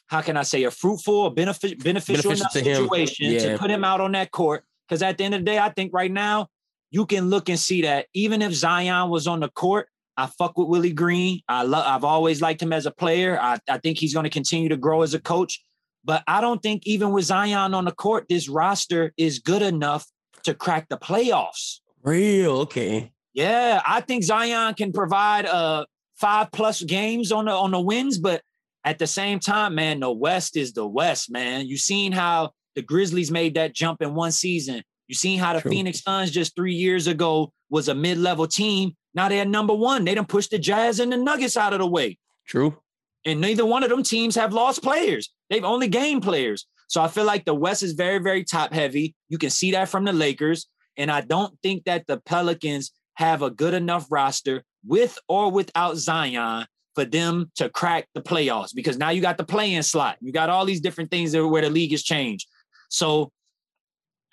how 0.06 0.20
can 0.20 0.36
I 0.36 0.42
say 0.42 0.64
a 0.64 0.70
fruitful, 0.70 1.26
a 1.26 1.30
benefit 1.30 1.82
beneficial, 1.82 2.30
Beneficial 2.30 2.32
enough 2.32 2.52
to 2.52 2.58
situation 2.58 3.32
Yeah. 3.32 3.52
to 3.52 3.58
put 3.58 3.70
him 3.70 3.82
out 3.84 4.00
on 4.02 4.12
that 4.12 4.30
court. 4.30 4.64
Because 4.86 5.02
at 5.02 5.16
the 5.16 5.24
end 5.24 5.34
of 5.34 5.40
the 5.40 5.44
day, 5.46 5.58
I 5.58 5.70
think 5.70 5.92
right 5.94 6.10
now 6.10 6.48
you 6.90 7.06
can 7.06 7.30
look 7.30 7.48
and 7.48 7.58
see 7.58 7.80
that 7.82 8.08
even 8.12 8.42
if 8.42 8.52
Zion 8.52 9.08
was 9.08 9.26
on 9.26 9.40
the 9.40 9.48
court, 9.48 9.88
I 10.18 10.26
fuck 10.26 10.58
with 10.58 10.68
Willie 10.68 10.92
Green. 10.92 11.40
I 11.48 11.62
love. 11.62 11.84
I've 11.86 12.04
always 12.04 12.42
liked 12.42 12.60
him 12.60 12.74
as 12.74 12.84
a 12.84 12.90
player. 12.90 13.38
I, 13.40 13.58
I 13.70 13.78
think 13.78 13.96
he's 13.96 14.12
going 14.12 14.24
to 14.24 14.30
continue 14.30 14.68
to 14.68 14.76
grow 14.76 15.00
as 15.00 15.14
a 15.14 15.18
coach. 15.20 15.64
But 16.04 16.22
I 16.26 16.42
don't 16.42 16.62
think 16.62 16.82
even 16.84 17.12
with 17.12 17.24
Zion 17.24 17.72
on 17.72 17.86
the 17.86 17.92
court, 17.92 18.26
this 18.28 18.48
roster 18.50 19.14
is 19.16 19.38
good 19.38 19.62
enough 19.62 20.04
to 20.42 20.52
crack 20.52 20.88
the 20.90 20.98
playoffs. 20.98 21.78
Real 22.02 22.58
okay. 22.62 23.12
Yeah, 23.34 23.80
I 23.86 24.00
think 24.00 24.24
Zion 24.24 24.74
can 24.74 24.92
provide 24.92 25.46
uh 25.46 25.84
five 26.16 26.52
plus 26.52 26.82
games 26.82 27.32
on 27.32 27.46
the 27.46 27.52
on 27.52 27.70
the 27.70 27.80
wins, 27.80 28.18
but 28.18 28.42
at 28.84 28.98
the 28.98 29.06
same 29.06 29.38
time, 29.38 29.74
man, 29.76 30.00
the 30.00 30.10
West 30.10 30.56
is 30.56 30.72
the 30.72 30.86
West, 30.86 31.30
man. 31.30 31.66
You 31.66 31.76
seen 31.76 32.12
how 32.12 32.50
the 32.74 32.82
Grizzlies 32.82 33.30
made 33.30 33.54
that 33.54 33.74
jump 33.74 34.02
in 34.02 34.14
one 34.14 34.32
season. 34.32 34.82
You 35.06 35.14
seen 35.14 35.38
how 35.38 35.52
the 35.52 35.60
True. 35.60 35.70
Phoenix 35.70 36.02
Suns 36.02 36.30
just 36.30 36.56
three 36.56 36.74
years 36.74 37.06
ago 37.06 37.52
was 37.70 37.88
a 37.88 37.94
mid-level 37.94 38.46
team. 38.46 38.96
Now 39.14 39.28
they're 39.28 39.44
number 39.44 39.74
one. 39.74 40.04
They 40.04 40.14
done 40.14 40.24
pushed 40.24 40.50
the 40.50 40.58
Jazz 40.58 41.00
and 41.00 41.12
the 41.12 41.16
Nuggets 41.16 41.56
out 41.56 41.72
of 41.72 41.78
the 41.78 41.86
way. 41.86 42.18
True. 42.46 42.76
And 43.24 43.40
neither 43.40 43.64
one 43.64 43.84
of 43.84 43.90
them 43.90 44.02
teams 44.02 44.34
have 44.34 44.52
lost 44.52 44.82
players. 44.82 45.32
They've 45.48 45.64
only 45.64 45.86
gained 45.86 46.22
players. 46.22 46.66
So 46.88 47.00
I 47.00 47.08
feel 47.08 47.24
like 47.24 47.44
the 47.44 47.54
West 47.54 47.82
is 47.82 47.92
very, 47.92 48.18
very 48.18 48.42
top 48.42 48.72
heavy. 48.72 49.14
You 49.28 49.38
can 49.38 49.50
see 49.50 49.70
that 49.72 49.88
from 49.88 50.04
the 50.04 50.12
Lakers. 50.12 50.66
And 50.96 51.10
I 51.10 51.20
don't 51.22 51.56
think 51.62 51.84
that 51.84 52.06
the 52.06 52.18
Pelicans 52.18 52.92
have 53.14 53.42
a 53.42 53.50
good 53.50 53.74
enough 53.74 54.06
roster 54.10 54.62
with 54.86 55.18
or 55.28 55.50
without 55.50 55.96
Zion 55.96 56.66
for 56.94 57.04
them 57.04 57.50
to 57.56 57.68
crack 57.70 58.06
the 58.14 58.20
playoffs 58.20 58.74
because 58.74 58.98
now 58.98 59.10
you 59.10 59.22
got 59.22 59.38
the 59.38 59.44
play-in 59.44 59.82
slot. 59.82 60.16
You 60.20 60.32
got 60.32 60.50
all 60.50 60.64
these 60.64 60.80
different 60.80 61.10
things 61.10 61.32
that- 61.32 61.46
where 61.46 61.62
the 61.62 61.70
league 61.70 61.92
has 61.92 62.02
changed. 62.02 62.46
So 62.90 63.30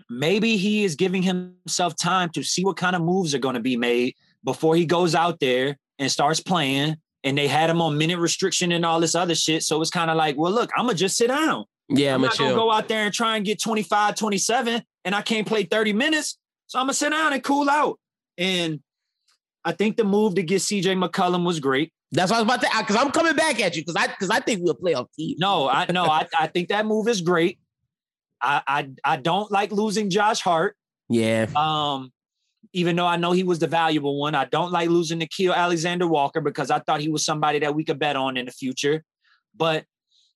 maybe 0.09 0.57
he 0.57 0.83
is 0.83 0.95
giving 0.95 1.21
himself 1.23 1.95
time 1.95 2.29
to 2.31 2.43
see 2.43 2.65
what 2.65 2.77
kind 2.77 2.95
of 2.95 3.01
moves 3.01 3.33
are 3.33 3.39
going 3.39 3.55
to 3.55 3.61
be 3.61 3.77
made 3.77 4.15
before 4.43 4.75
he 4.75 4.85
goes 4.85 5.15
out 5.15 5.39
there 5.39 5.77
and 5.99 6.11
starts 6.11 6.39
playing. 6.39 6.97
And 7.23 7.37
they 7.37 7.47
had 7.47 7.69
him 7.69 7.81
on 7.81 7.97
minute 7.97 8.17
restriction 8.17 8.71
and 8.71 8.85
all 8.85 8.99
this 9.01 9.13
other 9.13 9.35
shit. 9.35 9.63
So 9.63 9.81
it's 9.81 9.91
kind 9.91 10.09
of 10.09 10.15
like, 10.15 10.37
well, 10.37 10.51
look, 10.53 10.69
I'm 10.77 10.85
gonna 10.85 10.97
just 10.97 11.17
sit 11.17 11.27
down. 11.27 11.65
Yeah, 11.89 12.11
I'm 12.11 12.15
I'm 12.15 12.21
not 12.21 12.37
gonna 12.37 12.55
go 12.55 12.71
out 12.71 12.87
there 12.87 13.03
and 13.03 13.13
try 13.13 13.35
and 13.35 13.45
get 13.45 13.61
25, 13.61 14.15
27, 14.15 14.81
and 15.03 15.15
I 15.15 15.21
can't 15.21 15.45
play 15.45 15.63
30 15.63 15.91
minutes. 15.91 16.37
So 16.69 16.77
I'm 16.79 16.83
gonna 16.83 16.93
sit 16.93 17.09
down 17.09 17.33
and 17.33 17.43
cool 17.43 17.69
out. 17.69 17.99
And 18.37 18.79
I 19.65 19.73
think 19.73 19.97
the 19.97 20.03
move 20.03 20.35
to 20.35 20.43
get 20.43 20.61
CJ 20.61 21.03
McCollum 21.03 21.43
was 21.43 21.59
great. 21.59 21.91
That's 22.11 22.31
what 22.31 22.37
I 22.37 22.41
was 22.41 22.45
about 22.45 22.61
to 22.61 22.69
because 22.79 22.95
I'm 22.95 23.11
coming 23.11 23.35
back 23.35 23.59
at 23.59 23.75
you 23.75 23.81
because 23.81 23.95
I 23.95 24.07
because 24.07 24.29
I 24.29 24.39
think 24.39 24.61
we'll 24.63 24.75
play 24.75 24.93
off 24.93 25.07
team. 25.17 25.35
No, 25.39 25.67
I 25.67 25.91
no, 25.91 26.05
I, 26.05 26.27
I 26.39 26.47
think 26.47 26.69
that 26.69 26.85
move 26.85 27.07
is 27.07 27.21
great. 27.21 27.59
I, 28.41 28.61
I 28.67 28.89
I 29.03 29.17
don't 29.17 29.51
like 29.51 29.71
losing 29.71 30.11
Josh 30.11 30.41
Hart. 30.41 30.75
Yeah. 31.09 31.47
Um, 31.55 32.11
even 32.71 32.95
though 32.95 33.07
I 33.07 33.17
know 33.17 33.31
he 33.31 33.43
was 33.43 33.57
the 33.57 33.67
valuable 33.67 34.19
one, 34.19 34.35
I 34.35 34.45
don't 34.45 34.71
like 34.71 34.89
losing 34.89 35.19
Nickeil 35.19 35.55
Alexander-Walker 35.55 36.39
because 36.39 36.69
I 36.69 36.77
thought 36.77 37.01
he 37.01 37.09
was 37.09 37.25
somebody 37.25 37.57
that 37.59 37.73
we 37.73 37.83
could 37.83 37.97
bet 37.97 38.15
on 38.15 38.37
in 38.37 38.45
the 38.45 38.51
future. 38.51 39.03
But 39.57 39.85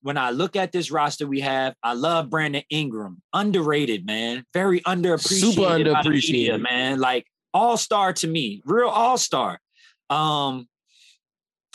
when 0.04 0.18
I 0.18 0.32
look 0.32 0.56
at 0.56 0.72
this 0.72 0.91
roster 0.91 1.26
we 1.26 1.39
have, 1.39 1.76
I 1.82 1.93
love 1.93 2.30
Brandon 2.30 2.64
Ingram. 2.70 3.22
Underrated, 3.32 4.06
man. 4.06 4.45
Very 4.54 4.82
underappreciated. 4.82 5.54
Super 5.54 5.62
the 5.62 5.78
media, 5.78 5.93
underappreciated. 5.95 6.62
man. 6.62 6.99
Like 6.99 7.26
all-star 7.54 8.14
to 8.14 8.28
me, 8.28 8.62
real 8.66 8.89
all-star. 8.89 9.60
Um, 10.10 10.68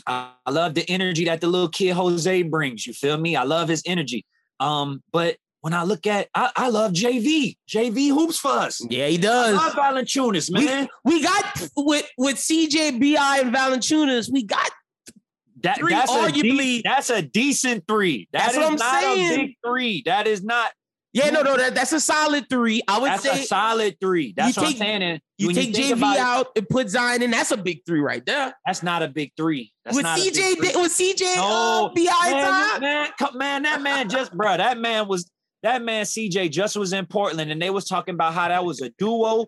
I, 0.07 0.31
I 0.45 0.51
love 0.51 0.75
the 0.75 0.89
energy 0.91 1.25
that 1.25 1.41
the 1.41 1.47
little 1.47 1.71
kid 1.71 1.95
Jose 1.95 2.43
brings. 2.43 2.87
You 2.87 2.93
feel 2.93 3.17
me? 3.17 3.35
I 3.35 3.45
love 3.45 3.69
his 3.69 3.83
energy. 3.87 4.27
Um, 4.61 5.03
but 5.11 5.37
when 5.63 5.73
I 5.73 5.85
look 5.85 6.07
at, 6.07 6.29
I, 6.35 6.51
I 6.55 6.69
love 6.69 6.93
JV. 6.93 7.57
JV 7.67 8.09
hoops 8.11 8.39
for 8.39 8.53
us. 8.53 8.85
Yeah, 8.91 9.07
he 9.07 9.17
I 9.17 9.21
does. 9.21 9.57
love 9.57 9.73
Valanciunas, 9.73 10.51
man. 10.51 10.89
We, 11.05 11.15
we 11.17 11.23
got 11.23 11.69
with 11.77 12.09
with 12.19 12.37
CJ 12.37 13.01
BI 13.01 13.39
and 13.41 13.55
Valanciunas, 13.55 14.31
we 14.31 14.45
got 14.45 14.71
that, 15.63 15.79
three 15.79 15.93
that's 15.93 16.11
a 16.13 16.31
de- 16.33 16.43
arguably- 16.43 16.83
that's 16.85 17.11
a 17.11 17.23
decent 17.23 17.85
three. 17.89 18.29
That 18.33 18.39
That's 18.41 18.53
is 18.53 18.59
what 18.59 18.67
I'm 18.73 18.77
not 18.77 19.03
saying. 19.03 19.33
a 19.33 19.37
big 19.47 19.55
three. 19.67 20.03
That 20.07 20.27
is 20.27 20.43
not. 20.43 20.73
yeah, 21.13 21.31
no, 21.31 21.43
no, 21.43 21.57
that, 21.57 21.75
that's 21.75 21.93
a 21.93 22.01
solid 22.01 22.49
three. 22.51 22.83
I 22.87 22.99
would 22.99 23.11
That's 23.11 23.23
say 23.23 23.43
a 23.43 23.47
solid 23.47 23.97
three. 24.01 24.35
That's 24.37 24.57
you 24.57 24.63
what 24.63 24.67
take- 24.69 24.77
I'm 24.77 24.81
saying. 24.81 25.03
And 25.03 25.21
you 25.39 25.53
take 25.53 25.75
think 25.75 25.77
JV 25.77 25.93
about 25.99 26.17
it, 26.17 26.21
out 26.21 26.47
and 26.57 26.69
put 26.69 26.89
Zion 26.91 27.23
in, 27.23 27.31
that's 27.31 27.51
a 27.51 27.57
big 27.57 27.81
three 27.87 28.01
right 28.01 28.25
there. 28.27 28.55
That's 28.67 28.83
not 28.83 29.03
a 29.03 29.09
big 29.09 29.33
three. 29.37 29.73
That's 29.85 29.97
with 29.97 30.05
CJ 30.07 30.57
three. 30.57 30.83
with 30.83 30.93
CJ 30.93 31.37
No, 31.37 31.91
uh, 31.97 32.01
man, 32.81 32.81
man, 32.81 33.09
man, 33.35 33.63
that 33.63 33.81
man 33.83 34.09
just, 34.09 34.33
bro, 34.37 34.57
that 34.57 34.79
man 34.79 35.09
was 35.09 35.31
that 35.63 35.83
man 35.83 36.05
CJ 36.05 36.51
just 36.51 36.77
was 36.77 36.93
in 36.93 37.07
Portland, 37.07 37.51
and 37.51 37.61
they 37.61 37.71
was 37.71 37.85
talking 37.87 38.15
about 38.15 38.33
how 38.35 38.49
that 38.49 38.65
was 38.65 38.81
a 38.81 38.91
duo. 38.91 39.47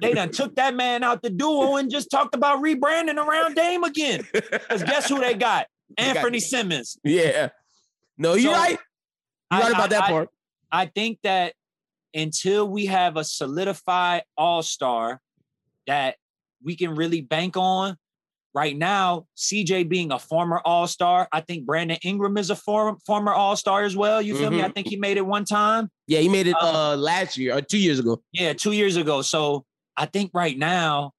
they 0.00 0.12
done 0.12 0.30
took 0.32 0.56
that 0.56 0.74
man 0.74 1.04
out 1.04 1.22
the 1.22 1.30
duo 1.30 1.76
and 1.76 1.90
just 1.90 2.10
talked 2.10 2.34
about 2.34 2.62
rebranding 2.62 3.16
around 3.16 3.54
Dame 3.54 3.84
again. 3.84 4.26
Because 4.32 4.82
guess 4.82 5.08
who 5.08 5.20
they 5.20 5.34
got? 5.34 5.66
Anfernee 5.98 6.40
Simons. 6.40 6.96
Yeah. 7.04 7.50
No, 8.18 8.34
you're 8.34 8.52
So, 8.54 8.58
right. 8.60 8.70
You're 8.70 8.78
I- 9.50 9.60
right 9.60 9.72
about 9.72 9.90
that 9.90 10.02
I- 10.04 10.08
part. 10.08 10.28
I 10.70 10.86
think 10.86 11.18
that 11.22 11.52
until 12.14 12.66
we 12.68 12.86
have 12.86 13.16
a 13.16 13.24
solidified 13.24 14.22
all 14.38 14.62
star 14.62 15.20
that 15.86 16.16
we 16.64 16.76
can 16.76 16.94
really 16.94 17.20
bank 17.20 17.56
on, 17.56 17.96
right 18.54 18.76
now, 18.76 19.26
CJ 19.36 19.88
being 19.88 20.12
a 20.12 20.18
former 20.18 20.60
all 20.64 20.86
star, 20.86 21.28
I 21.32 21.40
think 21.40 21.64
Brandon 21.66 21.98
Ingram 22.04 22.36
is 22.36 22.50
a 22.50 22.56
former 22.56 22.98
former 23.06 23.32
all 23.32 23.56
star 23.56 23.82
as 23.84 23.96
well. 23.96 24.20
You 24.20 24.36
feel 24.36 24.50
me? 24.50 24.62
I 24.62 24.68
Mhm. 24.68 24.74
think 24.74 24.88
he 24.88 24.96
made 24.96 25.16
it 25.16 25.26
one 25.26 25.44
time. 25.44 25.90
Yeah, 26.06 26.20
he 26.20 26.28
made 26.28 26.46
it 26.46 26.56
Um, 26.60 26.74
uh 26.74 26.96
last 26.96 27.36
year 27.38 27.56
or 27.56 27.62
two 27.62 27.78
years 27.78 27.98
ago. 27.98 28.22
Yeah, 28.32 28.52
two 28.52 28.72
years 28.72 28.96
ago. 28.96 29.22
So 29.22 29.64
I 29.96 30.06
think 30.06 30.30
right 30.34 30.56
now 30.58 31.12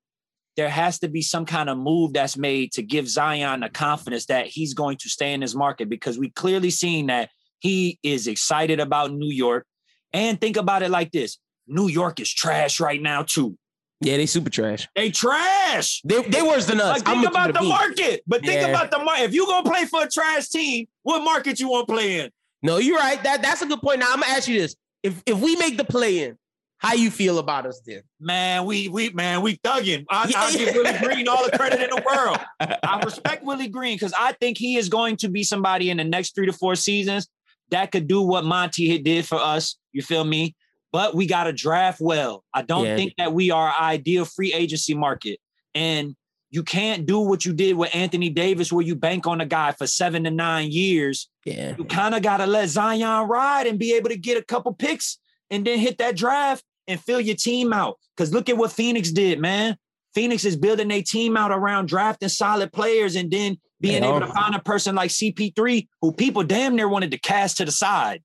there 0.56 0.70
has 0.70 1.00
to 1.00 1.08
be 1.08 1.22
some 1.24 1.46
kind 1.46 1.70
of 1.70 1.78
move 1.80 2.14
that's 2.14 2.38
made 2.38 2.72
to 2.74 2.84
give 2.84 3.08
Zion 3.08 3.62
the 3.62 3.70
confidence 3.70 4.28
that 4.28 4.46
he's 4.48 4.76
going 4.76 4.98
to 4.98 5.10
stay 5.10 5.34
in 5.34 5.42
his 5.42 5.56
market 5.56 5.90
because 5.90 6.20
we 6.20 6.30
clearly 6.30 6.70
seen 6.70 7.08
that 7.08 7.32
he 7.60 7.98
is 8.04 8.28
excited 8.28 8.80
about 8.80 9.12
New 9.12 9.32
York. 9.32 9.66
And 10.12 10.40
think 10.40 10.58
about 10.58 10.84
it 10.84 10.92
like 10.92 11.12
this: 11.12 11.40
New 11.66 11.88
York 11.88 12.20
is 12.20 12.32
trash 12.32 12.80
right 12.80 13.02
now 13.02 13.24
too. 13.24 13.58
Yeah, 14.04 14.18
they 14.18 14.26
super 14.26 14.50
trash. 14.50 14.88
They 14.96 15.10
trash. 15.12 16.02
They 16.04 16.22
they 16.24 16.42
worse 16.42 16.66
than 16.66 16.80
us. 16.82 17.00
Like, 17.00 17.08
I'm 17.10 17.20
think 17.22 17.30
about 17.30 17.48
to 17.48 17.54
the 17.54 17.60
beat. 17.60 17.70
market. 17.70 18.24
But 18.28 18.42
think 18.46 18.62
Yeah. 18.62 18.68
about 18.68 18.92
the 18.92 19.00
market. 19.00 19.24
If 19.24 19.34
you 19.34 19.46
gonna 19.46 19.70
play 19.70 19.86
for 19.86 20.04
a 20.04 20.10
trash 20.10 20.50
team, 20.50 20.88
what 21.04 21.24
market 21.24 21.60
you 21.60 21.70
want 21.70 21.88
to 21.88 21.94
play 21.94 22.20
in? 22.20 22.30
No, 22.62 22.78
you're 22.78 22.98
right. 22.98 23.22
That 23.24 23.42
that's 23.42 23.62
a 23.62 23.66
good 23.66 23.82
point. 23.82 24.00
Now 24.00 24.08
I'm 24.14 24.20
gonna 24.22 24.32
ask 24.34 24.48
you 24.48 24.60
this: 24.60 24.76
if 25.04 25.22
if 25.26 25.40
we 25.40 25.56
make 25.58 25.78
the 25.78 25.84
play 25.84 26.24
in, 26.24 26.38
how 26.78 26.94
you 26.94 27.10
feel 27.12 27.40
about 27.40 27.66
us 27.66 27.82
then? 27.86 28.02
Man, 28.20 28.66
we 28.66 28.90
we 28.90 29.10
man, 29.12 29.42
we 29.42 29.58
thugging. 29.58 30.06
I, 30.10 30.32
I 30.36 30.52
give 30.58 30.74
Willie 30.76 30.98
Green 31.00 31.28
all 31.28 31.44
the 31.50 31.58
credit 31.58 31.82
in 31.82 31.90
the 31.90 32.04
world. 32.06 32.38
I 32.60 33.02
respect 33.04 33.44
Willie 33.46 33.68
Green 33.70 33.96
because 33.96 34.14
I 34.18 34.34
think 34.34 34.58
he 34.58 34.76
is 34.78 34.90
going 34.90 35.18
to 35.18 35.30
be 35.30 35.44
somebody 35.44 35.90
in 35.90 35.98
the 35.98 36.04
next 36.04 36.36
three 36.36 36.46
to 36.46 36.54
four 36.54 36.76
seasons 36.76 37.28
that 37.70 37.92
could 37.92 38.08
do 38.08 38.22
what 38.22 38.44
Monty 38.44 38.98
did 39.00 39.26
for 39.26 39.40
us. 39.40 39.78
You 39.94 40.02
feel 40.02 40.24
me? 40.24 40.56
But 40.94 41.16
we 41.16 41.26
got 41.26 41.46
to 41.46 41.54
draft 41.54 42.00
well. 42.00 42.46
I 42.54 42.62
don't 42.62 42.86
Yeah. 42.86 42.96
think 42.96 43.16
that 43.18 43.34
we 43.34 43.52
are 43.52 43.74
ideal 43.82 44.24
free 44.24 44.54
agency 44.54 44.94
market. 44.94 45.40
And 45.76 46.16
you 46.52 46.62
can't 46.64 47.08
do 47.08 47.20
what 47.20 47.44
you 47.46 47.52
did 47.52 47.76
with 47.76 47.94
Anthony 47.96 48.30
Davis, 48.30 48.72
where 48.72 48.86
you 48.86 48.96
bank 48.96 49.26
on 49.26 49.42
a 49.42 49.46
guy 49.46 49.72
for 49.72 49.88
seven 49.88 50.24
to 50.26 50.30
nine 50.32 50.70
years. 50.72 51.28
Yeah. 51.46 51.74
You 51.76 51.84
kind 51.86 52.14
of 52.14 52.22
got 52.22 52.38
to 52.38 52.46
let 52.46 52.70
Zion 52.70 53.28
ride 53.28 53.66
and 53.66 53.80
be 53.80 53.94
able 53.96 54.10
to 54.10 54.18
get 54.18 54.38
a 54.38 54.44
couple 54.44 54.72
picks 54.72 55.18
and 55.50 55.66
then 55.66 55.80
hit 55.80 55.98
that 55.98 56.16
draft 56.16 56.64
and 56.88 57.02
fill 57.02 57.20
your 57.20 57.36
team 57.36 57.74
out. 57.74 57.98
Because 58.16 58.32
look 58.32 58.48
at 58.48 58.58
what 58.58 58.72
Phoenix 58.72 59.10
did, 59.10 59.40
man. 59.40 59.78
Phoenix 60.14 60.46
is 60.46 60.56
building 60.56 60.92
a 60.92 61.02
team 61.02 61.36
out 61.36 61.50
around 61.52 61.88
drafting 61.88 62.30
solid 62.30 62.72
players 62.72 63.16
and 63.16 63.32
then 63.32 63.58
being 63.82 64.04
able 64.04 64.20
to 64.20 64.28
find 64.28 64.54
a 64.54 64.60
person 64.60 64.94
like 64.94 65.10
CP3 65.10 65.88
who 66.02 66.12
people 66.12 66.44
damn 66.44 66.76
near 66.76 66.88
wanted 66.88 67.10
to 67.10 67.18
cast 67.18 67.58
to 67.58 67.66
the 67.66 67.72
side. 67.72 68.22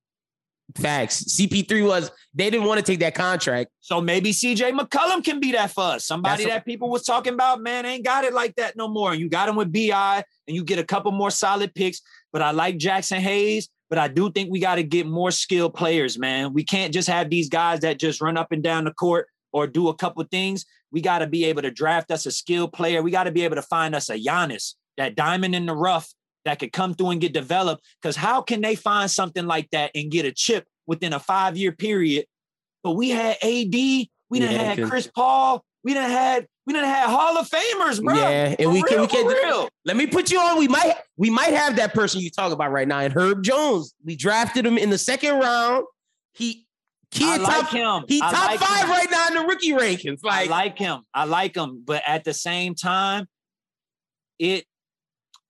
Facts. 0.77 1.25
CP3 1.25 1.87
was 1.87 2.11
they 2.35 2.51
didn't 2.51 2.66
want 2.66 2.79
to 2.79 2.85
take 2.85 3.01
that 3.01 3.14
contract. 3.14 3.71
So 3.81 4.01
maybe 4.01 4.33
CJ 4.33 4.79
McCollum 4.79 5.25
can 5.25 5.41
be 5.41 5.53
that 5.53 5.71
for 5.71 5.85
us. 5.85 6.07
Somebody 6.07 6.45
That's 6.45 6.53
a- 6.53 6.55
that 6.55 6.66
people 6.66 6.91
was 6.91 7.05
talking 7.05 7.33
about, 7.35 7.61
man, 7.61 7.87
ain't 7.87 8.05
got 8.05 8.25
it 8.25 8.35
like 8.35 8.55
that 8.57 8.77
no 8.77 8.87
more. 8.87 9.12
And 9.12 9.21
you 9.21 9.29
got 9.29 9.49
him 9.49 9.57
with 9.57 9.73
BI 9.73 10.25
and 10.47 10.57
you 10.57 10.62
get 10.64 10.79
a 10.79 10.85
couple 10.85 11.11
more 11.11 11.31
solid 11.31 11.75
picks. 11.75 12.01
But 12.33 12.43
I 12.43 12.51
like 12.51 12.77
Jaxson 12.77 13.19
Hayes, 13.19 13.69
but 13.89 13.99
I 13.99 14.09
do 14.09 14.31
think 14.31 14.51
we 14.51 14.61
got 14.61 14.75
to 14.75 14.83
get 14.83 15.07
more 15.07 15.31
skilled 15.31 15.75
players, 15.75 16.19
man. 16.19 16.53
We 16.53 16.64
can't 16.64 16.93
just 16.93 17.09
have 17.09 17.31
these 17.31 17.49
guys 17.49 17.81
that 17.81 17.99
just 17.99 18.21
run 18.21 18.37
up 18.37 18.53
and 18.53 18.62
down 18.62 18.85
the 18.85 18.93
court 18.93 19.29
or 19.53 19.66
do 19.66 19.89
a 19.89 19.95
couple 19.95 20.23
things. 20.25 20.66
We 20.93 21.01
got 21.01 21.21
to 21.21 21.27
be 21.27 21.47
able 21.47 21.62
to 21.62 21.71
draft 21.71 22.11
us 22.11 22.27
a 22.27 22.31
skilled 22.31 22.73
player. 22.73 23.03
We 23.03 23.11
got 23.11 23.25
to 23.25 23.33
be 23.33 23.45
able 23.45 23.57
to 23.57 23.62
find 23.62 23.95
us 23.95 24.11
a 24.11 24.19
Giannis, 24.19 24.75
that 24.99 25.16
diamond 25.16 25.55
in 25.55 25.66
the 25.66 25.75
rough 25.75 26.12
that 26.45 26.59
could 26.59 26.72
come 26.72 26.95
through 26.95 27.11
and 27.11 27.20
get 27.20 27.32
developed. 27.32 27.84
Because 28.01 28.16
how 28.16 28.41
can 28.43 28.61
they 28.61 28.74
find 28.74 29.11
something 29.11 29.47
like 29.47 29.68
that 29.70 29.91
and 29.95 30.11
get 30.11 30.24
a 30.24 30.32
chip 30.32 30.66
within 30.86 31.12
a 31.12 31.18
five 31.20 31.57
year 31.57 31.72
period? 31.72 32.26
But 32.82 32.93
we 32.93 33.11
had 33.11 33.36
AD, 33.43 33.74
we 33.74 34.39
done 34.41 34.53
Yeah, 34.53 34.62
had 34.62 34.78
'cause- 34.78 34.89
Chris 34.91 35.07
Paul, 35.14 35.64
we 35.84 35.95
done 35.95 36.11
had 36.11 36.47
we 36.66 36.74
done 36.74 36.84
had 36.84 37.09
Hall 37.09 37.39
of 37.39 37.49
Famers, 37.49 38.03
bro. 38.03 38.14
Yeah, 38.14 38.55
and 38.59 38.59
For 38.59 38.68
we 38.70 38.82
can 38.82 38.99
real, 38.99 39.01
we 39.03 39.07
can 39.09 39.26
real. 39.26 39.68
Let 39.86 39.97
me 39.97 40.07
put 40.07 40.30
you 40.30 40.39
on. 40.39 40.59
We 40.59 40.68
might 40.68 40.97
we 41.16 41.30
might 41.30 41.55
have 41.55 41.76
that 41.76 41.95
person 41.95 42.20
you 42.20 42.30
talk 42.30 42.53
about 42.53 42.72
right 42.72 42.86
now, 42.86 42.99
and 43.01 43.12
Herb 43.12 43.43
Jones. 43.43 43.95
We 44.05 44.16
drafted 44.16 44.66
him 44.66 44.76
in 44.76 44.91
the 44.91 44.99
second 44.99 45.39
round. 45.39 45.86
He 46.34 46.66
he 47.11 47.24
I 47.24 47.39
top, 47.39 47.49
like 47.49 47.68
him. 47.70 48.05
He 48.07 48.20
I 48.22 48.30
top 48.30 48.47
like 48.51 48.61
five 48.61 48.84
him. 48.84 48.91
right 48.91 49.11
now 49.11 49.28
in 49.28 49.34
the 49.34 49.41
rookie 49.45 49.70
rankings. 49.72 50.18
Like 50.22 50.34
I 50.34 50.41
Like, 50.41 50.51
like 50.51 50.78
him. 50.78 51.01
I 51.14 51.24
like 51.24 51.57
him. 51.57 51.82
But 51.86 52.03
at 52.07 52.24
the 52.24 52.34
same 52.34 52.74
time, 52.74 53.26
it 54.39 54.66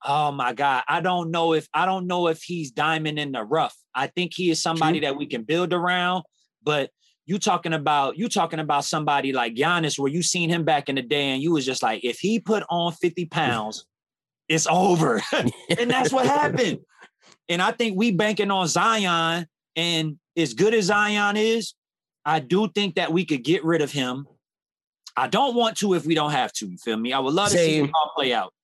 oh 0.05 0.33
my 0.33 0.53
God. 0.53 0.83
I 0.89 1.01
don't 1.01 1.31
know 1.31 1.55
if 1.55 1.69
I 1.73 1.87
don't 1.87 2.07
know 2.07 2.29
if 2.29 2.43
he's 2.43 2.71
diamond 2.71 3.19
in 3.19 3.33
the 3.33 3.43
rough. 3.43 3.77
I 3.95 4.07
think 4.07 4.33
he 4.35 4.51
is 4.51 4.63
somebody 4.63 5.01
that 5.01 5.17
we 5.17 5.27
can 5.27 5.43
build 5.43 5.73
around, 5.73 6.25
but 6.63 6.91
you 7.27 7.39
talking 7.39 7.75
about 7.75 8.17
you 8.17 8.29
talking 8.29 8.59
about 8.59 8.85
somebody 8.85 9.33
like 9.33 9.55
Giannis, 9.55 9.99
where 9.99 10.11
you 10.11 10.23
seen 10.23 10.49
him 10.49 10.65
back 10.65 10.89
in 10.89 10.95
the 10.95 11.03
day, 11.03 11.31
and 11.31 11.43
you 11.43 11.53
was 11.53 11.67
just 11.67 11.83
like, 11.83 12.03
if 12.05 12.19
he 12.19 12.41
put 12.41 12.65
on 12.71 12.93
50 12.93 13.27
pounds, 13.27 13.85
it's 14.49 14.67
over. 14.67 15.23
and 15.79 15.91
that's 15.91 16.11
what 16.11 16.27
happened. 16.27 16.79
And 17.51 17.61
I 17.61 17.73
think 17.73 17.99
we 17.99 18.13
banking 18.13 18.51
on 18.51 18.67
Zion, 18.67 19.47
and 19.77 20.19
as 20.37 20.55
good 20.55 20.73
as 20.73 20.87
Zion 20.87 21.37
is, 21.37 21.75
I 22.25 22.41
do 22.41 22.69
think 22.69 22.95
that 22.95 23.13
we 23.13 23.27
could 23.27 23.45
get 23.45 23.65
rid 23.65 23.83
of 23.83 23.93
him. 23.93 24.27
I 25.17 25.29
don't 25.29 25.55
want 25.55 25.77
to 25.79 25.95
if 25.95 26.07
we 26.07 26.15
don't 26.15 26.31
have 26.31 26.53
to. 26.55 26.67
You 26.67 26.79
feel 26.79 26.97
me? 26.97 27.13
I 27.13 27.19
would 27.19 27.35
love 27.35 27.51
to 27.51 27.59
see 27.59 27.77
Same. 27.77 27.87
it 27.87 27.91
all 27.95 28.13
play 28.15 28.33
out. 28.33 28.55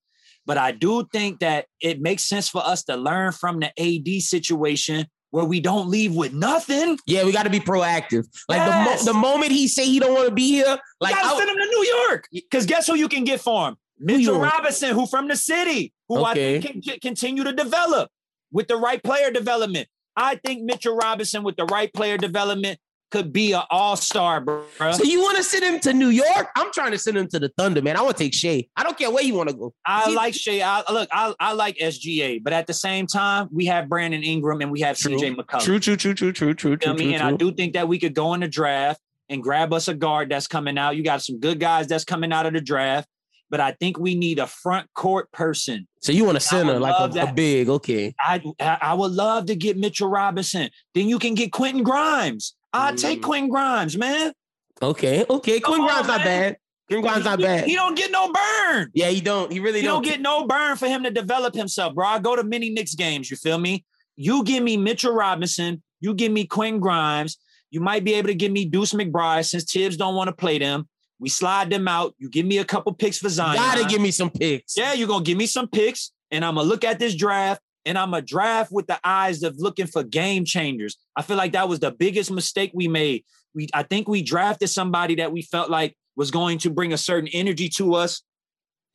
But 0.45 0.57
I 0.57 0.71
do 0.71 1.07
think 1.11 1.39
that 1.39 1.65
it 1.81 2.01
makes 2.01 2.23
sense 2.23 2.47
for 2.49 2.61
us 2.65 2.83
to 2.85 2.95
learn 2.95 3.31
from 3.31 3.59
the 3.59 3.71
AD 3.79 4.21
situation 4.21 5.07
where 5.31 5.43
we 5.45 5.59
don't 5.59 5.89
leave 5.89 6.13
with 6.15 6.33
nothing. 6.33 6.97
yeah, 7.07 7.23
we 7.25 7.31
got 7.31 7.43
to 7.43 7.49
be 7.49 7.59
proactive. 7.59 8.25
Like 8.47 8.59
Yes. 8.59 9.03
the 9.05 9.11
mo- 9.13 9.13
the 9.13 9.19
moment 9.27 9.51
he 9.51 9.67
say 9.67 9.85
he 9.85 9.99
don't 9.99 10.13
want 10.13 10.29
to 10.29 10.33
be 10.33 10.47
here, 10.49 10.77
like 11.01 11.15
you 11.15 11.21
gotta 11.21 11.35
I- 11.35 11.37
send 11.39 11.49
him 11.49 11.57
to 11.57 11.65
New 11.65 11.85
York. 12.07 12.27
Because 12.31 12.65
guess 12.65 12.87
who 12.87 12.95
you 12.95 13.09
can 13.09 13.23
get 13.25 13.41
for 13.41 13.67
him? 13.69 13.75
Mitchell 13.99 14.35
York. 14.35 14.51
Robinson, 14.53 14.93
who 14.93 15.05
from 15.07 15.27
the 15.27 15.35
city, 15.35 15.93
who 16.07 16.19
Okay. 16.25 16.57
I 16.57 16.61
think 16.61 16.85
can 16.85 16.99
continue 16.99 17.43
to 17.43 17.51
develop 17.53 18.09
with 18.51 18.67
the 18.67 18.77
right 18.77 19.01
player 19.03 19.31
development. 19.31 19.87
I 20.15 20.35
think 20.35 20.63
Mitchell 20.63 20.95
Robinson 20.95 21.43
with 21.43 21.55
the 21.57 21.65
right 21.65 21.91
player 21.93 22.17
development 22.17 22.79
could 23.11 23.31
be 23.31 23.53
an 23.53 23.61
all-star, 23.69 24.41
bro. 24.41 24.63
so 24.91 25.03
you 25.03 25.21
want 25.21 25.37
to 25.37 25.43
send 25.43 25.63
him 25.63 25.79
to 25.81 25.93
New 25.93 26.09
York? 26.09 26.49
I'm 26.57 26.71
trying 26.73 26.91
to 26.91 26.97
send 26.97 27.17
him 27.17 27.27
to 27.29 27.39
the 27.39 27.49
Thunder, 27.57 27.81
man. 27.81 27.95
I 27.97 28.01
want 28.01 28.17
to 28.17 28.23
take 28.23 28.33
Shea. 28.33 28.67
I 28.75 28.83
don't 28.83 28.97
care 28.97 29.11
where 29.11 29.23
you 29.23 29.35
want 29.35 29.49
to 29.49 29.55
go. 29.55 29.73
I 29.85 30.05
He- 30.09 30.15
like 30.15 30.33
Shea. 30.33 30.61
I, 30.61 30.83
look, 30.91 31.07
I, 31.11 31.33
I 31.39 31.53
like 31.53 31.77
SGA, 31.77 32.43
but 32.43 32.51
at 32.53 32.67
the 32.67 32.73
same 32.73 33.07
time, 33.07 33.47
we 33.51 33.65
have 33.65 33.87
Brandon 33.87 34.23
Ingram 34.23 34.61
and 34.61 34.71
we 34.71 34.81
have 34.81 34.97
True. 34.97 35.15
CJ 35.17 35.35
McCollum. 35.35 35.63
True, 35.63 35.79
true, 35.79 35.95
true, 35.95 36.13
true, 36.13 36.31
true, 36.33 36.53
true, 36.53 36.71
You 36.71 36.75
know 36.75 36.77
true, 36.77 36.91
I 36.91 36.95
mean? 36.95 37.07
true, 37.17 37.27
And 37.27 37.35
I 37.35 37.37
do 37.37 37.51
think 37.53 37.73
that 37.73 37.87
we 37.87 37.99
could 37.99 38.13
go 38.15 38.33
in 38.33 38.41
the 38.41 38.47
draft 38.47 38.99
and 39.29 39.41
grab 39.41 39.71
us 39.73 39.87
a 39.87 39.93
guard 39.93 40.29
that's 40.29 40.47
coming 40.47 40.77
out. 40.77 40.95
You 40.95 41.03
got 41.03 41.21
some 41.21 41.39
good 41.39 41.59
guys 41.59 41.87
that's 41.87 42.03
coming 42.05 42.31
out 42.33 42.45
of 42.45 42.53
the 42.53 42.61
draft, 42.61 43.07
but 43.49 43.59
I 43.59 43.71
think 43.79 43.97
we 43.97 44.15
need 44.15 44.39
a 44.39 44.47
front 44.47 44.87
court 44.93 45.31
person. 45.31 45.87
So 46.01 46.11
you 46.11 46.25
want 46.25 46.37
a 46.37 46.41
center, 46.41 46.79
like 46.79 47.15
a, 47.15 47.21
a 47.21 47.33
big, 47.33 47.69
okay. 47.69 48.13
I 48.19 48.41
I 48.59 48.93
would 48.93 49.11
love 49.11 49.45
to 49.47 49.55
get 49.55 49.77
Mitchell 49.77 50.09
Robinson. 50.09 50.69
Then 50.93 51.07
you 51.07 51.17
can 51.19 51.33
get 51.33 51.51
Quentin 51.51 51.81
Grimes. 51.83 52.55
I'd 52.75 52.97
take 52.97 53.19
mm. 53.19 53.23
Quinn 53.23 53.49
Grimes, 53.49 53.97
man. 53.97 54.33
Okay, 54.81 55.25
okay. 55.29 55.59
Come 55.59 55.73
Quinn 55.73 55.81
on, 55.81 55.87
Grimes 55.87 56.07
not 56.07 56.23
bad. 56.23 56.57
Quinn 56.87 57.01
Grimes 57.01 57.25
not 57.25 57.39
He- 57.39 57.45
bad. 57.45 57.65
He 57.65 57.75
don't 57.75 57.95
get 57.95 58.11
no 58.11 58.31
burn. 58.31 58.91
Yeah, 58.93 59.09
he 59.09 59.21
don't. 59.21 59.51
He 59.51 59.59
really 59.59 59.79
You 59.79 59.85
don't. 59.85 60.03
don't 60.03 60.11
get 60.11 60.21
no 60.21 60.45
burn 60.45 60.75
for 60.77 60.87
him 60.87 61.03
to 61.03 61.11
develop 61.11 61.55
himself, 61.55 61.95
bro. 61.95 62.05
I 62.05 62.19
go 62.19 62.35
to 62.35 62.43
many 62.43 62.69
Knicks 62.69 62.93
games. 62.95 63.31
You 63.31 63.37
feel 63.37 63.57
me? 63.57 63.85
You 64.15 64.43
give 64.43 64.63
me 64.63 64.77
Mitchell 64.77 65.13
Robinson. 65.13 65.81
You 65.99 66.13
give 66.13 66.31
me 66.31 66.45
Quinn 66.45 66.79
Grimes. 66.79 67.37
You 67.71 67.81
might 67.81 68.03
be 68.03 68.13
able 68.13 68.27
to 68.27 68.35
give 68.35 68.51
me 68.51 68.65
Deuce 68.65 68.93
McBride 68.93 69.45
since 69.45 69.71
Thibs 69.71 69.97
don't 69.97 70.15
want 70.15 70.27
to 70.27 70.35
play 70.35 70.59
them. 70.59 70.87
We 71.19 71.29
slide 71.29 71.69
them 71.69 71.87
out. 71.87 72.13
You 72.17 72.29
give 72.29 72.45
me 72.45 72.57
a 72.57 72.65
couple 72.65 72.93
picks 72.93 73.17
for 73.17 73.29
Zion. 73.29 73.55
Gotta 73.55 73.85
give 73.85 74.01
me 74.01 74.11
some 74.11 74.29
picks. 74.29 74.77
Yeah, 74.77 74.93
you're 74.93 75.07
gonna 75.07 75.23
give 75.23 75.37
me 75.37 75.45
some 75.45 75.67
picks, 75.67 76.11
and 76.29 76.43
I'm 76.43 76.55
gonna 76.55 76.67
look 76.67 76.83
at 76.83 76.99
this 76.99 77.15
draft, 77.15 77.61
and 77.85 77.97
I'm 77.97 78.11
gonna 78.11 78.21
draft 78.21 78.71
with 78.71 78.87
the 78.87 78.99
eyes 79.03 79.43
of 79.43 79.55
looking 79.57 79.87
for 79.87 80.03
game 80.03 80.45
changers. 80.45 80.97
I 81.15 81.21
feel 81.21 81.37
like 81.37 81.53
that 81.53 81.69
was 81.69 81.79
the 81.79 81.91
biggest 81.91 82.31
mistake 82.31 82.71
we 82.73 82.87
made. 82.87 83.23
We, 83.53 83.67
I 83.73 83.83
think 83.83 84.07
we 84.07 84.21
drafted 84.21 84.69
somebody 84.69 85.15
that 85.15 85.31
we 85.31 85.41
felt 85.41 85.69
like 85.69 85.95
was 86.15 86.31
going 86.31 86.57
to 86.59 86.69
bring 86.69 86.93
a 86.93 86.97
certain 86.97 87.29
energy 87.33 87.69
to 87.77 87.95
us, 87.95 88.21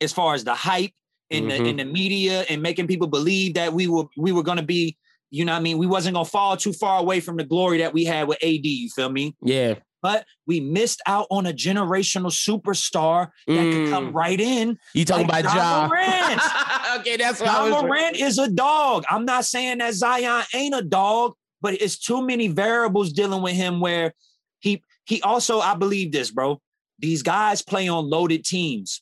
as 0.01 0.11
far 0.11 0.33
as 0.33 0.43
the 0.43 0.55
hype 0.55 0.91
in 1.29 1.47
the 1.47 1.55
mm-hmm. 1.55 1.65
in 1.65 1.77
the 1.77 1.85
media 1.85 2.45
and 2.49 2.61
making 2.61 2.87
people 2.87 3.07
believe 3.07 3.53
that 3.53 3.73
we 3.73 3.87
were 3.87 4.05
we 4.17 4.31
were 4.31 4.43
gonna 4.43 4.61
be, 4.61 4.97
you 5.29 5.45
know, 5.45 5.53
what 5.53 5.59
I 5.59 5.61
mean, 5.61 5.77
we 5.77 5.87
wasn't 5.87 6.15
gonna 6.15 6.25
fall 6.25 6.57
too 6.57 6.73
far 6.73 6.99
away 6.99 7.19
from 7.21 7.37
the 7.37 7.43
glory 7.43 7.79
that 7.79 7.93
we 7.93 8.03
had 8.03 8.27
with 8.27 8.37
AD. 8.43 8.65
You 8.65 8.89
feel 8.89 9.09
me? 9.09 9.35
Yeah. 9.41 9.75
But 10.01 10.25
we 10.47 10.59
missed 10.59 11.01
out 11.05 11.27
on 11.29 11.45
a 11.45 11.53
generational 11.53 12.31
superstar 12.31 13.29
that 13.47 13.71
could 13.71 13.89
come 13.89 14.11
Mm. 14.11 14.13
right 14.15 14.39
in. 14.39 14.77
You 14.93 15.05
talking 15.05 15.27
like 15.27 15.45
about 15.45 15.55
Ja? 15.55 15.87
Morant. 15.87 16.41
okay, 16.99 17.17
that's 17.17 17.39
what 17.39 17.49
I 17.49 17.67
Ja 17.67 17.73
was. 17.75 17.83
Morant 17.83 18.15
is 18.17 18.37
a 18.39 18.49
dog. 18.49 19.03
I'm 19.09 19.25
not 19.25 19.45
saying 19.45 19.77
that 19.79 19.93
Zion 19.93 20.43
ain't 20.55 20.73
a 20.75 20.81
dog, 20.81 21.33
but 21.61 21.73
it's 21.81 21.97
too 21.99 22.25
many 22.25 22.47
variables 22.47 23.13
dealing 23.13 23.41
with 23.43 23.53
him 23.53 23.79
where 23.79 24.13
he 24.59 24.83
he 25.05 25.21
also, 25.23 25.59
I 25.59 25.75
believe 25.75 26.11
this, 26.11 26.31
bro. 26.31 26.59
These 26.99 27.23
guys 27.23 27.61
play 27.61 27.87
on 27.87 28.09
loaded 28.09 28.43
teams. 28.45 29.01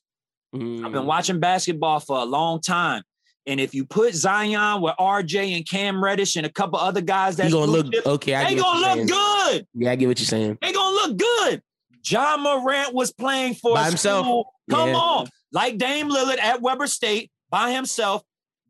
I've 0.53 0.59
Mm. 0.61 0.91
been 0.91 1.05
watching 1.05 1.39
basketball 1.39 1.99
for 1.99 2.17
a 2.19 2.25
long 2.25 2.59
time. 2.61 3.03
And 3.47 3.59
if 3.59 3.73
you 3.73 3.85
put 3.85 4.13
Zion 4.13 4.81
with 4.81 4.93
RJ 4.99 5.55
and 5.55 5.67
Cam 5.67 6.03
Reddish 6.03 6.35
and 6.35 6.45
a 6.45 6.49
couple 6.51 6.77
other 6.79 7.01
guys 7.01 7.35
He 7.35 7.41
that's 7.43 7.53
gonna 7.53 7.71
look 7.71 7.91
chip, 7.91 8.05
okay. 8.05 8.35
I 8.35 8.49
they 8.53 8.55
gonna 8.59 8.79
look 8.79 8.93
saying. 8.95 9.07
good. 9.07 9.67
Yeah, 9.73 9.91
I 9.91 9.95
get 9.95 10.07
what 10.07 10.19
you're 10.19 10.25
saying. 10.27 10.57
They 10.61 10.71
gonna 10.71 10.95
look 10.95 11.17
good. 11.17 11.61
Ja 12.05 12.37
Morant 12.37 12.93
was 12.93 13.11
playing 13.11 13.55
for 13.55 13.73
By 13.75 13.85
himself. 13.85 14.25
school. 14.25 14.53
Come 14.69 14.89
Yeah. 14.89 14.95
on, 14.95 15.27
like 15.51 15.77
Dame 15.77 16.09
Lillard 16.09 16.39
at 16.39 16.61
Weber 16.61 16.87
State 16.87 17.31
by 17.49 17.71
himself, 17.71 18.21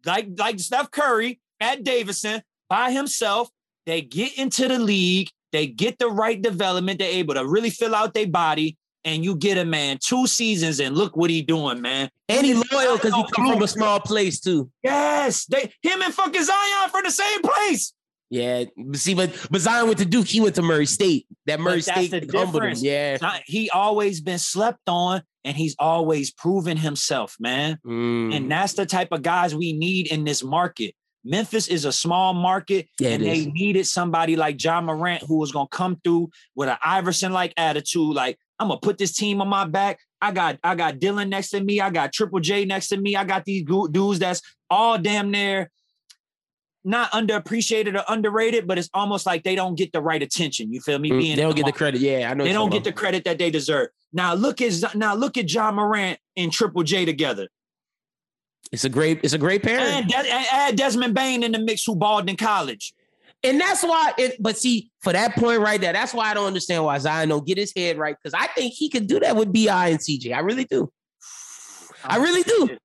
like 0.06 0.30
like 0.38 0.60
Steph 0.60 0.92
Curry 0.92 1.40
at 1.60 1.84
Davidson 1.84 2.42
by 2.70 2.92
himself. 2.92 3.50
They 3.86 4.02
get 4.02 4.38
into 4.38 4.68
the 4.68 4.80
league. 4.80 5.30
They 5.52 5.68
get 5.68 6.00
the 6.00 6.08
right 6.10 6.42
development. 6.42 7.00
They're 7.00 7.12
able 7.12 7.34
to 7.34 7.46
really 7.46 7.70
fill 7.72 7.94
out 7.96 8.14
their 8.14 8.28
body. 8.28 8.78
And 9.06 9.24
you 9.24 9.36
get 9.36 9.58
a 9.58 9.64
man 9.66 9.98
two 10.04 10.28
seasons, 10.28 10.80
and 10.80 10.96
look 10.96 11.16
what 11.16 11.30
he 11.30 11.42
doing, 11.42 11.82
man. 11.82 12.10
And 12.28 12.46
he 12.46 12.54
loyal 12.54 12.98
because 12.98 13.14
he 13.16 13.24
come 13.34 13.54
from 13.54 13.62
a 13.62 13.68
small 13.68 14.00
place 14.00 14.40
too. 14.40 14.70
Yes, 14.84 15.46
they 15.46 15.72
him 15.82 16.02
and 16.02 16.14
fucking 16.14 16.44
Zion 16.44 16.90
from 16.90 17.04
the 17.06 17.12
same 17.12 17.42
place. 17.42 17.94
Yeah, 18.30 18.66
see, 18.94 19.16
but 19.16 19.34
but 19.50 19.62
Zion 19.62 19.88
went 19.88 20.00
to 20.00 20.06
Duke. 20.06 20.28
He 20.28 20.42
went 20.42 20.56
to 20.56 20.62
Murray 20.62 20.86
State. 20.86 21.26
That 21.46 21.60
Murray 21.60 21.82
State 21.82 22.30
humbled 22.32 22.64
him. 22.64 22.76
Yeah. 22.78 23.18
He 23.46 23.70
always 23.72 24.22
been 24.22 24.38
slept 24.38 24.88
on 24.88 25.24
and 25.44 25.58
he's 25.58 25.76
always 25.80 26.32
proven 26.32 26.78
himself, 26.78 27.36
man. 27.40 27.80
Mm. 27.86 28.36
And 28.36 28.52
that's 28.52 28.74
the 28.74 28.86
type 28.86 29.08
of 29.12 29.24
guys 29.24 29.56
we 29.56 29.74
need 29.74 30.12
in 30.12 30.26
this 30.26 30.44
market. 30.44 30.94
Memphis 31.26 31.68
is 31.68 31.86
a 31.86 31.92
small 31.92 32.34
market, 32.34 32.88
Yeah, 33.00 33.10
and 33.10 33.24
they 33.24 33.40
is. 33.40 33.48
needed 33.48 33.88
somebody 33.88 34.36
like 34.36 34.64
Ja 34.64 34.80
Morant 34.80 35.24
who 35.24 35.38
was 35.38 35.52
gonna 35.52 35.68
come 35.70 36.00
through 36.04 36.30
with 36.56 36.70
an 36.70 36.78
Iverson 36.84 37.34
like 37.34 37.54
attitude. 37.58 38.16
Like, 38.16 38.38
I'm 38.60 38.68
gonna 38.68 38.80
put 38.80 38.98
this 38.98 39.14
team 39.14 39.42
on 39.42 39.48
my 39.48 39.66
back. 39.66 40.00
I 40.22 40.32
got 40.32 40.60
I 40.64 40.76
got 40.76 40.96
Dylan 40.96 41.30
next 41.30 41.50
to 41.52 41.62
me. 41.62 41.80
I 41.80 41.90
got 41.90 42.12
Triple 42.12 42.40
J 42.40 42.66
next 42.66 42.90
to 42.90 42.98
me. 42.98 43.16
I 43.16 43.24
got 43.24 43.46
these 43.46 43.64
dudes 43.64 44.20
that's 44.20 44.42
all 44.70 44.98
damn 44.98 45.32
near 45.32 45.72
not 46.84 47.12
underappreciated 47.12 47.96
or 47.98 48.04
underrated, 48.08 48.68
but 48.68 48.78
it's 48.78 48.90
almost 48.94 49.26
like 49.26 49.44
they 49.44 49.56
don't 49.56 49.76
get 49.76 49.92
the 49.92 50.02
right 50.02 50.22
attention. 50.22 50.72
You 50.72 50.82
feel 50.82 51.00
me? 51.00 51.10
Mm, 51.10 51.20
Being 51.20 51.36
they 51.36 51.42
don't 51.42 51.56
get 51.56 51.66
the 51.66 51.72
credit. 51.72 52.02
Yeah, 52.02 52.30
I 52.30 52.34
know. 52.34 52.44
They 52.44 52.54
don't 52.54 52.72
get 52.72 52.84
the 52.84 52.92
credit 52.92 53.26
that 53.26 53.38
they 53.38 53.52
deserve. 53.52 53.90
Now 54.14 54.34
look 54.34 54.62
at 54.62 54.96
now 54.96 55.14
look 55.14 55.38
at 55.38 55.52
Ja 55.52 55.72
Morant 55.72 56.20
and 56.38 56.52
Triple 56.52 56.84
J 56.84 57.06
together. 57.06 57.48
It's 58.72 58.86
a 58.86 58.90
great. 58.90 59.20
It's 59.24 59.34
a 59.34 59.38
great 59.38 59.64
De- 59.64 59.72
and 59.72 60.14
add 60.14 60.76
Desmond 60.76 61.14
Bane 61.14 61.44
in 61.44 61.52
the 61.52 61.60
mix 61.60 61.86
who 61.86 61.96
balled 61.96 62.30
in 62.30 62.38
college. 62.38 62.94
And 63.44 63.60
that's 63.60 63.84
why 63.84 64.14
it, 64.18 64.36
but 64.42 64.58
see, 64.58 64.92
for 65.02 65.14
that 65.14 65.36
point 65.36 65.62
right 65.62 65.80
there, 65.80 65.94
that's 65.94 66.14
why 66.14 66.30
I 66.30 66.34
don't 66.34 66.48
understand 66.48 66.84
why 66.84 66.98
Zion 66.98 67.30
don't 67.30 67.48
get 67.48 67.58
his 67.58 67.72
head 67.76 67.98
right. 67.98 68.16
Because 68.22 68.34
I 68.34 68.48
think 68.48 68.74
he 68.74 68.90
could 68.90 69.08
do 69.08 69.20
that 69.22 69.36
with 69.36 69.54
BI 69.54 69.88
and 69.90 70.00
CJ. 70.00 70.36
I 70.36 70.40
really 70.40 70.66
do. 70.66 70.92
I 72.04 72.18
really 72.18 72.44
do. 72.44 72.78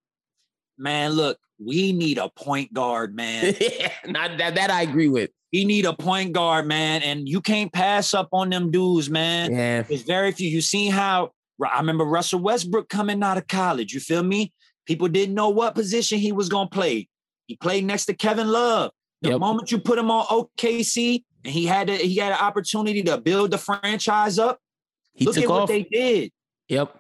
Man, 0.79 1.13
look, 1.13 1.39
we 1.59 1.93
need 1.93 2.19
a 2.19 2.29
point 2.29 2.73
guard, 2.73 3.15
man. 3.15 3.55
yeah, 3.61 3.91
not 4.07 4.39
that, 4.39 4.55
that 4.55 4.71
I 4.71 4.83
agree 4.83 5.09
with. 5.09 5.31
We 5.53 5.65
need 5.65 5.87
a 5.87 5.95
point 5.95 6.33
guard, 6.33 6.67
man. 6.67 7.03
And 7.03 7.29
you 7.29 7.41
can't 7.41 7.73
pass 7.73 8.13
up 8.13 8.29
on 8.33 8.51
them 8.51 8.71
dudes, 8.71 9.09
man. 9.09 9.53
Yeah. 9.53 9.85
It's 9.89 10.03
very 10.03 10.33
few. 10.33 10.49
You 10.49 10.61
seen 10.61 10.91
how 10.91 11.31
I 11.65 11.79
remember 11.79 12.05
Russell 12.05 12.41
Westbrook 12.41 12.89
coming 12.89 13.23
out 13.23 13.39
of 13.39 13.47
college. 13.47 13.93
You 13.93 14.01
feel 14.01 14.23
me? 14.23 14.53
People 14.87 15.09
didn't 15.09 15.35
know 15.35 15.49
what 15.49 15.75
position 15.75 16.19
he 16.19 16.33
was 16.33 16.49
gonna 16.49 16.69
play. 16.69 17.09
He 17.47 17.57
played 17.57 17.85
next 17.85 18.07
to 18.07 18.15
Kevin 18.15 18.49
Love. 18.49 18.91
The 19.25 19.31
Yep. 19.31 19.41
moment 19.41 19.73
you 19.73 19.79
put 19.79 19.99
him 19.99 20.11
on 20.11 20.27
OKC 20.27 21.25
and 21.45 21.53
he 21.53 21.67
had 21.67 21.89
a, 21.91 21.97
he 21.97 22.17
had 22.17 22.33
an 22.33 22.39
opportunity 22.39 23.03
to 23.05 23.19
build 23.19 23.51
the 23.51 23.59
franchise 23.59 24.39
up, 24.39 24.59
He 25.15 25.25
look 25.25 25.35
took 25.35 25.45
at 25.45 25.51
what 25.51 25.67
they 25.69 25.83
did. 25.85 26.31
Yep. 26.69 26.95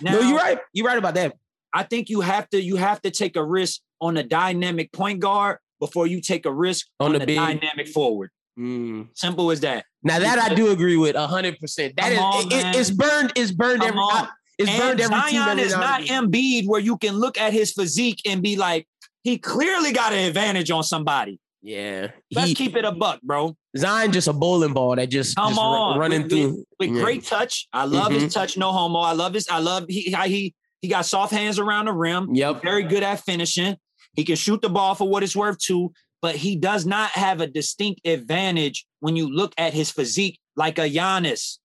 Now, 0.00 0.12
no, 0.12 0.20
you're 0.20 0.36
right. 0.36 0.58
You're 0.72 0.86
right 0.86 0.98
about 0.98 1.14
that. 1.14 1.34
I 1.72 1.84
think 1.84 2.08
you 2.08 2.20
have 2.20 2.48
to 2.50 2.60
you 2.60 2.76
have 2.76 3.00
to 3.02 3.10
take 3.10 3.36
a 3.36 3.44
risk 3.44 3.80
on 4.00 4.16
a 4.16 4.22
dynamic 4.22 4.92
point 4.92 5.20
guard 5.20 5.58
before 5.78 6.06
you 6.06 6.20
take 6.20 6.46
a 6.46 6.52
risk 6.52 6.86
On 6.98 7.12
on, 7.14 7.18
the 7.20 7.26
dynamic 7.26 7.88
forward. 7.88 8.30
Mm. 8.58 9.08
Simple 9.14 9.50
as 9.50 9.60
that. 9.60 9.84
Now 10.02 10.18
that 10.18 10.38
I 10.38 10.54
do 10.54 10.72
agree 10.72 10.96
with 10.96 11.14
hundred 11.16 11.58
percent. 11.60 11.94
That 11.96 12.12
is, 12.12 12.18
on, 12.18 12.46
it- 12.46 12.52
it- 12.52 12.76
it's 12.76 12.90
burned. 12.90 13.32
It's 13.36 13.52
burned 13.52 13.80
Come 13.80 13.88
every. 13.90 14.00
on. 14.00 14.28
It's 14.58 14.68
And 14.70 14.78
burned 14.80 15.00
every 15.00 15.14
team. 15.30 15.40
Zion 15.40 15.48
every 15.50 15.62
is 15.62 15.72
not. 15.72 16.00
Embiid 16.02 16.66
where 16.66 16.80
you 16.80 16.98
can 16.98 17.14
look 17.16 17.38
at 17.38 17.52
his 17.52 17.72
physique 17.72 18.20
and 18.26 18.42
be 18.42 18.56
like, 18.56 18.86
he 19.22 19.38
clearly 19.38 19.92
got 19.92 20.12
an 20.12 20.20
advantage 20.20 20.70
on 20.70 20.82
somebody. 20.82 21.38
Yeah, 21.62 22.08
Let's 22.32 22.48
he, 22.48 22.54
keep 22.54 22.74
it 22.74 22.86
a 22.86 22.92
buck, 22.92 23.20
bro. 23.22 23.54
Zion 23.76 24.12
just 24.12 24.28
a 24.28 24.32
bowling 24.32 24.72
ball 24.72 24.96
that 24.96 25.10
just, 25.10 25.36
Come 25.36 25.50
just 25.50 25.60
on, 25.60 25.98
running 25.98 26.22
with, 26.22 26.30
through 26.30 26.64
with, 26.78 26.90
Yeah. 26.90 27.02
great 27.02 27.24
touch. 27.24 27.68
I 27.72 27.84
love 27.84 28.10
Mhm. 28.12 28.20
his 28.20 28.32
touch, 28.32 28.56
no 28.56 28.72
homo. 28.72 29.00
I 29.00 29.12
love 29.12 29.34
his. 29.34 29.46
I 29.48 29.58
love 29.58 29.84
he 29.88 30.10
how 30.10 30.24
he 30.24 30.54
he 30.80 30.88
got 30.88 31.04
soft 31.04 31.32
hands 31.32 31.58
around 31.58 31.84
the 31.84 31.92
rim. 31.92 32.34
Yep. 32.34 32.62
very 32.62 32.82
good 32.84 33.02
at 33.02 33.20
finishing. 33.20 33.76
He 34.14 34.24
can 34.24 34.36
shoot 34.36 34.62
the 34.62 34.70
ball 34.70 34.94
for 34.94 35.06
what 35.06 35.22
it's 35.22 35.36
worth 35.36 35.58
too, 35.58 35.92
but 36.22 36.34
he 36.34 36.56
does 36.56 36.86
not 36.86 37.10
have 37.10 37.42
a 37.42 37.46
distinct 37.46 38.00
advantage 38.06 38.86
when 39.00 39.14
you 39.14 39.28
look 39.28 39.52
at 39.58 39.74
his 39.74 39.90
physique, 39.90 40.38
like 40.56 40.78
a 40.78 40.88
Giannis, 40.88 41.58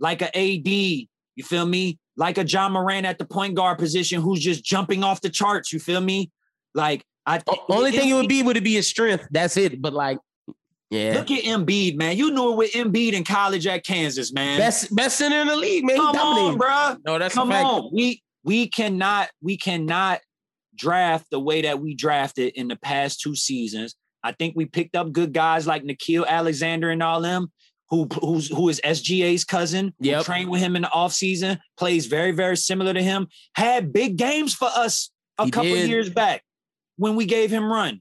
like 0.00 0.22
a 0.22 0.34
AD. 0.34 0.66
You 1.36 1.44
feel 1.44 1.66
me? 1.66 1.98
Like 2.16 2.38
a 2.38 2.44
Ja 2.46 2.68
Moran 2.70 3.04
at 3.04 3.18
the 3.18 3.24
point 3.26 3.54
guard 3.56 3.76
position, 3.78 4.22
who's 4.22 4.40
just 4.40 4.64
jumping 4.64 5.04
off 5.04 5.20
the 5.20 5.28
charts. 5.28 5.70
You 5.72 5.78
feel 5.80 6.00
me? 6.00 6.30
Like 6.74 7.04
I 7.26 7.40
O- 7.48 7.64
Only 7.68 7.92
thing 7.92 8.08
it 8.10 8.14
would 8.14 8.28
be 8.28 8.42
would 8.42 8.56
it 8.56 8.64
be 8.64 8.74
his 8.74 8.88
strength. 8.88 9.26
That's 9.30 9.56
it. 9.56 9.80
But 9.80 9.94
like, 9.94 10.18
yeah, 10.90 11.14
Look 11.14 11.30
at 11.30 11.42
Embiid, 11.44 11.96
man. 11.96 12.16
You 12.16 12.30
knew 12.30 12.52
it 12.52 12.56
with 12.56 12.72
Embiid 12.72 13.14
in 13.14 13.24
college 13.24 13.66
at 13.66 13.84
Kansas, 13.84 14.32
man. 14.32 14.58
best 14.58 14.94
best 14.94 15.16
center 15.16 15.40
in 15.40 15.46
the 15.48 15.56
league, 15.56 15.84
man. 15.84 15.96
Come 15.96 16.16
on, 16.16 16.58
bro. 16.58 16.96
No, 17.06 17.18
that's 17.18 17.34
Come 17.34 17.50
a 17.50 17.54
fact. 17.54 17.64
on. 17.66 17.90
We 17.92 18.22
we 18.44 18.68
cannot 18.68 19.30
we 19.40 19.56
cannot 19.56 20.20
draft 20.76 21.26
the 21.30 21.40
way 21.40 21.62
that 21.62 21.80
we 21.80 21.94
drafted 21.94 22.52
in 22.54 22.68
the 22.68 22.76
past 22.76 23.20
two 23.20 23.34
seasons. 23.34 23.94
I 24.22 24.32
think 24.32 24.54
we 24.56 24.66
picked 24.66 24.96
up 24.96 25.12
good 25.12 25.32
guys 25.32 25.66
like 25.66 25.82
Nickeil 25.84 26.26
Alexander 26.26 26.90
and 26.90 27.02
all 27.02 27.20
them, 27.20 27.50
who 27.90 28.06
who's 28.20 28.48
who 28.48 28.68
is 28.68 28.80
SGA's 28.84 29.44
cousin, 29.44 29.94
who 30.00 30.08
Yep. 30.08 30.24
trained 30.24 30.50
with 30.50 30.60
him 30.60 30.76
in 30.76 30.82
the 30.82 30.88
offseason, 30.88 31.58
plays 31.76 32.06
very, 32.06 32.32
very 32.32 32.56
similar 32.56 32.92
to 32.92 33.02
him, 33.02 33.28
had 33.54 33.92
big 33.92 34.16
games 34.16 34.54
for 34.54 34.68
us 34.74 35.10
a 35.38 35.46
He 35.46 35.50
couple 35.50 35.70
did. 35.70 35.88
years 35.88 36.10
back 36.10 36.42
when 36.96 37.16
we 37.16 37.24
gave 37.26 37.50
him 37.50 37.70
run. 37.70 38.00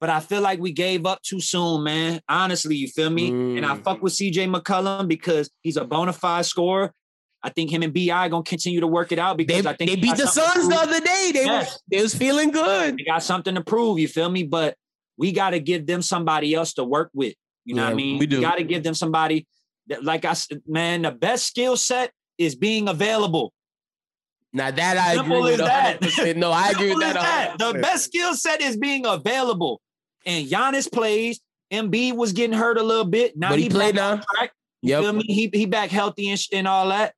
But 0.00 0.08
I 0.10 0.20
feel 0.20 0.40
like 0.40 0.58
we 0.60 0.72
gave 0.72 1.04
up 1.04 1.20
too 1.22 1.40
soon, 1.40 1.82
man. 1.84 2.20
Honestly, 2.28 2.74
you 2.74 2.88
feel 2.88 3.10
me? 3.10 3.28
And 3.28 3.66
I 3.66 3.74
Mm. 3.76 3.84
fuck 3.84 4.02
with 4.02 4.14
CJ 4.14 4.46
McCollum 4.46 5.06
because 5.08 5.50
he's 5.62 5.76
a 5.76 5.84
bona 5.84 6.12
fide 6.14 6.46
scorer. 6.46 6.92
I 7.42 7.50
think 7.50 7.70
him 7.70 7.82
and 7.82 7.92
BI 7.92 8.28
gonna 8.28 8.42
continue 8.42 8.80
to 8.80 8.86
work 8.86 9.12
it 9.12 9.18
out 9.18 9.36
They, 9.38 9.44
because 9.44 9.66
I 9.66 9.74
think 9.74 9.90
they 9.90 9.96
beat 9.96 10.16
the 10.16 10.26
Suns 10.26 10.68
the 10.68 10.74
other 10.76 11.00
day. 11.00 11.30
They 11.32 11.44
Yes. 11.44 11.70
was 11.72 11.82
they 11.90 12.02
was 12.02 12.14
feeling 12.14 12.50
good. 12.50 12.96
They 12.98 13.04
got 13.04 13.22
something 13.22 13.54
to 13.54 13.62
prove. 13.62 13.98
You 13.98 14.08
feel 14.08 14.30
me? 14.30 14.42
But 14.42 14.74
we 15.18 15.32
got 15.32 15.50
to 15.50 15.60
give 15.60 15.86
them 15.86 16.00
somebody 16.02 16.54
else 16.54 16.72
to 16.74 16.84
work 16.84 17.10
with. 17.12 17.34
You 17.66 17.74
know 17.74 17.84
what 17.84 17.92
I 17.92 17.94
mean? 17.94 18.18
we 18.18 18.26
do. 18.26 18.40
got 18.40 18.56
to 18.56 18.64
give 18.64 18.82
them 18.82 18.94
somebody 18.94 19.46
that, 19.88 20.02
like 20.02 20.24
I 20.24 20.32
said, 20.32 20.62
man. 20.66 21.02
The 21.02 21.10
best 21.12 21.46
skill 21.46 21.76
set 21.76 22.10
is 22.38 22.54
being 22.54 22.88
available. 22.88 23.52
Now 24.52 24.70
that 24.70 24.96
I 24.96 25.14
Simple 25.14 25.36
agree 25.38 25.50
with 25.52 25.60
that. 25.60 26.00
100%. 26.00 26.36
No, 26.36 26.50
I 26.50 26.70
agree 26.70 26.88
with 26.94 27.02
Simple 27.02 27.22
that. 27.22 27.56
The 27.58 27.78
best 27.80 28.04
skill 28.06 28.34
set 28.34 28.60
is 28.60 28.76
being 28.76 29.06
available. 29.06 29.80
And 30.26 30.46
Giannis 30.48 30.90
plays. 30.90 31.40
Embiid 31.72 32.16
was 32.16 32.32
getting 32.32 32.56
hurt 32.56 32.78
a 32.78 32.82
little 32.82 33.04
bit. 33.04 33.36
Now 33.36 33.50
But 33.50 33.60
he 33.60 33.68
played 33.68 33.94
now. 33.94 34.20
You 34.82 34.90
Yep. 34.90 35.02
feel 35.02 35.12
me? 35.12 35.22
He 35.24 35.50
he 35.52 35.66
back 35.66 35.90
healthy 35.90 36.30
and, 36.30 36.38
sh- 36.40 36.48
and 36.52 36.66
all 36.66 36.88
that. 36.88 37.14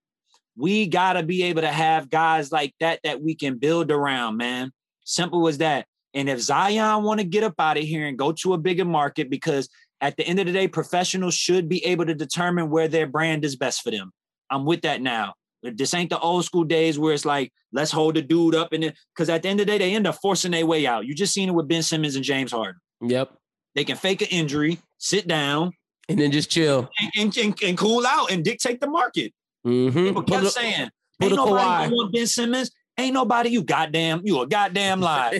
We 0.56 0.86
gotta 0.86 1.22
be 1.22 1.44
able 1.44 1.62
to 1.62 1.72
have 1.72 2.10
guys 2.10 2.52
like 2.52 2.74
that 2.80 3.00
that 3.04 3.22
we 3.22 3.34
can 3.34 3.56
build 3.56 3.90
around, 3.90 4.36
man. 4.36 4.70
Simple 5.04 5.48
as 5.48 5.58
that. 5.58 5.86
And 6.12 6.28
if 6.28 6.40
Zion 6.40 7.02
want 7.02 7.20
to 7.20 7.24
get 7.24 7.44
up 7.44 7.54
out 7.58 7.78
of 7.78 7.84
here 7.84 8.06
and 8.06 8.18
go 8.18 8.32
to 8.32 8.52
a 8.52 8.58
bigger 8.58 8.84
market, 8.84 9.30
because 9.30 9.70
at 10.02 10.16
the 10.18 10.26
end 10.26 10.38
of 10.40 10.46
the 10.46 10.52
day, 10.52 10.68
professionals 10.68 11.32
should 11.34 11.68
be 11.70 11.82
able 11.86 12.04
to 12.04 12.14
determine 12.14 12.68
where 12.68 12.88
their 12.88 13.06
brand 13.06 13.44
is 13.46 13.56
best 13.56 13.80
for 13.82 13.90
them. 13.90 14.12
I'm 14.50 14.66
with 14.66 14.82
that 14.82 15.00
now. 15.00 15.32
This 15.62 15.94
ain't 15.94 16.10
the 16.10 16.18
old 16.18 16.44
school 16.44 16.64
days 16.64 16.98
where 16.98 17.14
it's 17.14 17.24
like, 17.24 17.52
let's 17.72 17.90
hold 17.92 18.16
the 18.16 18.22
dude 18.22 18.54
up 18.54 18.72
and 18.72 18.92
because 19.14 19.28
at 19.28 19.42
the 19.42 19.48
end 19.48 19.60
of 19.60 19.66
the 19.66 19.72
day, 19.72 19.78
they 19.78 19.94
end 19.94 20.06
up 20.06 20.16
forcing 20.20 20.50
their 20.50 20.66
way 20.66 20.86
out. 20.86 21.06
You 21.06 21.14
just 21.14 21.32
seen 21.32 21.48
it 21.48 21.52
with 21.52 21.68
Ben 21.68 21.82
Simmons 21.82 22.16
and 22.16 22.24
James 22.24 22.52
Harden. 22.52 22.80
Yep. 23.00 23.32
They 23.74 23.84
can 23.84 23.96
fake 23.96 24.22
an 24.22 24.28
injury, 24.30 24.78
sit 24.98 25.26
down, 25.26 25.72
And 26.08 26.18
then 26.18 26.32
just 26.32 26.50
chill. 26.50 26.90
and, 27.00 27.10
and, 27.18 27.36
and, 27.36 27.62
and 27.62 27.78
cool 27.78 28.06
out 28.06 28.30
and 28.30 28.44
dictate 28.44 28.80
the 28.80 28.88
market. 28.88 29.32
Mm-hmm. 29.66 30.06
People 30.06 30.22
kept 30.24 30.46
saying, 30.48 30.90
ain't 31.22 31.34
nobody 31.34 31.94
want 31.94 32.12
Ben 32.12 32.26
Simmons. 32.26 32.70
Ain't 32.98 33.14
nobody, 33.14 33.48
you 33.48 33.62
goddamn, 33.62 34.20
you 34.24 34.40
a 34.40 34.46
goddamn 34.46 35.00
lie. 35.08 35.38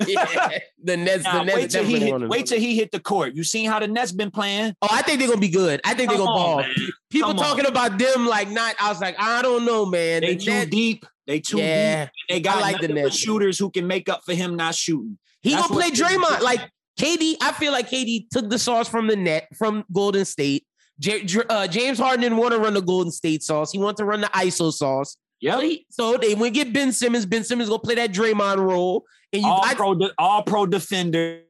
the 0.83 0.97
Nets, 0.97 1.25
Now, 1.25 1.41
the 1.41 1.45
Nets 1.45 1.57
wait 1.59 1.71
till 1.71 1.85
he 1.85 1.99
hit, 2.01 2.29
wait 2.29 2.47
till 2.47 2.59
he 2.59 2.77
hit 2.77 2.91
the 2.93 2.99
court. 3.01 3.35
You 3.35 3.45
seen 3.45 3.69
how 3.69 3.79
the 3.79 3.89
Nets 3.89 4.11
been 4.11 4.31
playing? 4.31 4.75
Oh, 4.81 4.89
I 4.91 5.03
think 5.03 5.19
they're 5.19 5.29
gonna 5.29 5.41
be 5.41 5.51
good. 5.51 5.81
I 5.85 5.93
think 5.95 6.09
they're 6.09 6.19
gonna 6.19 6.31
on, 6.31 6.37
ball. 6.39 6.57
man. 6.63 6.75
People 7.11 7.31
Come 7.31 7.39
on. 7.41 7.45
talking 7.45 7.67
about 7.67 7.99
them 7.99 8.27
like 8.27 8.49
not. 8.51 8.75
I 8.81 8.89
was 8.89 9.01
like, 9.01 9.17
I 9.19 9.43
don't 9.43 9.65
know, 9.67 9.85
man. 9.85 10.23
They 10.23 10.35
The 10.37 10.45
too 10.45 10.51
Nets- 10.51 10.71
deep. 10.71 11.07
They 11.27 11.41
too 11.41 11.59
Yeah. 11.59 12.05
deep. 12.07 12.11
They 12.31 12.41
got 12.41 12.57
I 12.57 12.61
like 12.61 12.81
the 12.81 12.89
Nets. 12.89 13.17
shooters 13.17 13.59
who 13.59 13.71
can 13.71 13.87
make 13.87 14.09
up 14.09 14.23
for 14.25 14.33
him 14.35 14.57
not 14.57 14.75
shooting. 14.75 15.19
He 15.43 15.51
That's 15.55 15.69
gonna 15.69 15.79
play 15.81 15.91
Draymond. 15.91 16.41
Like 16.41 16.61
KD, 16.99 17.37
I 17.43 17.53
feel 17.53 17.73
like 17.73 17.91
KD 17.91 18.29
took 18.31 18.49
the 18.49 18.59
sauce 18.59 18.89
from 18.89 19.09
the 19.09 19.17
net 19.17 19.49
from 19.59 19.85
Golden 19.93 20.25
State. 20.25 20.65
J- 20.99 21.25
uh, 21.51 21.67
James 21.67 21.99
Harden 21.99 22.21
didn't 22.23 22.39
want 22.39 22.53
to 22.53 22.59
run 22.61 22.75
the 22.75 22.81
Golden 22.83 23.11
State 23.13 23.43
sauce. 23.43 23.73
He 23.73 23.79
wanted 23.79 23.97
to 23.99 24.05
run 24.05 24.21
the 24.23 24.29
ISO 24.29 24.73
sauce. 24.73 25.17
Yep. 25.43 25.55
So, 25.55 25.61
he- 25.61 25.87
so 25.91 26.17
they 26.17 26.35
went 26.35 26.55
get 26.55 26.73
Ben 26.73 26.93
Simmons. 26.93 27.27
Ben 27.27 27.45
Simmons 27.45 27.69
gonna 27.69 27.81
play 27.81 27.97
that 27.97 28.13
Draymond 28.13 28.59
role, 28.59 29.05
and 29.33 29.43
you 29.43 29.49
all 29.49 29.61
got 29.63 29.77
pro, 29.77 29.99
all 30.17 30.43
pro 30.45 30.65
defender, 30.67 31.43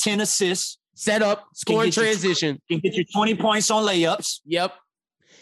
10 0.00 0.20
assists, 0.20 0.78
set 0.94 1.22
up, 1.22 1.46
scoring 1.54 1.86
you- 1.88 1.92
transition. 1.92 2.60
can 2.70 2.80
get 2.80 2.94
you 2.94 3.04
20 3.04 3.34
points 3.36 3.70
on 3.70 3.84
layups. 3.84 4.40
Yep. 4.46 4.74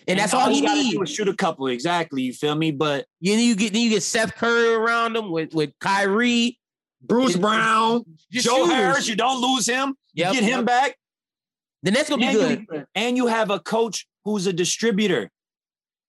And, 0.09 0.19
that's 0.19 0.35
all, 0.35 0.51
he 0.51 0.61
gotta 0.63 0.83
needs. 0.83 0.97
do 0.99 1.07
shoot 1.07 1.29
a 1.29 1.35
couple. 1.35 1.69
Exactly. 1.69 2.23
You 2.23 2.33
feel 2.33 2.57
me? 2.57 2.73
But 2.73 3.07
You 3.21 3.35
you 3.35 3.55
get 3.55 3.73
then 3.73 3.83
you 3.83 3.91
get 3.91 4.03
Seth 4.03 4.35
Curry 4.35 4.75
around 4.75 5.15
him 5.17 5.31
with 5.31 5.55
with 5.55 5.71
Kyrie, 5.81 6.59
Bruce 7.01 7.37
It- 7.37 7.41
Brown, 7.41 8.03
Joe 8.33 8.41
shooters. 8.65 8.73
Harris, 8.75 9.09
you 9.09 9.15
don't 9.15 9.41
lose 9.41 9.65
him. 9.65 9.95
You 10.13 10.25
get 10.25 10.43
him 10.43 10.49
yep. 10.59 10.65
back. 10.65 10.97
Then 11.85 11.95
that's 11.95 12.11
gonna 12.11 12.27
be 12.27 12.33
good. 12.33 12.67
You, 12.73 12.85
and 12.97 13.17
you 13.17 13.29
have 13.29 13.51
a 13.51 13.61
coach 13.61 14.09
who's 14.25 14.49
a 14.49 14.53
distributor. 14.53 15.31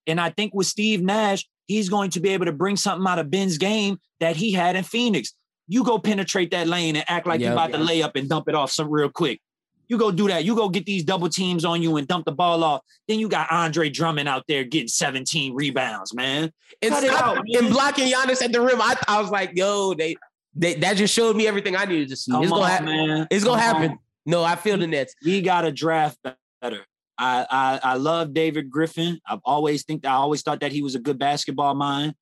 And 0.08 0.20
I 0.20 0.32
think 0.32 0.56
with 0.56 0.66
Steve 0.68 1.04
Nash, 1.04 1.46
he's 1.68 1.90
going 1.90 2.10
to 2.12 2.20
be 2.20 2.30
able 2.30 2.46
to 2.46 2.52
bring 2.52 2.76
something 2.76 3.08
out 3.08 3.20
of 3.20 3.30
Ben's 3.32 3.58
game 3.58 4.00
that 4.20 4.36
he 4.36 4.52
had 4.52 4.76
in 4.76 4.84
Phoenix. 4.84 5.34
You 5.68 5.84
go 5.84 5.98
penetrate 5.98 6.52
that 6.52 6.68
lane 6.68 6.96
and 6.96 7.06
act 7.08 7.26
like 7.26 7.40
Yep. 7.40 7.46
you're 7.46 7.54
about 7.54 7.72
to 7.72 7.78
lay 7.78 8.02
up 8.04 8.16
and 8.16 8.28
dump 8.30 8.50
it 8.50 8.56
off 8.56 8.72
some 8.72 8.90
real 8.90 9.10
quick. 9.10 9.40
You 9.88 9.98
go 9.98 10.12
do 10.12 10.28
that. 10.30 10.44
You 10.46 10.56
go 10.56 10.70
get 10.70 10.86
these 10.86 11.04
double 11.04 11.30
teams 11.30 11.66
on 11.66 11.82
you 11.82 11.98
and 11.98 12.08
dump 12.08 12.26
the 12.26 12.32
ball 12.32 12.64
off. 12.64 12.82
Then 13.08 13.20
you 13.20 13.28
got 13.28 13.52
Andre 13.52 13.90
Drummond 13.90 14.28
out 14.30 14.44
there 14.48 14.64
getting 14.64 14.88
17 14.88 15.54
rebounds, 15.54 16.14
man. 16.14 16.52
And, 16.82 16.92
Cut 16.94 17.04
stop- 17.04 17.38
out, 17.38 17.46
and 17.48 17.70
blocking 17.70 18.12
Giannis 18.12 18.42
at 18.42 18.52
the 18.52 18.62
rim. 18.62 18.82
I, 18.82 18.96
I 19.08 19.22
was 19.22 19.30
like, 19.30 19.52
yo, 19.56 19.94
they, 19.94 20.16
they 20.56 20.76
that 20.76 20.98
just 20.98 21.14
showed 21.14 21.36
me 21.36 21.48
everything 21.48 21.76
I 21.76 21.86
needed 21.86 22.10
to 22.10 22.16
see. 22.16 22.32
Come 22.32 22.44
it's 22.44 22.52
gonna 22.52 22.68
happen. 22.68 22.86
man. 22.86 23.28
It's 23.30 23.44
gonna 23.44 23.62
Come 23.62 23.76
happen. 23.76 23.92
on. 23.92 24.00
No, 24.26 24.44
I 24.44 24.56
feel 24.56 24.78
the 24.78 24.88
Nets. 24.88 25.16
We 25.24 25.42
got 25.42 25.62
to 25.62 25.72
draft 25.72 26.18
better. 26.62 26.80
I, 27.18 27.46
I 27.50 27.80
I 27.92 27.96
love 27.96 28.34
David 28.34 28.70
Griffin. 28.70 29.20
I've 29.28 29.40
always 29.46 29.84
think 29.84 30.06
I 30.06 30.14
always 30.14 30.42
thought 30.42 30.62
that 30.62 30.72
he 30.72 30.82
was 30.82 30.96
a 30.96 31.00
good 31.00 31.20
basketball 31.20 31.76
mind. 31.76 32.16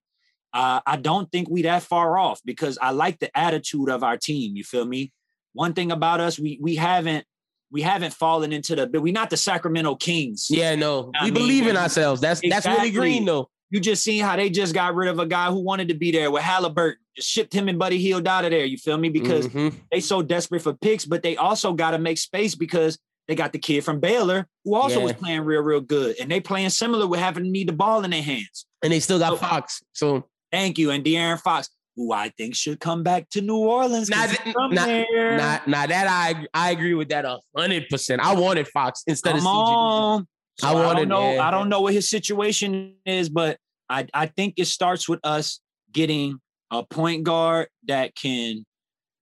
Uh, 0.53 0.81
I 0.85 0.97
don't 0.97 1.31
think 1.31 1.49
we 1.49 1.61
that 1.61 1.83
far 1.83 2.17
off 2.17 2.41
because 2.43 2.77
I 2.81 2.91
like 2.91 3.19
the 3.19 3.35
attitude 3.37 3.89
of 3.89 4.03
our 4.03 4.17
team. 4.17 4.55
You 4.57 4.63
feel 4.65 4.85
me? 4.85 5.13
One 5.53 5.73
thing 5.73 5.91
about 5.91 6.19
us, 6.19 6.37
we 6.37 6.59
we 6.61 6.75
haven't 6.75 7.25
we 7.71 7.81
haven't 7.81 8.13
fallen 8.13 8.51
into 8.51 8.75
the 8.75 8.87
but 8.87 9.01
we're 9.01 9.13
not 9.13 9.29
the 9.29 9.37
Sacramento 9.37 9.95
Kings. 9.95 10.47
Yeah, 10.49 10.75
no, 10.75 11.11
I 11.17 11.25
we 11.25 11.31
mean, 11.31 11.33
believe 11.35 11.67
in 11.67 11.77
ourselves. 11.77 12.19
That's 12.19 12.41
that's 12.47 12.65
really 12.65 12.91
green 12.91 13.25
though. 13.25 13.49
You 13.69 13.79
just 13.79 14.03
seen 14.03 14.21
how 14.21 14.35
they 14.35 14.49
just 14.49 14.73
got 14.73 14.93
rid 14.95 15.07
of 15.07 15.19
a 15.19 15.25
guy 15.25 15.49
who 15.49 15.61
wanted 15.61 15.87
to 15.87 15.93
be 15.93 16.11
there 16.11 16.29
with 16.29 16.43
Haliburton. 16.43 16.95
Just 17.15 17.29
shipped 17.29 17.53
him 17.53 17.69
and 17.69 17.79
Buddy 17.79 17.97
Hield 17.99 18.27
out 18.27 18.43
of 18.43 18.51
there. 18.51 18.65
You 18.65 18.77
feel 18.77 18.97
me? 18.97 19.07
Because 19.07 19.47
Mhm. 19.47 19.73
they 19.89 20.01
so 20.01 20.21
desperate 20.21 20.61
for 20.61 20.73
picks, 20.73 21.05
but 21.05 21.23
they 21.23 21.37
also 21.37 21.71
got 21.71 21.91
to 21.91 21.97
make 21.97 22.17
space 22.17 22.55
because 22.55 22.99
they 23.31 23.35
got 23.35 23.53
the 23.53 23.59
kid 23.59 23.83
from 23.83 23.99
Baylor 23.99 24.47
who 24.65 24.75
also 24.75 24.99
Yeah. 24.99 25.03
was 25.05 25.13
playing 25.13 25.41
real, 25.41 25.61
real 25.61 25.81
good. 25.81 26.17
And 26.19 26.29
they 26.29 26.39
playing 26.41 26.69
similar 26.69 27.07
with 27.07 27.19
having 27.19 27.45
to 27.45 27.49
need 27.49 27.67
the 27.69 27.73
ball 27.73 28.03
in 28.03 28.11
their 28.11 28.21
hands. 28.21 28.65
and 28.83 28.91
they 28.91 28.99
still 28.99 29.19
got 29.19 29.29
So- 29.31 29.37
Fox. 29.37 29.81
So 29.93 30.27
Thank 30.51 30.77
you. 30.77 30.91
And 30.91 31.03
De'Aaron 31.05 31.39
Fox, 31.39 31.69
who 31.95 32.11
I 32.11 32.27
think 32.37 32.55
should 32.55 32.79
come 32.81 33.03
back 33.03 33.29
to 33.29 33.41
New 33.41 33.57
Orleans. 33.57 34.09
He's 34.09 34.37
th- 34.39 34.55
there. 34.73 35.37
Now, 35.37 35.61
now 35.65 35.85
that 35.87 36.07
I 36.09 36.45
I 36.53 36.71
agree 36.71 36.93
with 36.93 37.07
that 37.09 37.23
a 37.25 37.39
hundred 37.55 37.87
percent. 37.89 38.21
I 38.21 38.33
wanted 38.35 38.67
Fox 38.67 39.03
instead 39.07 39.35
of 39.37 39.43
Come 39.43 39.47
CJ. 39.55 39.67
on. 39.69 40.27
So 40.59 40.67
I 40.67 40.71
I, 40.71 40.73
wanted- 40.73 40.99
don't 40.99 41.07
know. 41.09 41.33
yeah. 41.35 41.47
I 41.47 41.51
don't 41.51 41.69
know 41.69 41.79
what 41.81 41.93
his 41.93 42.09
situation 42.09 42.95
is, 43.05 43.29
but 43.29 43.57
I, 43.89 44.07
I 44.13 44.25
think 44.25 44.55
it 44.57 44.65
starts 44.65 45.07
with 45.07 45.19
us 45.23 45.59
getting 45.93 46.39
a 46.69 46.83
point 46.83 47.23
guard 47.23 47.67
that 47.87 48.13
can 48.15 48.65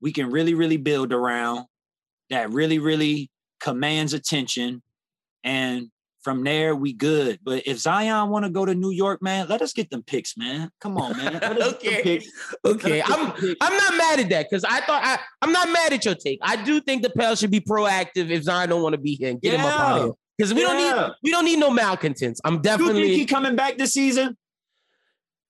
we 0.02 0.11
can 0.11 0.31
really, 0.31 0.53
really 0.56 0.77
build 0.77 1.11
around, 1.14 1.65
that 2.30 2.49
really, 2.52 2.80
really 2.80 3.30
commands 3.60 4.14
attention. 4.14 4.81
And 5.44 5.90
from 6.22 6.44
there, 6.44 6.76
we 6.76 6.91
good. 6.94 7.40
But 7.44 7.64
if 7.65 7.77
Zion 7.80 8.30
want 8.30 8.44
to 8.45 8.52
go 8.52 8.65
to 8.65 8.76
New 8.76 8.91
York, 8.91 9.22
man, 9.22 9.48
let 9.48 9.61
us 9.61 9.72
get 9.72 9.90
them 9.90 10.03
picks, 10.03 10.36
man. 10.36 10.69
Come 10.81 10.98
on, 10.98 11.15
man. 11.15 11.34
Let 11.34 11.61
us 11.61 11.76
get 11.81 12.03
them 12.03 12.22
Okay. 12.65 12.99
Okay, 12.99 12.99
Let 13.07 13.10
us 13.19 13.41
get 13.41 13.57
I'm. 13.61 13.72
I'm 13.72 13.77
not 13.77 13.98
mad 13.98 14.19
at 14.19 14.30
that 14.30 14.48
because 14.49 14.64
I 14.65 14.81
thought 14.81 15.02
I 15.03 15.18
I'm 15.41 15.52
not 15.53 15.69
mad 15.72 15.94
at 15.94 16.03
your 16.03 16.15
take. 16.15 16.40
I 16.41 16.61
do 16.61 16.81
think 16.81 17.03
the 17.03 17.10
Pels 17.10 17.40
should 17.40 17.52
be 17.52 17.61
proactive 17.61 18.30
if 18.30 18.44
Zion 18.44 18.68
don't 18.69 18.81
want 18.84 18.94
to 18.94 18.99
be 19.02 19.15
here 19.15 19.30
and 19.30 19.41
get 19.41 19.53
him 19.53 19.61
up 19.65 19.80
out 19.80 19.91
of 19.91 19.98
Yeah. 19.98 20.03
here 20.06 20.14
because 20.38 20.53
we 20.53 20.61
don't 20.61 20.77
need 20.77 21.14
we 21.23 21.31
don't 21.31 21.45
need 21.45 21.60
no 21.60 21.69
malcontents. 21.72 22.41
I'm 22.44 22.61
definitely. 22.61 23.02
You 23.02 23.07
think 23.07 23.19
he 23.19 23.26
coming 23.26 23.56
back 23.56 23.77
this 23.77 23.94
season? 23.94 24.38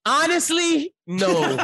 honestly 0.05 0.93
no. 1.07 1.27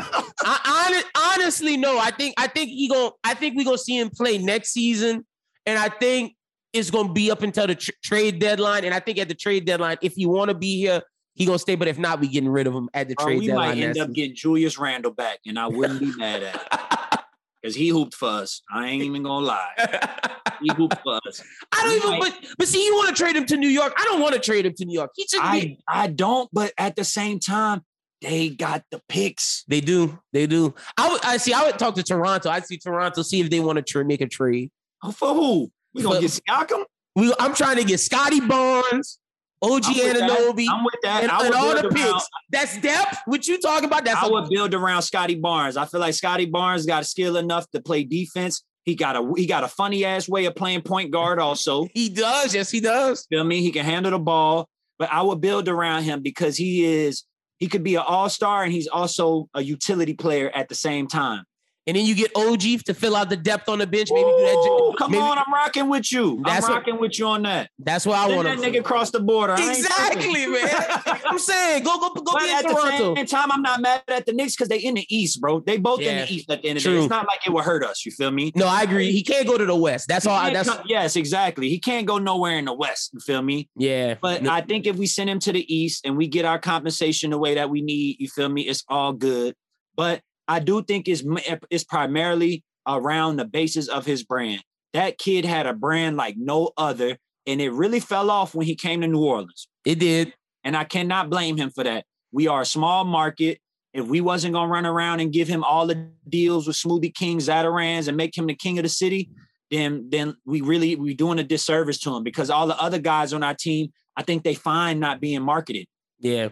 I, 0.44 1.04
hon- 1.14 1.34
honestly 1.40 1.78
no. 1.78 1.98
I 2.00 2.12
think 2.12 2.36
I 2.38 2.48
think 2.48 2.70
he 2.70 2.88
going 2.90 3.12
I 3.24 3.34
think 3.34 3.56
we 3.56 3.64
gonna 3.64 3.78
see 3.78 3.98
him 4.00 4.10
play 4.10 4.38
next 4.38 4.74
season, 4.74 5.26
and 5.66 5.78
I 5.80 5.90
think 5.90 6.36
it's 6.74 6.92
gonna 6.92 7.14
be 7.14 7.32
up 7.32 7.42
until 7.42 7.68
the 7.68 7.76
tr- 7.76 7.92
trade 8.04 8.40
deadline. 8.40 8.86
And 8.86 8.94
I 8.94 9.00
think 9.00 9.18
at 9.18 9.28
the 9.28 9.36
trade 9.36 9.66
deadline, 9.66 9.98
if 10.02 10.14
he 10.14 10.26
want 10.26 10.50
to 10.50 10.56
be 10.56 10.78
here, 10.78 11.02
he 11.34 11.46
gonna 11.46 11.60
stay. 11.60 11.76
But 11.76 11.88
if 11.88 11.98
not, 11.98 12.20
we 12.20 12.28
getting 12.28 12.50
rid 12.50 12.68
of 12.68 12.74
him 12.74 12.90
at 12.94 13.08
the 13.08 13.16
trade 13.16 13.40
we 13.40 13.48
deadline. 13.48 13.78
might 13.78 13.84
end 13.84 13.98
up 13.98 14.12
getting 14.14 14.36
Julius 14.36 14.78
Randle 14.78 15.12
back, 15.12 15.40
and 15.46 15.58
I 15.58 15.68
wouldn't 15.68 16.00
be 16.00 16.14
mad 16.16 16.44
at 16.44 16.56
it. 16.56 17.20
Because 17.62 17.78
he 17.78 17.88
hooped 17.88 18.14
for 18.14 18.30
us. 18.30 18.62
I 18.72 18.90
ain't 18.90 19.02
even 19.02 19.24
gonna 19.24 19.44
lie. 19.44 20.30
He 20.62 20.72
hooped 20.74 21.02
for 21.04 21.20
us. 21.28 21.44
I 21.74 21.84
don't 21.84 21.96
even. 21.98 22.20
But 22.20 22.56
but 22.58 22.68
see, 22.68 22.86
you 22.86 22.96
want 22.96 23.10
to 23.10 23.22
trade 23.22 23.36
him 23.36 23.46
to 23.48 23.58
New 23.58 23.68
York? 23.68 23.94
I 23.98 24.04
don't 24.06 24.22
want 24.22 24.34
to 24.36 24.40
trade 24.40 24.66
him 24.66 24.74
to 24.76 24.86
New 24.86 24.94
York. 24.94 25.12
He 25.16 25.24
be. 25.24 25.38
I 25.40 25.78
I 25.90 26.08
don't, 26.08 26.50
but 26.54 26.74
at 26.78 26.96
the 26.96 27.04
same 27.04 27.40
time, 27.40 27.84
they 28.22 28.50
got 28.50 28.84
the 28.92 29.02
picks. 29.10 29.64
They 29.68 29.82
do. 29.82 30.20
They 30.32 30.48
do. 30.48 30.74
I 30.98 31.10
would. 31.10 31.26
I 31.26 31.38
see. 31.38 31.54
I 31.54 31.66
would 31.66 31.78
talk 31.78 31.96
to 31.96 32.04
Toronto. 32.04 32.50
I 32.50 32.62
see 32.62 32.78
Toronto. 32.78 33.22
See 33.22 33.42
if 33.42 33.50
they 33.50 33.60
want 33.60 33.78
to 33.78 33.82
tra- 33.82 34.06
make 34.06 34.22
a 34.22 34.28
trade. 34.28 34.72
For 35.12 35.34
who? 35.34 35.72
We 35.94 36.04
gonna 36.04 36.16
For- 36.16 36.22
get 36.22 36.32
Siakam? 36.48 36.84
We. 37.16 37.34
I'm 37.40 37.54
trying 37.54 37.78
to 37.78 37.84
get 37.84 38.00
Scottie 38.00 38.42
Barnes, 38.42 39.20
OG. 39.62 39.84
Anunoby, 39.84 40.66
I'm 40.70 40.84
with 40.84 40.96
that. 41.04 41.24
and, 41.24 41.32
and 41.32 41.54
all 41.54 41.74
the 41.74 41.88
around- 41.88 41.94
picks. 41.96 42.28
That's 42.52 42.78
depth. 42.82 43.18
What 43.26 43.48
you 43.48 43.60
talking 43.60 43.86
about? 43.86 44.04
That's 44.06 44.22
I 44.24 44.28
would 44.28 44.50
build 44.50 44.74
around 44.74 45.02
Scottie 45.04 45.36
Barnes. 45.36 45.78
I 45.78 45.86
feel 45.86 46.00
like 46.00 46.14
Scottie 46.14 46.46
Barnes 46.46 46.86
got 46.86 47.02
a 47.04 47.06
skill 47.06 47.38
enough 47.38 47.70
to 47.72 47.82
play 47.82 48.04
defense. 48.04 48.64
He 48.84 48.96
got 48.96 49.16
a 49.16 49.34
he 49.36 49.46
got 49.48 49.64
a 49.64 49.68
funny 49.68 50.06
ass 50.06 50.28
way 50.30 50.46
of 50.46 50.56
playing 50.56 50.82
point 50.82 51.12
guard. 51.12 51.40
Also, 51.40 51.88
he 51.94 52.10
does. 52.10 52.54
Yes, 52.54 52.70
he 52.70 52.80
does. 52.82 53.26
Feel 53.30 53.44
me? 53.44 53.62
He 53.62 53.72
can 53.72 53.84
handle 53.86 54.12
the 54.12 54.20
ball, 54.20 54.68
but 55.00 55.12
I 55.12 55.22
would 55.22 55.42
build 55.42 55.68
around 55.70 56.04
him 56.04 56.22
because 56.22 56.58
he 56.58 56.84
is 56.86 57.24
he 57.58 57.68
could 57.68 57.84
be 57.84 57.96
an 57.96 58.04
all-star 58.06 58.64
and 58.64 58.74
he's 58.74 58.88
also 58.88 59.48
a 59.54 59.62
utility 59.64 60.14
player 60.14 60.52
at 60.54 60.68
the 60.70 60.76
same 60.76 61.08
time. 61.08 61.46
And 61.88 61.96
then 61.96 62.04
you 62.06 62.16
get 62.16 62.32
OG 62.36 62.62
to 62.86 62.94
fill 62.96 63.16
out 63.16 63.30
the 63.30 63.38
depth 63.38 63.70
on 63.70 63.78
the 63.78 63.86
bench. 63.86 64.10
Maybe 64.12 64.24
do 64.28 64.38
that. 64.40 64.96
Come 64.98 65.12
maybe- 65.12 65.22
on, 65.22 65.38
I'm 65.38 65.54
rocking 65.54 65.88
with 65.88 66.12
you. 66.12 66.42
That's 66.44 66.66
I'm 66.66 66.72
what- 66.72 66.78
rocking 66.80 67.00
with 67.00 67.20
you 67.20 67.28
on 67.28 67.44
that. 67.44 67.70
That's 67.78 68.06
what 68.08 68.18
I 68.18 68.36
want. 68.36 68.48
that 68.48 68.58
nigga 68.58 68.84
cross 68.84 69.12
the 69.12 69.20
border. 69.20 69.54
Exactly, 69.54 70.48
man. 70.48 70.68
I'm 71.26 71.38
saying 71.38 71.84
go 71.84 72.00
go 72.00 72.10
go 72.14 72.24
But 72.34 72.40
be 72.40 72.50
in 72.50 72.56
at 72.56 72.64
the 72.64 72.70
Toronto. 72.70 73.16
same 73.16 73.26
time, 73.28 73.52
I'm 73.52 73.62
not 73.62 73.82
mad 73.82 74.02
at 74.08 74.26
the 74.26 74.34
Knicks 74.34 74.56
because 74.56 74.70
they 74.70 74.80
in 74.80 74.96
the 74.96 75.06
East, 75.16 75.40
bro. 75.40 75.60
They 75.60 75.78
both 75.78 76.02
in 76.02 76.18
the 76.18 76.32
East 76.34 76.50
at 76.50 76.62
the 76.64 76.70
end 76.70 76.78
of 76.78 76.84
the 76.84 76.90
day. 76.90 76.98
It's 76.98 77.10
not 77.10 77.28
like 77.28 77.46
it 77.46 77.52
would 77.54 77.64
hurt 77.64 77.84
us. 77.84 78.06
You 78.06 78.12
feel 78.12 78.32
me? 78.32 78.52
No, 78.56 78.68
I 78.68 78.82
agree. 78.84 79.12
He 79.12 79.22
can't 79.24 79.48
go 79.48 79.58
to 79.58 79.66
the 79.66 79.76
West. 79.76 80.08
That's 80.08 80.26
He 80.26 80.32
all. 80.32 80.38
I, 80.38 80.52
that's 80.54 80.70
come- 80.70 80.86
yes, 80.88 81.16
exactly. 81.16 81.70
He 81.70 81.80
can't 81.80 82.08
go 82.08 82.18
nowhere 82.18 82.58
in 82.58 82.66
the 82.66 82.74
West. 82.74 83.12
You 83.14 83.20
feel 83.20 83.42
me? 83.44 83.70
yeah. 83.76 84.16
But 84.20 84.42
No- 84.44 84.52
I 84.52 84.62
think 84.62 84.88
if 84.88 84.96
we 84.96 85.06
send 85.06 85.30
him 85.30 85.40
to 85.40 85.52
the 85.54 85.74
East 85.74 86.06
and 86.06 86.18
we 86.18 86.28
get 86.28 86.46
our 86.46 86.58
compensation 86.60 87.30
the 87.30 87.38
way 87.38 87.56
that 87.56 87.70
we 87.70 87.82
need, 87.82 88.18
you 88.20 88.28
feel 88.28 88.50
me? 88.50 88.64
It's 88.64 88.84
all 88.88 89.14
good. 89.14 89.54
But 89.96 90.22
I 90.48 90.60
do 90.60 90.84
think 90.84 91.08
it's 91.08 91.24
it's 91.70 91.84
primarily 91.84 92.64
around 92.88 93.38
the 93.38 93.46
basis 93.46 93.88
of 93.88 94.06
his 94.06 94.24
brand. 94.24 94.64
That 94.94 95.18
kid 95.18 95.46
had 95.46 95.66
a 95.66 95.74
brand 95.74 96.18
like 96.18 96.36
no 96.38 96.72
other, 96.78 97.18
and 97.46 97.60
it 97.62 97.72
really 97.72 98.00
fell 98.00 98.30
off 98.30 98.56
when 98.56 98.66
he 98.66 98.76
came 98.76 99.02
to 99.02 99.08
New 99.08 99.24
Orleans. 99.24 99.68
it 99.86 100.00
did. 100.00 100.34
And 100.64 100.76
I 100.76 100.84
cannot 100.84 101.30
blame 101.30 101.58
him 101.58 101.70
for 101.70 101.84
that. 101.84 102.06
We 102.32 102.48
are 102.48 102.62
a 102.62 102.66
small 102.66 103.06
market. 103.06 103.60
If 103.94 104.08
we 104.08 104.20
wasn't 104.20 104.54
gonna 104.54 104.72
run 104.72 104.86
around 104.86 105.20
and 105.20 105.32
give 105.32 105.48
him 105.48 105.64
all 105.64 105.88
the 105.88 106.10
deals 106.28 106.68
with 106.68 106.76
Smoothie 106.76 107.14
King, 107.14 107.38
Zatarain's, 107.38 108.08
and 108.08 108.18
make 108.18 108.38
him 108.38 108.48
the 108.48 108.56
king 108.56 108.80
of 108.80 108.84
the 108.84 108.90
city, 108.90 109.30
then 109.72 110.08
then 110.10 110.36
we 110.46 110.62
really 110.62 110.96
we're 110.96 111.16
doing 111.16 111.40
a 111.40 111.44
disservice 111.44 112.00
to 112.00 112.16
him 112.16 112.24
because 112.24 112.50
all 112.50 112.68
the 112.68 112.78
other 112.78 113.00
guys 113.00 113.32
on 113.32 113.44
our 113.44 113.54
team, 113.54 113.94
I 114.18 114.24
think 114.24 114.44
they 114.44 114.54
find 114.54 115.00
not 115.00 115.22
being 115.22 115.42
marketed. 115.42 115.86
Yeah. 116.20 116.50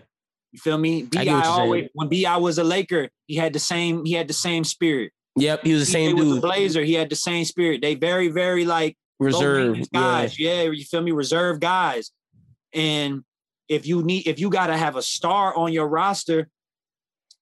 You 0.54 0.60
feel 0.60 0.78
me? 0.78 1.02
I 1.02 1.06
BI 1.06 1.24
get 1.26 1.34
what 1.34 1.44
you're 1.44 1.52
always 1.52 1.90
when 1.94 2.08
BI 2.10 2.38
was 2.38 2.58
a 2.60 2.64
Laker, 2.64 3.10
he 3.28 3.36
had 3.36 3.52
the 3.54 3.60
same 3.60 4.06
he 4.06 4.14
had 4.14 4.28
the 4.28 4.34
same 4.34 4.64
spirit. 4.64 5.12
Yep. 5.36 5.66
He 5.66 5.74
was 5.74 5.82
the 5.82 5.86
He 5.88 6.06
same 6.06 6.16
was 6.16 6.28
a 6.28 6.32
dude. 6.34 6.42
Blazer. 6.44 6.84
He 6.84 6.94
had 6.94 7.10
the 7.10 7.16
same 7.16 7.44
spirit. 7.44 7.82
They 7.82 7.96
very 7.96 8.28
very 8.30 8.64
like 8.66 8.96
low 9.20 9.26
Reserve. 9.28 9.78
Yeah. 9.78 9.86
guys. 9.92 10.40
Yeah. 10.40 10.62
you 10.64 10.84
feel 10.86 11.02
me? 11.02 11.12
Reserve 11.12 11.60
guys. 11.60 12.12
And 12.74 13.24
if 13.68 13.88
you 13.88 14.04
need, 14.04 14.28
if 14.28 14.40
you 14.40 14.50
got 14.50 14.68
to 14.68 14.78
have 14.78 14.96
a 14.96 15.02
star 15.02 15.56
on 15.56 15.74
your 15.74 15.88
roster, 15.88 16.50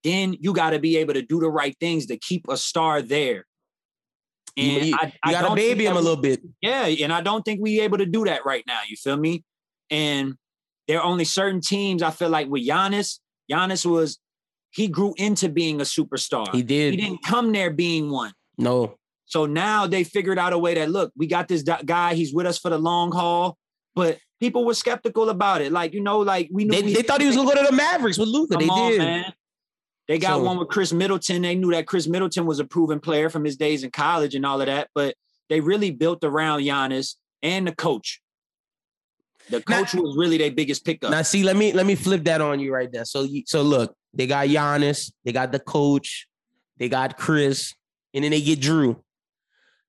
then 0.04 0.36
you 0.40 0.54
got 0.54 0.70
to 0.72 0.80
be 0.80 0.98
able 0.98 1.14
to 1.16 1.22
do 1.22 1.40
the 1.40 1.50
right 1.50 1.76
things 1.80 2.06
to 2.08 2.18
keep 2.18 2.48
a 2.48 2.56
star 2.58 3.02
there. 3.02 3.46
And 4.58 4.86
you- 4.86 4.96
I, 5.00 5.14
I 5.24 5.32
gotta 5.32 5.56
baby 5.56 5.86
him 5.86 5.96
a 5.98 6.02
little 6.02 6.22
bit. 6.22 6.42
Yeah, 6.62 6.86
and 6.86 7.12
I 7.14 7.22
don't 7.22 7.44
think 7.44 7.62
we 7.62 7.80
able 7.82 7.98
to 8.00 8.06
do 8.06 8.26
that 8.26 8.46
right 8.46 8.64
now. 8.68 8.80
You 8.88 8.96
feel 8.98 9.18
me? 9.18 9.44
And 9.90 10.36
there 10.92 11.00
are 11.00 11.06
only 11.06 11.24
certain 11.24 11.62
teams 11.62 12.04
I 12.04 12.12
feel 12.12 12.28
like 12.28 12.50
with 12.50 12.68
Giannis. 12.68 13.20
Giannis 13.50 13.86
was 13.86 14.20
he 14.72 14.90
grew 14.90 15.14
into 15.16 15.48
being 15.48 15.80
a 15.80 15.86
superstar. 15.86 16.54
He 16.54 16.64
did. 16.64 16.92
He 16.94 16.98
didn't 17.00 17.24
come 17.24 17.54
there 17.54 17.72
being 17.72 18.10
one. 18.12 18.34
No. 18.58 18.96
So 19.26 19.46
now 19.46 19.88
they 19.88 20.04
figured 20.04 20.38
out 20.38 20.52
a 20.52 20.58
way 20.58 20.74
that 20.74 20.90
look, 20.92 21.14
we 21.16 21.28
got 21.28 21.48
this 21.48 21.64
guy. 21.64 22.14
He's 22.16 22.34
with 22.34 22.46
us 22.46 22.58
for 22.58 22.70
the 22.70 22.78
long 22.78 23.14
haul, 23.14 23.58
but 23.96 24.18
people 24.42 24.66
were 24.66 24.74
skeptical 24.74 25.30
about 25.30 25.62
it. 25.62 25.72
Like 25.72 25.94
you 25.94 26.02
know, 26.02 26.20
like 26.20 26.50
we 26.52 26.66
knew 26.66 26.72
They, 26.76 26.82
we- 26.84 26.94
they 26.94 27.04
thought 27.04 27.22
he 27.22 27.28
was 27.28 27.38
gonna 27.38 27.50
go 27.54 27.62
to 27.62 27.68
the 27.70 27.76
Mavericks 27.76 28.18
with 28.18 28.28
Luka. 28.28 28.58
They 28.58 28.68
on, 28.68 28.92
did. 28.92 28.98
man. 29.00 29.34
They 30.10 30.18
got 30.20 30.38
So- 30.40 30.44
one 30.44 30.58
with 30.58 30.68
Khris 30.68 30.92
Middleton. 30.92 31.42
They 31.44 31.56
knew 31.56 31.72
that 31.72 31.88
Khris 31.88 32.08
Middleton 32.10 32.46
was 32.46 32.60
a 32.60 32.66
proven 32.66 33.00
player 33.00 33.30
from 33.30 33.46
his 33.46 33.56
days 33.56 33.86
in 33.86 33.92
college 33.92 34.36
and 34.36 34.46
all 34.46 34.60
of 34.60 34.68
that, 34.68 34.90
but 34.94 35.16
they 35.50 35.62
really 35.62 35.92
built 35.92 36.24
around 36.26 36.60
Giannis 36.64 37.16
and 37.42 37.66
the 37.68 37.74
coach. 37.76 38.21
The 39.52 39.64
Now- 39.68 39.80
coach 39.80 39.94
was 39.94 40.16
really 40.18 40.38
their 40.38 40.52
biggest 40.52 40.84
pickup. 40.86 41.12
Now 41.12 41.22
see, 41.22 41.44
let 41.44 41.56
me 41.56 41.74
let 41.74 41.86
me 41.86 41.96
flip 41.96 42.24
that 42.26 42.42
on 42.42 42.60
you 42.60 42.74
right 42.74 42.92
there. 42.92 43.06
So 43.06 43.24
you, 43.24 43.44
so 43.46 43.62
look, 43.62 43.96
they 44.14 44.28
got 44.28 44.48
Giannis, 44.48 45.12
they 45.24 45.32
got 45.32 45.52
the 45.52 45.60
coach, 45.60 46.28
they 46.78 46.90
got 46.90 47.18
Chris, 47.18 47.74
and 48.14 48.24
then 48.24 48.32
they 48.32 48.42
get 48.42 48.60
Jrue. 48.60 48.98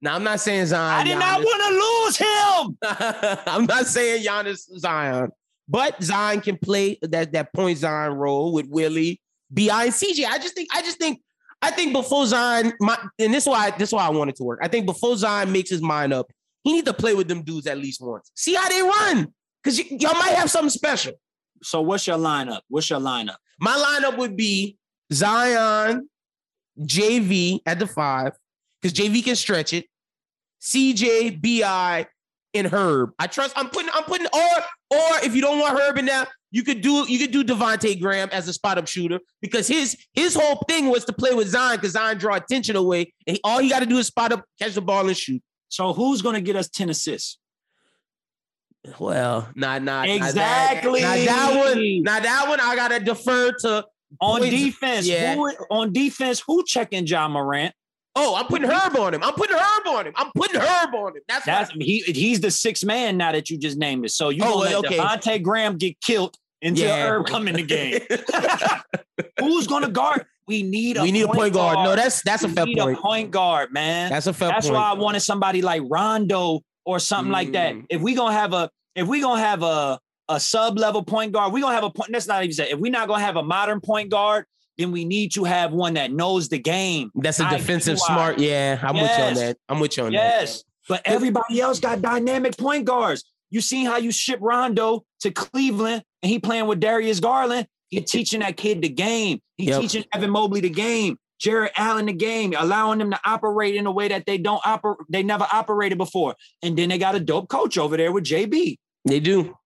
Now 0.01 0.17
I'm 0.17 0.25
not 0.25 0.41
saying 0.41 0.67
Zion. 0.67 1.01
I 1.01 1.05
did 1.05 1.19
not 1.19 1.41
want 1.41 1.63
to 1.63 1.71
lose 1.85 2.17
him. 2.17 3.39
I'm 3.47 3.67
not 3.67 3.87
saying 3.87 4.25
Giannis 4.25 4.63
Zion, 4.79 5.31
but 5.69 6.03
Zion 6.03 6.41
can 6.41 6.59
play 6.59 6.99
that 7.03 7.33
that 7.33 7.53
point 7.53 7.79
Zion 7.79 8.15
role 8.15 8.53
with 8.53 8.67
Willie, 8.69 9.21
BI, 9.51 9.63
and 9.85 9.93
CJ. 9.93 10.25
I 10.27 10.39
just 10.39 10.55
think 10.55 10.69
I 10.75 10.83
just 10.83 10.99
think 10.99 11.21
I 11.63 11.71
think 11.71 11.93
before 11.93 12.27
Zion, 12.27 12.73
my 12.81 12.99
and 13.21 13.33
this 13.33 13.45
is 13.45 13.49
why 13.49 13.71
this 13.71 13.91
is 13.91 13.93
why 13.93 14.05
I 14.07 14.11
want 14.11 14.31
it 14.31 14.37
to 14.37 14.45
work. 14.45 14.59
I 14.61 14.67
think 14.69 14.87
before 14.87 15.17
Zion 15.17 15.53
makes 15.53 15.71
his 15.71 15.81
mind 15.81 16.13
up, 16.13 16.31
he 16.65 16.73
need 16.73 16.85
to 16.87 16.93
play 16.93 17.15
with 17.15 17.29
them 17.29 17.43
dudes 17.43 17.69
at 17.69 17.79
least 17.79 18.01
once. 18.01 18.31
See 18.35 18.55
how 18.55 18.69
they 18.69 18.83
run, 18.83 19.33
because 19.63 19.79
y- 19.79 19.97
y'all 19.99 20.15
might 20.15 20.35
have 20.35 20.51
something 20.51 20.71
special. 20.71 21.13
So 21.63 21.81
what's 21.81 22.07
your 22.07 22.19
lineup? 22.19 22.61
What's 22.69 22.91
your 22.91 23.01
lineup? 23.01 23.37
My 23.61 23.77
lineup 23.77 24.19
would 24.19 24.37
be 24.37 24.77
Zion, 25.13 26.09
JV 26.81 27.61
at 27.67 27.79
the 27.79 27.87
five, 27.87 28.33
because 28.81 28.97
JV 28.97 29.25
can 29.25 29.37
stretch 29.37 29.73
it. 29.73 29.87
CJ, 30.61 31.41
BI, 31.41 32.07
and 32.55 32.67
Herb. 32.67 33.13
I 33.19 33.27
trust. 33.27 33.53
I'm 33.57 33.69
putting. 33.69 33.91
I'm 33.95 34.05
putting. 34.05 34.27
Or 34.27 34.41
or 34.91 35.25
if 35.25 35.35
you 35.35 35.41
don't 35.41 35.59
want 35.59 35.79
Herb 35.79 35.99
in 35.99 36.07
there, 36.07 36.27
you 36.51 36.63
could 36.63 36.81
do. 36.81 37.05
You 37.09 37.19
could 37.19 37.31
do 37.31 37.45
Devonte' 37.45 38.01
Graham 38.01 38.29
as 38.33 38.47
a 38.49 38.53
spot 38.53 38.79
up 38.79 38.87
shooter 38.87 39.21
because 39.41 39.67
his 39.67 39.97
his 40.13 40.35
whole 40.35 40.63
thing 40.69 40.89
was 40.89 41.05
to 41.07 41.13
play 41.13 41.35
with 41.35 41.49
Zion 41.49 41.77
because 41.77 41.93
Zion 41.93 42.19
draw 42.19 42.37
attention 42.37 42.77
away, 42.77 43.13
and 43.27 43.37
he, 43.37 43.41
all 43.43 43.59
he 43.59 43.69
got 43.69 43.81
to 43.81 43.87
do 43.87 43.99
is 43.99 44.07
spot 44.07 44.33
up, 44.33 44.45
catch 44.61 44.75
the 44.75 44.83
ball, 44.83 45.07
and 45.09 45.17
shoot. 45.17 45.43
So 45.69 45.93
who's 45.93 46.21
gonna 46.21 46.41
get 46.41 46.55
us 46.55 46.69
10 46.69 46.91
assists? 46.91 47.39
Well, 48.99 49.49
not 49.55 49.83
not 49.83 50.09
Exactly. 50.09 51.03
Now 51.03 51.15
that 51.17 51.57
one. 51.75 52.03
Now 52.03 52.21
that 52.21 52.49
one, 52.49 52.61
I 52.61 52.75
gotta 52.77 52.99
defer 53.01 53.53
to 53.61 53.87
On 54.21 54.41
points- 54.41 54.55
defense, 54.57 55.07
Yeah. 55.07 55.35
who 55.37 55.51
on 55.71 55.93
defense, 55.93 56.43
who 56.47 56.65
checking 56.67 57.07
Ja 57.07 57.29
Morant? 57.29 57.75
Oh, 58.15 58.35
I'm 58.35 58.47
putting 58.47 58.69
Herb 58.69 58.95
on 58.97 59.15
him. 59.15 59.23
I'm 59.23 59.33
putting 59.35 59.57
Herb 59.57 59.87
on 59.87 60.07
him. 60.07 60.13
I'm 60.17 60.31
putting 60.35 60.61
Herb 60.61 60.95
on 60.95 61.17
him. 61.17 61.23
That's, 61.29 61.47
That's 61.47 61.71
he 61.81 62.01
he's 62.01 62.41
the 62.41 62.51
sixth 62.51 62.85
man 62.85 63.17
now 63.17 63.33
that 63.33 63.49
you 63.49 63.57
just 63.57 63.79
named 63.79 64.05
it. 64.05 64.11
So 64.11 64.29
you 64.29 64.43
Oh, 64.45 64.59
let 64.59 64.75
okay. 64.75 64.99
Devonte' 64.99 65.43
Graham 65.43 65.79
get 65.79 65.99
killed 66.03 66.37
until 66.61 66.89
Yeah. 66.89 67.07
Herb 67.09 67.27
come 67.27 67.49
in 67.49 67.55
the 67.55 67.63
game. 67.63 68.01
Who's 69.41 69.67
gonna 69.67 69.89
guard? 69.91 70.27
We 70.49 70.63
need 70.63 70.97
a 70.97 71.03
we 71.03 71.13
need 71.13 71.23
a 71.23 71.29
point 71.29 71.55
guard. 71.55 71.77
No, 71.85 71.95
that's 71.97 72.23
that's 72.23 72.43
a 72.43 72.49
fair 72.49 72.67
need 72.67 72.77
point. 72.79 72.99
a 72.99 73.01
point 73.01 73.31
guard, 73.31 73.73
man. 73.73 74.11
That's 74.11 74.27
a 74.27 74.33
fair 74.33 74.49
That's 74.49 74.67
point. 74.67 74.77
why 74.77 74.91
I 74.91 74.95
wanted 74.95 75.21
somebody 75.21 75.63
like 75.63 75.83
Rondo 75.89 76.61
or 76.85 76.99
something 76.99 77.33
like 77.33 77.53
that. 77.53 77.75
Mm. 77.75 77.87
If 77.91 78.01
we 78.03 78.15
gonna 78.15 78.33
have 78.35 78.53
a 78.53 78.71
if 78.95 79.07
we 79.07 79.21
gonna 79.21 79.41
have 79.41 79.63
a 79.63 79.99
a 80.29 80.41
sub 80.41 80.79
level 80.79 81.03
point 81.03 81.33
guard, 81.33 81.53
we 81.53 81.61
gonna 81.61 81.75
have 81.75 81.85
a 81.85 81.91
point. 81.91 82.11
That's 82.13 82.27
not 82.27 82.43
even 82.43 82.55
said. 82.55 82.69
If 82.69 82.79
we're 82.79 82.93
not 82.93 83.09
gonna 83.09 83.23
have 83.23 83.37
a 83.37 83.43
modern 83.43 83.81
point 83.81 84.11
guard, 84.11 84.45
then 84.79 84.93
we 84.93 85.05
need 85.05 85.33
to 85.33 85.45
have 85.45 85.73
one 85.73 85.95
that 85.95 86.13
knows 86.13 86.49
the 86.49 86.59
game. 86.59 87.11
That's 87.15 87.41
a 87.41 87.49
defensive 87.51 87.99
wise. 87.99 88.07
smart. 88.07 88.39
Yeah, 88.39 88.79
I'm 88.83 88.95
with 88.95 89.19
you 89.19 89.25
on 89.25 89.35
that. 89.35 89.57
I'm 89.69 89.81
with 89.81 89.97
you 89.97 90.05
on 90.05 90.13
that. 90.13 90.19
Yes, 90.41 90.65
but 90.89 91.03
everybody 91.05 91.61
else 91.61 91.81
got 91.81 92.01
dynamic 92.03 92.57
point 92.57 92.85
guards. 92.85 93.25
You 93.51 93.61
seen 93.61 93.87
how 93.87 93.99
you 93.99 94.11
ship 94.11 94.39
Rondo 94.41 95.05
to 95.21 95.31
Cleveland 95.31 96.03
and 96.23 96.31
he 96.31 96.39
playing 96.39 96.67
with 96.67 96.81
Darius 96.81 97.21
Garland. 97.21 97.67
He 97.89 98.01
teaching 98.01 98.41
that 98.41 98.57
kid 98.57 98.81
the 98.81 98.89
game. 98.89 99.41
He 99.59 99.67
Yep. 99.67 99.81
teaching 99.83 100.05
Evan 100.15 100.31
Mobley 100.31 100.61
the 100.61 100.71
game. 100.71 101.19
Jarrett 101.43 101.73
Allen 101.77 102.07
the 102.07 102.13
game, 102.13 102.55
allowing 102.57 103.01
them 103.01 103.11
to 103.11 103.21
operate 103.25 103.75
in 103.75 103.87
a 103.87 103.91
way 103.91 104.07
that 104.09 104.27
they 104.27 104.39
don't 104.39 104.61
operate, 104.65 104.99
they 105.09 105.25
never 105.25 105.45
operated 105.53 105.99
before. 105.99 106.37
And 106.63 106.79
then 106.79 106.89
they 106.89 106.99
got 106.99 107.17
a 107.17 107.21
dope 107.21 107.49
coach 107.49 107.77
over 107.77 107.97
there 107.97 108.13
with 108.13 108.23
JB. 108.25 108.77
They 109.05 109.19
do. 109.19 109.57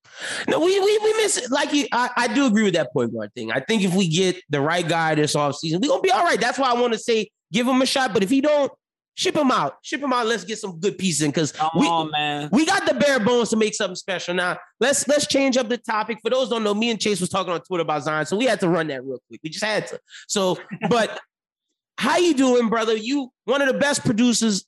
No, 0.48 0.58
we 0.58 0.80
we, 0.80 0.98
we 0.98 1.12
miss 1.18 1.36
it. 1.36 1.50
Like 1.50 1.74
you, 1.74 1.86
I, 1.92 2.08
I 2.16 2.28
do 2.28 2.46
agree 2.46 2.62
with 2.62 2.72
that 2.72 2.94
point 2.94 3.12
guard 3.12 3.34
thing. 3.34 3.52
I 3.52 3.60
think 3.60 3.84
if 3.84 3.94
we 3.94 4.08
get 4.08 4.42
the 4.48 4.62
right 4.62 4.88
guy 4.88 5.14
this 5.14 5.34
offseason, 5.34 5.82
we're 5.82 5.88
gonna 5.88 6.00
be 6.00 6.10
all 6.10 6.24
right. 6.24 6.40
That's 6.40 6.58
why 6.58 6.70
I 6.70 6.80
want 6.80 6.94
to 6.94 6.98
say 6.98 7.28
give 7.52 7.66
him 7.66 7.82
a 7.82 7.86
shot. 7.86 8.14
But 8.14 8.22
if 8.22 8.30
he 8.30 8.40
don't, 8.40 8.72
ship 9.14 9.36
him 9.36 9.50
out. 9.50 9.76
Ship 9.82 10.00
him 10.00 10.14
out. 10.14 10.26
Let's 10.26 10.44
get 10.44 10.58
some 10.58 10.80
good 10.80 10.96
pieces 10.96 11.20
in 11.20 11.32
because 11.32 11.52
we 11.78 11.86
on, 11.86 12.48
we 12.50 12.64
got 12.64 12.86
the 12.86 12.94
bare 12.94 13.20
bones 13.20 13.50
to 13.50 13.56
make 13.56 13.74
something 13.74 13.96
special. 13.96 14.32
Now 14.32 14.56
let's 14.80 15.06
let's 15.06 15.26
change 15.26 15.58
up 15.58 15.68
the 15.68 15.76
topic. 15.76 16.16
For 16.22 16.30
those 16.30 16.48
who 16.48 16.54
don't 16.54 16.64
know, 16.64 16.72
me 16.72 16.88
and 16.88 16.98
Chase 16.98 17.20
was 17.20 17.28
talking 17.28 17.52
on 17.52 17.60
Twitter 17.60 17.82
about 17.82 18.04
Zion, 18.04 18.24
so 18.24 18.38
we 18.38 18.46
had 18.46 18.60
to 18.60 18.68
run 18.70 18.86
that 18.86 19.04
real 19.04 19.20
quick. 19.28 19.40
We 19.44 19.50
just 19.50 19.64
had 19.64 19.86
to. 19.88 20.00
So, 20.28 20.56
but 20.88 21.20
how 21.98 22.16
you 22.18 22.34
doing, 22.34 22.68
brother? 22.68 22.96
You 22.96 23.30
one 23.44 23.62
of 23.62 23.68
the 23.68 23.78
best 23.78 24.04
producers 24.04 24.64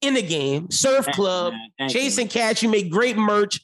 in 0.00 0.14
the 0.14 0.22
game. 0.22 0.70
Surf 0.70 1.04
Thank 1.06 1.16
Club. 1.16 1.54
Thank 1.78 1.94
you. 1.94 2.00
Chase 2.00 2.18
N. 2.18 2.28
Cashe. 2.28 2.62
You 2.62 2.68
make 2.68 2.90
great 2.90 3.16
merch. 3.16 3.60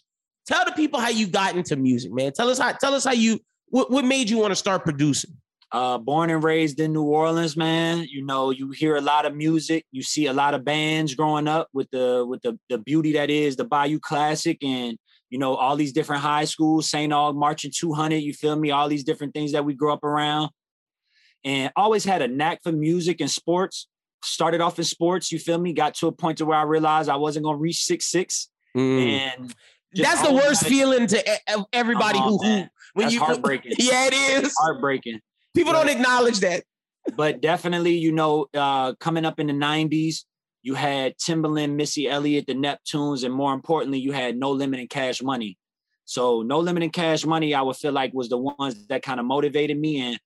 Tell 0.47 0.65
the 0.65 0.73
people 0.73 1.01
how 1.01 1.09
you 1.09 1.27
got 1.27 1.57
into 1.57 1.77
music, 1.77 2.13
man. 2.13 2.33
Tell 2.33 2.49
us 2.49 2.59
how. 2.59 2.73
Tell 2.73 2.95
us 2.95 3.05
how 3.05 3.13
you. 3.13 3.41
What, 3.69 3.91
what 3.91 4.05
made 4.05 4.31
you 4.31 4.39
want 4.39 4.53
to 4.53 4.57
start 4.57 4.85
producing? 4.85 5.33
uh, 5.73 5.99
born 5.99 6.31
and 6.31 6.43
raised 6.43 6.81
in 6.81 6.93
New 6.93 7.05
Orleans, 7.05 7.57
man. 7.57 8.07
You 8.09 8.25
know, 8.25 8.51
you 8.51 8.71
hear 8.71 8.97
a 8.97 9.01
lot 9.01 9.27
of 9.27 9.35
music, 9.35 9.85
you 9.91 10.03
see 10.03 10.27
a 10.27 10.33
lot 10.33 10.55
of 10.55 10.65
bands 10.65 11.15
growing 11.15 11.49
up 11.49 11.69
with 11.73 11.91
the 11.91 12.25
with 12.27 12.43
the 12.43 12.59
the 12.69 12.79
beauty 12.79 13.13
that 13.13 13.31
is 13.31 13.57
the 13.57 13.65
Bayou 13.65 13.99
Classic, 13.99 14.57
and 14.63 14.97
you 15.31 15.39
know 15.39 15.55
all 15.55 15.77
these 15.77 15.93
different 15.93 16.23
high 16.23 16.45
schools, 16.45 16.91
St. 16.91 17.13
Aug, 17.13 17.35
Marching 17.35 17.73
200. 17.75 18.17
You 18.17 18.33
feel 18.33 18.57
me? 18.57 18.71
All 18.71 18.89
these 18.89 19.05
different 19.05 19.35
things 19.35 19.53
that 19.53 19.65
we 19.65 19.75
grew 19.75 19.93
up 19.93 20.05
around, 20.05 20.51
and 21.47 21.73
always 21.77 22.05
had 22.05 22.21
a 22.21 22.29
knack 22.29 22.63
for 22.63 22.73
music 22.73 23.23
and 23.23 23.31
sports. 23.31 23.89
Started 24.23 24.61
off 24.61 24.79
in 24.79 24.85
sports, 24.85 25.31
you 25.33 25.39
feel 25.39 25.59
me? 25.59 25.73
Got 25.73 25.95
to 25.97 26.09
a 26.09 26.13
point 26.13 26.39
to 26.39 26.45
where 26.45 26.59
I 26.59 26.63
realized 26.65 27.09
I 27.09 27.17
wasn't 27.17 27.45
gonna 27.45 27.57
reach 27.59 27.85
six 27.85 28.05
six, 28.11 28.49
and 28.75 29.55
That's 29.95 30.21
the 30.27 30.35
worst 30.35 30.63
gotta- 30.63 30.75
feeling 30.75 31.07
to 31.07 31.67
everybody 31.73 32.19
who, 32.19 32.37
who 32.39 32.45
when 32.95 33.05
That's 33.05 33.15
you 33.15 33.21
heartbreaking. 33.21 33.73
Yeah, 33.79 34.07
it 34.13 34.45
is. 34.45 34.55
heartbreaking. 34.59 35.21
People 35.55 35.73
don't 35.73 35.89
acknowledge 35.89 36.41
that. 36.41 36.65
but 37.17 37.41
definitely, 37.41 37.97
you 37.97 38.11
know, 38.13 38.47
uh, 38.53 38.95
coming 38.95 39.25
up 39.25 39.39
in 39.39 39.47
the 39.47 39.53
'90s, 39.53 40.25
you 40.63 40.75
had 40.75 41.17
Timbaland, 41.19 41.75
Missy 41.77 42.09
Elliott, 42.09 42.47
the 42.49 42.55
Neptunes, 42.55 43.23
and 43.25 43.33
more 43.33 43.55
importantly, 43.55 43.99
you 44.01 44.11
had 44.13 44.37
No 44.37 44.51
Limit 44.51 44.81
and 44.81 44.91
Cash 44.91 45.23
Money. 45.23 45.57
So, 46.05 46.43
No 46.43 46.59
Limit 46.59 46.83
and 46.83 46.93
Cash 46.93 47.25
Money, 47.25 47.55
I 47.55 47.63
would 47.63 47.77
feel 47.77 47.93
like 47.93 48.13
was 48.13 48.29
the 48.29 48.39
ones 48.39 48.87
that 48.89 49.03
kind 49.03 49.21
of 49.21 49.27
motivated 49.27 49.79
me. 49.79 50.01
And 50.01 50.19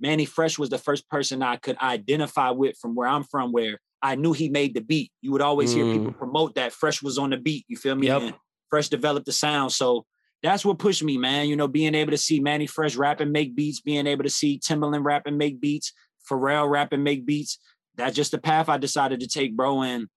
Mannie 0.00 0.26
Fresh 0.26 0.58
was 0.58 0.68
the 0.68 0.78
first 0.78 1.08
person 1.08 1.42
I 1.42 1.56
could 1.56 1.78
identify 1.78 2.50
with 2.50 2.76
from 2.78 2.94
where 2.94 3.08
I'm 3.08 3.24
from, 3.24 3.52
where 3.52 3.78
I 4.02 4.14
knew 4.14 4.32
he 4.32 4.48
made 4.48 4.74
the 4.74 4.80
beat. 4.80 5.10
You 5.22 5.32
would 5.32 5.42
always 5.42 5.72
hear 5.72 5.84
people 5.84 6.12
mm. 6.12 6.18
promote 6.18 6.54
that 6.56 6.72
Fresh 6.72 7.02
was 7.02 7.18
on 7.18 7.30
the 7.30 7.36
beat. 7.36 7.64
You 7.68 7.76
feel 7.76 7.94
me? 7.94 8.08
Yep. 8.08 8.22
And 8.22 8.34
Fresh 8.68 8.88
developed 8.88 9.26
the 9.26 9.32
sound. 9.32 9.72
So 9.72 10.04
that's 10.42 10.64
what 10.64 10.78
pushed 10.78 11.02
me, 11.02 11.16
man. 11.16 11.48
You 11.48 11.56
know, 11.56 11.68
being 11.68 11.94
able 11.94 12.10
to 12.10 12.18
see 12.18 12.40
Mannie 12.40 12.66
Fresh 12.66 12.96
rap 12.96 13.20
and 13.20 13.32
make 13.32 13.56
beats, 13.56 13.80
being 13.80 14.06
able 14.06 14.24
to 14.24 14.30
see 14.30 14.58
Timbaland 14.58 15.04
rap 15.04 15.22
and 15.26 15.38
make 15.38 15.60
beats, 15.60 15.92
Pharrell 16.30 16.70
rap 16.70 16.92
and 16.92 17.02
make 17.02 17.24
beats. 17.24 17.58
That's 17.96 18.14
just 18.14 18.32
the 18.32 18.38
path 18.38 18.68
I 18.68 18.76
decided 18.76 19.20
to 19.20 19.26
take, 19.26 19.56
bro. 19.56 19.82
And 19.82 20.08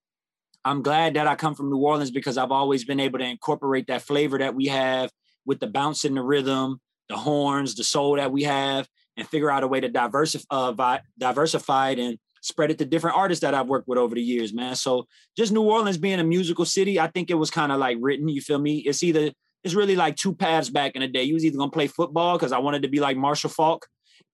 I'm 0.66 0.82
glad 0.82 1.14
that 1.14 1.28
I 1.28 1.36
come 1.36 1.56
from 1.56 1.70
New 1.70 1.78
Orleans 1.78 2.12
because 2.12 2.38
I've 2.38 2.52
always 2.52 2.84
been 2.84 3.00
able 3.00 3.20
to 3.20 3.26
incorporate 3.26 3.88
that 3.88 4.02
flavor 4.02 4.38
that 4.40 4.56
we 4.56 4.66
have 4.66 5.10
with 5.46 5.60
the 5.60 5.68
bounce 5.68 6.04
and 6.04 6.18
the 6.18 6.22
rhythm, 6.22 6.82
the 7.08 7.16
horns, 7.16 7.76
the 7.76 7.84
soul 7.84 8.18
that 8.18 8.32
we 8.32 8.44
have, 8.44 8.88
and 9.20 9.28
figure 9.28 9.52
out 9.52 9.64
a 9.64 9.68
way 9.68 9.80
to 9.80 9.90
diversify, 9.90 10.46
uh, 10.50 10.98
diversify 11.18 11.90
it 11.92 12.00
and 12.00 12.18
spread 12.42 12.72
it 12.72 12.78
to 12.80 12.86
different 12.86 13.18
artists 13.18 13.42
that 13.42 13.54
I've 13.54 13.68
worked 13.68 13.88
with 13.88 13.98
over 13.98 14.16
the 14.16 14.22
years, 14.22 14.54
man. 14.54 14.76
So 14.76 15.06
just 15.38 15.52
New 15.52 15.64
Orleans 15.64 15.98
being 15.98 16.20
a 16.20 16.24
musical 16.24 16.66
city, 16.66 17.00
I 17.00 17.08
think 17.08 17.30
it 17.30 17.36
was 17.36 17.52
kind 17.52 17.72
of 17.72 17.80
like 17.80 17.98
written. 18.00 18.30
You 18.30 18.42
feel 18.42 18.60
me? 18.60 18.80
It's 18.80 19.04
either 19.04 19.32
it's 19.64 19.74
really 19.74 19.96
like 19.96 20.16
two 20.16 20.34
paths 20.34 20.70
back 20.70 20.96
in 20.96 21.02
the 21.02 21.08
day. 21.08 21.24
You 21.24 21.34
was 21.34 21.46
either 21.46 21.58
gonna 21.58 21.72
play 21.72 21.88
football 21.88 22.38
because 22.38 22.52
I 22.52 22.60
wanted 22.60 22.84
to 22.84 22.88
be 22.88 23.00
like 23.00 23.18
Marshall 23.18 23.50
Faulk, 23.50 23.88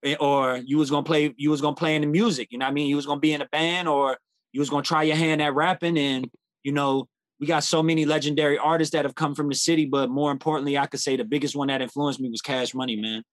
eh, 0.03 0.15
or 0.19 0.57
you 0.57 0.77
was 0.77 0.89
gonna 0.89 1.03
play 1.03 1.33
you 1.37 1.49
was 1.49 1.61
gonna 1.61 1.75
play 1.75 1.95
in 1.95 2.01
the 2.01 2.07
music. 2.07 2.49
You 2.51 2.59
know 2.59 2.65
what 2.65 2.71
I 2.71 2.73
mean? 2.73 2.87
You 2.87 2.95
was 2.95 3.05
gonna 3.05 3.19
be 3.19 3.33
in 3.33 3.41
a 3.41 3.47
band, 3.47 3.87
or 3.87 4.17
you 4.51 4.59
was 4.59 4.69
gonna 4.69 4.83
try 4.83 5.03
your 5.03 5.15
hand 5.15 5.41
at 5.41 5.55
rapping. 5.55 5.97
And 5.97 6.29
you 6.63 6.71
know, 6.71 7.07
we 7.39 7.47
got 7.47 7.63
so 7.63 7.81
many 7.81 8.05
legendary 8.05 8.57
artists 8.57 8.91
that 8.93 9.05
have 9.05 9.15
come 9.15 9.33
from 9.33 9.49
the 9.49 9.55
city. 9.55 9.85
But 9.85 10.09
more 10.09 10.31
importantly, 10.31 10.77
I 10.77 10.85
could 10.85 10.99
say 10.99 11.15
the 11.15 11.23
biggest 11.23 11.55
one 11.55 11.67
that 11.67 11.81
influenced 11.81 12.19
me 12.19 12.29
was 12.29 12.41
Cash 12.41 12.75
Money, 12.75 12.95
man. 12.95 13.23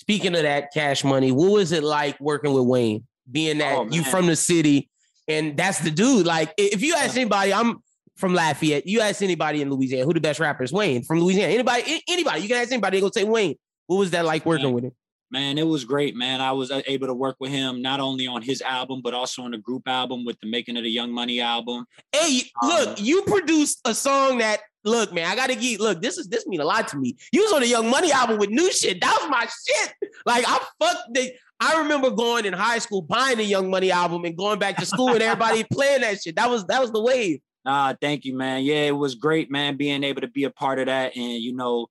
Speaking 0.00 0.34
of 0.34 0.42
that 0.42 0.72
cash 0.72 1.04
money, 1.04 1.30
what 1.30 1.52
was 1.52 1.72
it 1.72 1.82
like 1.82 2.18
working 2.20 2.54
with 2.54 2.64
Wayne? 2.64 3.06
Being 3.30 3.58
that 3.58 3.76
Oh, 3.76 3.86
you 3.90 4.02
from 4.02 4.26
the 4.26 4.34
city 4.34 4.88
and 5.28 5.56
that's 5.58 5.78
the 5.80 5.90
dude. 5.90 6.26
Like, 6.26 6.54
if 6.56 6.82
you 6.82 6.94
ask 6.94 7.16
anybody, 7.16 7.52
I'm 7.52 7.82
from 8.16 8.32
Lafayette. 8.34 8.86
You 8.86 9.02
ask 9.02 9.20
anybody 9.20 9.60
in 9.60 9.70
Louisiana 9.70 10.06
who 10.06 10.14
the 10.14 10.20
best 10.20 10.40
rapper 10.40 10.64
is, 10.64 10.72
Wayne 10.72 11.04
from 11.04 11.20
Louisiana. 11.20 11.52
Anybody, 11.52 12.02
anybody, 12.08 12.40
you 12.40 12.48
can 12.48 12.56
ask 12.56 12.72
anybody, 12.72 12.96
they 12.96 13.00
gonna 13.02 13.12
say 13.12 13.24
Wayne. 13.24 13.56
What 13.86 13.98
was 13.98 14.10
that 14.12 14.24
like 14.24 14.46
working 14.46 14.72
with 14.72 14.84
him? 14.84 14.92
Man, 15.30 15.58
it 15.58 15.66
was 15.66 15.84
great, 15.84 16.16
man. 16.16 16.40
I 16.40 16.50
was 16.52 16.70
uh, 16.72 16.82
able 16.86 17.06
to 17.06 17.14
work 17.14 17.36
with 17.38 17.52
him 17.52 17.80
not 17.80 18.00
only 18.00 18.26
on 18.26 18.42
his 18.42 18.60
album, 18.62 19.00
but 19.02 19.14
also 19.14 19.42
on 19.42 19.52
the 19.52 19.58
group 19.58 19.86
album 19.86 20.24
with 20.24 20.40
the 20.40 20.50
Making 20.50 20.76
of 20.76 20.82
the 20.82 20.90
Young 20.90 21.12
Money 21.12 21.40
album. 21.40 21.86
Hey, 22.12 22.42
look, 22.62 23.00
you 23.00 23.22
produced 23.22 23.80
a 23.84 23.94
song 23.94 24.38
that 24.38 24.60
look, 24.84 25.12
man, 25.12 25.26
I 25.26 25.36
gotta 25.36 25.54
get 25.54 25.78
look, 25.78 26.02
this 26.02 26.18
is 26.18 26.28
this 26.28 26.46
mean 26.46 26.60
a 26.60 26.64
lot 26.64 26.88
to 26.88 26.96
me. 26.96 27.16
You 27.32 27.42
was 27.42 27.52
on 27.52 27.60
the 27.60 27.68
Young 27.68 27.88
Money 27.88 28.10
album 28.10 28.38
with 28.38 28.50
new 28.50 28.72
shit. 28.72 29.00
That 29.00 29.18
was 29.20 29.30
my 29.30 29.46
shit. 29.46 29.94
Like 30.26 30.44
I 30.48 30.58
fucked 30.80 31.14
the 31.14 31.32
I 31.60 31.80
remember 31.82 32.10
going 32.10 32.46
in 32.46 32.52
high 32.52 32.78
school 32.78 33.02
buying 33.02 33.36
the 33.36 33.44
Young 33.44 33.70
Money 33.70 33.92
album 33.92 34.24
and 34.24 34.36
going 34.36 34.58
back 34.58 34.78
to 34.78 34.86
school 34.86 35.10
and 35.10 35.22
everybody 35.22 35.64
playing 35.72 36.00
that 36.00 36.22
shit. 36.22 36.36
That 36.36 36.50
was 36.50 36.64
that 36.66 36.80
was 36.80 36.90
the 36.90 37.02
wave. 37.02 37.40
Ah, 37.66 37.94
thank 38.00 38.24
you, 38.24 38.34
man. 38.34 38.64
Yeah, 38.64 38.86
it 38.86 38.96
was 38.96 39.14
great, 39.14 39.50
man, 39.50 39.76
being 39.76 40.02
able 40.02 40.22
to 40.22 40.28
be 40.28 40.44
a 40.44 40.50
part 40.50 40.78
of 40.78 40.86
that. 40.86 41.14
And 41.16 41.42
you 41.42 41.54
know, 41.54 41.88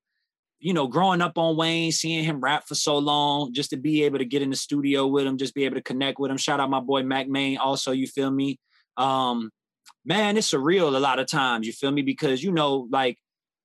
you 0.60 0.73
know, 0.73 0.88
growing 0.88 1.22
up 1.22 1.38
on 1.38 1.56
Wayne, 1.56 1.91
seeing 1.91 2.23
him 2.23 2.41
rap 2.41 2.68
for 2.68 2.76
so 2.76 2.98
long, 2.98 3.53
just 3.53 3.69
to 3.69 3.77
be 3.77 4.03
able 4.03 4.18
to 4.18 4.26
get 4.26 4.41
in 4.41 4.49
the 4.49 4.56
studio 4.56 5.07
with 5.07 5.26
him, 5.26 5.38
just 5.38 5.56
be 5.56 5.65
able 5.65 5.76
to 5.76 5.81
connect 5.81 6.19
with 6.19 6.31
him. 6.31 6.38
Shout 6.38 6.60
out 6.60 6.69
my 6.69 6.81
boy 6.81 7.03
Mack 7.03 7.27
Maine. 7.27 7.57
Also, 7.57 7.91
you 7.91 8.07
feel 8.07 8.30
me? 8.30 8.60
Um, 8.98 9.52
man, 10.06 10.38
it's 10.38 10.52
surreal 10.52 10.94
a 10.95 10.99
lot 10.99 11.19
of 11.19 11.27
times, 11.27 11.65
you 11.65 11.73
feel 11.73 11.91
me? 11.91 12.02
Because 12.02 12.44
you 12.44 12.52
know, 12.52 12.88
like 12.91 13.18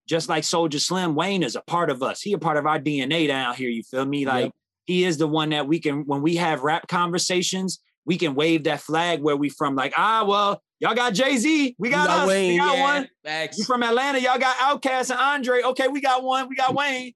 just 0.06 0.28
like 0.28 0.44
Soulja 0.44 0.80
Slim, 0.80 1.14
Wayne 1.14 1.42
is 1.42 1.56
a 1.56 1.62
part 1.62 1.90
of 1.90 2.02
us. 2.02 2.20
He 2.20 2.32
a 2.32 2.38
part 2.38 2.56
of 2.56 2.66
our 2.66 2.78
DNA 2.78 3.26
down 3.26 3.54
here, 3.54 3.70
you 3.70 3.82
feel 3.82 4.04
me? 4.04 4.26
Like 4.26 4.44
Yep. 4.44 4.52
he 4.86 5.04
is 5.04 5.18
the 5.18 5.26
one 5.26 5.50
that 5.50 5.66
we 5.66 5.80
can 5.80 6.04
when 6.06 6.22
we 6.22 6.36
have 6.36 6.62
rap 6.62 6.86
conversations, 6.86 7.80
we 8.04 8.18
can 8.18 8.34
wave 8.34 8.64
that 8.64 8.80
flag 8.80 9.20
where 9.20 9.36
we 9.36 9.48
from, 9.48 9.74
like, 9.74 9.94
ah, 9.96 10.24
well, 10.26 10.62
Y'all 10.80 10.94
got 10.94 11.14
Jay 11.14 11.36
Z. 11.36 11.76
We 11.78 11.90
got, 11.90 12.08
got 12.08 12.20
us. 12.20 12.28
Wayne, 12.28 12.52
we 12.52 12.58
got 12.58 12.76
yeah. 12.76 12.82
one. 12.82 13.48
You 13.56 13.64
from 13.64 13.82
Atlanta? 13.82 14.18
Y'all 14.18 14.38
got 14.38 14.56
Outkast 14.56 15.10
and 15.10 15.18
Andre. 15.18 15.62
Okay, 15.62 15.88
we 15.88 16.00
got 16.00 16.22
one. 16.22 16.48
We 16.48 16.56
got 16.56 16.70
mm. 16.70 16.76
Wayne. 16.76 17.12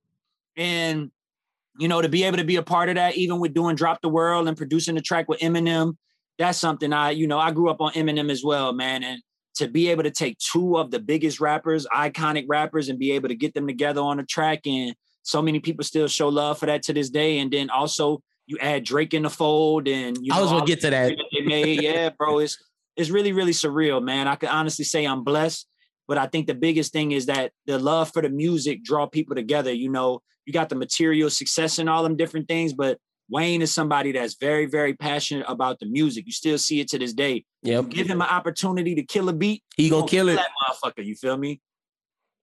And 0.56 1.10
you 1.78 1.86
know, 1.88 2.02
to 2.02 2.08
be 2.08 2.24
able 2.24 2.38
to 2.38 2.44
be 2.44 2.56
a 2.56 2.62
part 2.62 2.88
of 2.88 2.96
that, 2.96 3.16
even 3.16 3.38
with 3.38 3.54
doing 3.54 3.76
Drop 3.76 4.00
the 4.02 4.08
World 4.08 4.48
and 4.48 4.56
producing 4.56 4.96
the 4.96 5.00
track 5.00 5.28
with 5.28 5.38
Eminem, 5.40 5.96
that's 6.36 6.58
something 6.58 6.92
I, 6.92 7.10
you 7.10 7.26
know, 7.26 7.38
I 7.38 7.52
grew 7.52 7.70
up 7.70 7.80
on 7.80 7.92
Eminem 7.92 8.30
as 8.30 8.42
well, 8.44 8.72
man. 8.72 9.04
And 9.04 9.22
to 9.56 9.68
be 9.68 9.88
able 9.88 10.02
to 10.02 10.10
take 10.10 10.38
two 10.38 10.76
of 10.76 10.90
the 10.90 10.98
biggest 10.98 11.40
rappers, 11.40 11.86
iconic 11.86 12.46
rappers, 12.48 12.88
and 12.88 12.98
be 12.98 13.12
able 13.12 13.28
to 13.28 13.34
get 13.34 13.54
them 13.54 13.66
together 13.66 14.00
on 14.00 14.20
a 14.20 14.24
track, 14.24 14.66
and 14.66 14.94
so 15.22 15.42
many 15.42 15.60
people 15.60 15.84
still 15.84 16.08
show 16.08 16.28
love 16.28 16.58
for 16.58 16.66
that 16.66 16.82
to 16.84 16.92
this 16.92 17.10
day. 17.10 17.38
And 17.38 17.52
then 17.52 17.70
also 17.70 18.22
you 18.46 18.56
add 18.60 18.84
Drake 18.84 19.14
in 19.14 19.22
the 19.22 19.30
fold, 19.30 19.88
and 19.88 20.16
you 20.20 20.32
I 20.32 20.36
know, 20.36 20.42
was 20.42 20.52
gonna 20.52 20.66
get 20.66 20.80
to 20.82 20.90
that. 20.90 21.16
made, 21.44 21.82
yeah, 21.82 22.10
bro. 22.10 22.38
It's 22.38 22.56
it's 22.98 23.10
really 23.10 23.32
really 23.32 23.52
surreal, 23.52 24.02
man. 24.02 24.28
I 24.28 24.36
can 24.36 24.50
honestly 24.50 24.84
say 24.84 25.06
I'm 25.06 25.24
blessed. 25.24 25.66
But 26.08 26.16
I 26.16 26.26
think 26.26 26.46
the 26.46 26.54
biggest 26.54 26.92
thing 26.92 27.12
is 27.12 27.26
that 27.26 27.52
the 27.66 27.78
love 27.78 28.10
for 28.12 28.22
the 28.22 28.30
music 28.30 28.82
draw 28.82 29.06
people 29.06 29.36
together. 29.36 29.70
You 29.70 29.90
know, 29.90 30.22
you 30.46 30.54
got 30.54 30.70
the 30.70 30.74
material 30.74 31.28
success 31.28 31.78
and 31.78 31.88
all 31.88 32.02
them 32.02 32.16
different 32.16 32.48
things, 32.48 32.72
but 32.72 32.98
Wayne 33.30 33.60
is 33.60 33.74
somebody 33.74 34.12
that's 34.12 34.36
very, 34.40 34.64
very 34.64 34.94
passionate 34.94 35.44
about 35.46 35.78
the 35.80 35.86
music. 35.86 36.24
You 36.24 36.32
still 36.32 36.56
see 36.56 36.80
it 36.80 36.88
to 36.88 36.98
this 36.98 37.12
day. 37.12 37.44
Yep. 37.62 37.90
Give 37.90 38.06
him 38.06 38.22
an 38.22 38.28
opportunity 38.28 38.94
to 38.94 39.02
kill 39.02 39.28
a 39.28 39.34
beat. 39.34 39.62
He 39.76 39.90
gonna 39.90 40.08
kill 40.08 40.30
it. 40.30 40.36
That 40.36 40.48
motherfucker. 40.66 41.04
You 41.04 41.14
feel 41.14 41.36
me? 41.36 41.60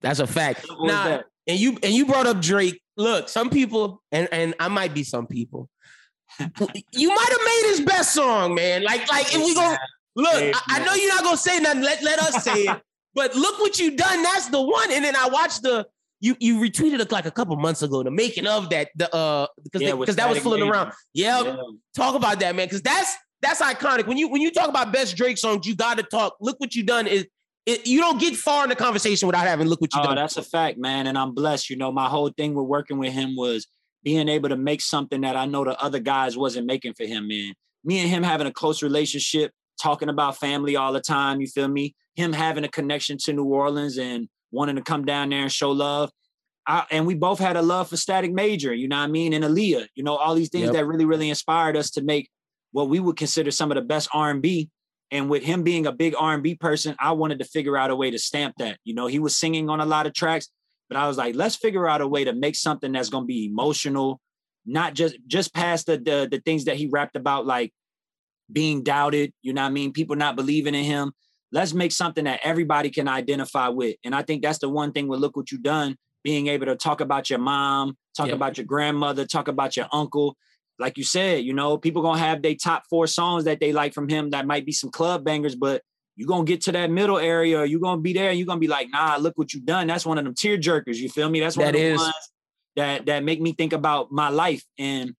That's 0.02 0.20
a 0.20 0.28
fact. 0.28 0.68
Nah, 0.80 1.22
and 1.48 1.60
you 1.60 1.80
and 1.82 1.92
you 1.92 2.06
brought 2.06 2.28
up 2.28 2.40
Drake. 2.40 2.80
Look, 2.98 3.30
some 3.30 3.50
people, 3.50 4.04
and 4.12 4.30
and 4.32 4.54
I 4.60 4.68
might 4.68 4.94
be 4.94 5.04
some 5.04 5.26
people. 5.26 5.70
you 6.40 7.10
might 7.10 7.30
have 7.30 7.40
made 7.46 7.64
his 7.70 7.82
best 7.82 8.14
song, 8.14 8.54
man. 8.54 8.84
Like 8.84 9.10
like 9.10 9.34
if 9.34 9.44
we 9.44 9.56
go 9.56 9.76
look, 10.16 10.34
I, 10.34 10.62
I 10.70 10.86
know 10.86 10.94
you're 10.94 11.14
not 11.14 11.24
gonna 11.24 11.38
say 11.38 11.60
nothing. 11.60 11.84
Let 11.84 12.04
let 12.04 12.20
us 12.20 12.44
say 12.44 12.64
it. 12.64 12.82
But 13.16 13.34
look 13.34 13.60
what 13.60 13.80
you 13.80 13.96
done. 13.96 14.24
That's 14.24 14.50
the 14.50 14.62
one. 14.62 14.92
And 14.92 15.06
then 15.06 15.16
I 15.16 15.30
watched 15.30 15.62
the 15.62 15.88
you 16.20 16.36
you 16.42 16.60
retweeted 16.60 17.00
it 17.00 17.14
like 17.14 17.26
a 17.26 17.32
couple 17.32 17.56
months 17.56 17.82
ago 17.82 18.04
the 18.04 18.12
making 18.12 18.46
of 18.46 18.70
that 18.72 18.90
the 18.98 19.14
uh 19.16 19.48
because 19.64 19.82
Yeah, 19.82 19.96
because 19.96 20.18
that 20.18 20.28
was 20.28 20.40
floating 20.40 20.68
around. 20.68 20.92
Yeah, 21.14 21.42
Yeah. 21.44 21.56
talk 21.96 22.16
about 22.16 22.42
that, 22.42 22.54
man. 22.58 22.68
Because 22.68 22.82
that's 22.82 23.16
that's 23.42 23.62
iconic. 23.62 24.06
When 24.08 24.18
you 24.18 24.28
when 24.28 24.42
you 24.42 24.52
talk 24.52 24.68
about 24.68 24.92
best 24.92 25.16
Drake 25.16 25.38
songs, 25.38 25.66
you 25.66 25.78
got 25.78 25.96
to 25.98 26.04
talk. 26.04 26.36
Look 26.42 26.60
what 26.60 26.76
you 26.76 26.84
done 26.84 27.08
is. 27.08 27.26
It, 27.66 27.88
you 27.88 28.00
don't 28.02 28.20
get 28.20 28.36
far 28.36 28.64
in 28.64 28.70
the 28.70 28.76
conversation 28.76 29.28
without 29.28 29.48
having 29.48 29.68
look 29.68 29.80
what 29.82 29.94
you 29.96 30.02
Oh, 30.02 30.08
done. 30.08 30.16
that's 30.16 30.36
a 30.38 30.44
fact, 30.44 30.78
man. 30.78 31.08
And 31.08 31.18
I'm 31.18 31.34
blessed. 31.34 31.70
You 31.70 31.78
know, 31.78 31.92
my 31.94 32.08
whole 32.10 32.30
thing 32.30 32.54
with 32.54 32.66
working 32.68 32.98
with 33.00 33.14
him 33.14 33.36
was 33.38 33.66
being 34.04 34.28
able 34.30 34.50
to 34.50 34.58
make 34.58 34.82
something 34.82 35.22
that 35.22 35.36
I 35.38 35.46
know 35.46 35.64
the 35.64 35.82
other 35.82 36.00
guys 36.00 36.38
wasn't 36.38 36.68
making 36.68 36.94
for 36.96 37.06
him, 37.06 37.28
man. 37.30 37.54
Me 37.86 38.00
and 38.00 38.10
him 38.10 38.22
having 38.24 38.46
a 38.46 38.52
close 38.52 38.84
relationship, 38.84 39.52
talking 39.82 40.10
about 40.10 40.38
family 40.38 40.76
all 40.76 40.94
the 40.94 41.02
time, 41.02 41.42
you 41.42 41.48
feel 41.48 41.68
me? 41.68 41.96
Him 42.16 42.34
having 42.34 42.64
a 42.64 42.70
connection 42.70 43.18
to 43.24 43.34
New 43.34 43.46
Orleans 43.46 43.98
and 43.98 44.28
wanting 44.52 44.76
to 44.78 44.82
come 44.82 45.06
down 45.06 45.30
there 45.30 45.42
and 45.42 45.52
show 45.52 45.72
love. 45.72 46.12
I, 46.68 46.86
and 46.90 47.06
we 47.06 47.14
both 47.14 47.40
had 47.40 47.58
a 47.58 47.62
love 47.62 47.90
for 47.90 47.98
Static 47.98 48.32
Major, 48.34 48.74
you 48.74 48.88
know 48.88 48.98
what 48.98 49.04
I 49.04 49.08
mean? 49.08 49.34
And 49.34 49.44
Aaliyah, 49.44 49.88
you 49.96 50.04
know, 50.04 50.16
all 50.16 50.34
these 50.34 50.50
things 50.50 50.66
Yep. 50.66 50.74
that 50.74 50.86
really, 50.88 51.06
really 51.06 51.30
inspired 51.30 51.78
us 51.78 51.92
to 51.92 52.02
make 52.02 52.30
what 52.72 52.90
we 52.90 53.00
would 53.00 53.18
consider 53.18 53.52
some 53.52 53.72
of 53.72 53.76
the 53.76 53.82
best 53.82 54.10
R&B. 54.14 54.70
And 55.12 55.30
with 55.30 55.44
him 55.44 55.62
being 55.62 55.86
a 55.86 55.92
big 55.92 56.16
R&B 56.18 56.56
person, 56.56 56.96
I 57.00 57.12
wanted 57.12 57.38
to 57.40 57.46
figure 57.46 57.78
out 57.78 57.92
a 57.92 57.96
way 57.96 58.10
to 58.10 58.18
stamp 58.18 58.56
that. 58.58 58.80
You 58.84 58.96
know, 58.96 59.06
he 59.06 59.20
was 59.20 59.36
singing 59.36 59.70
on 59.70 59.80
a 59.80 59.86
lot 59.86 60.08
of 60.08 60.14
tracks, 60.14 60.50
but 60.90 60.98
I 60.98 61.08
was 61.08 61.18
like, 61.18 61.36
let's 61.36 61.56
figure 61.56 61.88
out 61.88 62.02
a 62.02 62.08
way 62.08 62.24
to 62.24 62.34
make 62.34 62.56
something 62.56 62.92
that's 62.92 63.10
going 63.10 63.24
to 63.24 63.28
be 63.28 63.46
emotional, 63.46 64.20
not 64.66 64.96
just 64.96 65.18
just 65.28 65.54
past 65.54 65.86
the, 65.86 65.98
the 65.98 66.28
the 66.30 66.42
things 66.42 66.66
that 66.66 66.76
he 66.76 66.88
rapped 66.88 67.16
about, 67.16 67.46
like 67.46 67.72
being 68.52 68.84
doubted. 68.84 69.34
You 69.42 69.54
know 69.54 69.62
what 69.62 69.70
I 69.70 69.72
mean? 69.72 69.94
People 69.94 70.16
not 70.16 70.36
believing 70.36 70.76
in 70.76 70.84
him. 70.84 71.14
Let's 71.52 71.74
make 71.74 71.92
something 71.92 72.26
that 72.26 72.42
everybody 72.44 72.90
can 72.90 73.08
identify 73.08 73.70
with. 73.70 73.96
And 74.04 74.14
I 74.14 74.24
think 74.24 74.42
that's 74.42 74.60
the 74.60 74.70
one 74.70 74.92
thing 74.92 75.08
with 75.08 75.20
look 75.20 75.38
what 75.38 75.52
you 75.52 75.58
done, 75.58 75.96
being 76.24 76.48
able 76.48 76.66
to 76.66 76.76
talk 76.76 77.02
about 77.02 77.30
your 77.30 77.40
mom, 77.40 77.98
talk 78.16 78.28
Yep. 78.28 78.36
about 78.36 78.58
your 78.58 78.66
grandmother, 78.66 79.26
talk 79.26 79.48
about 79.48 79.78
your 79.78 79.88
uncle. 79.92 80.36
Like 80.80 80.98
you 80.98 81.04
said, 81.04 81.44
you 81.44 81.54
know, 81.54 81.78
people 81.78 82.02
gonna 82.02 82.20
have 82.20 82.42
their 82.42 82.56
top 82.56 82.84
four 82.90 83.08
songs 83.08 83.46
that 83.46 83.60
they 83.60 83.72
like 83.72 83.94
from 83.94 84.10
him 84.10 84.32
that 84.32 84.46
might 84.46 84.66
be 84.66 84.74
some 84.74 84.92
club 84.92 85.24
bangers, 85.24 85.56
but 85.56 85.82
you're 86.18 86.28
gonna 86.28 86.44
get 86.44 86.62
to 86.62 86.72
that 86.74 86.90
middle 86.92 87.18
area, 87.18 87.64
you're 87.64 87.80
gonna 87.80 88.02
be 88.02 88.12
there 88.14 88.30
and 88.30 88.38
you're 88.40 88.48
gonna 88.48 88.60
be 88.60 88.68
like, 88.68 88.90
nah, 88.90 89.16
look 89.18 89.38
what 89.38 89.54
you 89.54 89.62
done. 89.62 89.88
That's 89.88 90.06
one 90.06 90.18
of 90.18 90.26
them 90.26 90.34
tear 90.36 90.58
jerkers. 90.58 90.98
You 90.98 91.10
feel 91.10 91.30
me? 91.30 91.40
That's 91.40 91.56
one 91.56 91.66
That 91.66 91.76
of 91.76 91.82
the 91.82 91.88
is. 91.88 91.98
ones 91.98 92.14
that 92.76 93.06
that 93.06 93.24
make 93.24 93.40
me 93.40 93.54
think 93.54 93.72
about 93.74 94.12
my 94.12 94.30
life. 94.30 94.64
And 94.78 95.16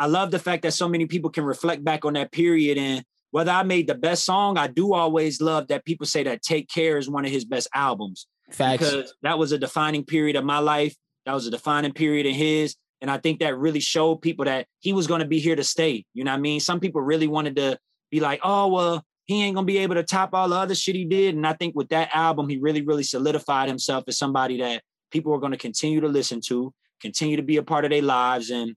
I 0.00 0.06
love 0.06 0.30
the 0.30 0.38
fact 0.38 0.62
that 0.62 0.72
so 0.72 0.88
many 0.88 1.04
people 1.04 1.28
can 1.28 1.44
reflect 1.44 1.84
back 1.84 2.06
on 2.06 2.14
that 2.14 2.32
period. 2.32 2.78
And 2.78 3.04
whether 3.32 3.52
I 3.52 3.62
made 3.62 3.86
the 3.86 3.94
best 3.94 4.24
song, 4.24 4.56
I 4.56 4.66
do 4.66 4.94
always 4.94 5.42
love 5.42 5.68
that 5.68 5.84
people 5.84 6.06
say 6.06 6.22
that 6.22 6.40
Take 6.40 6.70
Care 6.70 6.96
is 6.96 7.08
one 7.08 7.26
of 7.26 7.30
his 7.30 7.44
best 7.44 7.68
albums 7.74 8.26
Facts. 8.50 8.82
because 8.82 9.14
that 9.22 9.38
was 9.38 9.52
a 9.52 9.58
defining 9.58 10.04
period 10.04 10.36
of 10.36 10.44
my 10.44 10.58
life. 10.58 10.96
That 11.26 11.34
was 11.34 11.46
a 11.46 11.50
defining 11.50 11.92
period 11.92 12.24
in 12.24 12.34
his. 12.34 12.76
And 13.02 13.10
I 13.10 13.18
think 13.18 13.40
that 13.40 13.58
really 13.58 13.80
showed 13.80 14.22
people 14.22 14.46
that 14.46 14.66
he 14.78 14.94
was 14.94 15.06
going 15.06 15.20
to 15.20 15.26
be 15.26 15.38
here 15.38 15.54
to 15.54 15.64
stay. 15.64 16.06
You 16.14 16.24
know 16.24 16.32
what 16.32 16.38
I 16.38 16.40
mean? 16.40 16.60
Some 16.60 16.80
people 16.80 17.02
really 17.02 17.28
wanted 17.28 17.56
to 17.56 17.78
be 18.10 18.20
like, 18.20 18.40
oh, 18.42 18.68
well, 18.68 19.04
he 19.26 19.44
ain't 19.44 19.54
going 19.54 19.66
to 19.66 19.72
be 19.72 19.78
able 19.78 19.96
to 19.96 20.02
top 20.02 20.34
all 20.34 20.48
the 20.48 20.56
other 20.56 20.74
shit 20.74 20.96
he 20.96 21.04
did. 21.04 21.34
And 21.34 21.46
I 21.46 21.52
think 21.52 21.76
with 21.76 21.90
that 21.90 22.08
album, 22.14 22.48
he 22.48 22.56
really, 22.56 22.82
really 22.82 23.02
solidified 23.02 23.68
himself 23.68 24.04
as 24.08 24.18
somebody 24.18 24.58
that 24.60 24.82
people 25.10 25.32
are 25.34 25.38
going 25.38 25.52
to 25.52 25.58
continue 25.58 26.00
to 26.00 26.08
listen 26.08 26.40
to, 26.46 26.72
continue 27.00 27.36
to 27.36 27.42
be 27.42 27.58
a 27.58 27.62
part 27.62 27.84
of 27.84 27.90
their 27.90 28.02
lives. 28.02 28.50
And 28.50 28.74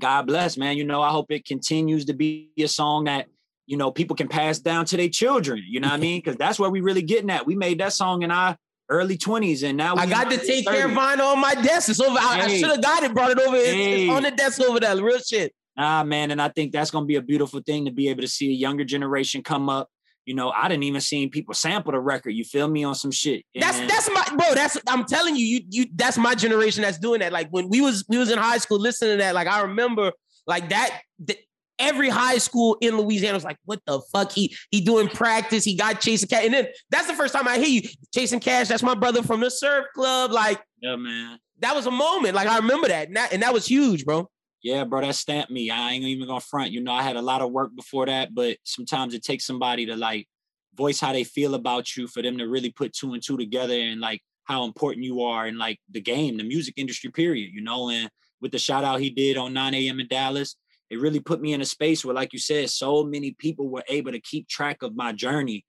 God 0.00 0.26
bless, 0.26 0.56
man. 0.56 0.76
You 0.76 0.84
know, 0.84 1.02
I 1.02 1.10
hope 1.10 1.30
it 1.30 1.44
continues 1.44 2.04
to 2.06 2.14
be 2.14 2.50
a 2.58 2.68
song 2.68 3.04
that, 3.04 3.26
you 3.66 3.76
know, 3.76 3.90
people 3.90 4.16
can 4.16 4.28
pass 4.28 4.58
down 4.58 4.84
to 4.86 4.96
their 4.96 5.08
children. 5.08 5.62
You 5.68 5.80
know 5.80 5.88
what 5.88 5.94
I 5.94 5.98
mean? 5.98 6.20
Because 6.20 6.36
that's 6.36 6.58
where 6.58 6.70
we 6.70 6.80
really 6.80 7.02
getting 7.02 7.30
at. 7.30 7.46
We 7.46 7.56
made 7.56 7.80
that 7.80 7.92
song 7.92 8.22
in 8.22 8.30
our 8.30 8.56
early 8.90 9.18
20s 9.18 9.68
and 9.68 9.76
now 9.76 9.94
I 9.96 10.06
got 10.06 10.30
to 10.30 10.40
in 10.40 10.46
take 10.46 10.66
our 10.66 10.72
care 10.72 10.86
of 10.86 10.92
30s. 10.92 10.96
vinyl 10.96 11.32
on 11.32 11.40
my 11.40 11.54
desk. 11.54 11.90
It's 11.90 12.00
over. 12.00 12.18
I, 12.18 12.42
I 12.44 12.56
should 12.56 12.70
have 12.70 12.82
got 12.82 13.02
it, 13.02 13.12
brought 13.12 13.30
it 13.32 13.38
over. 13.38 13.56
It's, 13.56 13.68
it's 13.68 14.10
on 14.10 14.22
the 14.22 14.30
desk 14.30 14.60
over 14.62 14.80
there. 14.80 14.96
Real 14.96 15.18
shit. 15.18 15.52
Nah, 15.76 16.02
man, 16.02 16.32
and 16.32 16.42
I 16.42 16.48
think 16.48 16.72
that's 16.72 16.90
gonna 16.90 17.06
be 17.06 17.16
a 17.16 17.22
beautiful 17.22 17.60
thing 17.60 17.84
to 17.84 17.92
be 17.92 18.08
able 18.08 18.22
to 18.22 18.28
see 18.28 18.48
a 18.48 18.54
younger 18.54 18.84
generation 18.84 19.42
come 19.42 19.68
up. 19.68 19.88
You 20.28 20.34
know, 20.34 20.50
I 20.50 20.68
didn't 20.68 20.84
even 20.84 21.00
see 21.00 21.26
people 21.28 21.54
sample 21.54 21.92
the 21.92 22.00
record. 22.00 22.30
You 22.30 22.44
feel 22.44 22.68
me 22.68 22.84
on 22.84 22.94
some 22.94 23.10
shit. 23.10 23.44
That's 23.54 23.78
And- 23.78 23.88
that's 23.90 24.08
my 24.12 24.24
bro. 24.36 24.54
That's 24.54 24.76
I'm 24.86 25.04
telling 25.06 25.34
you, 25.36 25.44
you 25.44 25.60
you 25.70 25.86
that's 25.94 26.18
my 26.18 26.34
generation 26.34 26.82
that's 26.82 26.98
doing 26.98 27.20
that. 27.20 27.32
Like 27.32 27.48
when 27.50 27.68
we 27.68 27.80
was 27.80 28.04
we 28.08 28.18
was 28.18 28.30
in 28.30 28.38
high 28.38 28.58
school 28.58 28.78
listening 28.78 29.12
to 29.12 29.24
that. 29.24 29.34
Like 29.34 29.48
I 29.48 29.62
remember 29.62 30.12
like 30.46 30.68
that. 30.68 31.00
th- 31.26 31.40
every 31.80 32.08
high 32.08 32.38
school 32.38 32.76
in 32.80 32.96
Louisiana 32.98 33.34
was 33.34 33.44
like, 33.44 33.56
"What 33.64 33.80
the 33.86 34.00
fuck? 34.12 34.32
He 34.32 34.54
he 34.72 34.80
doing 34.80 35.06
practice. 35.08 35.64
He 35.64 35.76
got 35.76 36.00
Chase 36.00 36.22
N. 36.24 36.28
Cashe." 36.28 36.44
And 36.46 36.52
then 36.54 36.66
that's 36.90 37.06
the 37.06 37.14
first 37.14 37.32
time 37.32 37.46
I 37.46 37.56
hear 37.56 37.68
you 37.68 37.82
Chase 38.12 38.32
N. 38.32 38.40
Cashe. 38.40 38.66
That's 38.68 38.82
my 38.82 38.94
brother 38.96 39.22
from 39.22 39.40
the 39.40 39.50
surf 39.50 39.86
club. 39.94 40.32
Like 40.32 40.60
yeah, 40.80 40.96
man. 40.96 41.38
that 41.60 41.74
was 41.76 41.86
a 41.86 41.90
moment. 41.90 42.34
Like 42.34 42.48
I 42.48 42.56
remember 42.56 42.88
that, 42.88 43.06
and 43.08 43.16
that, 43.16 43.32
and 43.32 43.42
that 43.44 43.54
was 43.54 43.64
huge, 43.66 44.04
bro. 44.04 44.28
Yeah, 44.62 44.84
bro, 44.84 45.02
that 45.02 45.14
stamped 45.14 45.50
me. 45.52 45.70
I 45.70 45.92
ain't 45.92 46.04
even 46.04 46.26
gonna 46.26 46.40
front. 46.40 46.72
You 46.72 46.80
know, 46.80 46.92
I 46.92 47.02
had 47.02 47.16
a 47.16 47.22
lot 47.22 47.42
of 47.42 47.52
work 47.52 47.74
before 47.76 48.06
that, 48.06 48.34
but 48.34 48.56
sometimes 48.64 49.14
it 49.14 49.22
takes 49.22 49.46
somebody 49.46 49.86
to 49.86 49.96
like 49.96 50.26
voice 50.74 51.00
how 51.00 51.12
they 51.12 51.24
feel 51.24 51.54
about 51.54 51.96
you 51.96 52.08
for 52.08 52.22
them 52.22 52.38
to 52.38 52.48
really 52.48 52.70
put 52.70 52.92
two 52.92 53.12
and 53.12 53.22
two 53.22 53.36
together 53.36 53.74
and 53.74 54.00
like 54.00 54.20
how 54.44 54.64
important 54.64 55.04
you 55.04 55.22
are 55.22 55.46
in 55.46 55.58
like 55.58 55.78
the 55.90 56.00
game, 56.00 56.36
the 56.36 56.44
music 56.44 56.74
industry, 56.76 57.10
period. 57.10 57.50
You 57.52 57.62
know, 57.62 57.90
and 57.90 58.10
with 58.40 58.50
the 58.50 58.58
shout 58.58 58.84
out 58.84 59.00
he 59.00 59.10
did 59.10 59.36
on 59.36 59.52
9 59.52 59.74
a.m. 59.74 60.00
in 60.00 60.08
Dallas, 60.08 60.56
it 60.90 61.00
really 61.00 61.20
put 61.20 61.40
me 61.40 61.52
in 61.52 61.60
a 61.60 61.66
space 61.66 62.04
where, 62.04 62.14
like 62.14 62.32
you 62.32 62.38
said, 62.38 62.70
so 62.70 63.04
many 63.04 63.32
people 63.32 63.68
were 63.68 63.84
able 63.88 64.12
to 64.12 64.20
keep 64.20 64.48
track 64.48 64.82
of 64.82 64.96
my 64.96 65.12
journey. 65.12 65.64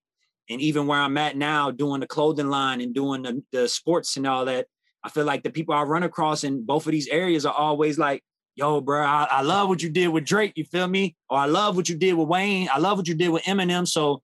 And 0.49 0.61
even 0.61 0.87
where 0.87 0.99
I'm 0.99 1.17
at 1.17 1.37
now, 1.37 1.69
doing 1.69 1.99
the 1.99 2.07
clothing 2.07 2.49
line 2.49 2.81
and 2.81 2.93
doing 2.93 3.21
the, 3.21 3.43
the 3.51 3.67
sports 3.67 4.17
and 4.17 4.25
all 4.25 4.45
that, 4.45 4.65
I 5.03 5.09
feel 5.09 5.25
like 5.25 5.43
the 5.43 5.51
people 5.51 5.75
I 5.75 5.83
run 5.83 6.03
across 6.03 6.43
in 6.43 6.65
both 6.65 6.87
of 6.87 6.91
these 6.91 7.07
areas 7.07 7.45
are 7.45 7.53
always 7.53 7.99
like, 7.99 8.23
yo, 8.59 8.81
bro, 8.81 9.05
I, 9.05 9.25
I 9.31 9.41
love 9.41 9.69
what 9.69 9.81
you 9.81 9.89
did 9.89 10.09
with 10.09 10.25
Drake. 10.25 10.51
You 10.55 10.65
feel 10.65 10.87
me? 10.87 11.15
Or 11.29 11.37
I 11.37 11.45
love 11.45 11.77
what 11.77 11.87
you 11.87 11.95
did 11.95 12.13
with 12.13 12.27
Wayne. 12.27 12.67
I 12.71 12.77
love 12.77 12.97
what 12.97 13.07
you 13.07 13.15
did 13.15 13.29
with 13.29 13.43
Eminem. 13.43 13.87
So 13.87 14.21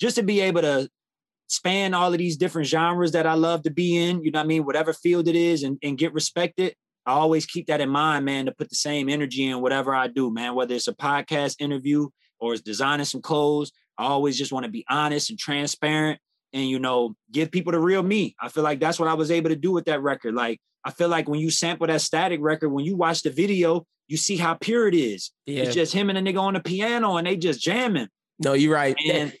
just 0.00 0.14
to 0.16 0.22
be 0.22 0.40
able 0.40 0.60
to 0.62 0.88
span 1.48 1.92
all 1.92 2.12
of 2.12 2.18
these 2.18 2.36
different 2.36 2.68
genres 2.68 3.10
that 3.12 3.26
I 3.26 3.34
love 3.34 3.64
to 3.64 3.70
be 3.70 3.96
in, 3.96 4.22
you 4.22 4.30
know 4.30 4.38
what 4.38 4.44
I 4.44 4.46
mean? 4.46 4.64
Whatever 4.64 4.92
field 4.92 5.26
it 5.26 5.34
is 5.34 5.64
and, 5.64 5.78
and 5.82 5.98
get 5.98 6.14
respected. 6.14 6.76
I 7.06 7.12
always 7.12 7.44
keep 7.44 7.66
that 7.66 7.80
in 7.80 7.88
mind, 7.88 8.24
man, 8.24 8.46
to 8.46 8.52
put 8.52 8.68
the 8.68 8.76
same 8.76 9.08
energy 9.08 9.46
in 9.46 9.60
whatever 9.60 9.94
I 9.94 10.06
do, 10.06 10.32
man, 10.32 10.54
whether 10.54 10.74
it's 10.74 10.88
a 10.88 10.94
podcast 10.94 11.56
interview 11.58 12.08
or 12.38 12.52
it's 12.52 12.62
designing 12.62 13.04
some 13.04 13.20
clothes. 13.20 13.72
I 13.98 14.04
always 14.04 14.38
just 14.38 14.52
want 14.52 14.64
to 14.64 14.70
be 14.70 14.84
honest 14.88 15.30
and 15.30 15.38
transparent 15.38 16.20
and, 16.52 16.68
you 16.68 16.78
know, 16.78 17.16
give 17.32 17.50
people 17.50 17.72
the 17.72 17.80
real 17.80 18.02
me. 18.02 18.36
I 18.40 18.48
feel 18.48 18.62
like 18.62 18.78
that's 18.78 19.00
what 19.00 19.08
I 19.08 19.14
was 19.14 19.32
able 19.32 19.50
to 19.50 19.56
do 19.56 19.72
with 19.72 19.86
that 19.86 20.02
record. 20.02 20.34
Like, 20.34 20.60
I 20.86 20.90
feel 20.90 21.08
like 21.08 21.28
when 21.28 21.40
you 21.40 21.50
sample 21.50 21.88
that 21.88 22.00
static 22.00 22.38
record, 22.40 22.68
when 22.68 22.84
you 22.84 22.94
watch 22.94 23.22
the 23.22 23.30
video, 23.30 23.84
you 24.06 24.16
see 24.16 24.36
how 24.36 24.54
pure 24.54 24.86
it 24.86 24.94
is. 24.94 25.32
Yeah. 25.44 25.64
It's 25.64 25.74
just 25.74 25.92
him 25.92 26.10
and 26.10 26.16
a 26.16 26.22
nigga 26.22 26.40
on 26.40 26.54
the 26.54 26.60
piano 26.60 27.16
and 27.16 27.26
they 27.26 27.36
just 27.36 27.60
jamming. 27.60 28.06
No, 28.38 28.52
you're 28.52 28.72
right. 28.72 28.96
And 29.10 29.32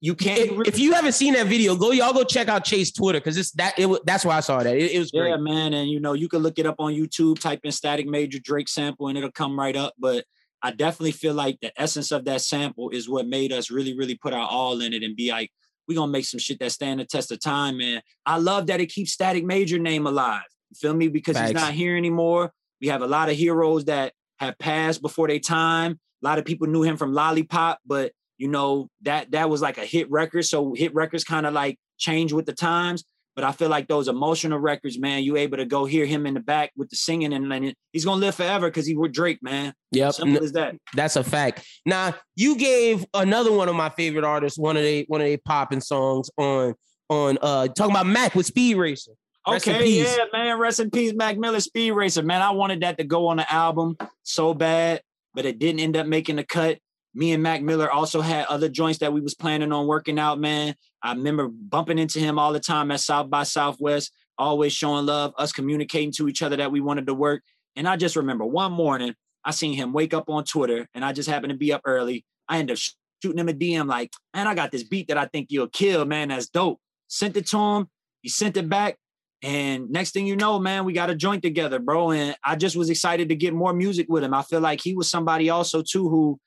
you 0.00 0.14
can't 0.14 0.38
if, 0.38 0.68
if 0.68 0.78
you 0.78 0.92
haven't 0.92 1.12
seen 1.12 1.34
that 1.34 1.46
video, 1.46 1.74
go 1.74 1.90
y'all 1.90 2.12
go 2.12 2.22
check 2.22 2.46
out 2.46 2.64
Chase 2.64 2.92
Twitter 2.92 3.18
because 3.18 3.36
it's 3.36 3.50
that 3.52 3.76
it 3.76 3.88
that's 4.06 4.24
where 4.24 4.36
I 4.36 4.40
saw 4.40 4.62
that. 4.62 4.76
It, 4.76 4.92
it 4.92 4.98
was 5.00 5.10
great. 5.10 5.30
Yeah, 5.30 5.36
man. 5.36 5.74
And 5.74 5.90
you 5.90 5.98
know, 5.98 6.12
you 6.12 6.28
can 6.28 6.40
look 6.40 6.60
it 6.60 6.66
up 6.66 6.76
on 6.78 6.92
YouTube, 6.92 7.40
type 7.40 7.60
in 7.64 7.72
Static 7.72 8.06
Major 8.06 8.38
Drake 8.38 8.68
sample, 8.68 9.08
and 9.08 9.18
it'll 9.18 9.32
come 9.32 9.58
right 9.58 9.74
up. 9.74 9.94
But 9.98 10.24
I 10.62 10.70
definitely 10.70 11.12
feel 11.12 11.34
like 11.34 11.58
the 11.60 11.72
essence 11.80 12.12
of 12.12 12.24
that 12.26 12.40
sample 12.40 12.90
is 12.90 13.08
what 13.08 13.26
made 13.26 13.52
us 13.52 13.70
really, 13.70 13.96
really 13.96 14.14
put 14.14 14.32
our 14.32 14.46
all 14.46 14.80
in 14.80 14.92
it 14.92 15.02
and 15.02 15.16
be 15.16 15.30
like, 15.30 15.50
we're 15.88 15.96
gonna 15.96 16.12
make 16.12 16.24
some 16.24 16.40
shit 16.40 16.60
that 16.60 16.70
stand 16.70 17.00
the 17.00 17.04
test 17.04 17.32
of 17.32 17.40
time, 17.40 17.78
man. 17.78 18.00
I 18.24 18.38
love 18.38 18.68
that 18.68 18.80
it 18.80 18.92
keeps 18.92 19.12
Static 19.12 19.44
Major 19.44 19.78
name 19.78 20.06
alive. 20.06 20.44
You 20.74 20.88
feel 20.88 20.94
me? 20.94 21.08
Because 21.08 21.36
Facts. 21.36 21.50
he's 21.50 21.60
not 21.60 21.72
here 21.72 21.96
anymore. 21.96 22.52
We 22.80 22.88
have 22.88 23.02
a 23.02 23.06
lot 23.06 23.30
of 23.30 23.36
heroes 23.36 23.84
that 23.86 24.12
have 24.38 24.58
passed 24.58 25.02
before 25.02 25.28
their 25.28 25.38
time. 25.38 25.98
A 26.22 26.26
lot 26.26 26.38
of 26.38 26.44
people 26.44 26.66
knew 26.66 26.82
him 26.82 26.96
from 26.96 27.12
Lollipop, 27.12 27.78
but 27.86 28.12
you 28.38 28.48
know 28.48 28.88
that 29.02 29.30
that 29.30 29.48
was 29.48 29.62
like 29.62 29.78
a 29.78 29.84
hit 29.84 30.10
record. 30.10 30.44
So 30.44 30.74
hit 30.74 30.94
records 30.94 31.24
kind 31.24 31.46
of 31.46 31.52
like 31.52 31.78
change 31.98 32.32
with 32.32 32.46
the 32.46 32.52
times. 32.52 33.04
But 33.36 33.44
I 33.44 33.50
feel 33.50 33.68
like 33.68 33.88
those 33.88 34.06
emotional 34.06 34.58
records, 34.58 34.98
man, 34.98 35.24
you 35.24 35.36
able 35.36 35.56
to 35.56 35.64
go 35.64 35.86
hear 35.86 36.06
him 36.06 36.24
in 36.24 36.34
the 36.34 36.40
back 36.40 36.70
with 36.76 36.88
the 36.90 36.96
singing, 36.96 37.32
and, 37.32 37.52
and 37.52 37.74
he's 37.92 38.04
gonna 38.04 38.20
live 38.20 38.34
forever 38.34 38.68
because 38.68 38.86
he 38.86 38.94
with 38.94 39.12
Drake, 39.12 39.42
man. 39.42 39.74
Yep. 39.92 40.14
Simple 40.14 40.44
as 40.44 40.52
that. 40.52 40.76
That's 40.94 41.16
a 41.16 41.24
fact. 41.24 41.66
Now 41.84 42.14
you 42.36 42.56
gave 42.56 43.04
another 43.12 43.52
one 43.52 43.68
of 43.68 43.76
my 43.76 43.90
favorite 43.90 44.24
artists 44.24 44.58
one 44.58 44.76
of 44.76 44.82
they 44.82 45.04
one 45.08 45.20
of 45.20 45.26
they 45.26 45.36
popping 45.36 45.80
songs 45.80 46.30
on 46.38 46.74
on 47.10 47.38
uh 47.42 47.68
talking 47.68 47.94
about 47.94 48.06
Mac 48.06 48.34
with 48.34 48.46
Speed 48.46 48.76
Racer. 48.76 49.12
Rest 49.46 49.68
Okay, 49.68 49.88
yeah, 49.88 50.24
man. 50.32 50.58
Rest 50.58 50.80
in 50.80 50.90
peace, 50.90 51.12
Mac 51.14 51.36
Miller, 51.36 51.60
Speed 51.60 51.92
Racer. 51.92 52.22
Man, 52.22 52.40
I 52.40 52.50
wanted 52.50 52.80
that 52.80 52.96
to 52.98 53.04
go 53.04 53.28
on 53.28 53.36
the 53.36 53.52
album 53.52 53.96
so 54.22 54.54
bad, 54.54 55.02
but 55.34 55.44
it 55.44 55.58
didn't 55.58 55.80
end 55.80 55.96
up 55.96 56.06
making 56.06 56.36
the 56.36 56.44
cut. 56.44 56.78
Me 57.14 57.32
and 57.32 57.42
Mac 57.42 57.62
Miller 57.62 57.90
also 57.90 58.20
had 58.20 58.46
other 58.46 58.68
joints 58.68 58.98
that 58.98 59.12
we 59.12 59.20
was 59.20 59.34
planning 59.34 59.70
on 59.70 59.86
working 59.86 60.18
out, 60.18 60.40
man. 60.40 60.74
I 61.02 61.12
remember 61.12 61.48
bumping 61.48 61.98
into 61.98 62.18
him 62.18 62.38
all 62.38 62.52
the 62.52 62.60
time 62.60 62.90
at 62.90 63.00
South 63.00 63.30
by 63.30 63.44
Southwest, 63.44 64.12
always 64.38 64.72
showing 64.72 65.06
love, 65.06 65.32
us 65.38 65.52
communicating 65.52 66.12
to 66.12 66.28
each 66.28 66.42
other 66.42 66.56
that 66.56 66.72
we 66.72 66.80
wanted 66.80 67.06
to 67.06 67.14
work. 67.14 67.42
And 67.76 67.86
I 67.86 67.96
just 67.96 68.16
remember 68.16 68.44
one 68.44 68.72
morning, 68.72 69.14
I 69.44 69.50
seen 69.50 69.74
him 69.74 69.92
wake 69.92 70.14
up 70.14 70.28
on 70.28 70.44
Twitter, 70.44 70.88
and 70.94 71.04
I 71.04 71.12
just 71.12 71.28
happened 71.28 71.50
to 71.50 71.56
be 71.56 71.72
up 71.72 71.82
early. 71.84 72.24
I 72.48 72.58
ended 72.58 72.76
up 72.76 72.82
shooting 73.22 73.38
him 73.38 73.48
a 73.48 73.52
DM 73.52 73.86
like, 73.86 74.12
man, 74.34 74.46
I 74.46 74.54
got 74.54 74.72
this 74.72 74.84
beat 74.84 75.08
that 75.08 75.18
I 75.18 75.26
think 75.26 75.48
you'll 75.50 75.68
kill, 75.68 76.04
man. 76.04 76.28
That's 76.28 76.48
dope. 76.48 76.80
Sent 77.08 77.36
it 77.36 77.46
to 77.48 77.58
him. 77.58 77.88
He 78.22 78.28
sent 78.28 78.56
it 78.56 78.68
back. 78.68 78.96
And 79.44 79.90
next 79.90 80.12
thing 80.12 80.26
you 80.26 80.36
know, 80.36 80.58
man, 80.58 80.86
we 80.86 80.94
got 80.94 81.10
a 81.10 81.14
joint 81.14 81.42
together, 81.42 81.78
bro. 81.78 82.12
And 82.12 82.34
I 82.42 82.56
just 82.56 82.76
was 82.76 82.88
excited 82.88 83.28
to 83.28 83.36
get 83.36 83.52
more 83.52 83.74
music 83.74 84.06
with 84.08 84.24
him. 84.24 84.32
I 84.32 84.40
feel 84.40 84.60
like 84.60 84.80
he 84.80 84.94
was 84.94 85.10
somebody 85.10 85.50
also 85.50 85.82
too 85.82 86.08
who, 86.08 86.40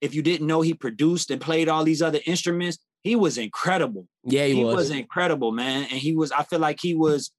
if 0.00 0.14
you 0.14 0.22
didn't 0.22 0.46
know 0.46 0.60
he 0.60 0.72
produced 0.72 1.32
and 1.32 1.40
played 1.40 1.68
all 1.68 1.82
these 1.82 2.02
other 2.02 2.20
instruments, 2.24 2.78
he 3.02 3.16
was 3.16 3.36
incredible. 3.36 4.06
Yeah, 4.22 4.44
he, 4.44 4.62
was. 4.62 4.90
incredible, 4.90 5.50
man. 5.50 5.88
And 5.90 5.98
he 5.98 6.14
was, 6.14 6.30
I 6.30 6.44
feel 6.44 6.60
like 6.60 6.78
he 6.80 6.94
was 6.94 7.32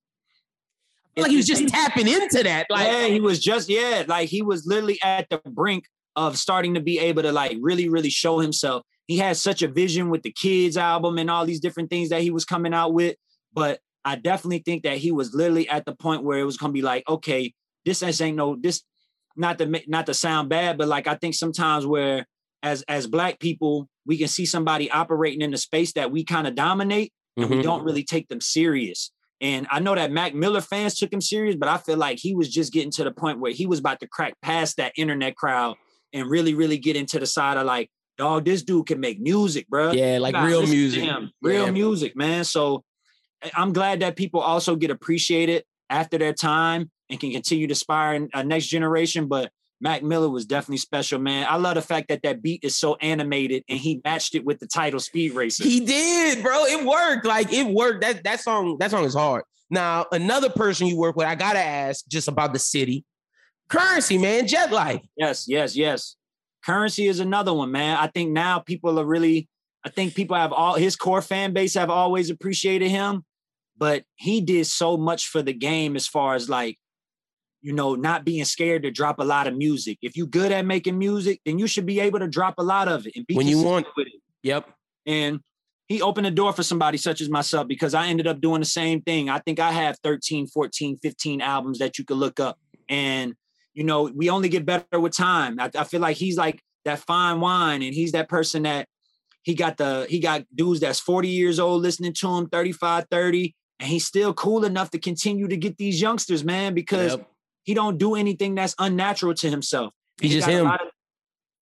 like 1.15 1.31
he 1.31 1.37
was 1.37 1.47
just 1.47 1.69
tapping 1.69 2.07
into 2.07 2.43
that. 2.43 2.67
Like 2.69 2.87
yeah, 2.87 3.07
he 3.07 3.21
was 3.21 3.39
just 3.39 3.69
yeah, 3.69 4.03
like 4.07 4.27
he 4.27 4.41
was 4.41 4.67
literally 4.67 4.99
at 5.01 5.29
the 5.29 5.37
brink 5.37 5.85
of 6.17 6.37
starting 6.37 6.73
to 6.73 6.81
be 6.81 6.99
able 6.99 7.21
to 7.21 7.31
like 7.31 7.57
really, 7.61 7.87
really 7.87 8.09
show 8.09 8.39
himself. 8.39 8.83
He 9.07 9.17
had 9.17 9.37
such 9.37 9.61
a 9.61 9.69
vision 9.69 10.09
with 10.09 10.23
the 10.23 10.33
kids 10.33 10.75
album 10.75 11.17
and 11.17 11.31
all 11.31 11.45
these 11.45 11.61
different 11.61 11.89
things 11.89 12.09
that 12.09 12.21
he 12.21 12.29
was 12.29 12.43
coming 12.43 12.73
out 12.73 12.93
with. 12.93 13.15
But 13.53 13.79
I 14.07 14.15
definitely 14.15 14.59
think 14.59 14.83
that 14.83 14.97
he 14.97 15.11
was 15.11 15.33
literally 15.33 15.67
at 15.67 15.85
the 15.85 15.93
point 15.93 16.23
where 16.23 16.39
it 16.39 16.45
was 16.45 16.55
gonna 16.57 16.71
be 16.71 16.81
like, 16.81 17.03
okay, 17.09 17.53
this 17.85 18.01
ain't 18.21 18.37
no 18.37 18.55
this 18.59 18.83
not 19.35 19.57
to 19.59 19.81
not 19.87 20.05
to 20.05 20.13
sound 20.13 20.47
bad, 20.49 20.77
but 20.77 20.87
like 20.87 21.07
I 21.07 21.15
think 21.15 21.35
sometimes 21.35 21.85
where 21.85 22.25
as 22.63 22.83
as 22.87 23.05
black 23.05 23.39
people 23.39 23.87
we 24.05 24.17
can 24.17 24.29
see 24.29 24.45
somebody 24.45 24.89
operating 24.89 25.41
in 25.41 25.51
the 25.51 25.57
space 25.57 25.91
that 25.93 26.09
we 26.11 26.23
kind 26.23 26.47
of 26.47 26.55
dominate 26.55 27.11
and 27.35 27.49
we 27.49 27.57
Mhm. 27.57 27.63
don't 27.63 27.83
really 27.83 28.03
take 28.03 28.29
them 28.29 28.39
serious. 28.39 29.11
And 29.41 29.67
I 29.69 29.79
know 29.81 29.93
that 29.93 30.11
Mac 30.11 30.33
Miller 30.33 30.61
fans 30.61 30.97
took 30.97 31.11
him 31.11 31.21
serious, 31.21 31.55
but 31.57 31.67
I 31.69 31.77
feel 31.77 31.97
like 31.97 32.17
he 32.19 32.33
was 32.33 32.49
just 32.49 32.71
getting 32.71 32.91
to 32.91 33.03
the 33.03 33.11
point 33.11 33.39
where 33.41 33.51
he 33.51 33.65
was 33.67 33.79
about 33.79 33.99
to 33.99 34.07
crack 34.07 34.33
past 34.41 34.77
that 34.77 34.93
internet 34.97 35.35
crowd 35.35 35.75
and 36.13 36.27
really, 36.29 36.53
really 36.55 36.77
get 36.77 36.95
into 36.95 37.19
the 37.19 37.27
side 37.27 37.57
of 37.57 37.65
like, 37.65 37.89
dog, 38.17 38.45
this 38.45 38.63
dude 38.63 38.87
can 38.87 38.99
make 39.01 39.19
music, 39.19 39.67
bro. 39.67 39.91
Yeah, 39.91 40.17
like 40.19 40.33
real 40.33 40.65
music. 40.65 41.03
Real 41.41 41.65
Yeah. 41.65 41.71
music, 41.71 42.15
man. 42.15 42.45
So 42.45 42.83
I'm 43.55 43.73
glad 43.73 43.99
that 44.01 44.15
people 44.15 44.39
also 44.39 44.75
get 44.75 44.91
appreciated 44.91 45.63
after 45.89 46.17
their 46.17 46.33
time 46.33 46.91
and 47.09 47.19
can 47.19 47.31
continue 47.31 47.67
to 47.67 47.71
inspire 47.71 48.27
a 48.33 48.39
uh, 48.39 48.43
next 48.43 48.67
generation. 48.67 49.27
But 49.27 49.51
Mac 49.79 50.03
Miller 50.03 50.29
was 50.29 50.45
definitely 50.45 50.77
special, 50.77 51.19
man. 51.19 51.45
I 51.47 51.57
love 51.57 51.75
the 51.75 51.81
fact 51.81 52.07
that 52.09 52.23
that 52.23 52.41
beat 52.41 52.63
is 52.63 52.75
so 52.75 52.95
animated 52.95 53.63
and 53.69 53.77
he 53.77 54.01
matched 54.03 54.35
it 54.35 54.43
with 54.43 54.59
the 54.59 54.67
title 54.67 54.99
Speed 54.99 55.33
Racer. 55.33 55.63
He 55.63 55.85
did, 55.85 56.41
bro. 56.43 56.65
It 56.65 56.85
worked. 56.85 57.25
Like 57.25 57.53
it 57.53 57.67
worked. 57.67 58.01
That 58.01 58.23
that 58.23 58.39
song, 58.39 58.77
that 58.79 58.91
song 58.91 59.05
is 59.05 59.13
hard. 59.13 59.43
Now, 59.69 60.05
another 60.11 60.49
person 60.49 60.87
you 60.87 60.97
work 60.97 61.15
with, 61.15 61.27
I 61.27 61.35
gotta 61.35 61.59
ask 61.59 62.07
just 62.07 62.27
about 62.27 62.53
the 62.53 62.59
city. 62.59 63.05
Curren$y, 63.69 64.17
man, 64.17 64.47
jet 64.47 64.71
life. 64.71 65.01
Yes, 65.17 65.45
yes, 65.47 65.75
yes. 65.75 66.15
Curren$y 66.65 67.05
is 67.05 67.19
another 67.19 67.53
one, 67.53 67.71
man. 67.71 67.97
I 67.97 68.07
think 68.07 68.31
now 68.31 68.59
people 68.59 68.99
are 68.99 69.05
really, 69.05 69.49
I 69.83 69.89
think 69.89 70.15
people 70.15 70.37
have 70.37 70.53
all 70.53 70.75
his 70.75 70.95
core 70.95 71.21
fan 71.21 71.53
base 71.53 71.73
have 71.73 71.89
always 71.89 72.29
appreciated 72.29 72.89
him, 72.89 73.25
but 73.77 74.03
he 74.15 74.41
did 74.41 74.67
so 74.67 74.97
much 74.97 75.27
for 75.27 75.41
the 75.41 75.53
game 75.53 75.95
as 75.95 76.07
far 76.07 76.35
as 76.35 76.49
like, 76.49 76.77
you 77.61 77.73
know, 77.73 77.95
not 77.95 78.23
being 78.25 78.45
scared 78.45 78.83
to 78.83 78.91
drop 78.91 79.19
a 79.19 79.23
lot 79.23 79.47
of 79.47 79.55
music. 79.55 79.97
If 80.01 80.15
you're 80.15 80.27
good 80.27 80.51
at 80.51 80.65
making 80.65 80.97
music, 80.97 81.41
then 81.45 81.59
you 81.59 81.67
should 81.67 81.85
be 81.85 81.99
able 81.99 82.19
to 82.19 82.27
drop 82.27 82.55
a 82.57 82.63
lot 82.63 82.87
of 82.87 83.05
it 83.07 83.13
and 83.15 83.25
be 83.27 83.35
When 83.35 83.47
you 83.47 83.61
want- 83.61 83.87
with 83.95 84.07
it. 84.07 84.13
Yep. 84.43 84.69
And 85.05 85.39
he 85.87 86.01
opened 86.01 86.25
the 86.25 86.31
door 86.31 86.53
for 86.53 86.63
somebody 86.63 86.97
such 86.97 87.21
as 87.21 87.29
myself 87.29 87.67
because 87.67 87.93
I 87.93 88.07
ended 88.07 88.27
up 88.27 88.41
doing 88.41 88.59
the 88.59 88.65
same 88.65 89.01
thing. 89.01 89.29
I 89.29 89.39
think 89.39 89.59
I 89.59 89.71
have 89.71 89.97
13, 90.03 90.47
14, 90.47 90.97
15 91.01 91.41
albums 91.41 91.79
that 91.79 91.97
you 91.97 92.03
could 92.05 92.17
look 92.17 92.39
up. 92.39 92.57
And, 92.89 93.33
you 93.73 93.83
know, 93.83 94.11
we 94.13 94.29
only 94.29 94.49
get 94.49 94.65
better 94.65 94.99
with 94.99 95.15
time. 95.15 95.59
I, 95.59 95.71
I 95.77 95.83
feel 95.85 96.01
like 96.01 96.17
he's 96.17 96.37
like 96.37 96.61
that 96.85 96.99
fine 96.99 97.39
wine 97.39 97.81
and 97.81 97.93
he's 97.93 98.11
that 98.11 98.27
person 98.27 98.63
that 98.63 98.87
he 99.43 99.55
got 99.55 99.77
the, 99.77 100.05
he 100.09 100.19
got 100.19 100.43
dudes 100.53 100.81
that's 100.81 100.99
40 100.99 101.29
years 101.29 101.57
old 101.57 101.81
listening 101.81 102.13
to 102.15 102.35
him, 102.35 102.47
35, 102.49 103.05
30, 103.09 103.55
and 103.79 103.89
he's 103.89 104.05
still 104.05 104.33
cool 104.33 104.65
enough 104.65 104.89
to 104.91 104.99
continue 104.99 105.47
to 105.47 105.57
get 105.57 105.77
these 105.77 106.01
youngsters, 106.01 106.43
man, 106.43 106.73
because 106.73 107.11
Yep. 107.15 107.31
he 107.63 107.73
don't 107.73 107.97
do 107.97 108.15
anything 108.15 108.55
that's 108.55 108.75
unnatural 108.79 109.33
to 109.35 109.49
himself. 109.49 109.93
He's 110.21 110.31
He 110.31 110.37
just 110.39 110.49
him. 110.49 110.67
of- 110.67 110.79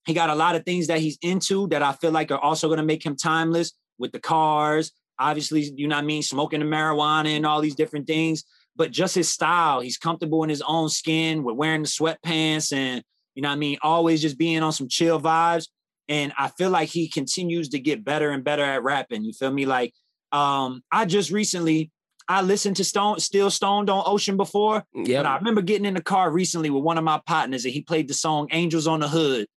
he 0.06 0.14
got 0.14 0.30
a 0.30 0.36
lot 0.36 0.56
of 0.56 0.64
things 0.64 0.88
that 0.88 1.00
he's 1.00 1.18
into 1.22 1.68
that 1.70 1.82
I 1.82 1.94
feel 1.94 2.12
like 2.12 2.32
are 2.32 2.38
also 2.40 2.68
going 2.68 2.78
to 2.78 2.84
make 2.84 3.04
him 3.04 3.16
timeless 3.16 3.74
with 3.98 4.12
the 4.12 4.20
cars. 4.20 4.92
Obviously, 5.18 5.72
you 5.76 5.88
know 5.88 5.96
what 5.96 6.04
I 6.04 6.06
mean, 6.06 6.22
smoking 6.22 6.60
the 6.60 6.66
marijuana 6.66 7.36
and 7.36 7.46
all 7.46 7.60
these 7.60 7.76
different 7.76 8.06
things. 8.06 8.44
But 8.76 8.92
just 8.92 9.16
his 9.16 9.32
style, 9.32 9.80
he's 9.80 9.98
comfortable 9.98 10.44
in 10.44 10.50
his 10.50 10.62
own 10.62 10.90
skin 10.90 11.44
with 11.44 11.56
wearing 11.56 11.82
the 11.82 11.88
sweatpants 11.88 12.72
and 12.72 13.02
you 13.34 13.42
know 13.42 13.50
what 13.50 13.54
I 13.56 13.58
mean, 13.58 13.78
always 13.82 14.22
just 14.22 14.38
being 14.38 14.62
on 14.64 14.72
some 14.72 14.88
chill 14.88 15.20
vibes. 15.20 15.68
And 16.08 16.32
I 16.38 16.50
feel 16.50 16.70
like 16.70 16.90
he 16.90 17.10
continues 17.10 17.70
to 17.70 17.80
get 17.80 18.04
better 18.06 18.30
and 18.30 18.44
better 18.44 18.64
at 18.64 18.84
rapping. 18.84 19.24
You 19.24 19.34
feel 19.34 19.52
me? 19.52 19.66
Like, 19.66 19.94
um, 20.32 20.84
I 20.92 21.06
just 21.06 21.32
recently 21.32 21.90
I 22.28 22.42
listened 22.42 22.76
to 22.78 22.84
Stone 22.84 23.20
Still 23.20 23.50
Stoned 23.52 23.90
on 23.90 24.04
Ocean 24.06 24.38
before. 24.38 24.84
But 24.94 25.26
I 25.26 25.36
remember 25.38 25.62
getting 25.62 25.86
in 25.86 25.94
the 25.94 26.02
car 26.02 26.32
recently 26.32 26.70
with 26.70 26.84
one 26.84 26.98
of 26.98 27.04
my 27.04 27.22
partners 27.26 27.66
and 27.66 27.74
he 27.74 27.82
played 27.82 28.08
the 28.08 28.14
song 28.14 28.48
Angels 28.52 28.88
on 28.88 29.00
the 29.02 29.08
Hood. 29.08 29.48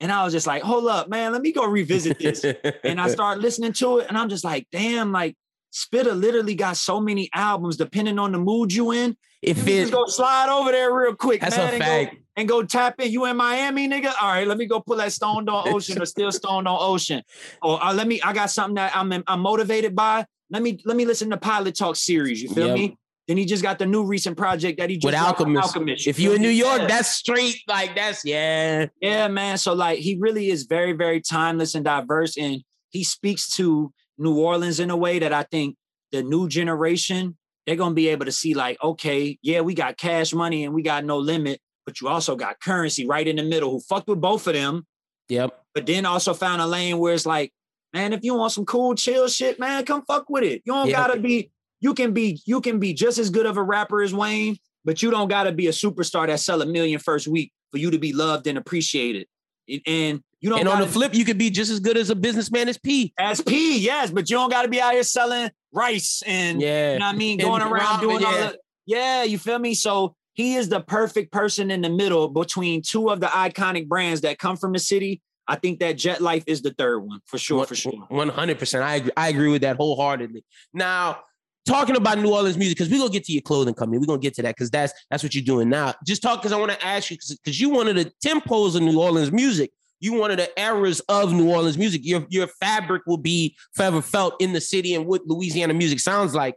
And 0.00 0.10
I 0.10 0.24
was 0.24 0.32
just 0.32 0.46
like, 0.46 0.62
hold 0.62 0.86
up, 0.86 1.08
man, 1.08 1.32
let 1.32 1.42
me 1.42 1.52
go 1.52 1.64
revisit 1.66 2.18
this. 2.18 2.44
and 2.84 3.00
I 3.00 3.08
started 3.08 3.40
listening 3.42 3.72
to 3.74 3.98
it 3.98 4.06
and 4.08 4.18
I'm 4.18 4.28
just 4.28 4.44
like, 4.44 4.66
damn, 4.72 5.12
like 5.12 5.36
Spitta 5.72 6.18
literally 6.18 6.54
got 6.54 6.76
so 6.76 7.00
many 7.00 7.28
albums 7.34 7.76
depending 7.76 8.18
on 8.18 8.32
the 8.32 8.38
mood 8.38 8.72
you 8.72 8.90
in. 8.92 9.16
It 9.42 9.56
You 9.58 9.62
fits. 9.62 9.90
just 9.90 9.92
go 9.92 10.06
slide 10.06 10.48
over 10.48 10.72
there 10.72 10.94
real 10.94 11.14
quick, 11.14 11.40
That's 11.42 11.56
man. 11.56 11.68
a 11.68 11.72
and 11.72 12.10
go- 12.10 12.16
and 12.36 12.48
go 12.48 12.62
tap 12.64 12.98
in. 13.00 13.12
You 13.12 13.26
in 13.26 13.36
Miami, 13.36 13.88
nigga? 13.88 14.12
All 14.20 14.28
right, 14.28 14.46
let 14.46 14.56
me 14.58 14.66
go 14.66 14.80
pull 14.80 14.96
that 14.96 15.12
stoned 15.12 15.48
on 15.50 15.68
ocean 15.68 16.00
or 16.00 16.06
still 16.06 16.32
stoned 16.40 16.66
on 16.66 16.76
ocean. 16.80 17.22
Or 17.62 17.82
uh, 17.84 17.92
let 17.94 18.08
me, 18.08 18.20
I 18.22 18.32
got 18.32 18.50
something 18.50 18.74
that 18.76 18.96
I'm 18.96 19.12
I'm 19.26 19.40
motivated 19.40 19.94
by. 19.94 20.26
Let 20.50 20.62
me 20.62 20.80
let 20.84 20.96
me 20.96 21.04
listen 21.04 21.30
to 21.30 21.36
Pilot 21.36 21.76
Talk 21.76 21.96
series. 21.96 22.42
You 22.42 22.48
feel 22.50 22.68
Yep. 22.68 22.76
me? 22.78 22.96
Then 23.26 23.38
he 23.38 23.46
just 23.46 23.62
got 23.62 23.78
the 23.78 23.86
new 23.86 24.04
recent 24.04 24.36
project 24.36 24.78
that 24.78 24.90
he 24.90 24.96
just 24.98 25.06
With 25.06 25.14
with 25.14 25.56
Alchemist. 25.56 26.06
If 26.06 26.16
feel 26.16 26.30
you 26.32 26.36
in? 26.36 26.42
New 26.42 26.50
York, 26.50 26.82
Yeah. 26.82 26.86
that's 26.88 27.08
street. 27.14 27.56
Like 27.66 27.94
that's 27.94 28.24
yeah. 28.24 28.86
Yeah, 29.00 29.28
man. 29.28 29.56
So 29.58 29.72
like 29.72 29.98
he 30.00 30.16
really 30.16 30.50
is 30.50 30.64
very, 30.64 30.92
very 30.92 31.20
timeless 31.22 31.74
and 31.74 31.84
diverse. 31.84 32.36
And 32.36 32.62
he 32.90 33.02
speaks 33.02 33.48
to 33.56 33.92
New 34.18 34.38
Orleans 34.38 34.78
in 34.78 34.90
a 34.90 34.96
way 34.96 35.18
that 35.18 35.32
I 35.32 35.42
think 35.44 35.76
the 36.12 36.22
new 36.22 36.48
generation, 36.48 37.36
they're 37.66 37.76
gonna 37.76 37.94
be 37.94 38.08
able 38.08 38.26
to 38.26 38.32
see, 38.32 38.52
like, 38.54 38.76
okay, 38.82 39.38
yeah, 39.42 39.62
we 39.62 39.72
got 39.74 39.96
cash 39.96 40.34
money 40.34 40.64
and 40.64 40.74
we 40.74 40.82
got 40.82 41.04
no 41.04 41.16
limit, 41.18 41.60
but 41.86 42.00
you 42.00 42.08
also 42.08 42.36
got 42.36 42.60
currency 42.60 43.06
right 43.06 43.26
in 43.26 43.36
the 43.36 43.42
middle 43.42 43.70
who 43.70 43.80
fucked 43.80 44.06
with 44.06 44.20
both 44.20 44.46
of 44.46 44.52
them, 44.52 44.86
Yep. 45.30 45.64
but 45.74 45.86
then 45.86 46.04
also 46.06 46.34
found 46.34 46.60
a 46.60 46.66
lane 46.66 46.98
where 46.98 47.14
it's 47.14 47.24
like, 47.26 47.52
man, 47.94 48.12
if 48.12 48.20
you 48.24 48.34
want 48.34 48.52
some 48.52 48.64
cool, 48.66 48.94
chill 48.94 49.28
shit, 49.28 49.58
man, 49.58 49.84
come 49.84 50.02
fuck 50.04 50.28
with 50.28 50.42
it. 50.42 50.62
You 50.66 50.72
don't 50.72 50.88
Yeah. 50.88 51.06
gotta 51.06 51.18
be, 51.20 51.50
you 51.80 51.94
can 51.94 52.12
be, 52.12 52.42
you 52.44 52.60
can 52.60 52.78
be 52.80 52.92
just 52.92 53.18
as 53.18 53.30
good 53.30 53.46
of 53.46 53.56
a 53.56 53.62
rapper 53.62 54.02
as 54.02 54.12
Wayne, 54.12 54.58
but 54.84 55.00
you 55.02 55.10
don't 55.10 55.28
gotta 55.28 55.52
be 55.52 55.68
a 55.68 55.70
superstar 55.70 56.26
that 56.26 56.40
sell 56.40 56.60
a 56.60 56.66
million 56.66 56.98
first 56.98 57.28
week 57.28 57.52
for 57.70 57.78
you 57.78 57.90
to 57.92 57.98
be 57.98 58.12
loved 58.12 58.46
and 58.48 58.58
appreciated. 58.58 59.26
And- 59.68 59.80
And 59.86 60.22
you 60.40 60.50
don't 60.50 60.58
And 60.58 60.68
on 60.68 60.80
the 60.80 60.86
flip, 60.86 61.14
you 61.14 61.24
could 61.24 61.38
be 61.38 61.48
just 61.50 61.70
as 61.70 61.80
good 61.80 61.96
as 61.96 62.10
a 62.10 62.14
businessman 62.16 62.68
as 62.68 62.76
P. 62.76 63.14
as 63.18 63.40
P, 63.40 63.78
yes, 63.78 64.10
but 64.10 64.28
you 64.28 64.36
don't 64.36 64.50
gotta 64.50 64.68
be 64.68 64.80
out 64.80 64.92
here 64.92 65.02
selling 65.04 65.50
rice 65.72 66.22
and 66.26 66.60
Yeah. 66.60 66.94
you 66.94 66.98
know 66.98 67.06
what 67.06 67.14
I 67.14 67.18
mean, 67.18 67.40
And 67.40 67.48
going 67.48 67.62
around 67.62 67.98
ramen, 67.98 68.00
doing 68.00 68.24
all 68.24 68.32
the 68.32 68.58
yeah, 68.86 69.22
you 69.22 69.38
feel 69.38 69.58
me? 69.58 69.72
So 69.74 70.14
he 70.34 70.56
is 70.56 70.68
the 70.68 70.80
perfect 70.80 71.32
person 71.32 71.70
in 71.70 71.80
the 71.80 71.88
middle 71.88 72.28
between 72.28 72.82
two 72.82 73.08
of 73.08 73.20
the 73.20 73.28
iconic 73.28 73.86
brands 73.88 74.20
that 74.22 74.38
come 74.38 74.56
from 74.56 74.72
the 74.72 74.78
city. 74.80 75.22
I 75.46 75.56
think 75.56 75.80
that 75.80 75.92
Jet 75.92 76.20
Life 76.20 76.44
is 76.46 76.62
the 76.62 76.72
third 76.72 77.00
one 77.00 77.20
for 77.26 77.38
sure, 77.38 77.66
for 77.66 77.74
sure. 77.74 77.92
One 78.08 78.28
hundred 78.28 78.58
percent. 78.58 78.84
I 78.84 78.96
agree. 78.96 79.12
I 79.16 79.28
agree 79.28 79.50
with 79.50 79.62
that 79.62 79.76
wholeheartedly. 79.76 80.44
Now, 80.72 81.20
talking 81.66 81.96
about 81.96 82.18
New 82.18 82.32
Orleans 82.32 82.56
music, 82.56 82.78
because 82.78 82.90
we're 82.90 82.98
gonna 82.98 83.10
get 83.10 83.24
to 83.24 83.32
your 83.32 83.42
clothing 83.42 83.74
company. 83.74 83.98
We're 83.98 84.06
gonna 84.06 84.20
get 84.20 84.34
to 84.34 84.42
that 84.42 84.56
because 84.56 84.70
that's 84.70 84.92
that's 85.10 85.22
what 85.22 85.34
you're 85.34 85.44
doing 85.44 85.68
now. 85.68 85.94
Just 86.06 86.22
talk 86.22 86.40
because 86.40 86.52
I 86.52 86.56
want 86.56 86.72
to 86.72 86.84
ask 86.84 87.10
you 87.10 87.18
because 87.44 87.60
you 87.60 87.70
wanted 87.70 87.96
the 87.96 88.12
tempos 88.24 88.76
of 88.76 88.82
New 88.82 89.00
Orleans 89.00 89.32
music. 89.32 89.70
You 90.00 90.22
of 90.22 90.36
the 90.36 90.50
eras 90.60 91.00
of 91.08 91.32
New 91.32 91.50
Orleans 91.50 91.78
music. 91.78 92.02
Your 92.04 92.26
your 92.28 92.46
fabric 92.46 93.02
will 93.06 93.16
be 93.16 93.56
forever 93.74 94.02
felt 94.02 94.34
in 94.40 94.52
the 94.52 94.60
city 94.60 94.94
and 94.94 95.06
what 95.06 95.22
Louisiana 95.26 95.72
music 95.72 95.98
sounds 95.98 96.34
like. 96.34 96.56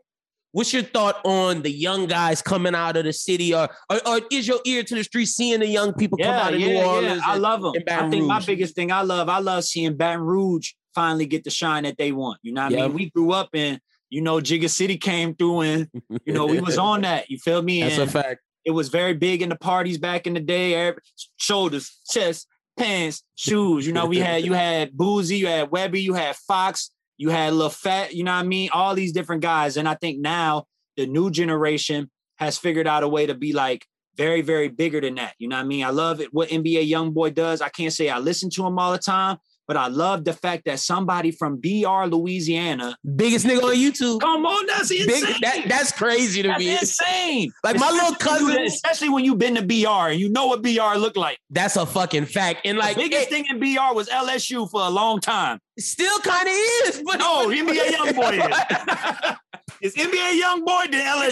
What's 0.52 0.74
your 0.74 0.84
thought 0.84 1.20
on 1.24 1.62
the 1.62 1.72
young 1.72 2.08
guys 2.08 2.42
coming 2.42 2.74
out 2.74 2.98
of 2.98 3.04
the 3.04 3.14
city, 3.14 3.54
or 3.54 3.70
or, 3.90 4.08
or 4.08 4.22
is 4.32 4.48
your 4.48 4.60
ear 4.66 4.84
to 4.84 4.96
the 4.96 5.04
street 5.04 5.26
seeing 5.26 5.60
the 5.60 5.68
young 5.68 5.94
people 5.94 6.18
come 6.18 6.34
out 6.34 6.54
of 6.54 6.60
New 6.60 6.82
Orleans? 6.82 7.22
I 7.26 7.34
and- 7.34 7.42
love 7.42 7.62
them. 7.62 7.74
I 7.88 8.10
think 8.10 8.26
my 8.26 8.40
biggest 8.40 8.76
thing 8.76 8.92
I 8.92 9.02
love, 9.02 9.30
I 9.30 9.40
love 9.40 9.64
seeing 9.66 9.96
Baton 9.96 10.22
Rouge 10.22 10.72
finally 10.98 11.28
get 11.28 11.44
the 11.44 11.52
shine 11.52 11.84
that 11.84 11.98
they 11.98 12.12
want. 12.12 12.40
You 12.42 12.54
know 12.54 12.64
what 12.64 12.74
I 12.74 12.88
mean? 12.88 12.94
We 12.94 13.10
grew 13.12 13.32
up 13.32 13.50
in, 13.54 13.80
you 14.10 14.22
know, 14.22 14.38
Jigga 14.38 14.68
City 14.68 14.98
came 14.98 15.36
through 15.36 15.62
and, 15.62 15.90
you 16.26 16.34
know, 16.34 16.48
we 16.48 16.60
was 16.60 16.78
on 16.90 17.02
that. 17.02 17.30
You 17.30 17.38
feel 17.38 17.62
me? 17.62 17.82
That's 17.82 18.00
a 18.00 18.08
fact. 18.08 18.42
It 18.66 18.72
was 18.72 18.90
very 18.90 19.14
big 19.14 19.44
in 19.44 19.50
the 19.50 19.56
parties 19.56 20.00
back 20.00 20.26
in 20.26 20.34
the 20.34 20.40
day. 20.40 20.92
Shoulders, 21.38 22.00
chest, 22.10 22.48
pants, 22.78 23.24
shoes. 23.36 23.86
You 23.86 23.94
know, 23.94 24.08
we 24.08 24.18
had 24.18 24.44
you 24.44 24.54
had 24.54 24.92
Boosie, 24.94 25.38
you 25.38 25.48
had 25.48 25.70
Webbie, 25.70 26.02
you 26.02 26.16
had 26.16 26.36
Fox, 26.36 26.92
you 27.18 27.30
had 27.30 27.54
Fat. 27.72 28.14
You 28.14 28.24
know 28.24 28.34
what 28.34 28.40
I 28.40 28.44
mean? 28.44 28.70
All 28.72 28.96
these 28.96 29.12
different 29.12 29.42
guys. 29.42 29.78
And 29.78 29.88
I 29.88 29.96
think 29.96 30.20
now 30.20 30.66
the 30.96 31.06
new 31.06 31.30
generation 31.30 32.10
has 32.38 32.58
figured 32.58 32.88
out 32.88 33.04
a 33.04 33.08
way 33.08 33.26
to 33.26 33.34
be 33.34 33.54
like 33.54 33.86
very, 34.16 34.42
very 34.42 34.68
bigger 34.68 35.02
than 35.02 35.16
that. 35.16 35.34
You 35.38 35.48
know 35.48 35.56
what 35.56 35.64
I 35.64 35.68
mean? 35.68 35.84
I 35.84 35.90
love 35.90 36.22
it 36.22 36.34
what 36.34 36.50
NBA 36.50 36.90
YoungBoy 36.90 37.34
does. 37.34 37.62
I 37.62 37.70
can't 37.70 37.94
say 37.94 38.10
I 38.10 38.20
listen 38.20 38.50
to 38.52 38.66
him 38.66 38.80
all 38.80 38.92
the 38.92 38.98
time, 38.98 39.38
but 39.68 39.78
I 39.78 39.88
love 39.88 40.24
the 40.24 40.34
fact 40.34 40.64
that 40.66 40.80
somebody 40.80 41.32
from 41.32 41.58
BR, 41.58 42.06
Louisiana, 42.06 42.96
biggest 43.16 43.46
nigga 43.46 43.64
on 43.64 43.76
YouTube. 43.76 44.22
Come 44.22 44.46
on, 44.46 44.66
that's 44.68 44.90
insane. 44.92 45.08
Big, 45.08 45.42
that, 45.42 45.66
that's 45.68 45.92
crazy 45.92 46.42
to 46.42 46.48
That's 46.50 46.60
me. 46.60 46.72
insane. 46.78 47.52
Like 47.64 47.78
my 47.80 47.90
little 47.92 48.12
Especially 48.14 48.30
when 48.44 48.48
you- 48.48 48.48
cousin. 48.56 48.64
especially 48.66 49.10
when 49.10 49.26
you've 49.26 49.38
been 49.40 49.56
to 49.56 49.62
BR 49.62 50.10
and 50.12 50.20
you 50.20 50.30
know 50.30 50.48
what 50.48 50.62
BR 50.62 50.98
look 50.98 51.18
like. 51.18 51.38
That's 51.50 51.76
a 51.76 51.86
fucking 51.86 52.26
fact. 52.26 52.62
And 52.66 52.78
like 52.78 52.96
the 52.96 53.04
biggest 53.04 53.30
thing 53.30 53.46
in 53.50 53.60
BR 53.60 53.94
was 53.94 54.08
LSU 54.10 54.70
for 54.72 54.82
a 54.82 54.90
long 54.90 55.20
time. 55.20 55.60
Still 55.80 56.18
kind 56.20 56.48
of 56.48 56.54
is, 56.88 57.04
but 57.06 57.18
no, 57.18 57.48
NBA 57.50 57.92
young 57.92 58.14
boy 58.16 58.40
is. 58.40 59.36
it's 59.82 59.96
NBA 59.96 60.40
young 60.40 60.66
boy 60.66 60.86
than 60.90 61.02
LSU. 61.02 61.32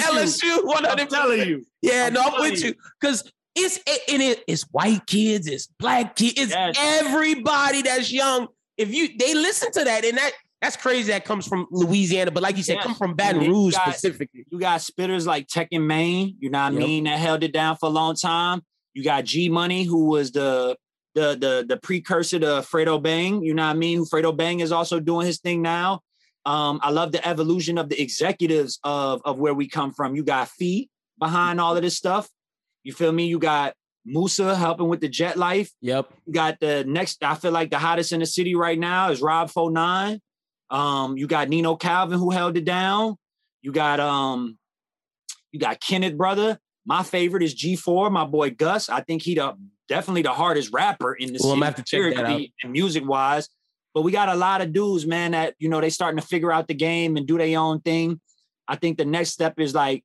LSU, 0.60 0.66
one 0.66 0.86
I'm 0.86 1.08
telling 1.08 1.48
you. 1.48 1.66
Yeah, 1.82 2.06
I'm 2.08 2.14
no, 2.14 2.22
I'm 2.24 2.42
with 2.42 2.62
you. 2.62 2.70
you 2.70 2.76
because 3.00 3.32
it's 3.56 3.78
and 4.12 4.22
it, 4.22 4.44
it's 4.48 4.64
white 4.72 5.06
kids, 5.08 5.48
it's 5.48 5.68
black 5.80 6.16
kids, 6.16 6.34
it's 6.38 6.52
Yes. 6.52 6.76
everybody 6.80 7.82
that's 7.84 8.12
young. 8.12 8.48
If 8.78 8.94
you 8.94 9.10
they 9.18 9.34
listen 9.34 9.72
to 9.72 9.84
that, 9.84 10.04
and 10.06 10.18
that 10.18 10.32
that's 10.62 10.76
crazy. 10.78 11.12
That 11.12 11.26
comes 11.26 11.48
from 11.48 11.68
Louisiana, 11.72 12.32
but 12.32 12.42
like 12.44 12.58
you 12.58 12.64
said, 12.64 12.76
Yes. 12.76 12.84
come 12.84 12.96
from 12.96 13.14
Baton 13.14 13.40
then 13.42 13.50
you 13.50 13.54
Rouge 13.56 13.74
got- 13.76 13.90
specifically. 13.90 14.46
You 14.52 14.60
got 14.60 14.82
spitters 14.82 15.26
like 15.26 15.48
Tech 15.48 15.70
and 15.72 15.88
Maine, 15.88 16.36
you 16.40 16.50
know 16.50 16.60
what 16.60 16.74
I 16.74 16.76
mean, 16.76 17.04
that 17.06 17.20
held 17.20 17.44
it 17.44 17.54
down 17.54 17.78
for 17.78 17.86
a 17.88 17.90
long 17.90 18.16
time. 18.16 18.62
You 18.94 19.04
got 19.04 19.26
G 19.26 19.50
Money, 19.50 19.84
who 19.84 20.06
was 20.06 20.32
the 20.32 20.76
the 21.14 21.36
the 21.40 21.66
the 21.68 21.78
precursor 21.78 22.40
to 22.40 22.46
Fredo 22.70 23.02
Bang, 23.02 23.44
you 23.44 23.54
know 23.54 23.64
what 23.64 23.70
I 23.70 23.74
mean? 23.76 23.98
Who 24.00 24.06
Fredo 24.06 24.36
Bang 24.36 24.60
is 24.60 24.72
also 24.72 25.00
doing 25.00 25.26
his 25.26 25.40
thing 25.40 25.62
now. 25.62 26.02
Um, 26.46 26.80
I 26.84 26.92
love 26.92 27.12
the 27.12 27.26
evolution 27.28 27.78
of 27.78 27.90
the 27.90 28.00
executives 28.02 28.80
of 28.84 29.22
of 29.24 29.38
where 29.40 29.54
we 29.54 29.68
come 29.68 29.92
from. 29.94 30.16
You 30.16 30.24
got 30.24 30.50
Fee 30.50 30.90
behind 31.20 31.62
all 31.62 31.76
of 31.76 31.82
this 31.84 31.96
stuff. 31.98 32.30
You 32.86 32.94
feel 32.94 33.12
me? 33.12 33.26
You 33.26 33.40
got 33.40 33.74
Musa 34.06 34.56
helping 34.56 34.88
with 34.88 35.02
the 35.02 35.10
jet 35.10 35.38
life. 35.38 35.72
Yep. 35.82 36.08
You 36.28 36.34
got 36.34 36.60
the 36.60 36.86
next, 36.86 37.24
I 37.24 37.34
feel 37.36 37.52
like 37.52 37.72
the 37.72 37.80
hottest 37.80 38.14
in 38.14 38.20
the 38.20 38.26
city 38.26 38.56
right 38.56 38.78
now 38.78 39.10
is 39.10 39.22
Rob 39.22 39.50
49. 39.50 40.22
Um, 40.70 41.18
you 41.18 41.28
got 41.28 41.50
Nino 41.50 41.76
Calvin 41.76 42.20
who 42.20 42.30
held 42.30 42.56
it 42.58 42.64
down. 42.64 43.18
You 43.62 43.72
got 43.72 44.00
um, 44.00 44.58
you 45.52 45.60
got 45.60 45.80
Kenneth 45.80 46.16
brother. 46.16 46.60
My 46.86 47.02
favorite 47.02 47.42
is 47.42 47.56
G4, 47.56 48.12
my 48.12 48.26
boy 48.26 48.52
Gus. 48.52 48.90
I 48.90 49.02
think 49.02 49.24
he 49.24 49.34
the 49.34 49.56
definitely 49.88 50.22
the 50.22 50.34
hardest 50.34 50.72
rapper 50.72 51.14
in 51.14 51.34
the 51.34 51.40
Well, 51.42 51.54
I'm 51.54 51.62
have 51.62 51.76
to 51.76 51.84
check 51.84 52.16
that 52.16 52.48
and 52.64 52.72
music 52.72 53.08
wise. 53.08 53.50
But 53.94 54.02
we 54.02 54.12
got 54.12 54.30
a 54.30 54.36
lot 54.36 54.62
of 54.62 54.74
dudes, 54.74 55.08
man, 55.08 55.32
that 55.32 55.56
you 55.58 55.70
know 55.70 55.82
they 55.82 55.90
starting 55.90 56.20
to 56.20 56.28
figure 56.28 56.52
out 56.52 56.68
the 56.68 56.74
game 56.76 57.18
and 57.18 57.26
do 57.26 57.38
their 57.38 57.58
own 57.60 57.82
thing. 57.82 58.20
I 58.68 58.76
think 58.76 58.98
the 58.98 59.06
next 59.06 59.32
step 59.32 59.60
is 59.60 59.74
like 59.74 60.04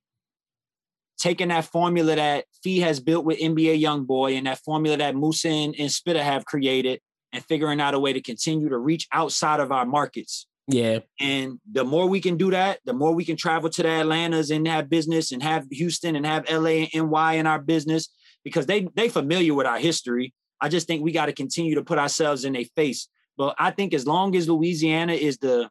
taking 1.21 1.49
that 1.49 1.67
formula 1.67 2.17
that 2.17 2.45
Fee 2.63 2.81
has 2.81 2.99
built 2.99 3.25
with 3.25 3.39
NBA 3.39 3.81
YoungBoy 3.83 4.37
and 4.37 4.47
that 4.47 4.59
formula 4.59 4.97
that 4.97 5.15
Musa 5.15 5.49
and, 5.49 5.75
and 5.79 5.91
Spitta 5.91 6.23
have 6.23 6.45
created 6.45 7.01
and 7.33 7.45
figuring 7.45 7.81
out 7.81 7.95
a 7.95 7.99
way 7.99 8.13
to 8.13 8.21
continue 8.21 8.69
to 8.69 8.79
reach 8.79 9.07
outside 9.13 9.61
of 9.61 9.71
our 9.71 9.87
markets. 9.87 10.47
Yeah. 10.67 11.01
And 11.19 11.59
the 11.71 11.85
more 11.85 12.07
we 12.09 12.21
can 12.21 12.37
do 12.37 12.51
that, 12.51 12.81
the 12.85 12.93
more 12.93 13.13
we 13.13 13.25
can 13.25 13.37
travel 13.37 13.71
to 13.71 13.83
the 13.83 13.89
Atlantas 13.89 14.51
and 14.51 14.67
have 14.67 14.89
business 14.89 15.33
and 15.33 15.43
have 15.43 15.67
Houston 15.71 16.17
and 16.17 16.25
have 16.25 16.49
LA 16.51 16.87
and 16.93 17.11
NY 17.11 17.35
in 17.35 17.47
our 17.47 17.61
business 17.61 18.09
because 18.45 18.67
they 18.67 18.89
they 18.95 19.09
familiar 19.09 19.55
with 19.55 19.67
our 19.67 19.79
history. 19.79 20.33
I 20.61 20.69
just 20.69 20.87
think 20.87 21.03
we 21.03 21.13
got 21.13 21.27
to 21.27 21.33
continue 21.33 21.75
to 21.75 21.83
put 21.83 21.99
ourselves 21.99 22.45
in 22.45 22.53
their 22.53 22.65
face. 22.77 23.09
But 23.37 23.57
I 23.59 23.71
think 23.71 23.95
as 23.95 24.07
long 24.07 24.37
as 24.37 24.49
Louisiana 24.49 25.15
is 25.15 25.39
the, 25.39 25.71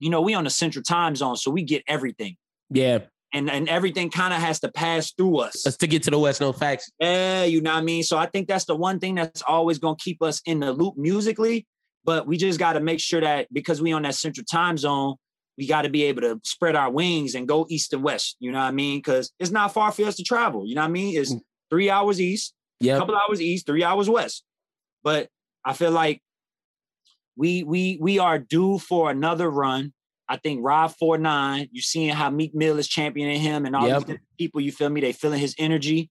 you 0.00 0.10
know, 0.10 0.20
we 0.20 0.34
on 0.34 0.44
the 0.44 0.50
central 0.50 0.82
time 0.82 1.14
zone, 1.16 1.36
so 1.36 1.50
we 1.50 1.62
get 1.62 1.82
everything. 1.86 2.36
Yeah. 2.70 2.98
And 3.32 3.50
and 3.50 3.68
everything 3.68 4.10
kind 4.10 4.32
of 4.32 4.40
has 4.40 4.60
to 4.60 4.72
pass 4.72 5.12
through 5.12 5.38
us. 5.38 5.64
Let's 5.66 5.76
to 5.78 5.86
get 5.86 6.02
to 6.04 6.10
the 6.10 6.18
West. 6.18 6.40
No 6.40 6.52
facts. 6.52 6.90
Yeah, 6.98 7.44
you 7.44 7.60
know 7.60 7.72
what 7.72 7.80
I 7.80 7.82
mean? 7.82 8.02
So 8.02 8.16
I 8.16 8.26
think 8.26 8.48
that's 8.48 8.64
the 8.64 8.74
one 8.74 8.98
thing 8.98 9.16
that's 9.16 9.42
always 9.42 9.78
gonna 9.78 9.96
keep 9.98 10.22
us 10.22 10.40
in 10.46 10.60
the 10.60 10.72
loop 10.72 10.96
musically. 10.96 11.66
But 12.04 12.26
we 12.26 12.38
just 12.38 12.58
gotta 12.58 12.80
make 12.80 13.00
sure 13.00 13.20
that 13.20 13.52
because 13.52 13.82
we 13.82 13.92
on 13.92 14.02
that 14.02 14.14
central 14.14 14.46
time 14.50 14.78
zone, 14.78 15.16
we 15.58 15.66
gotta 15.66 15.90
be 15.90 16.04
able 16.04 16.22
to 16.22 16.40
spread 16.42 16.74
our 16.74 16.90
wings 16.90 17.34
and 17.34 17.46
go 17.46 17.66
east 17.68 17.92
and 17.92 18.02
west. 18.02 18.36
You 18.40 18.50
know 18.50 18.58
what 18.58 18.64
I 18.64 18.70
mean? 18.70 18.98
Because 18.98 19.30
it's 19.38 19.50
not 19.50 19.74
far 19.74 19.92
for 19.92 20.04
us 20.04 20.16
to 20.16 20.22
travel. 20.22 20.66
You 20.66 20.74
know 20.76 20.80
what 20.80 20.88
I 20.88 20.92
mean? 20.92 21.20
It's 21.20 21.34
mm. 21.34 21.40
three 21.68 21.90
hours 21.90 22.20
east, 22.20 22.54
a 22.80 22.84
Yeah. 22.86 22.98
couple 22.98 23.14
hours 23.14 23.42
east, 23.42 23.66
three 23.66 23.84
hours 23.84 24.08
west. 24.08 24.42
But 25.02 25.28
I 25.64 25.74
feel 25.74 25.90
like 25.90 26.22
we 27.36 27.62
we 27.62 27.98
we 28.00 28.18
are 28.18 28.38
due 28.38 28.78
for 28.78 29.10
another 29.10 29.50
run. 29.50 29.92
I 30.28 30.36
think 30.36 30.60
Rob 30.62 30.92
49, 30.98 31.68
you 31.72 31.80
seeing 31.80 32.10
how 32.10 32.30
Meek 32.30 32.54
Mill 32.54 32.78
is 32.78 32.86
championing 32.88 33.40
him 33.40 33.64
and 33.64 33.74
all 33.74 33.86
Yep. 33.88 34.06
these 34.06 34.16
people, 34.38 34.60
you 34.60 34.72
feel 34.72 34.90
me? 34.90 35.00
They 35.00 35.12
feeling 35.12 35.40
his 35.40 35.54
energy. 35.58 36.10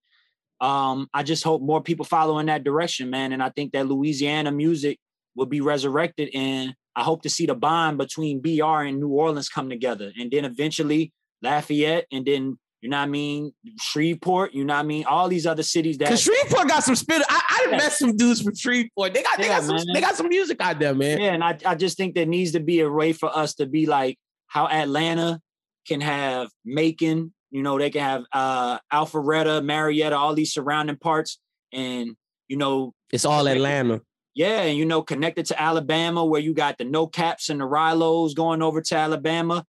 Um, 0.59 1.07
I 1.13 1.21
just 1.23 1.43
hope 1.43 1.61
more 1.61 1.81
people 1.83 2.03
follow 2.03 2.39
in 2.39 2.47
that 2.47 2.63
direction, 2.63 3.09
man. 3.11 3.31
And 3.31 3.43
I 3.43 3.49
think 3.49 3.73
that 3.73 3.87
Louisiana 3.87 4.51
music 4.51 4.97
will 5.35 5.45
be 5.45 5.61
resurrected. 5.61 6.29
And 6.33 6.73
I 6.95 7.03
hope 7.03 7.21
to 7.23 7.29
see 7.29 7.45
the 7.45 7.53
bond 7.53 7.99
between 7.99 8.41
BR 8.41 8.81
and 8.87 8.99
New 8.99 9.09
Orleans 9.09 9.49
come 9.49 9.69
together. 9.69 10.11
And 10.19 10.31
then 10.31 10.45
eventually 10.45 11.13
Lafayette, 11.43 12.07
and 12.11 12.25
then 12.25 12.57
you 12.81 12.89
know 12.89 12.97
what 12.97 13.03
I 13.03 13.07
mean, 13.07 13.53
Shreveport, 13.79 14.53
you 14.53 14.63
know 14.63 14.73
what 14.75 14.79
I 14.81 14.83
mean, 14.83 15.05
all 15.05 15.27
these 15.27 15.45
other 15.47 15.63
cities 15.63 15.97
that 15.97 16.09
Cause 16.09 16.21
Shreveport 16.21 16.67
got 16.67 16.83
some 16.83 16.95
spirit. 16.95 17.23
I, 17.29 17.41
I 17.49 17.67
Yeah. 17.71 17.77
met 17.77 17.91
some 17.93 18.15
dudes 18.15 18.41
from 18.41 18.55
Shreveport. 18.55 19.13
They 19.13 19.23
got 19.23 19.37
they 19.37 19.45
Yeah, 19.47 19.59
got 19.59 19.63
some 19.63 19.75
man. 19.75 19.85
they 19.93 20.01
got 20.01 20.15
some 20.15 20.29
music 20.29 20.57
out 20.61 20.79
there, 20.79 20.93
man. 20.93 21.19
Yeah, 21.19 21.33
and 21.33 21.43
I, 21.43 21.57
I 21.65 21.75
just 21.75 21.97
think 21.97 22.13
there 22.15 22.25
needs 22.25 22.51
to 22.51 22.59
be 22.59 22.79
a 22.81 22.89
way 22.89 23.13
for 23.13 23.35
us 23.35 23.55
to 23.55 23.65
be 23.65 23.85
like 23.87 24.17
how 24.47 24.67
Atlanta 24.67 25.39
can 25.87 26.01
have 26.01 26.49
Macon, 26.65 27.33
you 27.49 27.63
know, 27.63 27.79
they 27.79 27.89
can 27.89 28.01
have 28.01 28.23
uh 28.31 28.77
Alpharetta, 28.93 29.63
Marietta, 29.63 30.15
all 30.15 30.33
these 30.35 30.53
surrounding 30.53 30.97
parts, 30.97 31.39
and 31.73 32.15
you 32.47 32.57
know, 32.57 32.93
It's 33.11 33.25
all 33.25 33.47
Atlanta. 33.47 34.01
yeah, 34.35 34.61
and 34.61 34.77
you 34.77 34.85
know, 34.85 35.01
connected 35.01 35.47
to 35.47 35.61
Alabama, 35.61 36.23
where 36.23 36.41
you 36.41 36.53
got 36.53 36.77
the 36.77 36.85
NoCaps 36.85 37.49
and 37.49 37.59
the 37.59 37.65
Rylos 37.65 38.35
going 38.35 38.61
over 38.61 38.81
to 38.81 38.95
Alabama. 38.95 39.65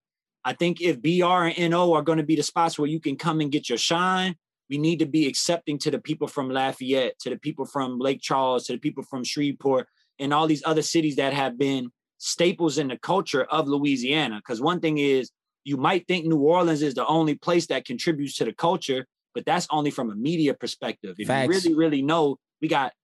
I 0.48 0.54
think 0.54 0.80
if 0.80 1.02
BR 1.02 1.44
and 1.44 1.72
NO 1.72 1.92
are 1.92 2.00
going 2.00 2.16
to 2.16 2.24
be 2.24 2.34
the 2.34 2.42
spots 2.42 2.78
where 2.78 2.88
you 2.88 3.00
can 3.00 3.16
come 3.16 3.42
and 3.42 3.52
get 3.52 3.68
your 3.68 3.76
shine, 3.76 4.34
we 4.70 4.78
need 4.78 4.98
to 5.00 5.04
be 5.04 5.26
accepting 5.26 5.76
to 5.80 5.90
the 5.90 5.98
people 5.98 6.26
from 6.26 6.48
Lafayette, 6.48 7.18
to 7.18 7.28
the 7.28 7.36
people 7.36 7.66
from 7.66 7.98
Lake 7.98 8.22
Charles, 8.22 8.64
to 8.64 8.72
the 8.72 8.78
people 8.78 9.02
from 9.02 9.24
Shreveport, 9.24 9.88
and 10.18 10.32
all 10.32 10.46
these 10.46 10.62
other 10.64 10.80
cities 10.80 11.16
that 11.16 11.34
have 11.34 11.58
been 11.58 11.90
staples 12.16 12.78
in 12.78 12.88
the 12.88 12.96
culture 12.96 13.44
of 13.44 13.68
Louisiana. 13.68 14.36
Because 14.36 14.58
one 14.58 14.80
thing 14.80 14.96
is, 14.96 15.30
you 15.64 15.76
might 15.76 16.08
think 16.08 16.24
New 16.24 16.38
Orleans 16.38 16.80
is 16.80 16.94
the 16.94 17.06
only 17.06 17.34
place 17.34 17.66
that 17.66 17.84
contributes 17.84 18.34
to 18.36 18.46
the 18.46 18.54
culture, 18.54 19.04
but 19.34 19.44
that's 19.44 19.66
only 19.70 19.90
from 19.90 20.10
a 20.10 20.14
media 20.14 20.54
perspective. 20.54 21.16
If 21.18 21.26
Facts. 21.26 21.46
you 21.46 21.72
really, 21.72 21.74
really 21.74 22.02
know, 22.02 22.38
we 22.62 22.68
got 22.68 22.94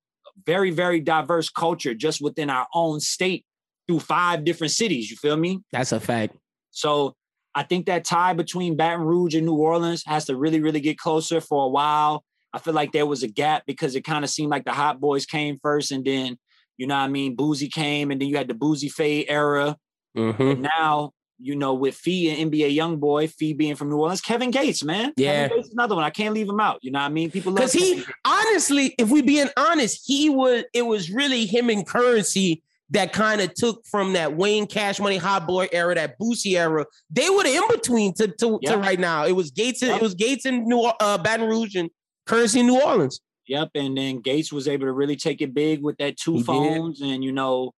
very, 0.47 0.71
very 0.71 1.01
diverse 1.01 1.51
culture 1.51 1.93
just 1.93 2.23
within 2.23 2.49
our 2.49 2.67
own 2.73 3.01
state 3.01 3.45
through 3.87 4.01
five 4.01 4.47
different 4.47 4.71
cities. 4.71 5.11
You 5.11 5.19
feel 5.19 5.37
me? 5.37 5.61
That's 5.73 5.93
a 5.93 6.01
fact. 6.01 6.37
So 6.71 7.15
I 7.55 7.63
think 7.63 7.87
that 7.87 8.05
tie 8.05 8.33
between 8.33 8.77
Baton 8.77 9.05
Rouge 9.05 9.35
and 9.35 9.47
New 9.47 9.55
Orleans 9.55 10.03
has 10.07 10.25
to 10.27 10.37
really, 10.37 10.61
really 10.61 10.81
get 10.81 10.99
closer 10.99 11.41
for 11.41 11.65
a 11.65 11.69
while. 11.69 12.25
I 12.53 12.59
feel 12.59 12.75
like 12.75 12.93
there 12.93 13.07
was 13.07 13.23
a 13.23 13.29
gap 13.29 13.65
because 13.67 13.95
it 13.95 14.03
kind 14.03 14.25
of 14.25 14.31
seemed 14.31 14.51
like 14.51 14.65
the 14.65 14.73
Hot 14.73 15.01
Boys 15.01 15.27
came 15.27 15.59
first, 15.61 15.91
and 15.93 16.05
then 16.05 16.39
you 16.77 16.87
know 16.87 16.95
what 16.97 17.05
I 17.05 17.09
mean, 17.09 17.37
Boosie 17.37 17.73
came, 17.73 18.11
and 18.11 18.21
then 18.21 18.29
you 18.29 18.37
had 18.37 18.49
the 18.49 18.55
Boosie 18.55 18.91
Fade 18.91 19.27
era. 19.29 19.77
Mhm. 20.17 20.53
And 20.53 20.63
now 20.63 21.13
you 21.41 21.57
know, 21.57 21.75
with 21.75 21.95
Fee 21.97 22.31
and 22.31 22.53
NBA 22.53 22.77
YoungBoy, 22.77 23.29
Fee 23.29 23.53
being 23.55 23.75
from 23.75 23.91
New 23.91 23.99
Orleans, 23.99 24.21
Kevin 24.21 24.51
Gates, 24.51 24.85
man. 24.85 25.13
Yeah. 25.17 25.49
Kevin 25.49 25.57
Gates 25.57 25.69
is 25.69 25.75
another 25.75 25.95
one. 25.97 26.05
I 26.05 26.11
can't 26.11 26.33
leave 26.33 26.49
him 26.49 26.61
out. 26.61 26.79
You 26.83 26.93
know 26.93 27.01
what 27.01 27.07
I 27.07 27.11
mean? 27.11 27.31
People 27.31 27.53
love 27.53 27.57
Because 27.57 27.73
he 27.73 28.05
honestly, 28.25 28.95
if 28.99 29.11
we 29.11 29.21
being 29.21 29.49
honest, 29.57 30.03
he 30.07 30.31
was 30.31 30.65
it 30.73 30.83
was 30.83 31.11
really 31.11 31.47
him 31.47 31.71
and 31.71 31.87
Curren$y 31.87 32.61
that 32.95 33.13
kind 33.13 33.41
of 33.41 33.53
took 33.55 33.83
from 33.91 34.15
that 34.15 34.37
Wayne 34.37 34.67
Cash 34.67 34.99
Money 35.01 35.17
Hot 35.19 35.47
Boy 35.47 35.69
era, 35.73 35.95
that 35.95 36.19
Boosie 36.19 36.57
era. 36.59 36.87
They 37.11 37.29
were 37.29 37.43
the 37.43 37.55
in 37.55 37.69
between 37.69 38.15
to, 38.15 38.29
to, 38.29 38.59
to 38.65 38.77
right 38.79 38.99
now. 38.99 39.27
It 39.27 39.33
was 39.33 39.51
Gates. 39.51 39.83
and 39.83 39.91
Yep. 39.91 40.01
It 40.01 40.03
was 40.03 40.15
Gates 40.15 40.47
in 40.47 40.65
New 40.67 40.81
uh, 40.81 41.19
Baton 41.19 41.49
Rouge 41.49 41.75
and 41.75 41.91
Curren$y 42.27 42.61
in 42.61 42.67
New 42.67 42.81
Orleans. 42.81 43.21
Yep. 43.47 43.71
And 43.75 43.97
then 43.99 44.21
Gates 44.21 44.53
was 44.53 44.67
able 44.67 44.87
to 44.87 44.93
really 44.93 45.17
take 45.17 45.43
it 45.43 45.53
big 45.53 45.83
with 45.83 45.99
that 45.99 46.17
two 46.17 46.33
He 46.35 46.39
did. 46.39 46.47
phones. 46.47 47.01
And 47.03 47.23
you 47.23 47.33
know, 47.33 47.73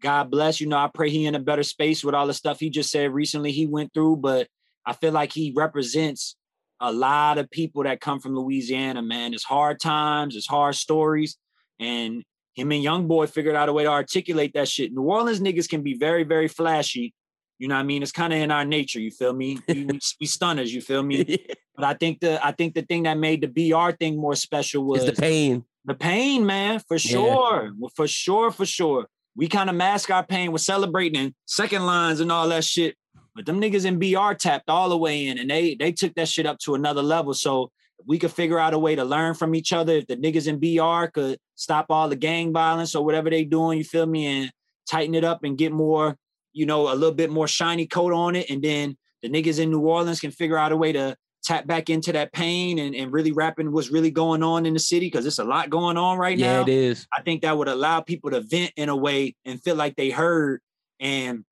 God 0.00 0.30
bless, 0.30 0.60
you 0.60 0.68
know, 0.68 0.76
I 0.78 0.88
pray 0.92 1.10
he 1.10 1.26
in 1.26 1.34
a 1.34 1.40
better 1.40 1.62
space 1.64 2.04
with 2.04 2.14
all 2.14 2.26
the 2.26 2.34
stuff 2.34 2.60
he 2.60 2.70
just 2.70 2.90
said 2.90 3.12
recently 3.12 3.52
he 3.52 3.66
went 3.66 3.92
through. 3.94 4.16
But 4.16 4.48
I 4.86 4.92
feel 4.92 5.12
like 5.12 5.32
he 5.32 5.52
represents 5.56 6.36
a 6.80 6.92
lot 6.92 7.38
of 7.38 7.50
people 7.50 7.84
that 7.84 8.00
come 8.00 8.18
from 8.20 8.34
Louisiana, 8.36 9.02
man. 9.02 9.32
It's 9.34 9.44
hard 9.44 9.80
times, 9.80 10.36
it's 10.36 10.46
hard 10.48 10.74
stories. 10.74 11.36
And 11.80 12.22
him 12.54 12.70
and 12.72 12.82
Young 12.82 13.06
Boy 13.08 13.26
figured 13.26 13.54
out 13.56 13.68
a 13.68 13.72
way 13.72 13.84
to 13.84 13.90
articulate 13.90 14.52
that 14.54 14.68
shit. 14.68 14.92
New 14.92 15.02
Orleans 15.02 15.40
niggas 15.40 15.68
can 15.68 15.82
be 15.82 15.94
very, 15.94 16.24
very 16.24 16.48
flashy. 16.48 17.14
You 17.58 17.68
know 17.68 17.76
what 17.76 17.80
I 17.80 17.84
mean? 17.84 18.02
It's 18.02 18.12
kind 18.12 18.32
of 18.32 18.38
in 18.40 18.50
our 18.50 18.64
nature, 18.64 19.00
you 19.00 19.10
feel 19.10 19.32
me? 19.32 19.58
We, 19.68 19.84
we, 19.84 19.98
we 20.20 20.26
stunners, 20.26 20.74
you 20.74 20.80
feel 20.80 21.02
me? 21.02 21.46
But 21.76 21.84
I 21.84 21.94
think 21.94 22.20
the 22.20 22.44
I 22.44 22.52
think 22.52 22.74
the 22.74 22.82
thing 22.82 23.04
that 23.04 23.16
made 23.16 23.40
the 23.40 23.70
BR 23.70 23.92
thing 23.92 24.16
more 24.16 24.34
special 24.34 24.84
was 24.84 25.04
It's 25.04 25.16
the 25.16 25.22
pain. 25.22 25.64
the 25.84 25.94
pain, 25.94 26.44
man, 26.44 26.80
for 26.86 26.98
sure. 26.98 27.72
Well, 27.78 27.90
For 27.96 28.06
sure, 28.06 28.50
for 28.50 28.66
sure. 28.66 29.06
We 29.34 29.48
kind 29.48 29.70
of 29.70 29.76
mask 29.76 30.10
our 30.10 30.24
pain 30.26 30.52
with 30.52 30.60
celebrating 30.60 31.34
second 31.46 31.86
lines 31.86 32.20
and 32.20 32.30
all 32.30 32.48
that 32.50 32.64
shit. 32.64 32.96
But 33.34 33.46
them 33.46 33.60
niggas 33.62 33.86
in 33.86 33.98
BR 33.98 34.34
tapped 34.34 34.68
all 34.68 34.90
the 34.90 34.98
way 34.98 35.26
in 35.26 35.38
and 35.38 35.48
they 35.48 35.74
they 35.74 35.92
took 35.92 36.14
that 36.16 36.28
shit 36.28 36.44
up 36.46 36.58
to 36.64 36.74
another 36.74 37.02
level. 37.02 37.32
So 37.32 37.70
we 38.06 38.18
could 38.18 38.32
figure 38.32 38.58
out 38.58 38.74
a 38.74 38.78
way 38.78 38.94
to 38.94 39.04
learn 39.04 39.34
from 39.34 39.54
each 39.54 39.72
other, 39.72 39.94
if 39.94 40.06
the 40.06 40.16
niggas 40.16 40.48
in 40.48 40.58
BR 40.58 41.10
could 41.10 41.38
stop 41.54 41.86
all 41.90 42.08
the 42.08 42.16
gang 42.16 42.52
violence 42.52 42.94
or 42.94 43.04
whatever 43.04 43.30
they 43.30 43.44
doing, 43.44 43.78
you 43.78 43.84
feel 43.84 44.06
me, 44.06 44.26
and 44.26 44.52
tighten 44.88 45.14
it 45.14 45.24
up 45.24 45.44
and 45.44 45.58
get 45.58 45.72
more, 45.72 46.16
you 46.52 46.66
know, 46.66 46.92
a 46.92 46.94
little 46.94 47.14
bit 47.14 47.30
more 47.30 47.48
shiny 47.48 47.86
coat 47.86 48.12
on 48.12 48.36
it. 48.36 48.50
And 48.50 48.62
then 48.62 48.96
the 49.22 49.28
niggas 49.28 49.60
in 49.60 49.70
New 49.70 49.80
Orleans 49.80 50.20
can 50.20 50.30
figure 50.30 50.58
out 50.58 50.72
a 50.72 50.76
way 50.76 50.92
to 50.92 51.16
tap 51.44 51.66
back 51.66 51.90
into 51.90 52.12
that 52.12 52.32
pain 52.32 52.78
and, 52.78 52.94
and 52.94 53.12
really 53.12 53.32
rapping 53.32 53.72
what's 53.72 53.90
really 53.90 54.10
going 54.10 54.42
on 54.42 54.64
in 54.64 54.74
the 54.74 54.80
city 54.80 55.06
because 55.06 55.26
it's 55.26 55.38
a 55.38 55.44
lot 55.44 55.70
going 55.70 55.96
on 55.96 56.18
right 56.18 56.38
yeah, 56.38 56.46
now. 56.46 56.56
Yeah, 56.58 56.62
it 56.62 56.68
is. 56.68 57.06
I 57.16 57.22
think 57.22 57.42
that 57.42 57.56
would 57.56 57.68
allow 57.68 58.00
people 58.00 58.30
to 58.30 58.40
vent 58.40 58.72
in 58.76 58.88
a 58.88 58.96
way 58.96 59.34
and 59.44 59.60
feel 59.62 59.74
like 59.74 59.96
they 59.96 60.10
heard. 60.10 60.60
And 61.00 61.44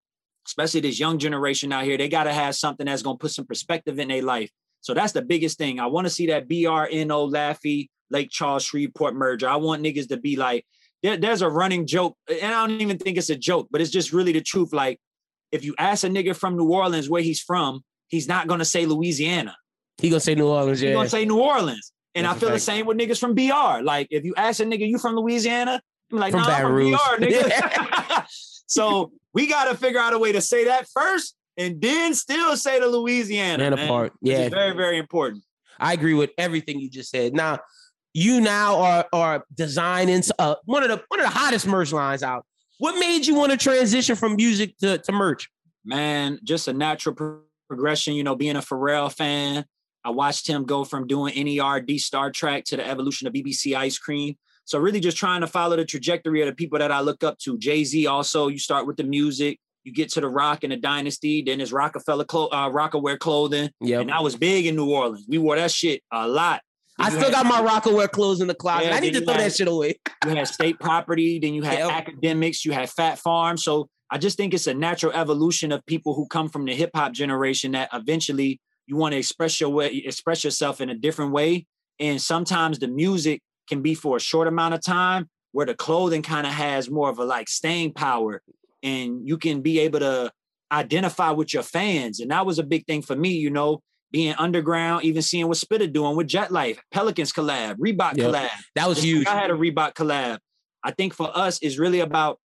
especially 0.45 0.81
this 0.81 0.99
young 0.99 1.17
generation 1.17 1.71
out 1.71 1.83
here, 1.83 1.97
they 1.97 2.09
got 2.09 2.25
to 2.25 2.33
have 2.33 2.55
something 2.55 2.85
that's 2.85 3.01
going 3.01 3.17
to 3.17 3.21
put 3.21 3.31
some 3.31 3.45
perspective 3.45 3.99
in 3.99 4.09
their 4.09 4.21
life. 4.21 4.51
So 4.81 4.93
that's 4.93 5.13
the 5.13 5.21
biggest 5.21 5.57
thing. 5.57 5.79
I 5.79 5.87
want 5.87 6.05
to 6.07 6.09
see 6.09 6.27
that 6.27 6.47
BRNO 6.47 7.31
Laffy 7.33 7.89
Lake 8.09 8.29
Charles 8.31 8.63
Shreveport 8.63 9.15
merger. 9.15 9.47
I 9.47 9.57
want 9.57 9.83
niggas 9.83 10.09
to 10.09 10.17
be 10.17 10.35
like, 10.35 10.65
there, 11.03 11.17
there's 11.17 11.41
a 11.41 11.49
running 11.49 11.85
joke, 11.85 12.17
and 12.27 12.53
I 12.53 12.67
don't 12.67 12.81
even 12.81 12.97
think 12.97 13.17
it's 13.17 13.29
a 13.29 13.35
joke, 13.35 13.67
but 13.71 13.81
it's 13.81 13.91
just 13.91 14.11
really 14.11 14.31
the 14.33 14.41
truth. 14.41 14.73
Like, 14.73 14.99
if 15.51 15.63
you 15.63 15.73
ask 15.77 16.03
a 16.03 16.07
nigga 16.07 16.35
from 16.35 16.57
New 16.57 16.69
Orleans 16.71 17.09
where 17.09 17.21
he's 17.21 17.39
from, 17.39 17.81
he's 18.07 18.27
not 18.27 18.47
gonna 18.47 18.65
say 18.65 18.85
Louisiana. 18.85 19.55
He 19.97 20.09
gonna 20.09 20.19
say 20.19 20.35
New 20.35 20.47
Orleans. 20.47 20.79
He's 20.79 20.89
Yeah. 20.89 20.95
gonna 20.95 21.09
say 21.09 21.25
New 21.25 21.39
Orleans. 21.39 21.91
And 22.15 22.25
That's 22.25 22.37
I 22.37 22.39
feel 22.39 22.49
the 22.49 22.59
same 22.59 22.85
with 22.85 22.97
niggas 22.97 23.19
from 23.19 23.35
BR. 23.35 23.81
Like, 23.83 24.07
if 24.09 24.25
you 24.25 24.33
ask 24.35 24.59
a 24.59 24.63
nigga, 24.65 24.87
you 24.87 24.97
from 24.97 25.15
Louisiana? 25.15 25.81
I'm 26.11 26.17
like, 26.17 26.31
From 26.31 26.41
nah, 26.41 26.47
I'm 26.49 26.65
from. 26.65 26.91
BR, 26.91 27.25
nigga. 27.25 28.25
so 28.67 29.11
we 29.33 29.47
gotta 29.47 29.77
figure 29.77 29.99
out 29.99 30.13
a 30.13 30.19
way 30.19 30.31
to 30.31 30.41
say 30.41 30.65
that 30.65 30.87
first 30.93 31.35
and 31.59 31.79
then 31.81 32.13
still 32.15 32.55
say 32.57 32.79
to 32.79 32.87
Louisiana. 32.87 33.57
Man 33.63 33.75
man, 33.75 33.85
apart. 33.85 34.13
which 34.19 34.31
is 34.33 34.39
Yeah. 34.39 34.49
very, 34.49 34.75
very 34.75 34.97
important. 34.97 35.43
I 35.79 35.93
agree 35.93 36.13
with 36.15 36.31
everything 36.37 36.79
you 36.79 36.89
just 36.89 37.11
said. 37.11 37.33
Now, 37.33 37.59
you 38.13 38.41
now 38.41 38.79
are 38.79 39.07
are 39.13 39.45
designing 39.55 40.23
uh, 40.39 40.55
one 40.65 40.81
of 40.83 40.89
the 40.89 41.03
one 41.09 41.19
of 41.19 41.25
the 41.25 41.37
hottest 41.37 41.67
merch 41.67 41.91
lines 41.91 42.23
out. 42.23 42.45
What 42.79 42.97
made 42.99 43.27
you 43.27 43.35
want 43.35 43.51
to 43.51 43.57
transition 43.57 44.15
from 44.15 44.35
music 44.35 44.77
to, 44.79 44.97
to 44.97 45.11
merch? 45.11 45.49
man, 45.85 46.37
just 46.43 46.67
a 46.67 46.73
natural 46.73 47.15
pro- 47.15 47.41
progression. 47.67 48.13
You 48.13 48.23
know, 48.23 48.35
being 48.35 48.55
a 48.55 48.61
Pharrell 48.61 49.11
fan, 49.13 49.65
I 50.03 50.09
watched 50.11 50.47
him 50.47 50.65
go 50.65 50.83
from 50.83 51.07
doing 51.07 51.33
NERD 51.35 51.99
Star 51.99 52.31
Trak 52.31 52.63
to 52.65 52.77
the 52.77 52.87
evolution 52.87 53.27
of 53.27 53.33
BBC 53.33 53.75
Ice 53.75 53.97
Cream. 53.97 54.35
So 54.65 54.77
really, 54.79 54.99
just 54.99 55.17
trying 55.17 55.41
to 55.41 55.47
follow 55.47 55.75
the 55.77 55.85
trajectory 55.85 56.41
of 56.41 56.47
the 56.47 56.53
people 56.55 56.79
that 56.79 56.91
I 56.91 56.99
look 57.01 57.23
up 57.23 57.37
to. 57.39 57.57
Jay 57.57 57.83
Z. 57.83 58.05
Also, 58.07 58.47
you 58.49 58.59
start 58.59 58.85
with 58.87 58.97
the 58.97 59.03
music. 59.03 59.59
You 59.89 59.95
get 59.95 60.09
to 60.11 60.21
the 60.21 60.29
rock 60.29 60.63
and 60.63 60.71
the 60.71 60.77
dynasty. 60.77 61.41
Then 61.41 61.57
there's 61.57 61.73
Rockefeller, 61.73 62.23
clo- 62.23 62.45
uh, 62.49 62.69
Rocawear 62.69 63.17
clothing, 63.17 63.71
Yeah, 63.81 64.01
and 64.01 64.11
I 64.11 64.21
was 64.21 64.35
big 64.35 64.67
in 64.67 64.75
New 64.75 64.91
Orleans. 64.91 65.25
We 65.27 65.39
wore 65.39 65.55
that 65.55 65.71
shit 65.71 66.03
a 66.11 66.27
lot. 66.27 66.61
I 66.99 67.09
still 67.09 67.23
had- 67.23 67.31
got 67.31 67.45
my 67.47 67.59
Rocawear 67.67 68.07
clothes 68.11 68.39
in 68.39 68.45
the 68.47 68.53
closet. 68.53 68.85
Yeah, 68.89 68.95
I 68.95 68.99
need 68.99 69.13
to 69.13 69.21
throw 69.21 69.33
you 69.33 69.39
that 69.39 69.55
shit 69.55 69.67
away. 69.67 69.95
you 70.25 70.35
had 70.35 70.47
state 70.47 70.79
property, 70.79 71.39
then 71.39 71.55
you 71.55 71.63
had 71.63 71.79
Yep. 71.79 72.05
Akademiks, 72.05 72.63
you 72.65 72.71
had 72.71 72.87
Phat 72.91 73.17
Farms. 73.17 73.63
So 73.63 73.89
I 74.11 74.19
just 74.19 74.37
think 74.37 74.53
it's 74.53 74.67
a 74.67 74.75
natural 74.75 75.11
evolution 75.13 75.71
of 75.71 75.83
people 75.87 76.13
who 76.13 76.27
come 76.27 76.49
from 76.49 76.65
the 76.65 76.75
hip 76.75 76.91
hop 76.93 77.13
generation 77.13 77.71
that 77.71 77.89
eventually 77.91 78.59
you 78.85 78.95
want 78.95 79.13
to 79.13 79.17
express 79.17 79.59
your 79.59 79.71
way, 79.71 79.87
express 80.05 80.43
yourself 80.43 80.81
in 80.81 80.91
a 80.91 80.95
different 80.95 81.31
way. 81.31 81.65
And 81.99 82.21
sometimes 82.21 82.77
the 82.77 82.87
music 82.87 83.41
can 83.67 83.81
be 83.81 83.95
for 83.95 84.17
a 84.17 84.19
short 84.19 84.47
amount 84.47 84.75
of 84.75 84.83
time, 84.83 85.29
where 85.51 85.65
the 85.65 85.73
clothing 85.73 86.21
kind 86.21 86.45
of 86.45 86.53
has 86.53 86.91
more 86.91 87.09
of 87.09 87.17
a 87.17 87.25
like 87.25 87.49
staying 87.49 87.93
power, 87.93 88.41
and 88.83 89.27
you 89.27 89.37
can 89.37 89.61
be 89.61 89.79
able 89.79 89.99
to 89.99 90.31
identify 90.71 91.31
with 91.31 91.53
your 91.53 91.63
fans. 91.63 92.19
And 92.19 92.31
that 92.31 92.45
was 92.45 92.59
a 92.59 92.63
big 92.63 92.85
thing 92.85 93.01
for 93.01 93.15
me, 93.15 93.29
you 93.29 93.49
know, 93.49 93.81
being 94.11 94.35
underground, 94.35 95.03
even 95.03 95.21
seeing 95.21 95.47
what 95.47 95.57
Spitta 95.57 95.91
doing 95.91 96.15
with 96.15 96.27
Jet 96.27 96.51
Life, 96.51 96.79
Pelicans 96.91 97.31
collab, 97.31 97.75
Reebok 97.75 98.17
Yep. 98.17 98.27
collab. 98.27 98.49
That 98.75 98.87
was 98.87 99.01
huge. 99.03 99.27
I 99.27 99.35
had 99.35 99.51
a 99.51 99.55
Reebok 99.55 99.93
collab. 99.93 100.39
I 100.83 100.91
think 100.91 101.13
for 101.13 101.35
us, 101.35 101.59
it's 101.61 101.77
really 101.77 101.99
about 101.99 102.39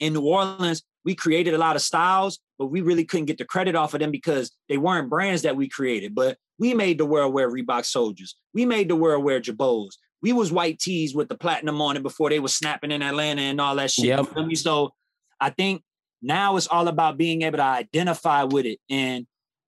in 0.00 0.12
New 0.12 0.22
Orleans, 0.26 0.82
we 1.04 1.14
created 1.14 1.54
a 1.54 1.58
lot 1.58 1.76
of 1.76 1.82
styles, 1.82 2.38
but 2.58 2.66
we 2.66 2.80
really 2.80 3.04
couldn't 3.04 3.26
get 3.26 3.38
the 3.38 3.44
credit 3.44 3.74
off 3.74 3.94
of 3.94 4.00
them 4.00 4.10
because 4.10 4.50
they 4.68 4.76
weren't 4.76 5.08
brands 5.08 5.42
that 5.42 5.56
we 5.56 5.68
created. 5.68 6.14
But 6.14 6.36
we 6.58 6.74
made 6.74 6.98
the 6.98 7.06
world 7.06 7.32
wear 7.32 7.50
Reebok 7.50 7.84
soldiers. 7.84 8.36
We 8.52 8.66
made 8.66 8.88
the 8.88 8.96
world 8.96 9.24
wear 9.24 9.40
Jabos. 9.40 9.90
We 10.22 10.32
was 10.32 10.50
white 10.50 10.78
tees 10.78 11.14
with 11.14 11.28
the 11.28 11.36
platinum 11.36 11.80
on 11.80 11.96
it 11.96 12.02
before 12.02 12.30
they 12.30 12.40
was 12.40 12.56
snapping 12.56 12.90
in 12.90 13.02
Atlanta 13.02 13.42
and 13.42 13.60
all 13.60 13.76
that 13.76 13.90
shit. 13.90 14.06
You 14.06 14.26
Yep. 14.36 14.46
me? 14.46 14.54
So 14.54 14.92
I 15.40 15.50
think 15.50 15.82
now 16.22 16.56
it's 16.56 16.66
all 16.66 16.88
about 16.88 17.18
being 17.18 17.42
able 17.42 17.58
to 17.58 17.64
identify 17.64 18.44
with 18.44 18.66
it. 18.66 18.78
And 18.90 19.26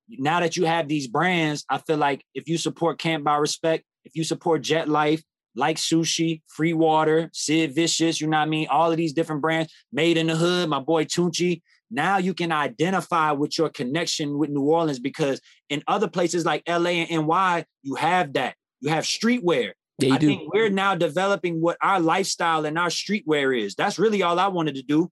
now 0.09 0.41
that 0.41 0.57
you 0.57 0.65
have 0.65 0.89
these 0.89 1.07
brands, 1.07 1.65
I 1.69 1.79
feel 1.79 1.99
like 1.99 2.25
if 2.35 2.49
you 2.49 2.59
support 2.59 2.99
Can't 2.99 3.25
Buy 3.25 3.37
Respect, 3.37 3.85
if 4.05 4.17
you 4.17 4.25
support 4.25 4.63
Jet 4.63 4.89
Life, 4.89 5.23
like 5.55 5.77
sushi, 5.77 6.43
free 6.47 6.73
water, 6.73 7.31
Sid 7.33 7.75
Vicious, 7.75 8.21
you 8.21 8.29
know 8.29 8.39
what 8.39 8.45
I 8.45 8.47
mean? 8.47 8.69
All 8.71 8.91
of 8.91 8.97
these 8.97 9.13
different 9.13 9.43
brands, 9.43 9.73
Made 9.93 10.17
in 10.17 10.29
the 10.29 10.37
Hood, 10.37 10.69
my 10.69 10.81
boy 10.81 11.05
Tunchi. 11.05 11.63
Now 11.91 12.19
you 12.19 12.35
can 12.35 12.53
identify 12.53 13.33
with 13.33 13.59
your 13.59 13.69
connection 13.71 14.39
with 14.39 14.51
New 14.51 14.63
Orleans 14.63 14.99
because 14.99 15.41
in 15.69 15.83
other 15.87 16.09
places 16.09 16.45
like 16.45 16.63
LA 16.69 16.91
and 16.91 17.27
NY, 17.27 17.65
you 17.83 17.95
have 17.97 18.35
that. 18.35 18.57
You 18.81 18.91
have 18.91 19.05
streetwear. 19.05 19.73
Yeah, 19.99 20.15
I 20.15 20.19
do. 20.19 20.29
think 20.29 20.53
we're 20.53 20.69
now 20.69 20.95
developing 20.95 21.61
what 21.61 21.77
our 21.83 21.99
lifestyle 21.99 22.65
and 22.65 22.79
our 22.79 22.89
streetwear 22.89 23.59
is. 23.59 23.75
That's 23.75 23.99
really 23.99 24.23
all 24.23 24.39
I 24.39 24.47
wanted 24.49 24.77
to 24.77 24.83
do. 24.83 25.11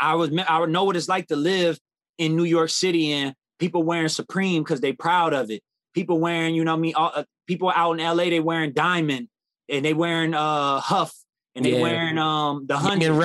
I 0.00 0.14
was 0.14 0.30
I 0.48 0.58
would 0.60 0.70
know 0.70 0.84
what 0.84 0.96
it's 0.96 1.08
like 1.08 1.28
to 1.28 1.36
live 1.36 1.78
in 2.18 2.36
New 2.36 2.44
York 2.44 2.70
City 2.70 3.12
and 3.12 3.34
people 3.58 3.82
wearing 3.82 4.08
Supreme 4.08 4.62
because 4.62 4.80
they 4.80 4.92
proud 4.92 5.32
of 5.32 5.50
it. 5.50 5.62
People 5.94 6.18
wearing, 6.20 6.54
you 6.54 6.64
know, 6.64 6.74
I 6.74 6.76
mean, 6.76 6.94
all, 6.94 7.12
uh, 7.14 7.24
people 7.46 7.70
out 7.74 7.98
in 7.98 8.04
LA 8.04 8.24
they 8.30 8.40
wearing 8.40 8.72
Diamond 8.72 9.28
and 9.68 9.84
they 9.84 9.94
wearing 9.94 10.34
uh 10.34 10.80
Huff 10.80 11.14
and 11.54 11.64
they 11.64 11.76
Yeah. 11.76 11.82
wearing 11.82 12.18
um 12.18 12.66
the 12.66 12.76
hundred. 12.76 13.06
and 13.06 13.12
and 13.12 13.18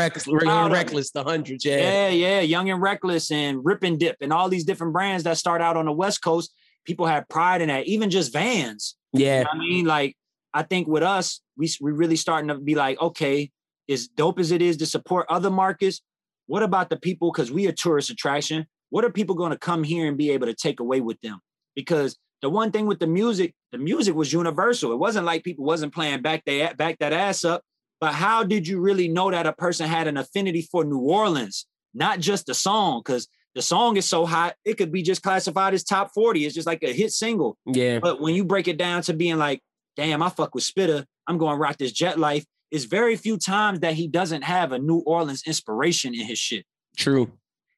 reckless, 0.74 1.12
the 1.12 1.24
hundred, 1.24 1.64
Yeah. 1.64 1.78
Yeah, 1.78 2.10
yeah, 2.10 2.40
Young 2.42 2.70
and 2.70 2.82
Reckless 2.82 3.32
and 3.32 3.64
Rip 3.66 3.84
and 3.84 4.00
Dip 4.00 4.18
and 4.22 4.32
all 4.32 4.50
these 4.50 4.64
different 4.66 4.94
brands 4.94 5.24
that 5.24 5.38
start 5.38 5.62
out 5.62 5.78
on 5.78 5.86
the 5.86 5.92
West 5.92 6.22
Coast. 6.22 6.54
People 6.86 7.06
have 7.08 7.28
pride 7.28 7.62
in 7.62 7.68
that. 7.68 7.88
Even 7.88 8.10
just 8.10 8.32
Vans. 8.34 8.96
Yeah. 9.14 9.40
You 9.40 9.44
know 9.44 9.50
what 9.54 9.56
I 9.56 9.60
mean, 9.60 9.86
like 9.86 10.16
I 10.54 10.64
think 10.64 10.88
with 10.88 11.04
us, 11.04 11.42
we 11.58 11.70
we 11.82 11.92
really 11.92 12.16
starting 12.16 12.48
to 12.50 12.56
be 12.56 12.76
like, 12.76 13.00
okay, 13.02 13.52
as 13.90 14.08
dope 14.08 14.40
as 14.40 14.52
it 14.52 14.62
is 14.62 14.78
to 14.78 14.86
support 14.86 15.26
other 15.30 15.50
markets, 15.50 16.02
what 16.50 16.64
about 16.64 16.90
the 16.90 16.98
people? 16.98 17.32
Because 17.32 17.52
we 17.52 17.68
a 17.68 17.72
tourist 17.72 18.10
attraction. 18.10 18.66
What 18.90 19.06
are 19.06 19.12
people 19.12 19.36
going 19.36 19.52
to 19.52 19.58
come 19.58 19.84
here 19.84 20.08
and 20.08 20.18
be 20.18 20.32
able 20.32 20.48
to 20.48 20.56
take 20.56 20.80
away 20.80 21.00
with 21.00 21.22
them? 21.22 21.40
Because 21.76 22.18
the 22.42 22.50
one 22.50 22.72
thing 22.72 22.88
with 22.88 22.98
the 22.98 23.06
music, 23.06 23.54
the 23.72 23.78
music 23.78 24.16
was 24.16 24.34
universal. 24.34 24.92
It 24.92 24.98
wasn't 24.98 25.28
like 25.28 25.44
people 25.44 25.64
wasn't 25.64 25.94
playing 25.94 26.24
back 26.24 26.44
they 26.46 26.68
back 26.76 26.98
that 27.00 27.14
ass 27.14 27.46
up. 27.46 27.62
But 28.02 28.16
how 28.16 28.44
did 28.44 28.68
you 28.68 28.80
really 28.80 29.08
know 29.08 29.30
that 29.30 29.46
a 29.46 29.54
person 29.54 29.88
had 29.88 30.08
an 30.08 30.18
affinity 30.18 30.64
for 30.64 30.84
New 30.84 30.98
Orleans, 30.98 31.68
not 31.94 32.20
just 32.20 32.48
the 32.48 32.56
song? 32.56 33.02
Because 33.06 33.28
the 33.54 33.62
song 33.62 33.98
is 33.98 34.08
so 34.08 34.26
hot, 34.26 34.56
it 34.66 34.76
could 34.80 34.92
be 34.92 35.04
just 35.04 35.22
classified 35.22 35.76
as 35.76 35.84
top 35.84 36.16
40. 36.16 36.48
It's 36.48 36.56
just 36.56 36.66
like 36.66 36.82
a 36.82 36.92
hit 36.92 37.12
single. 37.12 37.58
Yeah. 37.68 38.00
But 38.00 38.22
when 38.22 38.34
you 38.34 38.44
break 38.44 38.68
it 38.68 38.78
down 38.80 39.04
to 39.04 39.14
being 39.14 39.38
like, 39.38 39.62
damn, 39.96 40.24
I 40.24 40.30
fuck 40.30 40.56
with 40.56 40.64
Spitta, 40.64 41.06
I'm 41.28 41.38
going 41.38 41.54
to 41.54 41.60
rock 41.60 41.78
this 41.78 41.92
jet 41.92 42.18
life, 42.18 42.44
it's 42.72 42.86
very 42.86 43.16
few 43.16 43.38
times 43.38 43.80
that 43.80 43.94
he 43.94 44.08
doesn't 44.08 44.44
have 44.44 44.72
a 44.72 44.80
New 44.80 45.00
Orleans 45.00 45.44
inspiration 45.46 46.14
in 46.14 46.26
his 46.26 46.40
shit. 46.40 46.66
True. 46.96 47.32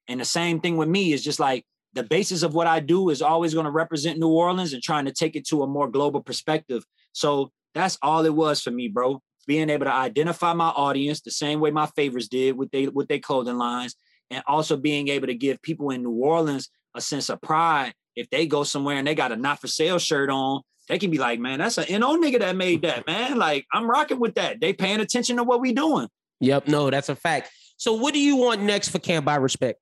And 0.08 0.20
the 0.20 0.26
same 0.26 0.60
thing 0.60 0.78
with 0.78 0.90
me 0.90 1.14
is 1.14 1.24
just 1.24 1.40
like 1.40 1.66
the 1.94 2.04
basis 2.04 2.44
of 2.44 2.54
what 2.54 2.68
I 2.68 2.80
do 2.80 3.10
is 3.10 3.22
always 3.22 3.54
going 3.54 3.66
to 3.66 3.72
represent 3.72 4.20
New 4.20 4.30
Orleans 4.30 4.74
and 4.74 4.82
trying 4.82 5.06
to 5.06 5.12
take 5.12 5.36
it 5.36 5.48
to 5.48 5.64
a 5.64 5.68
more 5.68 5.90
global 5.90 6.22
perspective. 6.22 6.84
So 7.14 7.52
that's 7.74 7.98
all 8.02 8.26
it 8.26 8.34
was 8.34 8.62
for 8.62 8.72
me, 8.72 8.88
bro. 8.88 9.22
Being 9.48 9.70
able 9.70 9.86
to 9.86 9.94
identify 9.94 10.54
my 10.54 10.70
audience 10.70 11.22
the 11.22 11.32
same 11.32 11.60
way 11.60 11.72
my 11.72 11.88
favorites 11.88 12.28
did 12.28 12.58
with 12.58 12.72
they 12.72 12.88
with 12.88 13.08
their 13.08 13.20
clothing 13.20 13.58
lines, 13.58 13.96
and 14.30 14.44
also 14.48 14.78
being 14.78 15.08
able 15.08 15.28
to 15.28 15.34
give 15.34 15.62
people 15.62 15.90
in 15.90 16.04
New 16.04 16.12
Orleans 16.12 16.70
a 16.96 17.02
sense 17.02 17.30
of 17.30 17.42
pride. 17.42 17.94
If 18.16 18.30
they 18.30 18.46
go 18.46 18.64
somewhere 18.64 18.98
and 18.98 19.08
they 19.08 19.16
got 19.16 19.32
a 19.32 19.36
not 19.36 19.60
for 19.60 19.68
sale 19.68 19.98
shirt 19.98 20.30
on, 20.30 20.62
they 20.92 21.00
can 21.00 21.10
be 21.10 21.18
like, 21.18 21.40
man, 21.40 21.60
that's 21.60 21.78
an 21.78 21.86
NO 22.02 22.18
nigga 22.18 22.40
that 22.40 22.58
made 22.58 22.82
that, 22.82 23.08
man. 23.08 23.38
Like, 23.38 23.66
I'm 23.72 23.90
rocking 23.90 24.20
with 24.20 24.36
that. 24.36 24.60
They 24.60 24.74
paying 24.74 25.00
attention 25.00 25.38
to 25.38 25.44
what 25.44 25.62
we 25.62 25.72
doing. 25.72 26.10
Yep, 26.42 26.68
no, 26.68 26.90
that's 26.90 27.08
a 27.08 27.16
fact. 27.16 27.50
So 27.78 27.94
what 27.94 28.14
do 28.14 28.20
you 28.20 28.36
want 28.36 28.62
next 28.62 28.90
for 28.90 29.00
Can't 29.00 29.24
Buy 29.24 29.36
Respect? 29.36 29.80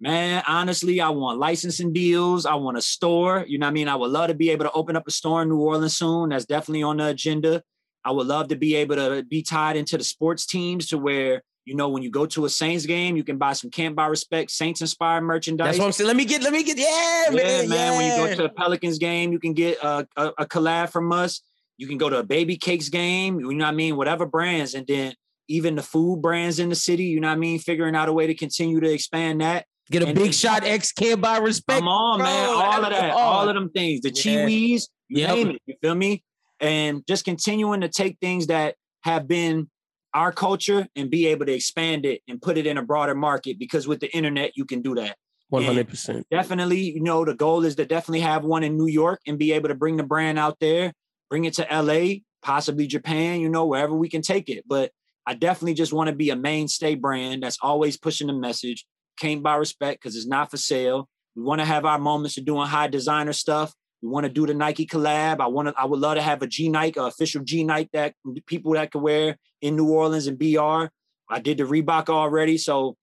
Man, 0.00 0.42
honestly, 0.46 1.00
I 1.00 1.08
want 1.08 1.38
licensing 1.38 1.94
deals. 1.94 2.44
I 2.44 2.56
want 2.56 2.76
a 2.76 2.82
store. 2.82 3.46
You 3.48 3.58
know 3.58 3.66
what 3.66 3.70
I 3.70 3.74
mean? 3.74 3.88
I 3.88 3.96
would 3.96 4.10
love 4.10 4.28
to 4.28 4.34
be 4.34 4.50
able 4.50 4.66
to 4.66 4.72
open 4.72 4.96
up 4.96 5.08
a 5.08 5.10
store 5.10 5.42
in 5.42 5.48
New 5.48 5.60
Orleans 5.60 5.96
soon. 5.96 6.28
That's 6.28 6.44
definitely 6.44 6.82
on 6.82 6.98
the 6.98 7.06
agenda. 7.06 7.62
I 8.04 8.10
would 8.10 8.26
love 8.26 8.48
to 8.48 8.56
be 8.56 8.74
able 8.74 8.96
to 8.96 9.22
be 9.22 9.42
tied 9.42 9.76
into 9.76 9.96
the 9.96 10.04
sports 10.04 10.44
teams 10.44 10.88
to 10.88 10.98
where 10.98 11.42
you 11.64 11.74
know, 11.74 11.88
when 11.88 12.02
you 12.02 12.10
go 12.10 12.26
to 12.26 12.44
a 12.44 12.48
Saints 12.50 12.84
game, 12.86 13.16
you 13.16 13.24
can 13.24 13.38
buy 13.38 13.52
some 13.54 13.70
Can't 13.70 13.96
Buy 13.96 14.06
Respect 14.06 14.50
Saints 14.50 14.80
inspired 14.80 15.22
merchandise. 15.22 15.66
That's 15.68 15.78
what 15.78 15.86
I'm 15.86 15.92
saying. 15.92 16.08
Let 16.08 16.16
me 16.16 16.24
get, 16.24 16.42
let 16.42 16.52
me 16.52 16.62
get, 16.62 16.76
yeah, 16.76 17.24
yeah 17.30 17.36
man, 17.36 17.68
man. 17.68 17.78
Yeah. 17.78 17.96
When 17.96 18.06
you 18.06 18.28
go 18.28 18.36
to 18.36 18.42
the 18.42 18.48
Pelicans 18.50 18.98
game, 18.98 19.32
you 19.32 19.38
can 19.38 19.54
get 19.54 19.78
a, 19.82 20.06
a, 20.16 20.32
a 20.38 20.46
collab 20.46 20.90
from 20.90 21.10
us. 21.12 21.40
You 21.78 21.86
can 21.88 21.98
go 21.98 22.08
to 22.10 22.18
a 22.18 22.22
Baby 22.22 22.56
Cakes 22.56 22.88
game. 22.88 23.40
You 23.40 23.52
know 23.54 23.64
what 23.64 23.70
I 23.72 23.74
mean? 23.74 23.96
Whatever 23.96 24.26
brands, 24.26 24.74
and 24.74 24.86
then 24.86 25.14
even 25.48 25.74
the 25.74 25.82
food 25.82 26.22
brands 26.22 26.58
in 26.58 26.68
the 26.68 26.74
city. 26.74 27.04
You 27.04 27.20
know 27.20 27.28
what 27.28 27.34
I 27.34 27.38
mean? 27.38 27.58
Figuring 27.58 27.96
out 27.96 28.08
a 28.08 28.12
way 28.12 28.26
to 28.26 28.34
continue 28.34 28.80
to 28.80 28.92
expand 28.92 29.40
that. 29.40 29.66
Get 29.90 30.02
a 30.02 30.06
And 30.06 30.14
big 30.14 30.24
then- 30.24 30.32
shot 30.32 30.64
X 30.64 30.92
Can't 30.92 31.20
Buy 31.20 31.38
Respect. 31.38 31.80
Come 31.80 31.88
on, 31.88 32.20
man. 32.20 32.48
All 32.48 32.84
of 32.84 32.90
that, 32.90 33.10
all 33.10 33.48
of 33.48 33.54
them 33.54 33.70
things. 33.70 34.02
The 34.02 34.10
Yeah. 34.10 34.44
Chiwis, 34.46 34.88
you 35.08 35.20
Yep. 35.20 35.34
name 35.34 35.48
it. 35.50 35.62
You 35.66 35.74
feel 35.82 35.94
me? 35.94 36.22
And 36.60 37.06
just 37.06 37.24
continuing 37.24 37.80
to 37.82 37.88
take 37.88 38.18
things 38.20 38.46
that 38.46 38.76
have 39.02 39.26
been 39.28 39.68
our 40.14 40.32
culture 40.32 40.86
and 40.94 41.10
be 41.10 41.26
able 41.26 41.44
to 41.46 41.52
expand 41.52 42.06
it 42.06 42.22
and 42.28 42.40
put 42.40 42.56
it 42.56 42.66
in 42.66 42.78
a 42.78 42.82
broader 42.82 43.14
market 43.14 43.58
because 43.58 43.86
with 43.86 44.00
the 44.00 44.14
internet 44.14 44.52
you 44.56 44.64
can 44.64 44.80
do 44.80 44.94
that. 44.94 45.16
100%. 45.52 46.24
Definitely, 46.30 46.80
you 46.92 47.00
know, 47.00 47.24
the 47.24 47.34
goal 47.34 47.64
is 47.64 47.76
to 47.76 47.84
definitely 47.84 48.20
have 48.20 48.44
one 48.44 48.62
in 48.62 48.76
New 48.76 48.86
York 48.86 49.20
and 49.26 49.38
be 49.38 49.52
able 49.52 49.68
to 49.68 49.74
bring 49.74 49.96
the 49.96 50.02
brand 50.02 50.38
out 50.38 50.58
there, 50.60 50.92
bring 51.28 51.44
it 51.44 51.54
to 51.54 51.66
LA, 51.70 52.20
possibly 52.42 52.86
Japan, 52.86 53.40
you 53.40 53.48
know, 53.48 53.66
wherever 53.66 53.94
we 53.94 54.08
can 54.08 54.22
take 54.22 54.48
it. 54.48 54.64
But 54.66 54.90
I 55.26 55.34
definitely 55.34 55.74
just 55.74 55.92
want 55.92 56.08
to 56.08 56.16
be 56.16 56.30
a 56.30 56.36
mainstay 56.36 56.94
brand 56.94 57.42
that's 57.42 57.58
always 57.62 57.96
pushing 57.96 58.26
the 58.26 58.32
message. 58.32 58.84
Can't 59.18 59.42
Buy 59.42 59.56
Respect 59.56 60.02
because 60.02 60.16
it's 60.16 60.26
not 60.26 60.50
for 60.50 60.56
sale. 60.56 61.08
We 61.36 61.42
want 61.42 61.60
to 61.60 61.64
have 61.64 61.84
our 61.84 61.98
moments 61.98 62.36
of 62.38 62.44
doing 62.44 62.66
high 62.66 62.88
designer 62.88 63.32
stuff. 63.32 63.72
We 64.04 64.10
want 64.10 64.24
to 64.24 64.30
do 64.30 64.46
the 64.46 64.52
Nike 64.52 64.84
collab. 64.84 65.40
I 65.40 65.46
want 65.46 65.68
to. 65.68 65.74
I 65.78 65.86
would 65.86 65.98
love 65.98 66.16
to 66.16 66.22
have 66.22 66.42
a 66.42 66.46
G 66.46 66.68
Nike, 66.68 67.00
a 67.00 67.04
official 67.04 67.42
G 67.42 67.64
Nike 67.64 67.88
that 67.94 68.14
people 68.44 68.72
that 68.74 68.90
could 68.90 69.00
wear 69.00 69.38
in 69.62 69.76
New 69.76 69.88
Orleans 69.88 70.26
and 70.26 70.38
BR. 70.38 70.92
I 71.30 71.40
did 71.40 71.56
the 71.56 71.64
Reebok 71.64 72.10
already, 72.10 72.58
so 72.58 72.98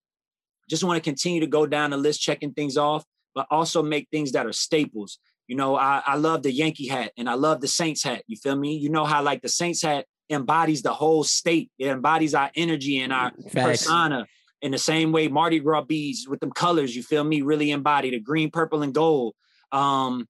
just 0.69 0.83
want 0.83 0.97
to 0.97 1.01
continue 1.01 1.39
to 1.39 1.47
go 1.47 1.65
down 1.65 1.89
the 1.89 1.97
list, 1.97 2.21
checking 2.21 2.53
things 2.53 2.77
off, 2.77 3.03
but 3.33 3.47
also 3.49 3.81
make 3.81 4.09
things 4.11 4.33
that 4.33 4.45
are 4.45 4.53
staples. 4.53 5.17
You 5.47 5.55
know, 5.55 5.75
I, 5.75 6.03
I 6.05 6.17
love 6.17 6.43
the 6.43 6.51
Yankee 6.51 6.87
hat 6.87 7.13
and 7.17 7.27
I 7.27 7.33
love 7.33 7.61
the 7.61 7.67
Saints 7.67 8.03
hat. 8.03 8.21
You 8.27 8.37
feel 8.37 8.55
me? 8.55 8.75
You 8.75 8.89
know 8.89 9.03
how 9.03 9.23
like 9.23 9.41
the 9.41 9.49
Saints 9.49 9.81
hat 9.81 10.05
embodies 10.29 10.83
the 10.83 10.93
whole 10.93 11.23
state. 11.23 11.71
It 11.79 11.87
embodies 11.87 12.35
our 12.35 12.51
energy 12.55 12.99
and 12.99 13.11
our 13.11 13.31
Facts. 13.49 13.85
persona. 13.85 14.27
In 14.61 14.71
the 14.71 14.77
same 14.77 15.11
way, 15.11 15.29
Mardi 15.29 15.57
Gras 15.57 15.81
beads 15.81 16.27
with 16.27 16.41
them 16.41 16.51
colors, 16.51 16.95
you 16.95 17.01
feel 17.01 17.23
me, 17.23 17.41
really 17.41 17.71
embody 17.71 18.11
the 18.11 18.19
green, 18.19 18.51
purple, 18.51 18.83
and 18.83 18.93
gold. 18.93 19.33
Um, 19.71 20.27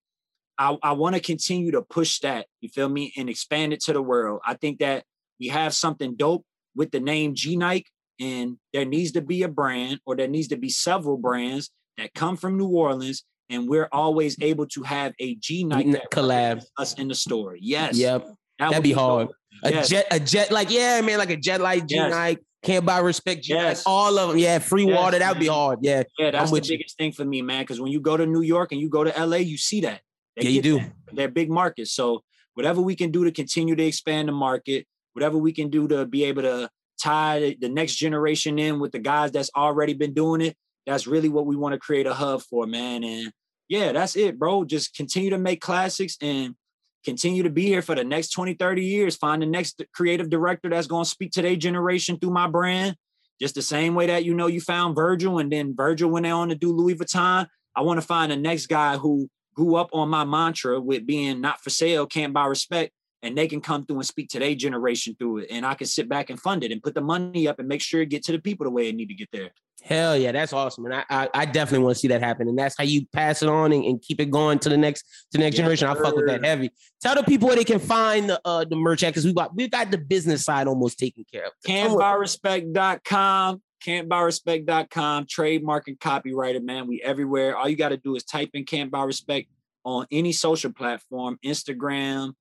I, 0.58 0.78
I 0.84 0.92
want 0.94 1.16
to 1.16 1.22
continue 1.22 1.72
to 1.72 1.82
push 1.82 2.20
that, 2.20 2.46
you 2.62 2.70
feel 2.70 2.90
me, 2.90 3.14
and 3.18 3.30
expand 3.30 3.74
it 3.74 3.82
to 3.84 3.94
the 3.94 4.02
world. 4.02 4.42
I 4.46 4.54
think 4.56 4.80
that 4.80 5.04
we 5.40 5.48
have 5.48 5.74
something 5.74 6.16
dope 6.16 6.46
with 6.76 6.92
the 6.92 7.00
name 7.00 7.34
G 7.36 7.56
Nike, 7.56 7.88
and 8.20 8.58
there 8.74 8.86
needs 8.86 9.12
to 9.14 9.22
be 9.22 9.44
a 9.44 9.48
brand 9.48 10.00
or 10.06 10.16
there 10.16 10.28
needs 10.28 10.50
to 10.50 10.58
be 10.58 10.70
several 10.70 11.18
brands 11.18 11.72
that 11.98 12.14
come 12.14 12.38
from 12.38 12.58
New 12.58 12.68
Orleans, 12.68 13.24
and 13.50 13.68
we're 13.68 13.90
always 13.92 14.38
able 14.42 14.68
to 14.68 14.84
have 14.84 15.14
a 15.20 15.36
G 15.36 15.64
Nike 15.64 15.94
collab 16.12 16.64
us 16.78 16.94
in 16.94 17.08
the 17.08 17.16
store. 17.16 17.56
Yes. 17.60 17.98
Yep. 17.98 18.28
That 18.60 18.70
That'd 18.70 18.84
be 18.84 18.92
hard. 18.92 19.28
dope. 19.28 19.36
A 19.64 19.72
Yes. 19.72 19.90
jet, 19.90 20.08
a 20.12 20.20
jet, 20.20 20.52
like 20.52 20.70
yeah, 20.72 21.02
man, 21.02 21.18
like 21.18 21.30
a 21.32 21.36
jet 21.38 21.60
like 21.62 21.86
G 21.88 21.96
Yes. 21.96 22.12
Nike, 22.12 22.42
can't 22.64 22.86
buy 22.86 23.00
respect. 23.00 23.44
G 23.44 23.54
Yes. 23.54 23.84
All 23.86 24.18
of 24.20 24.30
them. 24.30 24.38
Yeah, 24.38 24.60
free 24.60 24.86
Yes, 24.86 24.96
water. 24.98 25.20
That'd 25.20 25.40
be 25.40 25.48
hard. 25.48 25.80
Yeah, 25.82 26.04
Yeah, 26.20 26.32
that's 26.32 26.52
the 26.52 26.54
with 26.54 26.70
you. 26.70 26.78
biggest 26.78 26.98
thing 26.98 27.12
for 27.12 27.26
me, 27.26 27.42
man. 27.42 27.64
Because 27.64 27.82
when 27.82 27.92
you 27.92 28.00
go 28.00 28.16
to 28.16 28.26
New 28.26 28.42
York 28.42 28.72
and 28.72 28.80
you 28.80 28.88
go 28.90 29.04
to 29.04 29.12
LA, 29.26 29.38
you 29.38 29.58
see 29.58 29.82
that. 29.82 30.02
They 30.36 30.44
Yeah, 30.44 30.50
you 30.50 30.62
do. 30.62 30.78
that. 30.80 30.94
They're 31.14 31.28
big 31.28 31.50
markets. 31.50 31.92
So 31.92 32.24
whatever 32.54 32.82
we 32.82 32.96
can 32.96 33.12
do 33.12 33.24
to 33.24 33.32
continue 33.32 33.76
to 33.76 33.84
expand 33.84 34.28
the 34.28 34.34
market, 34.34 34.86
whatever 35.14 35.38
we 35.38 35.52
can 35.52 35.70
do 35.70 35.88
to 35.88 36.06
be 36.06 36.24
able 36.26 36.44
to 36.44 36.70
tie 37.02 37.40
the- 37.40 37.58
the 37.60 37.70
next 37.70 37.96
generation 37.96 38.60
in 38.60 38.80
with 38.80 38.92
the 38.92 39.00
guys 39.00 39.32
that's 39.32 39.50
already 39.56 39.94
been 39.94 40.14
doing 40.14 40.42
it, 40.42 40.56
that's 40.86 41.08
really 41.08 41.30
what 41.30 41.46
we 41.46 41.56
want 41.56 41.74
to 41.74 41.80
create 41.80 42.08
a 42.08 42.14
hub 42.14 42.42
for, 42.42 42.66
man. 42.66 43.04
And 43.04 43.32
yeah, 43.68 43.92
that's 43.92 44.16
it, 44.16 44.38
bro. 44.38 44.64
Just 44.66 44.96
continue 44.96 45.30
to 45.32 45.38
make 45.38 45.62
classics 45.62 46.18
and 46.22 46.56
continue 47.04 47.44
to 47.44 47.50
be 47.50 47.64
here 47.66 47.82
for 47.82 47.96
the 47.96 48.04
next 48.04 48.30
20, 48.30 48.54
30 48.54 48.86
years. 48.86 49.16
Find 49.16 49.42
the 49.42 49.46
next 49.46 49.82
creative 49.94 50.30
director 50.30 50.70
that's 50.70 50.88
going 50.88 51.04
to 51.04 51.10
speak 51.10 51.32
to 51.32 51.42
their 51.42 51.56
generation 51.56 52.18
through 52.20 52.32
my 52.32 52.48
brand. 52.48 52.96
Just 53.40 53.56
the 53.56 53.62
same 53.64 53.96
way 53.96 54.06
that 54.08 54.24
you 54.24 54.36
know 54.36 54.46
you 54.48 54.62
found 54.62 54.96
Virgil 54.96 55.40
and 55.40 55.52
then 55.52 55.76
Virgil 55.76 56.12
went 56.12 56.28
on 56.28 56.50
to 56.50 56.56
do 56.56 56.72
Louis 56.72 56.96
Vuitton. 56.96 57.48
I 57.76 57.82
want 57.82 58.00
to 58.00 58.06
find 58.06 58.32
the 58.32 58.36
next 58.36 58.68
guy 58.68 58.98
who 58.98 59.30
grew 59.56 59.76
up 59.76 59.90
on 59.94 60.10
my 60.10 60.24
mantra 60.24 60.80
with 60.80 61.06
being 61.06 61.42
not 61.42 61.62
for 61.62 61.70
sale, 61.70 62.06
can't 62.06 62.34
buy 62.34 62.46
respect, 62.46 62.92
and 63.24 63.38
they 63.38 63.48
can 63.48 63.62
come 63.62 63.86
through 63.86 63.98
and 63.98 64.06
speak 64.06 64.30
to 64.30 64.40
their 64.40 64.56
generation 64.56 65.16
through 65.18 65.40
it. 65.40 65.48
And 65.52 65.66
I 65.66 65.76
can 65.76 65.88
sit 65.88 66.10
back 66.10 66.30
and 66.30 66.40
fund 66.40 66.64
it 66.64 66.72
and 66.72 66.82
put 66.82 66.96
the 66.96 67.02
money 67.02 67.48
up 67.48 67.60
and 67.60 67.68
make 67.68 67.82
sure 67.82 68.02
it 68.02 68.10
get 68.10 68.24
to 68.26 68.32
the 68.32 68.40
people 68.40 68.66
the 68.66 68.72
way 68.72 68.90
it 68.90 68.96
need 68.96 69.08
to 69.08 69.14
get 69.14 69.30
there. 69.32 69.52
Hell 69.84 70.16
yeah, 70.16 70.32
that's 70.32 70.54
awesome, 70.54 70.86
and 70.86 70.94
I 70.94 71.04
I, 71.10 71.30
I 71.34 71.46
definitely 71.46 71.84
want 71.84 71.96
to 71.96 72.00
see 72.00 72.08
that 72.10 72.22
happen, 72.22 72.48
and 72.48 72.58
that's 72.58 72.76
how 72.78 72.84
you 72.84 73.08
pass 73.14 73.42
it 73.42 73.50
on 73.50 73.72
and, 73.72 73.84
and 73.84 74.00
keep 74.00 74.20
it 74.20 74.30
going 74.30 74.60
to 74.60 74.70
the 74.70 74.78
next 74.78 75.02
to 75.32 75.40
the 75.40 75.40
next 75.40 75.56
generation. 75.58 75.88
I 75.88 75.96
fuck 75.96 76.16
with 76.16 76.28
that 76.28 76.46
heavy. 76.46 76.70
Tell 77.02 77.16
the 77.16 77.24
people 77.24 77.48
where 77.48 77.58
they 77.58 77.64
can 77.64 77.80
find 77.80 78.30
the 78.30 78.40
uh 78.46 78.64
the 78.64 78.76
merch 78.76 79.02
at 79.04 79.10
because 79.10 79.26
we 79.26 79.34
got 79.34 79.56
we 79.56 79.68
got 79.68 79.90
the 79.90 79.98
business 79.98 80.46
side 80.46 80.68
almost 80.68 81.00
taken 81.00 81.26
care 81.32 81.48
of. 81.48 81.54
Can'tbuyrespect.com, 81.68 83.62
can'tbuyrespect.com, 83.82 85.26
trademark 85.30 85.88
and 85.88 86.00
copyrighted, 86.00 86.64
man. 86.64 86.88
We 86.88 87.02
everywhere. 87.02 87.58
All 87.58 87.68
you 87.68 87.76
got 87.76 87.90
to 87.90 87.98
do 87.98 88.16
is 88.16 88.24
type 88.24 88.50
in 88.54 88.66
Can't 88.66 88.92
Buy 88.92 89.04
Respect 89.04 89.50
on 89.84 90.06
any 90.12 90.32
social 90.32 90.72
platform, 90.72 91.38
Instagram, 91.44 92.34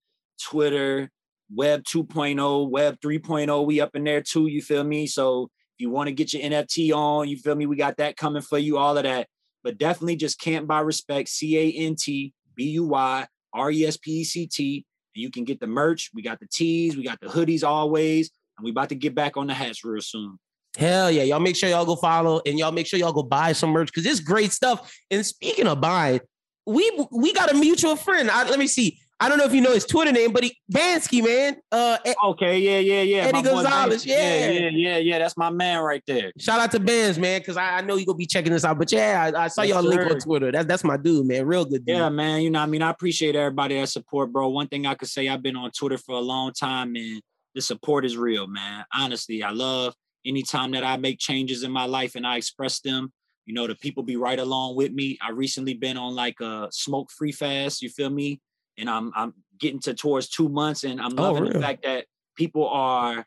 Twitter, 0.42 1.10
Web 1.52 1.82
2.0, 1.84 2.70
Web 2.70 2.98
3.0. 3.00 3.66
We 3.66 3.80
up 3.80 3.96
in 3.96 4.04
there 4.04 4.22
too, 4.22 4.46
you 4.46 4.62
feel 4.62 4.84
me? 4.84 5.06
So 5.06 5.44
if 5.44 5.80
you 5.80 5.90
want 5.90 6.08
to 6.08 6.12
get 6.12 6.32
your 6.32 6.42
NFT 6.42 6.94
on, 6.94 7.28
you 7.28 7.36
feel 7.36 7.54
me? 7.54 7.66
We 7.66 7.76
got 7.76 7.96
that 7.96 8.16
coming 8.16 8.42
for 8.42 8.58
you, 8.58 8.78
all 8.78 8.96
of 8.96 9.04
that. 9.04 9.26
But 9.62 9.78
definitely 9.78 10.16
just 10.16 10.40
Can't 10.40 10.66
Buy 10.66 10.80
Respect, 10.80 11.28
C 11.28 11.58
A 11.58 11.72
N 11.84 11.96
T 11.96 12.32
B 12.54 12.64
U 12.70 12.84
Y 12.84 13.26
R 13.52 13.70
E 13.70 13.86
S 13.86 13.96
P 13.96 14.20
E 14.20 14.24
C 14.24 14.46
T. 14.46 14.84
And 15.14 15.22
you 15.22 15.30
can 15.30 15.44
get 15.44 15.60
the 15.60 15.66
merch. 15.66 16.10
We 16.14 16.22
got 16.22 16.40
the 16.40 16.46
tees, 16.46 16.96
we 16.96 17.02
got 17.02 17.20
the 17.20 17.26
hoodies 17.26 17.64
always. 17.64 18.30
And 18.56 18.64
we 18.64 18.70
about 18.70 18.90
to 18.90 18.94
get 18.94 19.14
back 19.14 19.36
on 19.36 19.46
the 19.46 19.54
hats 19.54 19.84
real 19.84 20.00
soon. 20.00 20.38
Hell 20.78 21.10
yeah, 21.10 21.24
y'all 21.24 21.40
make 21.40 21.56
sure 21.56 21.68
y'all 21.68 21.84
go 21.84 21.96
follow 21.96 22.40
and 22.46 22.58
y'all 22.58 22.72
make 22.72 22.86
sure 22.86 22.98
y'all 22.98 23.12
go 23.12 23.22
buy 23.22 23.52
some 23.52 23.70
merch 23.70 23.88
because 23.92 24.06
it's 24.06 24.20
great 24.20 24.52
stuff. 24.52 24.94
And 25.10 25.24
speaking 25.26 25.66
of 25.66 25.80
buying, 25.80 26.20
we 26.66 27.06
we 27.10 27.32
got 27.32 27.50
a 27.50 27.54
mutual 27.54 27.96
friend. 27.96 28.30
I, 28.30 28.48
let 28.48 28.58
me 28.58 28.66
see. 28.66 28.98
I 29.22 29.28
don't 29.28 29.36
know 29.36 29.44
if 29.44 29.52
you 29.52 29.60
know 29.60 29.74
his 29.74 29.84
Twitter 29.84 30.12
name, 30.12 30.32
but 30.32 30.44
he 30.44 30.56
Bansky, 30.72 31.22
man. 31.22 31.56
Uh, 31.70 31.98
Okay, 32.24 32.58
yeah, 32.58 32.78
yeah, 32.78 33.02
yeah. 33.02 33.22
Eddie 33.24 33.32
my 33.32 33.42
Gonzalez, 33.42 34.06
yeah, 34.06 34.16
yeah. 34.16 34.50
yeah, 34.50 34.70
yeah, 34.70 34.96
yeah. 34.96 35.18
That's 35.18 35.36
my 35.36 35.50
man 35.50 35.82
right 35.82 36.02
there. 36.06 36.32
shout 36.38 36.58
out 36.58 36.70
to 36.70 36.80
Bands, 36.80 37.18
man, 37.18 37.40
because 37.40 37.58
I, 37.58 37.78
I 37.78 37.80
know 37.82 37.96
you 37.96 38.06
gonna 38.06 38.16
be 38.16 38.24
checking 38.24 38.52
this 38.52 38.64
out. 38.64 38.78
But 38.78 38.90
yeah, 38.92 39.30
I, 39.34 39.44
I 39.44 39.48
saw 39.48 39.60
Yes, 39.60 39.74
y'all 39.74 39.82
link 39.82 40.00
on 40.10 40.18
Twitter. 40.20 40.50
That's 40.50 40.66
that's 40.66 40.84
my 40.84 40.96
dude, 40.96 41.26
man. 41.26 41.44
Real 41.44 41.66
good 41.66 41.84
dude. 41.84 41.96
Yeah, 41.96 42.08
man. 42.08 42.40
You 42.40 42.48
know, 42.48 42.60
what 42.60 42.68
I 42.68 42.70
mean, 42.70 42.80
I 42.80 42.90
appreciate 42.90 43.36
everybody 43.36 43.78
that 43.78 43.88
support, 43.88 44.32
bro. 44.32 44.48
One 44.48 44.68
thing 44.68 44.86
I 44.86 44.94
could 44.94 45.08
say, 45.08 45.28
I've 45.28 45.42
been 45.42 45.56
on 45.56 45.70
Twitter 45.72 45.98
for 45.98 46.14
a 46.14 46.20
long 46.20 46.52
time, 46.54 46.96
and 46.96 47.20
the 47.54 47.60
support 47.60 48.06
is 48.06 48.16
real, 48.16 48.46
man. 48.46 48.86
Honestly, 48.94 49.42
I 49.42 49.50
love 49.50 49.94
anytime 50.26 50.72
that 50.72 50.84
I 50.84 50.96
make 50.96 51.18
changes 51.18 51.62
in 51.62 51.72
my 51.72 51.86
life 51.86 52.14
and 52.14 52.26
I 52.26 52.36
express 52.36 52.80
them. 52.80 53.12
You 53.46 53.54
know, 53.54 53.66
the 53.66 53.74
people 53.74 54.02
be 54.02 54.16
right 54.16 54.38
along 54.38 54.76
with 54.76 54.92
me. 54.92 55.18
I 55.20 55.30
recently 55.30 55.74
been 55.74 55.96
on 55.96 56.14
like 56.14 56.40
a 56.40 56.68
smoke 56.70 57.10
free 57.10 57.32
fast. 57.32 57.82
You 57.82 57.88
feel 57.88 58.10
me? 58.10 58.40
And 58.78 58.88
I'm 58.88 59.12
I'm 59.16 59.34
getting 59.58 59.80
to 59.80 59.94
towards 59.94 60.28
two 60.28 60.48
months, 60.48 60.84
and 60.84 61.00
I'm 61.00 61.16
Oh, 61.16 61.32
loving 61.32 61.44
the 61.44 61.58
fact 61.58 61.82
that 61.84 62.06
people 62.36 62.68
are 62.68 63.26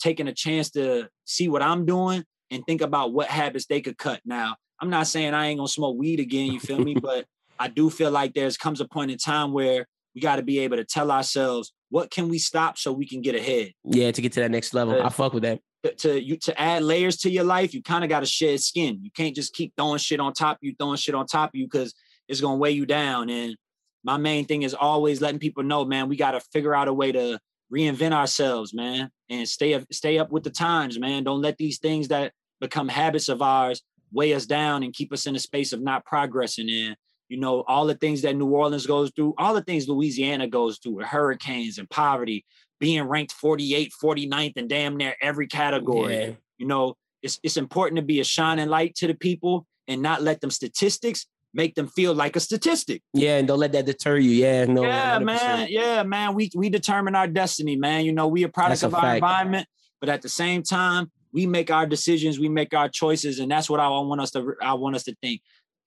taking 0.00 0.28
a 0.28 0.32
chance 0.32 0.70
to 0.72 1.08
see 1.24 1.48
what 1.48 1.62
I'm 1.62 1.84
doing 1.84 2.24
and 2.50 2.64
think 2.66 2.80
about 2.80 3.12
what 3.12 3.28
habits 3.28 3.66
they 3.66 3.80
could 3.80 3.98
cut. 3.98 4.20
Now, 4.24 4.56
I'm 4.80 4.90
not 4.90 5.06
saying 5.06 5.34
I 5.34 5.46
ain't 5.46 5.58
gonna 5.58 5.68
smoke 5.68 5.96
weed 5.98 6.20
again. 6.20 6.52
You 6.52 6.60
feel 6.60 6.80
me? 6.80 6.94
But 7.00 7.26
I 7.58 7.68
do 7.68 7.90
feel 7.90 8.10
like 8.10 8.34
there's 8.34 8.56
comes 8.56 8.80
a 8.80 8.88
point 8.88 9.10
in 9.10 9.18
time 9.18 9.52
where 9.52 9.86
we 10.14 10.20
got 10.20 10.36
to 10.36 10.42
be 10.42 10.60
able 10.60 10.76
to 10.76 10.84
tell 10.84 11.10
ourselves 11.10 11.72
what 11.90 12.10
can 12.10 12.28
we 12.28 12.38
stop 12.38 12.78
so 12.78 12.92
we 12.92 13.06
can 13.06 13.22
get 13.22 13.34
ahead? 13.34 13.72
Yeah, 13.84 14.10
to 14.10 14.22
get 14.22 14.32
to 14.32 14.40
that 14.40 14.50
next 14.50 14.74
level. 14.74 14.96
Yeah. 14.96 15.06
I 15.06 15.08
fuck 15.08 15.32
with 15.32 15.44
that. 15.44 15.60
To, 15.84 15.94
to 15.94 16.22
you 16.22 16.36
to 16.38 16.60
add 16.60 16.82
layers 16.82 17.16
to 17.18 17.30
your 17.30 17.44
life, 17.44 17.74
you 17.74 17.82
kind 17.82 18.02
of 18.02 18.10
got 18.10 18.20
to 18.20 18.26
shed 18.26 18.60
skin. 18.60 18.98
You 19.02 19.10
can't 19.10 19.34
just 19.34 19.54
keep 19.54 19.72
throwing 19.76 19.98
shit 19.98 20.20
on 20.20 20.32
top 20.32 20.56
of 20.56 20.58
you, 20.62 20.74
throwing 20.78 20.96
shit 20.96 21.14
on 21.14 21.26
top 21.26 21.50
of 21.50 21.54
you 21.54 21.66
because 21.66 21.94
it's 22.28 22.40
gonna 22.40 22.56
weigh 22.56 22.72
you 22.72 22.86
down. 22.86 23.30
And 23.30 23.56
my 24.04 24.16
main 24.16 24.46
thing 24.46 24.62
is 24.62 24.74
always 24.74 25.20
letting 25.20 25.40
people 25.40 25.62
know, 25.62 25.84
man, 25.84 26.08
we 26.08 26.16
got 26.16 26.32
to 26.32 26.40
figure 26.52 26.74
out 26.74 26.88
a 26.88 26.92
way 26.92 27.12
to 27.12 27.38
reinvent 27.72 28.12
ourselves, 28.12 28.72
man, 28.72 29.10
and 29.28 29.48
stay 29.48 29.74
up, 29.74 29.82
stay 29.92 30.18
up 30.18 30.30
with 30.30 30.44
the 30.44 30.50
times, 30.50 30.98
man. 30.98 31.24
Don't 31.24 31.42
let 31.42 31.56
these 31.56 31.78
things 31.78 32.08
that 32.08 32.32
become 32.60 32.88
habits 32.88 33.28
of 33.28 33.42
ours 33.42 33.82
weigh 34.12 34.32
us 34.32 34.46
down 34.46 34.82
and 34.82 34.94
keep 34.94 35.12
us 35.12 35.26
in 35.26 35.34
a 35.36 35.40
space 35.40 35.72
of 35.72 35.82
not 35.82 36.04
progressing 36.04 36.68
in. 36.68 36.96
You 37.28 37.38
know, 37.38 37.62
all 37.66 37.86
the 37.86 37.94
things 37.94 38.22
that 38.22 38.36
New 38.36 38.46
Orleans 38.46 38.86
goes 38.86 39.10
through, 39.14 39.34
all 39.38 39.54
the 39.54 39.62
things 39.62 39.88
Louisiana 39.88 40.46
goes 40.46 40.78
through 40.78 40.96
with 40.96 41.06
hurricanes 41.06 41.78
and 41.78 41.90
poverty, 41.90 42.44
being 42.78 43.02
ranked 43.02 43.32
48, 43.32 43.92
49th 44.02 44.56
in 44.56 44.68
damn 44.68 44.96
near 44.96 45.16
every 45.20 45.46
category. 45.46 46.14
Yeah. 46.16 46.30
You 46.58 46.66
know, 46.66 46.96
it's 47.22 47.40
it's 47.42 47.56
important 47.56 47.96
to 47.96 48.02
be 48.02 48.20
a 48.20 48.24
shining 48.24 48.68
light 48.68 48.94
to 48.96 49.06
the 49.06 49.14
people 49.14 49.66
and 49.88 50.02
not 50.02 50.22
let 50.22 50.40
them 50.40 50.50
statistics 50.50 51.26
make 51.56 51.74
them 51.74 51.88
feel 51.88 52.14
like 52.14 52.36
a 52.36 52.40
statistic. 52.40 53.02
Yeah, 53.14 53.38
and 53.38 53.48
don't 53.48 53.58
let 53.58 53.72
that 53.72 53.86
deter 53.86 54.18
you. 54.18 54.30
Yeah, 54.30 54.66
no. 54.66 54.82
yeah, 54.82 55.18
100%. 55.18 55.24
man. 55.24 55.66
Yeah, 55.70 56.02
man. 56.02 56.34
We 56.34 56.50
we 56.54 56.68
determine 56.68 57.16
our 57.16 57.26
destiny, 57.26 57.76
man. 57.76 58.04
You 58.04 58.12
know, 58.12 58.28
we 58.28 58.44
a 58.44 58.48
product 58.48 58.82
That's 58.82 58.84
a 58.84 58.86
of 58.88 58.94
our 58.94 59.00
fact. 59.00 59.16
environment, 59.16 59.66
but 60.00 60.08
at 60.08 60.22
the 60.22 60.28
same 60.28 60.62
time, 60.62 61.10
we 61.32 61.46
make 61.46 61.70
our 61.70 61.86
decisions, 61.86 62.38
we 62.38 62.48
make 62.48 62.74
our 62.74 62.88
choices, 62.88 63.40
and 63.40 63.50
that's 63.50 63.68
what 63.68 63.80
I 63.80 63.88
want 63.88 64.20
us 64.20 64.30
to 64.32 64.54
I 64.62 64.74
want 64.74 64.94
us 64.94 65.04
to 65.04 65.16
think. 65.22 65.40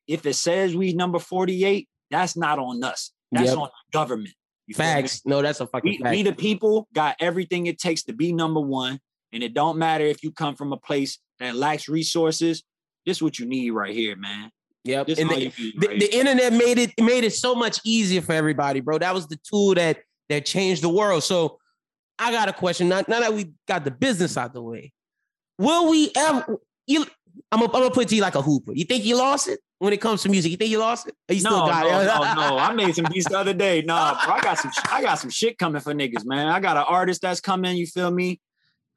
If 0.10 0.26
it 0.26 0.34
says 0.34 0.76
we 0.76 0.94
number 0.94 1.20
48, 1.20 1.88
that's 2.12 2.36
not 2.36 2.58
on 2.60 2.84
us. 2.84 3.12
That's 3.32 3.50
Yep. 3.50 3.58
on 3.58 3.70
the 3.70 3.98
government. 3.98 4.34
You? 4.66 4.76
Facts. 4.76 5.22
No, 5.26 5.42
that's 5.42 5.60
a 5.62 5.68
fucking 5.68 5.92
We, 5.92 5.98
fact. 6.00 6.16
we 6.16 6.24
the 6.24 6.34
people 6.34 6.88
got 6.94 7.16
everything 7.20 7.68
it 7.68 7.80
takes 7.80 8.04
to 8.04 8.14
be 8.14 8.34
number 8.34 8.60
one. 8.60 9.00
And 9.32 9.44
it 9.44 9.54
don't 9.54 9.78
matter 9.78 10.04
if 10.06 10.24
you 10.24 10.32
come 10.32 10.56
from 10.56 10.74
a 10.74 10.78
place 10.78 11.20
that 11.40 11.56
lacks 11.56 11.88
resources. 11.88 12.64
This 13.06 13.18
is 13.18 13.24
what 13.24 13.38
you 13.38 13.46
need 13.46 13.70
right 13.70 13.94
here, 13.94 14.16
man. 14.16 14.50
Yep. 14.86 15.08
This 15.08 15.20
And 15.20 15.30
the, 15.30 15.54
right 15.78 16.00
the 16.00 16.10
internet 16.18 16.54
made 16.54 16.80
it 16.80 16.94
made 17.00 17.24
it 17.24 17.34
so 17.34 17.54
much 17.54 17.80
easier 17.86 18.22
for 18.22 18.34
everybody, 18.34 18.80
bro. 18.80 18.98
That 18.98 19.14
was 19.14 19.28
the 19.28 19.38
tool 19.38 19.76
that 19.76 20.00
that 20.30 20.46
changed 20.46 20.82
the 20.82 20.90
world. 20.90 21.24
So 21.24 21.60
I 22.18 22.32
got 22.32 22.50
a 22.50 22.54
question. 22.54 22.90
Now, 22.90 23.04
now 23.08 23.20
that 23.20 23.34
we 23.34 23.52
got 23.68 23.84
the 23.84 23.92
business 23.92 24.38
out 24.38 24.54
the 24.54 24.62
way, 24.62 24.92
will 25.60 25.90
we 25.90 26.12
ever? 26.16 26.60
You, 26.88 27.06
I'm 27.52 27.60
gonna, 27.60 27.74
I'm 27.74 27.82
gonna 27.82 27.94
put 27.94 28.04
it 28.04 28.10
to 28.10 28.16
you 28.16 28.22
like 28.22 28.36
a 28.36 28.42
hooper. 28.42 28.74
You 28.74 28.86
think 28.86 29.06
you 29.06 29.18
lost 29.18 29.48
it 29.48 29.60
when 29.80 29.94
it 29.94 30.02
comes 30.02 30.22
to 30.24 30.30
music? 30.30 30.52
You 30.52 30.58
think 30.58 30.70
you 30.70 30.80
lost 30.80 31.08
it? 31.08 31.16
You 31.30 31.42
no, 31.42 31.50
still 31.50 31.66
got 31.66 31.84
no, 31.84 32.02
it? 32.02 32.06
no, 32.06 32.50
no. 32.50 32.58
I 32.60 32.74
made 32.74 32.96
some 32.96 33.06
beats 33.12 33.28
the 33.28 33.38
other 33.38 33.54
day. 33.54 33.82
Nah, 33.82 34.24
bro, 34.24 34.36
I 34.36 34.42
got 34.42 34.58
some 34.58 34.72
I 34.92 35.02
got 35.02 35.16
some 35.16 35.30
shit 35.30 35.58
coming 35.58 35.82
for 35.82 35.94
niggas, 35.94 36.26
man. 36.26 36.48
I 36.48 36.60
got 36.60 36.78
an 36.78 36.86
artist 36.88 37.22
that's 37.22 37.42
coming, 37.42 37.76
you 37.78 37.88
feel 37.88 38.12
me? 38.12 38.40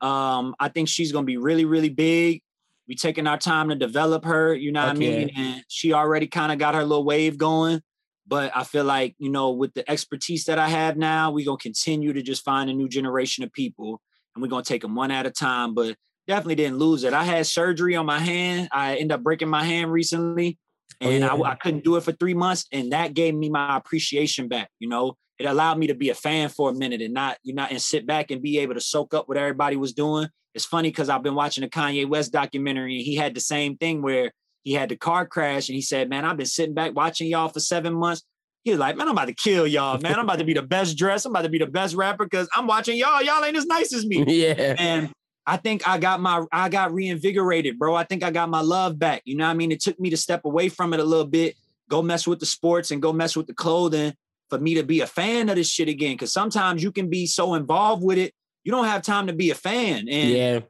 Um, 0.00 0.54
I 0.59 0.68
think 0.68 0.88
she's 0.88 1.12
gonna 1.12 1.24
be 1.24 1.36
really, 1.36 1.64
really 1.64 1.88
big. 1.88 2.42
We 2.88 2.96
taking 2.96 3.26
our 3.26 3.38
time 3.38 3.68
to 3.68 3.76
develop 3.76 4.24
her, 4.24 4.54
you 4.54 4.72
know 4.72 4.84
what 4.84 4.96
Okay. 4.96 5.14
I 5.14 5.18
mean? 5.26 5.30
And 5.36 5.64
she 5.68 5.92
already 5.92 6.26
kind 6.26 6.52
of 6.52 6.59
got 6.59 6.74
her 6.74 6.84
little 6.84 7.04
wave 7.04 7.38
going. 7.38 7.80
But 8.26 8.52
I 8.54 8.64
feel 8.64 8.84
like, 8.84 9.14
you 9.18 9.30
know, 9.30 9.50
with 9.50 9.74
the 9.74 9.88
expertise 9.90 10.44
that 10.44 10.59
I 10.59 10.68
have 10.68 10.96
now, 10.96 11.30
we're 11.30 11.44
gonna 11.44 11.56
continue 11.59 12.12
to 12.12 12.22
just 12.22 12.44
find 12.44 12.68
a 12.68 12.74
new 12.74 12.88
generation 12.88 13.44
of 13.44 13.52
people 13.52 14.00
and 14.34 14.42
we're 14.42 14.48
gonna 14.48 14.64
take 14.64 14.82
them 14.82 14.94
one 14.94 15.10
at 15.10 15.26
a 15.26 15.30
time. 15.30 15.74
But 15.74 15.96
definitely 16.26 16.56
didn't 16.56 16.78
lose 16.78 17.04
it. 17.04 17.12
I 17.12 17.24
had 17.24 17.46
surgery 17.46 17.96
on 17.96 18.06
my 18.06 18.18
hand. 18.18 18.68
I 18.72 18.96
ended 18.96 19.12
up 19.12 19.22
breaking 19.22 19.48
my 19.48 19.64
hand 19.64 19.90
recently 19.92 20.58
Oh, 21.02 21.10
and 21.10 21.20
yeah. 21.20 21.34
I, 21.34 21.50
I 21.50 21.54
couldn't 21.54 21.84
do 21.84 21.96
it 21.96 22.02
for 22.02 22.12
three 22.12 22.34
months, 22.34 22.66
and 22.72 22.92
that 22.92 23.14
gave 23.14 23.34
me 23.34 23.48
my 23.48 23.76
appreciation 23.76 24.48
back. 24.48 24.70
You 24.78 24.88
know, 24.88 25.16
it 25.38 25.46
allowed 25.46 25.78
me 25.78 25.88
to 25.88 25.94
be 25.94 26.10
a 26.10 26.14
fan 26.14 26.48
for 26.48 26.70
a 26.70 26.74
minute 26.74 27.02
and 27.02 27.14
not, 27.14 27.38
you 27.42 27.54
know, 27.54 27.66
and 27.68 27.80
sit 27.80 28.06
back 28.06 28.30
and 28.30 28.42
be 28.42 28.58
able 28.58 28.74
to 28.74 28.80
soak 28.80 29.14
up 29.14 29.28
what 29.28 29.36
everybody 29.36 29.76
was 29.76 29.92
doing. 29.92 30.28
It's 30.54 30.64
funny 30.64 30.90
because 30.90 31.08
I've 31.08 31.22
been 31.22 31.34
watching 31.34 31.64
a 31.64 31.68
Kanye 31.68 32.08
West 32.08 32.32
documentary, 32.32 32.96
and 32.96 33.04
he 33.04 33.16
had 33.16 33.34
the 33.34 33.40
same 33.40 33.76
thing 33.76 34.02
where 34.02 34.32
he 34.62 34.74
had 34.74 34.88
the 34.88 34.96
car 34.96 35.26
crash, 35.26 35.68
and 35.68 35.74
he 35.76 35.82
said, 35.82 36.08
"Man, 36.08 36.24
I've 36.24 36.36
been 36.36 36.46
sitting 36.46 36.74
back 36.74 36.94
watching 36.94 37.28
y'all 37.28 37.48
for 37.48 37.60
seven 37.60 37.94
months." 37.94 38.22
He 38.64 38.70
was 38.70 38.78
like, 38.78 38.96
"Man, 38.96 39.08
I'm 39.08 39.12
about 39.12 39.28
to 39.28 39.34
kill 39.34 39.66
y'all, 39.66 39.98
man. 39.98 40.14
I'm 40.14 40.24
about 40.24 40.38
to 40.38 40.44
be 40.44 40.54
the 40.54 40.62
best 40.62 40.96
dressed. 40.96 41.26
I'm 41.26 41.32
about 41.32 41.42
to 41.42 41.48
be 41.48 41.58
the 41.58 41.66
best 41.66 41.94
rapper 41.94 42.24
because 42.24 42.48
I'm 42.54 42.66
watching 42.66 42.96
y'all. 42.96 43.22
Y'all 43.22 43.44
ain't 43.44 43.56
as 43.56 43.66
nice 43.66 43.92
as 43.92 44.06
me." 44.06 44.24
yeah. 44.28 44.76
And 44.78 45.10
I 45.47 45.56
think 45.56 45.86
I 45.89 45.98
got 45.98 46.20
my 46.20 46.44
I 46.52 46.69
got 46.69 46.93
reinvigorated, 46.93 47.78
bro. 47.78 47.94
I 47.94 48.05
think 48.05 48.23
I 48.23 48.31
got 48.31 48.48
my 48.48 48.60
love 48.60 48.98
back. 48.98 49.23
You 49.24 49.36
know 49.36 49.44
what 49.44 49.51
I 49.51 49.55
mean? 49.55 49.73
It 49.73 49.81
took 49.81 49.98
me 49.98 50.10
to 50.10 50.16
step 50.16 50.44
away 50.44 50.69
from 50.69 50.94
it 50.94 51.01
a 51.01 51.05
little 51.05 51.27
bit, 51.27 51.56
go 51.89 52.01
mess 52.02 52.27
with 52.27 52.39
the 52.40 52.47
sports 52.47 52.90
and 52.90 53.02
go 53.02 53.12
mess 53.12 53.36
with 53.36 53.47
the 53.48 53.55
clothing 53.55 54.14
for 54.51 54.59
me 54.59 54.74
to 54.74 54.82
be 54.82 55.01
a 55.01 55.06
fan 55.06 55.48
of 55.48 55.56
this 55.56 55.69
shit 55.69 55.89
again. 55.89 56.16
Cause 56.19 56.32
sometimes 56.32 56.82
you 56.82 56.93
can 56.93 57.09
be 57.10 57.27
so 57.27 57.55
involved 57.55 58.05
with 58.05 58.19
it, 58.19 58.35
you 58.64 58.70
don't 58.70 58.85
have 58.85 59.02
time 59.02 59.27
to 59.27 59.32
be 59.32 59.51
a 59.51 59.55
fan. 59.55 60.09
And 60.09 60.31
Yeah. 60.31 60.60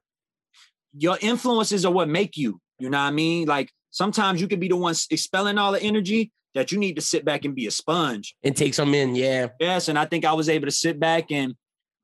your 0.97 1.19
influences 1.21 1.85
are 1.85 1.93
what 1.93 2.09
make 2.09 2.37
you. 2.37 2.61
You 2.79 2.91
know 2.91 2.99
what 2.99 3.05
I 3.05 3.11
mean? 3.11 3.47
Like 3.49 3.71
sometimes 3.91 4.41
you 4.41 4.49
can 4.49 4.61
be 4.61 4.69
the 4.69 4.77
one 4.77 4.95
expelling 5.11 5.59
all 5.59 5.73
the 5.73 5.83
energy 5.83 6.33
that 6.55 6.71
you 6.73 6.79
need 6.79 6.97
to 6.97 7.03
sit 7.03 7.25
back 7.25 7.45
and 7.45 7.55
be 7.55 7.67
a 7.67 7.71
sponge. 7.71 8.35
And 8.43 8.57
take 8.57 8.75
some 8.75 8.95
in. 8.95 9.15
Yeah. 9.15 9.49
Yes, 9.59 9.89
and 9.89 9.99
I 9.99 10.05
think 10.05 10.25
I 10.25 10.33
was 10.35 10.49
able 10.49 10.67
to 10.67 10.73
sit 10.73 11.01
back 11.01 11.31
and 11.31 11.55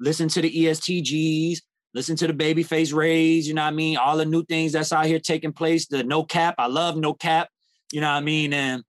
listen 0.01 0.29
to 0.29 0.41
the 0.41 0.67
EST 0.69 1.03
Gees, 1.05 1.63
listen 1.99 2.15
to 2.15 2.29
the 2.29 2.33
Babyface 2.33 2.95
Rays, 2.95 3.49
you 3.49 3.55
know 3.55 3.63
what 3.63 3.69
I 3.69 3.73
mean? 3.73 3.97
All 3.97 4.17
the 4.17 4.25
new 4.25 4.45
things 4.45 4.71
that's 4.71 4.93
out 4.93 5.07
here 5.07 5.19
taking 5.19 5.53
place, 5.53 5.89
the 5.89 6.05
NoCap. 6.05 6.55
I 6.57 6.69
love 6.69 6.95
NoCap, 6.95 7.47
you 7.93 8.01
know 8.01 8.07
what 8.07 8.19
I 8.19 8.21
mean? 8.21 8.53
And 8.53 8.85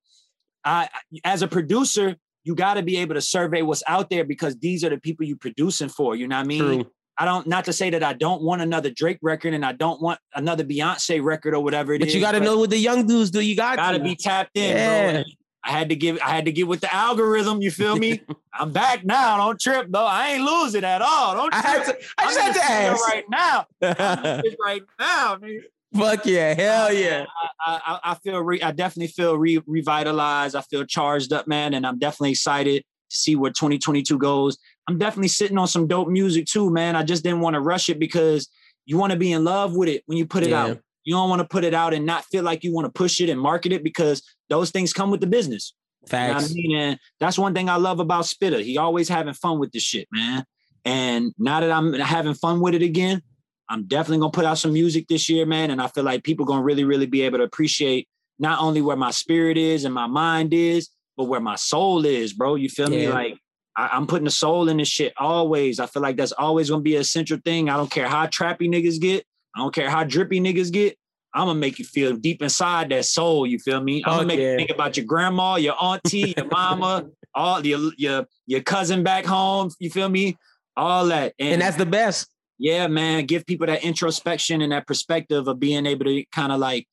I 0.63 0.89
as 1.23 1.41
a 1.41 1.47
producer, 1.47 2.15
you 2.43 2.53
got 2.53 2.75
to 2.75 2.83
be 2.83 2.97
able 2.97 3.15
to 3.15 3.21
survey 3.21 3.63
what's 3.63 3.81
out 3.87 4.11
there 4.11 4.23
because 4.23 4.57
these 4.59 4.83
are 4.83 4.89
the 4.89 4.99
people 4.99 5.25
you 5.25 5.35
producing 5.35 5.89
for, 5.89 6.15
you 6.15 6.27
know 6.27 6.35
what 6.35 6.43
I 6.43 6.47
mean? 6.47 6.59
True. 6.59 6.91
I 7.17 7.25
don't 7.25 7.47
not 7.47 7.65
to 7.65 7.73
say 7.73 7.89
that 7.89 8.03
I 8.03 8.13
don't 8.13 8.43
want 8.43 8.61
another 8.61 8.91
Drake 8.91 9.17
record 9.23 9.55
and 9.55 9.65
I 9.65 9.71
don't 9.71 9.99
want 9.99 10.19
another 10.35 10.63
Beyonce 10.63 11.21
record 11.21 11.55
or 11.55 11.63
whatever 11.63 11.93
it 11.93 12.01
is. 12.01 12.09
But 12.09 12.13
you 12.13 12.21
got 12.21 12.33
to 12.33 12.39
know 12.39 12.59
what 12.59 12.69
the 12.69 12.77
young 12.77 13.07
dudes 13.07 13.31
do. 13.31 13.41
You 13.41 13.55
got 13.55 13.77
gotta 13.77 13.97
to 13.97 14.03
be 14.03 14.15
tapped 14.15 14.55
in, 14.55 14.77
Yeah. 14.77 15.11
bro. 15.11 15.23
I 15.63 15.71
had 15.71 15.89
to 15.89 15.95
give 15.95 16.19
I 16.23 16.29
had 16.29 16.45
to 16.45 16.51
get 16.51 16.67
with 16.67 16.79
the 16.81 16.93
algorithm. 16.93 17.61
You 17.61 17.71
feel 17.71 17.95
me? 17.97 18.21
I'm 18.53 18.71
back 18.71 19.05
now. 19.05 19.37
Don't 19.37 19.59
trip 19.59 19.87
though. 19.89 20.05
I 20.05 20.29
ain't 20.33 20.43
losing 20.43 20.83
at 20.83 21.01
all. 21.01 21.35
Don't 21.35 21.53
I 21.53 21.61
trip. 21.61 21.73
had 21.73 21.85
to. 21.85 21.97
I 22.17 22.23
just 22.25 22.39
I'm 22.39 22.45
had 22.45 22.45
to 22.45 22.47
in 22.47 22.53
the 22.53 22.63
studio 22.63 22.91
ask. 22.91 23.07
right 23.07 23.25
now. 23.29 23.65
I'm 23.81 24.35
in 24.37 24.41
this 24.43 24.55
right 24.63 24.81
now, 24.99 25.35
nigga. 25.35 25.59
Fuck 25.97 26.25
yeah. 26.27 26.53
Hell 26.53 26.93
yeah. 26.93 27.25
I, 27.65 27.81
I, 28.03 28.11
I 28.11 28.15
feel 28.15 28.39
re, 28.41 28.61
I 28.61 28.71
definitely 28.71 29.07
feel 29.07 29.35
re, 29.37 29.59
revitalized. 29.65 30.55
I 30.55 30.61
feel 30.61 30.85
charged 30.85 31.33
up, 31.33 31.47
man, 31.47 31.73
and 31.73 31.85
I'm 31.85 31.97
definitely 31.97 32.31
excited 32.31 32.83
to 33.09 33.17
see 33.17 33.35
where 33.35 33.51
2022 33.51 34.17
goes. 34.19 34.57
I'm 34.87 34.97
definitely 34.99 35.29
sitting 35.29 35.57
on 35.57 35.67
some 35.67 35.87
dope 35.87 36.07
music 36.07 36.45
too, 36.45 36.69
man. 36.69 36.95
I 36.95 37.03
just 37.03 37.23
didn't 37.23 37.39
want 37.41 37.55
to 37.55 37.59
rush 37.59 37.89
it 37.89 37.99
because 37.99 38.47
you 38.85 38.97
want 38.97 39.11
to 39.13 39.17
be 39.17 39.31
in 39.31 39.43
love 39.43 39.75
with 39.75 39.89
it 39.89 40.03
when 40.05 40.17
you 40.17 40.25
put 40.27 40.43
it 40.43 40.49
Yeah. 40.51 40.63
out. 40.65 40.79
You 41.09 41.15
don't 41.15 41.27
want 41.31 41.39
to 41.39 41.47
put 41.47 41.63
it 41.63 41.73
out 41.73 41.95
and 41.95 42.05
not 42.05 42.23
feel 42.25 42.43
like 42.43 42.63
you 42.63 42.71
want 42.71 42.85
to 42.85 42.91
push 42.91 43.19
it 43.19 43.29
and 43.29 43.41
market 43.41 43.71
it 43.71 43.83
because 43.83 44.21
those 44.47 44.69
things 44.69 44.93
come 44.93 45.09
with 45.09 45.21
the 45.21 45.25
business. 45.25 45.73
You 46.01 46.05
know 46.05 46.33
Facts. 46.35 46.51
I 46.51 46.53
mean? 46.53 46.77
And 46.77 46.99
that's 47.19 47.39
one 47.39 47.55
thing 47.55 47.67
I 47.67 47.77
love 47.77 47.99
about 47.99 48.25
Spitta. 48.25 48.61
He 48.61 48.77
always 48.77 49.09
having 49.09 49.33
fun 49.33 49.57
with 49.57 49.71
this 49.71 49.81
shit, 49.81 50.07
man. 50.11 50.45
And 50.85 51.33
now 51.39 51.61
that 51.61 51.71
I'm 51.71 51.93
having 51.93 52.35
fun 52.35 52.61
with 52.61 52.75
it 52.75 52.83
again, 52.83 53.23
I'm 53.69 53.87
definitely 53.87 54.19
gonna 54.19 54.29
put 54.29 54.45
out 54.45 54.59
some 54.59 54.71
music 54.71 55.07
this 55.07 55.27
year, 55.29 55.47
man. 55.47 55.71
And 55.71 55.81
I 55.81 55.87
feel 55.87 56.03
like 56.03 56.23
people 56.23 56.45
gonna 56.45 56.61
really, 56.61 56.83
really 56.83 57.07
be 57.07 57.23
able 57.23 57.39
to 57.39 57.43
appreciate 57.43 58.07
not 58.37 58.59
only 58.59 58.83
where 58.83 58.95
my 58.95 59.09
spirit 59.09 59.57
is 59.57 59.85
and 59.85 59.93
my 59.95 60.05
mind 60.05 60.53
is, 60.53 60.89
but 61.17 61.23
where 61.23 61.41
my 61.41 61.55
soul 61.55 62.05
is, 62.05 62.33
bro. 62.33 62.53
You 62.53 62.69
feel 62.69 62.87
me? 62.87 63.09
Like 63.09 63.35
I, 63.75 63.89
I'm 63.93 64.05
putting 64.05 64.25
the 64.25 64.31
soul 64.31 64.69
in 64.69 64.77
this 64.77 64.89
shit 64.89 65.13
always. 65.17 65.79
I 65.79 65.87
feel 65.87 66.03
like 66.03 66.17
that's 66.17 66.33
always 66.33 66.69
gonna 66.69 66.83
be 66.83 66.97
a 66.97 67.03
central 67.03 67.39
thing. 67.43 67.67
I 67.67 67.77
don't 67.77 67.89
care 67.89 68.07
how 68.07 68.27
trappy 68.27 68.69
niggas 68.69 69.01
get. 69.01 69.25
I 69.55 69.59
don't 69.59 69.73
care 69.73 69.89
how 69.89 70.03
drippy 70.03 70.39
niggas 70.39 70.71
get. 70.71 70.97
I'm 71.33 71.47
gonna 71.47 71.59
make 71.59 71.77
you 71.77 71.85
feel 71.85 72.15
deep 72.15 72.41
inside 72.41 72.89
that 72.89 73.05
soul. 73.05 73.45
You 73.45 73.59
feel 73.59 73.81
me? 73.81 74.03
I'm 74.05 74.17
gonna 74.17 74.27
make 74.27 74.39
yeah. 74.39 74.51
you 74.51 74.57
think 74.57 74.71
about 74.71 74.97
your 74.97 75.05
grandma, 75.05 75.55
your 75.55 75.75
auntie, 75.81 76.33
your 76.35 76.47
mama, 76.47 77.05
all 77.35 77.65
your 77.65 77.91
your 77.97 78.25
your 78.47 78.61
cousin 78.61 79.03
back 79.03 79.25
home. 79.25 79.69
You 79.79 79.89
feel 79.89 80.09
me? 80.09 80.37
All 80.75 81.07
that, 81.07 81.33
And 81.39 81.61
that's 81.61 81.75
the 81.75 81.85
best. 81.85 82.29
yeah, 82.57 82.87
man, 82.87 83.25
give 83.25 83.45
people 83.45 83.67
that 83.67 83.83
introspection 83.83 84.61
and 84.61 84.71
that 84.71 84.87
perspective 84.87 85.47
of 85.49 85.59
being 85.59 85.85
able 85.85 86.05
to 86.05 86.23
kind 86.31 86.53
of 86.53 86.59
like 86.59 86.87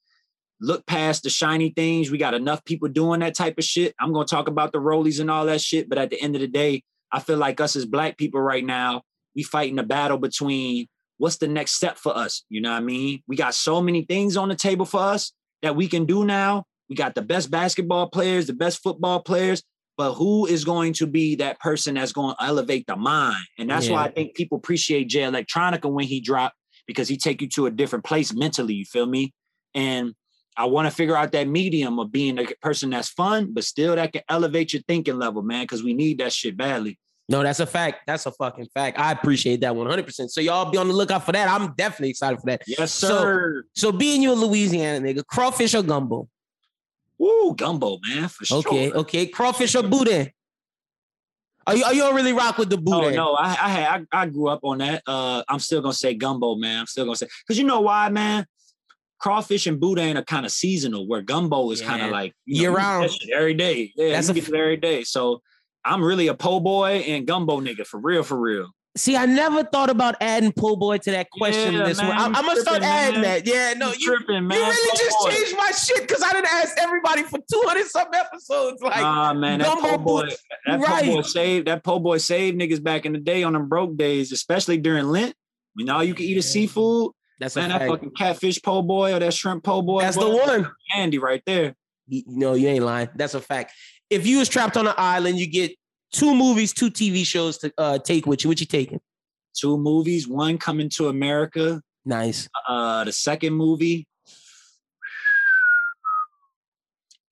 look 0.60 0.84
past 0.86 1.22
the 1.22 1.30
shiny 1.30 1.70
things. 1.70 2.10
We 2.10 2.18
got 2.18 2.34
enough 2.34 2.64
people 2.64 2.88
doing 2.88 3.20
that 3.20 3.36
type 3.36 3.58
of 3.58 3.64
shit. 3.64 3.94
I'm 4.00 4.12
gonna 4.12 4.26
talk 4.26 4.48
about 4.48 4.72
the 4.72 4.78
rollies 4.78 5.20
and 5.20 5.30
all 5.30 5.46
that 5.46 5.60
shit, 5.60 5.88
but 5.88 5.98
at 5.98 6.10
the 6.10 6.20
end 6.20 6.34
of 6.34 6.40
the 6.40 6.48
day, 6.48 6.82
I 7.12 7.20
feel 7.20 7.38
like 7.38 7.60
us 7.60 7.76
as 7.76 7.86
black 7.86 8.18
people 8.18 8.40
right 8.40 8.64
now, 8.64 9.02
we 9.34 9.44
fighting 9.44 9.78
a 9.78 9.84
battle 9.84 10.18
between 10.18 10.88
what's 11.18 11.36
the 11.36 11.48
next 11.48 11.72
step 11.72 11.98
for 11.98 12.16
us. 12.16 12.44
You 12.48 12.60
know 12.60 12.70
what 12.70 12.78
I 12.78 12.80
mean? 12.80 13.22
We 13.26 13.36
got 13.36 13.54
so 13.54 13.80
many 13.80 14.02
things 14.02 14.36
on 14.36 14.48
the 14.48 14.54
table 14.54 14.86
for 14.86 15.00
us 15.00 15.32
that 15.62 15.76
we 15.76 15.88
can 15.88 16.04
do 16.04 16.24
now. 16.24 16.64
We 16.88 16.96
got 16.96 17.14
the 17.14 17.22
best 17.22 17.50
basketball 17.50 18.08
players, 18.10 18.46
the 18.46 18.52
best 18.52 18.82
football 18.82 19.20
players, 19.20 19.62
but 19.96 20.14
who 20.14 20.46
is 20.46 20.64
going 20.64 20.92
to 20.94 21.06
be 21.06 21.36
that 21.36 21.58
person 21.58 21.94
that's 21.94 22.12
going 22.12 22.34
to 22.38 22.44
elevate 22.44 22.86
the 22.86 22.96
mind? 22.96 23.44
And 23.58 23.70
that's 23.70 23.88
why 23.88 24.04
I 24.04 24.10
think 24.10 24.34
people 24.34 24.58
appreciate 24.58 25.08
Jay 25.08 25.22
Electronica 25.22 25.90
when 25.90 26.04
he 26.04 26.20
dropped 26.20 26.54
because 26.86 27.08
he 27.08 27.16
take 27.16 27.40
you 27.42 27.48
to 27.48 27.66
a 27.66 27.70
different 27.70 28.04
place 28.04 28.32
mentally. 28.32 28.74
You 28.74 28.84
feel 28.84 29.06
me? 29.06 29.32
And 29.74 30.14
I 30.56 30.66
want 30.66 30.86
to 30.88 30.94
figure 30.94 31.16
out 31.16 31.32
that 31.32 31.48
medium 31.48 31.98
of 31.98 32.12
being 32.12 32.38
a 32.38 32.46
person 32.62 32.90
that's 32.90 33.08
fun, 33.08 33.52
but 33.52 33.64
still 33.64 33.96
that 33.96 34.12
can 34.12 34.22
elevate 34.28 34.72
your 34.72 34.82
thinking 34.86 35.18
level, 35.18 35.42
man. 35.42 35.64
Because 35.64 35.82
we 35.82 35.92
need 35.92 36.18
that 36.18 36.32
shit 36.32 36.56
badly. 36.56 36.98
No, 37.28 37.42
that's 37.42 37.58
a 37.58 37.66
fact. 37.66 38.02
That's 38.06 38.24
a 38.26 38.30
fucking 38.32 38.66
fact. 38.72 38.98
I 38.98 39.10
appreciate 39.10 39.60
that 39.62 39.72
100%. 39.74 40.30
So 40.30 40.40
y'all 40.40 40.70
be 40.70 40.78
on 40.78 40.86
the 40.86 40.94
lookout 40.94 41.26
for 41.26 41.32
that. 41.32 41.48
I'm 41.48 41.74
definitely 41.76 42.10
excited 42.10 42.38
for 42.38 42.46
that. 42.46 42.62
Yes, 42.66 42.92
So- 42.92 43.08
sir. 43.08 43.64
So 43.74 43.90
being 43.90 44.22
you 44.22 44.32
a 44.32 44.34
Louisiana 44.34 45.04
nigga, 45.04 45.26
crawfish 45.26 45.74
or 45.74 45.82
gumbo? 45.82 46.28
Woo, 47.18 47.54
gumbo, 47.56 47.98
man, 48.06 48.28
for 48.28 48.44
sure. 48.44 48.58
Okay, 48.58 48.92
okay. 48.92 49.26
Crawfish 49.26 49.74
or 49.74 49.82
boudin? 49.82 50.30
Are 51.66 51.74
you, 51.74 51.84
are 51.84 51.94
you 51.94 52.14
really 52.14 52.32
rock 52.32 52.58
with 52.58 52.70
the 52.70 52.76
No, 52.76 52.82
boudin? 52.82 53.14
no, 53.16 53.34
I, 53.34 53.46
I 53.48 53.68
had, 53.70 54.06
I, 54.12 54.22
I 54.22 54.26
grew 54.26 54.46
up 54.48 54.60
on 54.62 54.78
that. 54.78 55.02
Uh, 55.04 55.42
I'm 55.48 55.58
still 55.58 55.80
gonna 55.80 55.94
say 55.94 56.14
gumbo, 56.14 56.54
man. 56.54 56.80
I'm 56.80 56.86
still 56.86 57.06
gonna 57.06 57.16
say 57.16 57.26
because 57.44 57.58
you 57.58 57.64
know 57.64 57.80
why, 57.80 58.08
man. 58.08 58.46
Crawfish 59.18 59.66
and 59.66 59.80
boudin 59.80 60.16
are 60.16 60.22
kind 60.22 60.46
of 60.46 60.52
seasonal, 60.52 61.08
where 61.08 61.22
gumbo 61.22 61.70
is 61.72 61.80
kind 61.80 62.02
of 62.02 62.10
like 62.12 62.34
you 62.44 62.60
Year 62.62 62.70
round. 62.70 63.10
every 63.34 63.54
day. 63.54 63.92
Yeah, 63.96 64.10
That's 64.10 64.28
you 64.28 64.32
a 64.32 64.34
get 64.34 64.48
it 64.48 64.54
every 64.54 64.76
day. 64.76 65.02
So 65.04 65.40
I'm 65.86 66.02
really 66.02 66.26
a 66.26 66.34
po' 66.34 66.60
boy 66.60 67.04
and 67.06 67.26
gumbo 67.26 67.60
nigga 67.60 67.86
for 67.86 67.98
real, 68.00 68.22
for 68.22 68.36
real. 68.38 68.68
See, 68.96 69.14
I 69.14 69.26
never 69.26 69.62
thought 69.62 69.90
about 69.90 70.16
adding 70.22 70.52
po' 70.52 70.74
boy 70.74 70.96
to 70.98 71.10
that 71.10 71.28
question 71.30 71.74
Yeah, 71.74 71.84
this 71.84 71.98
man, 71.98 72.08
one. 72.08 72.16
I'm, 72.18 72.34
I'm 72.36 72.46
gonna 72.46 72.60
start 72.62 72.82
adding 72.82 73.20
man. 73.20 73.44
that. 73.44 73.46
Yeah, 73.46 73.74
no, 73.74 73.92
You 73.92 74.06
tripping, 74.16 74.48
man. 74.48 74.58
you 74.58 74.64
really 74.64 74.90
Po' 74.90 74.96
just 74.96 75.16
boy. 75.20 75.30
changed 75.30 75.56
my 75.56 75.70
shit 75.70 76.08
because 76.08 76.22
I 76.22 76.32
didn't 76.32 76.50
ask 76.50 76.76
everybody 76.78 77.22
for 77.24 77.38
200 77.38 77.86
some 77.88 78.08
episodes. 78.14 78.82
Like, 78.82 78.96
Ah 78.96 79.34
man, 79.34 79.58
that 79.60 79.78
po' 79.78 79.98
boy, 79.98 80.28
that 80.66 80.80
Right. 80.80 81.04
po' 81.04 81.16
boy 81.16 81.22
saved 81.22 81.68
that 81.68 81.84
po' 81.84 81.98
boy 82.00 82.16
saved 82.18 82.58
niggas 82.58 82.82
back 82.82 83.04
in 83.04 83.12
the 83.12 83.18
day 83.20 83.42
on 83.42 83.52
them 83.52 83.68
broke 83.68 83.96
days, 83.98 84.32
especially 84.32 84.78
during 84.78 85.06
Lent. 85.08 85.34
When 85.74 85.90
all 85.90 86.02
you 86.02 86.14
can 86.14 86.24
eat 86.24 86.38
is 86.38 86.50
seafood. 86.50 87.12
that's 87.38 87.54
Man, 87.54 87.70
a 87.70 87.78
that 87.78 87.88
fucking 87.88 88.12
catfish 88.16 88.62
po' 88.62 88.80
boy 88.80 89.12
or 89.14 89.18
that 89.18 89.34
shrimp 89.34 89.62
po' 89.62 89.82
boy. 89.82 90.00
That's 90.00 90.16
the 90.16 90.26
one. 90.28 90.70
Handy 90.88 91.18
right 91.18 91.42
there. 91.44 91.74
You- 92.08 92.22
No, 92.26 92.54
you 92.54 92.68
ain't 92.68 92.82
lying. 92.84 93.10
That's 93.14 93.34
a 93.34 93.42
fact. 93.42 93.72
If 94.10 94.26
you 94.26 94.38
was 94.38 94.48
trapped 94.48 94.76
on 94.76 94.86
an 94.86 94.94
island, 94.96 95.38
you 95.38 95.46
get 95.46 95.72
two 96.12 96.34
movies, 96.34 96.72
two 96.72 96.90
TV 96.90 97.24
shows 97.24 97.58
to 97.58 97.72
uh, 97.78 97.98
take 97.98 98.26
with 98.26 98.44
you. 98.44 98.48
What 98.48 98.60
you 98.60 98.66
taking? 98.66 99.00
Two 99.58 99.76
movies, 99.78 100.28
one 100.28 100.58
coming 100.58 100.88
to 100.90 101.08
America. 101.08 101.82
Nice. 102.04 102.48
Uh, 102.68 103.04
the 103.04 103.12
second 103.12 103.54
movie. 103.54 104.06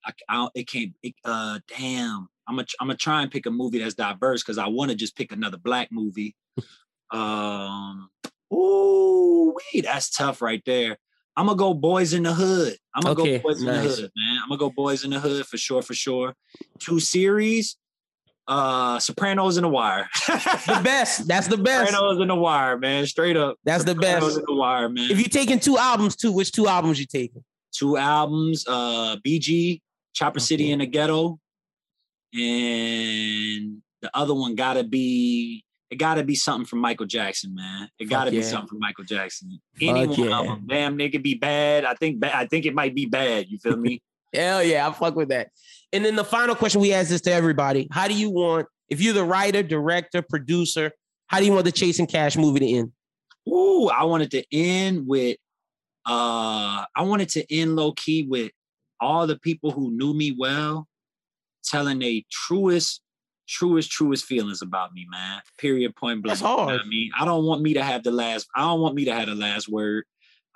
I, 0.04 0.12
I 0.28 0.34
don't- 0.34 0.52
it 0.54 0.68
can't. 0.68 0.92
It, 1.02 1.14
uh, 1.24 1.60
damn. 1.78 2.28
I'm 2.46 2.56
gonna 2.56 2.66
I'm 2.78 2.88
gonna 2.88 2.98
try 2.98 3.22
and 3.22 3.30
pick 3.30 3.46
a 3.46 3.50
movie 3.50 3.78
that's 3.78 3.94
diverse 3.94 4.42
because 4.42 4.58
I 4.58 4.66
want 4.66 4.90
to 4.90 4.96
just 4.96 5.16
pick 5.16 5.32
another 5.32 5.56
black 5.56 5.88
movie. 5.90 6.36
um, 7.10 8.10
ooh, 8.52 9.54
wee, 9.72 9.80
that's 9.80 10.10
tough 10.10 10.42
right 10.42 10.62
there. 10.66 10.98
I'm 11.36 11.46
gonna 11.46 11.56
go 11.58 11.74
Boys 11.74 12.12
in 12.12 12.22
the 12.22 12.32
Hood. 12.32 12.76
I'm 12.94 13.02
gonna 13.02 13.20
Okay, 13.20 13.38
go 13.38 13.42
Boys 13.48 13.60
in 13.60 13.66
the. 13.66 13.74
Hood, 13.74 14.10
man. 14.16 14.38
I'm 14.42 14.48
gonna 14.48 14.58
go 14.58 14.70
Boys 14.70 15.04
in 15.04 15.10
the 15.10 15.18
Hood 15.20 15.46
for 15.46 15.56
sure, 15.56 15.82
for 15.82 15.94
sure. 15.94 16.34
Two 16.78 17.00
series, 17.00 17.76
uh, 18.46 18.98
Sopranos 19.00 19.56
and 19.56 19.64
The 19.64 19.68
Wire. 19.68 20.08
The 20.26 20.80
best. 20.84 21.26
That's 21.26 21.48
the 21.48 21.56
best. 21.56 21.90
Sopranos 21.90 22.20
and 22.20 22.30
The 22.30 22.34
Wire, 22.36 22.78
man. 22.78 23.04
Straight 23.06 23.36
up. 23.36 23.56
That's 23.64 23.84
the 23.84 23.94
best. 23.94 24.14
Sopranos 24.20 24.36
and 24.36 24.46
The 24.46 24.54
Wire, 24.54 24.88
man. 24.88 25.10
If 25.10 25.18
you're 25.18 25.28
taking 25.28 25.58
two 25.58 25.76
albums 25.76 26.14
too, 26.16 26.30
which 26.32 26.52
two 26.52 26.68
albums 26.68 27.00
you 27.00 27.06
taking? 27.06 27.42
two 27.72 27.96
albums, 27.96 28.64
uh, 28.68 29.16
BG, 29.26 29.80
Chopper 30.12 30.38
City 30.38 30.70
in 30.70 30.78
the 30.78 30.86
Ghetto, 30.86 31.40
and 32.32 33.78
the 34.02 34.10
other 34.14 34.32
one 34.34 34.54
gotta 34.54 34.84
be 34.84 35.64
it 35.94 35.98
gotta 35.98 36.24
be 36.24 36.34
something 36.34 36.66
from 36.66 36.80
Michael 36.80 37.06
Jackson, 37.06 37.54
man. 37.54 37.88
It 38.00 38.06
gotta 38.06 38.32
be 38.32 38.42
something 38.42 38.66
from 38.66 38.80
Michael 38.80 39.04
Jackson. 39.04 39.60
Any 39.80 40.08
Fuck 40.08 40.18
one 40.18 40.28
yeah. 40.28 40.40
of 40.40 40.46
them, 40.46 40.66
damn 40.66 40.98
nigga, 40.98 41.22
be 41.22 41.34
bad. 41.34 41.84
I 41.84 41.94
think 41.94 42.24
I 42.24 42.46
think 42.46 42.66
it 42.66 42.74
might 42.74 42.96
be 42.96 43.06
bad. 43.06 43.48
You 43.48 43.58
feel 43.58 43.76
me? 43.76 44.02
Hell 44.34 44.64
yeah, 44.64 44.88
I 44.88 44.92
fuck 44.92 45.14
with 45.14 45.28
that. 45.28 45.50
And 45.92 46.04
then 46.04 46.16
the 46.16 46.24
final 46.24 46.56
question 46.56 46.80
we 46.80 46.92
ask 46.92 47.10
this 47.10 47.20
to 47.22 47.32
everybody: 47.32 47.86
How 47.92 48.08
do 48.08 48.14
you 48.14 48.28
want, 48.28 48.66
if 48.88 49.00
you're 49.00 49.14
the 49.14 49.24
writer, 49.24 49.62
director, 49.62 50.20
producer, 50.20 50.90
how 51.28 51.38
do 51.38 51.46
you 51.46 51.52
want 51.52 51.64
the 51.64 51.72
Chase 51.72 52.00
N. 52.00 52.08
Cashe 52.08 52.36
movie 52.36 52.58
to 52.58 52.66
end? 52.66 52.92
Ooh, 53.48 53.88
I 53.88 54.02
wanted 54.02 54.32
to 54.32 54.44
end 54.50 55.06
with 55.06 55.36
uh 56.06 56.84
I 56.96 57.02
wanted 57.02 57.28
to 57.30 57.54
end 57.54 57.76
low 57.76 57.92
key 57.92 58.26
with 58.28 58.50
all 59.00 59.28
the 59.28 59.38
people 59.38 59.70
who 59.70 59.92
knew 59.92 60.12
me 60.12 60.34
well 60.36 60.88
telling 61.62 62.00
their 62.00 62.20
truest, 62.30 63.00
truest, 63.46 63.90
truest 63.90 64.24
feelings 64.24 64.62
about 64.62 64.92
me, 64.92 65.06
man. 65.10 65.40
Period 65.58 65.94
point 65.96 66.22
blank. 66.22 66.38
That's 66.38 66.42
You 66.70 66.76
know 66.76 66.82
I 66.84 66.88
mean, 66.88 67.10
I 67.18 67.24
don't 67.24 67.44
want 67.44 67.62
me 67.62 67.74
to 67.74 67.82
have 67.82 68.02
the 68.02 68.10
last, 68.10 68.48
I 68.54 68.62
don't 68.62 68.80
want 68.80 68.94
me 68.94 69.04
to 69.06 69.14
have 69.14 69.26
the 69.26 69.34
last 69.34 69.68
word. 69.68 70.04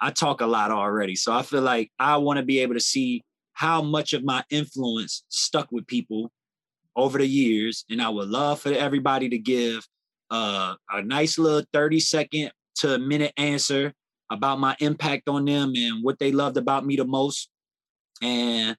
I 0.01 0.10
talk 0.10 0.40
a 0.40 0.47
lot 0.47 0.70
already. 0.70 1.16
So 1.16 1.32
I 1.32 1.43
feel 1.43 1.62
like 1.62 1.90
I 1.98 2.16
want 2.19 2.39
to 2.39 2.44
be 2.44 2.60
able 2.60 2.74
to 2.74 2.81
see 2.81 3.23
how 3.52 3.82
much 3.82 4.12
of 4.12 4.23
my 4.24 4.44
influence 4.51 5.24
stuck 5.28 5.73
with 5.73 5.86
people 5.86 6.31
over 6.94 7.19
the 7.19 7.27
years. 7.27 7.85
And 7.90 8.01
I 8.01 8.09
would 8.09 8.28
love 8.28 8.60
for 8.60 8.73
everybody 8.73 9.28
to 9.28 9.39
give 9.39 9.86
uh, 10.31 10.74
a 10.90 11.02
nice 11.02 11.39
little 11.39 11.65
30 11.73 12.01
second 12.01 12.52
to 12.77 12.94
a 12.94 12.98
minute 12.98 13.32
answer 13.36 13.93
about 14.31 14.60
my 14.60 14.77
impact 14.81 15.28
on 15.28 15.44
them 15.44 15.73
and 15.74 16.05
what 16.05 16.19
they 16.19 16.32
loved 16.32 16.56
about 16.56 16.86
me 16.86 16.97
the 16.97 17.05
most. 17.05 17.48
And 18.23 18.77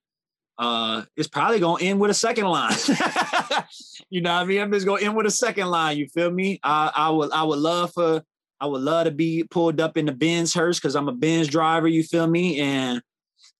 uh, 0.59 1.03
it's 1.15 1.29
probably 1.29 1.61
gonna 1.61 1.81
end 1.81 2.01
with 2.01 2.11
a 2.11 2.13
second 2.13 2.45
line. 2.45 2.75
you 4.09 4.19
know 4.19 4.33
what 4.33 4.41
I 4.41 4.45
mean? 4.45 4.61
I'm 4.61 4.71
just 4.73 4.85
gonna 4.85 5.01
end 5.01 5.15
with 5.15 5.25
a 5.25 5.31
second 5.31 5.67
line. 5.67 5.97
You 5.97 6.07
feel 6.09 6.29
me? 6.29 6.59
I, 6.61 6.91
I 6.93 7.09
would 7.09 7.31
I 7.31 7.43
would 7.43 7.59
love 7.59 7.93
for 7.93 8.21
I 8.59 8.65
would 8.65 8.81
love 8.81 9.05
to 9.05 9.11
be 9.11 9.45
pulled 9.49 9.79
up 9.79 9.95
in 9.95 10.05
the 10.05 10.11
Benz 10.11 10.53
hearse 10.53 10.77
because 10.77 10.97
I'm 10.97 11.07
a 11.07 11.13
Benz 11.13 11.47
driver, 11.47 11.87
you 11.87 12.03
feel 12.03 12.27
me? 12.27 12.59
And 12.59 13.01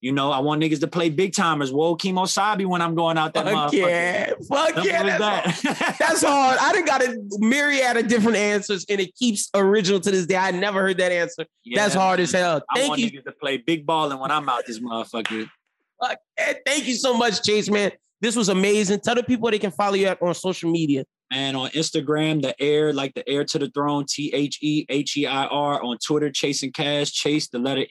you 0.01 0.11
know, 0.11 0.29
I 0.31 0.39
want 0.39 0.61
niggas 0.61 0.81
to 0.81 0.87
play 0.87 1.09
Big 1.09 1.31
Tymers. 1.31 1.71
Whoa, 1.71 1.95
Kimo 1.95 2.25
Sabi 2.25 2.65
when 2.65 2.81
I'm 2.81 2.95
going 2.95 3.17
out 3.17 3.33
that 3.33 3.45
Fuck 3.45 3.71
motherfucker. 3.71 3.73
yeah, 3.73 4.33
fuck 4.47 4.85
yeah. 4.85 5.03
That's, 5.03 5.23
hard. 5.23 5.77
that. 5.77 5.95
that's 5.99 6.23
hard. 6.23 6.57
I 6.59 6.73
done 6.73 6.85
got 6.85 7.01
a 7.01 7.17
myriad 7.37 7.95
of 7.97 8.07
different 8.07 8.37
answers, 8.37 8.85
and 8.89 8.99
it 8.99 9.15
keeps 9.15 9.49
original 9.53 10.01
to 10.01 10.11
this 10.11 10.25
day. 10.25 10.35
I 10.35 10.51
never 10.51 10.81
heard 10.81 10.97
that 10.97 11.11
answer. 11.11 11.45
That's 11.73 11.93
hard 11.93 12.19
as 12.19 12.31
hell. 12.31 12.61
I 12.69 12.87
want 12.87 12.99
you. 12.99 13.11
niggas 13.11 13.25
to 13.25 13.31
play 13.33 13.57
big 13.57 13.85
balling 13.85 14.19
when 14.19 14.31
I'm 14.31 14.47
out 14.49 14.65
this 14.65 14.79
motherfucker. 14.79 15.49
Fuck, 16.01 16.19
Thank 16.65 16.87
you 16.87 16.95
so 16.95 17.15
much, 17.15 17.43
Chase, 17.43 17.69
man. 17.69 17.91
This 18.21 18.35
was 18.35 18.49
amazing. 18.49 18.99
Tell 18.99 19.15
the 19.15 19.23
people 19.23 19.49
they 19.49 19.59
can 19.59 19.71
follow 19.71 19.95
you 19.95 20.07
on 20.09 20.33
social 20.33 20.69
media. 20.71 21.03
And 21.31 21.55
on 21.55 21.69
Instagram, 21.71 22.41
the 22.41 22.59
air, 22.61 22.91
like 22.91 23.13
the 23.13 23.27
heir 23.29 23.45
to 23.45 23.59
the 23.59 23.69
throne, 23.69 24.05
T 24.07 24.31
H 24.33 24.59
E 24.61 24.85
H 24.89 25.15
E 25.15 25.27
I 25.27 25.45
R. 25.45 25.81
On 25.83 25.97
Twitter, 26.03 26.31
Chase 26.31 26.63
N. 26.63 26.71
Cashe, 26.71 27.13
Chase, 27.13 27.47
the 27.49 27.59
letter 27.59 27.85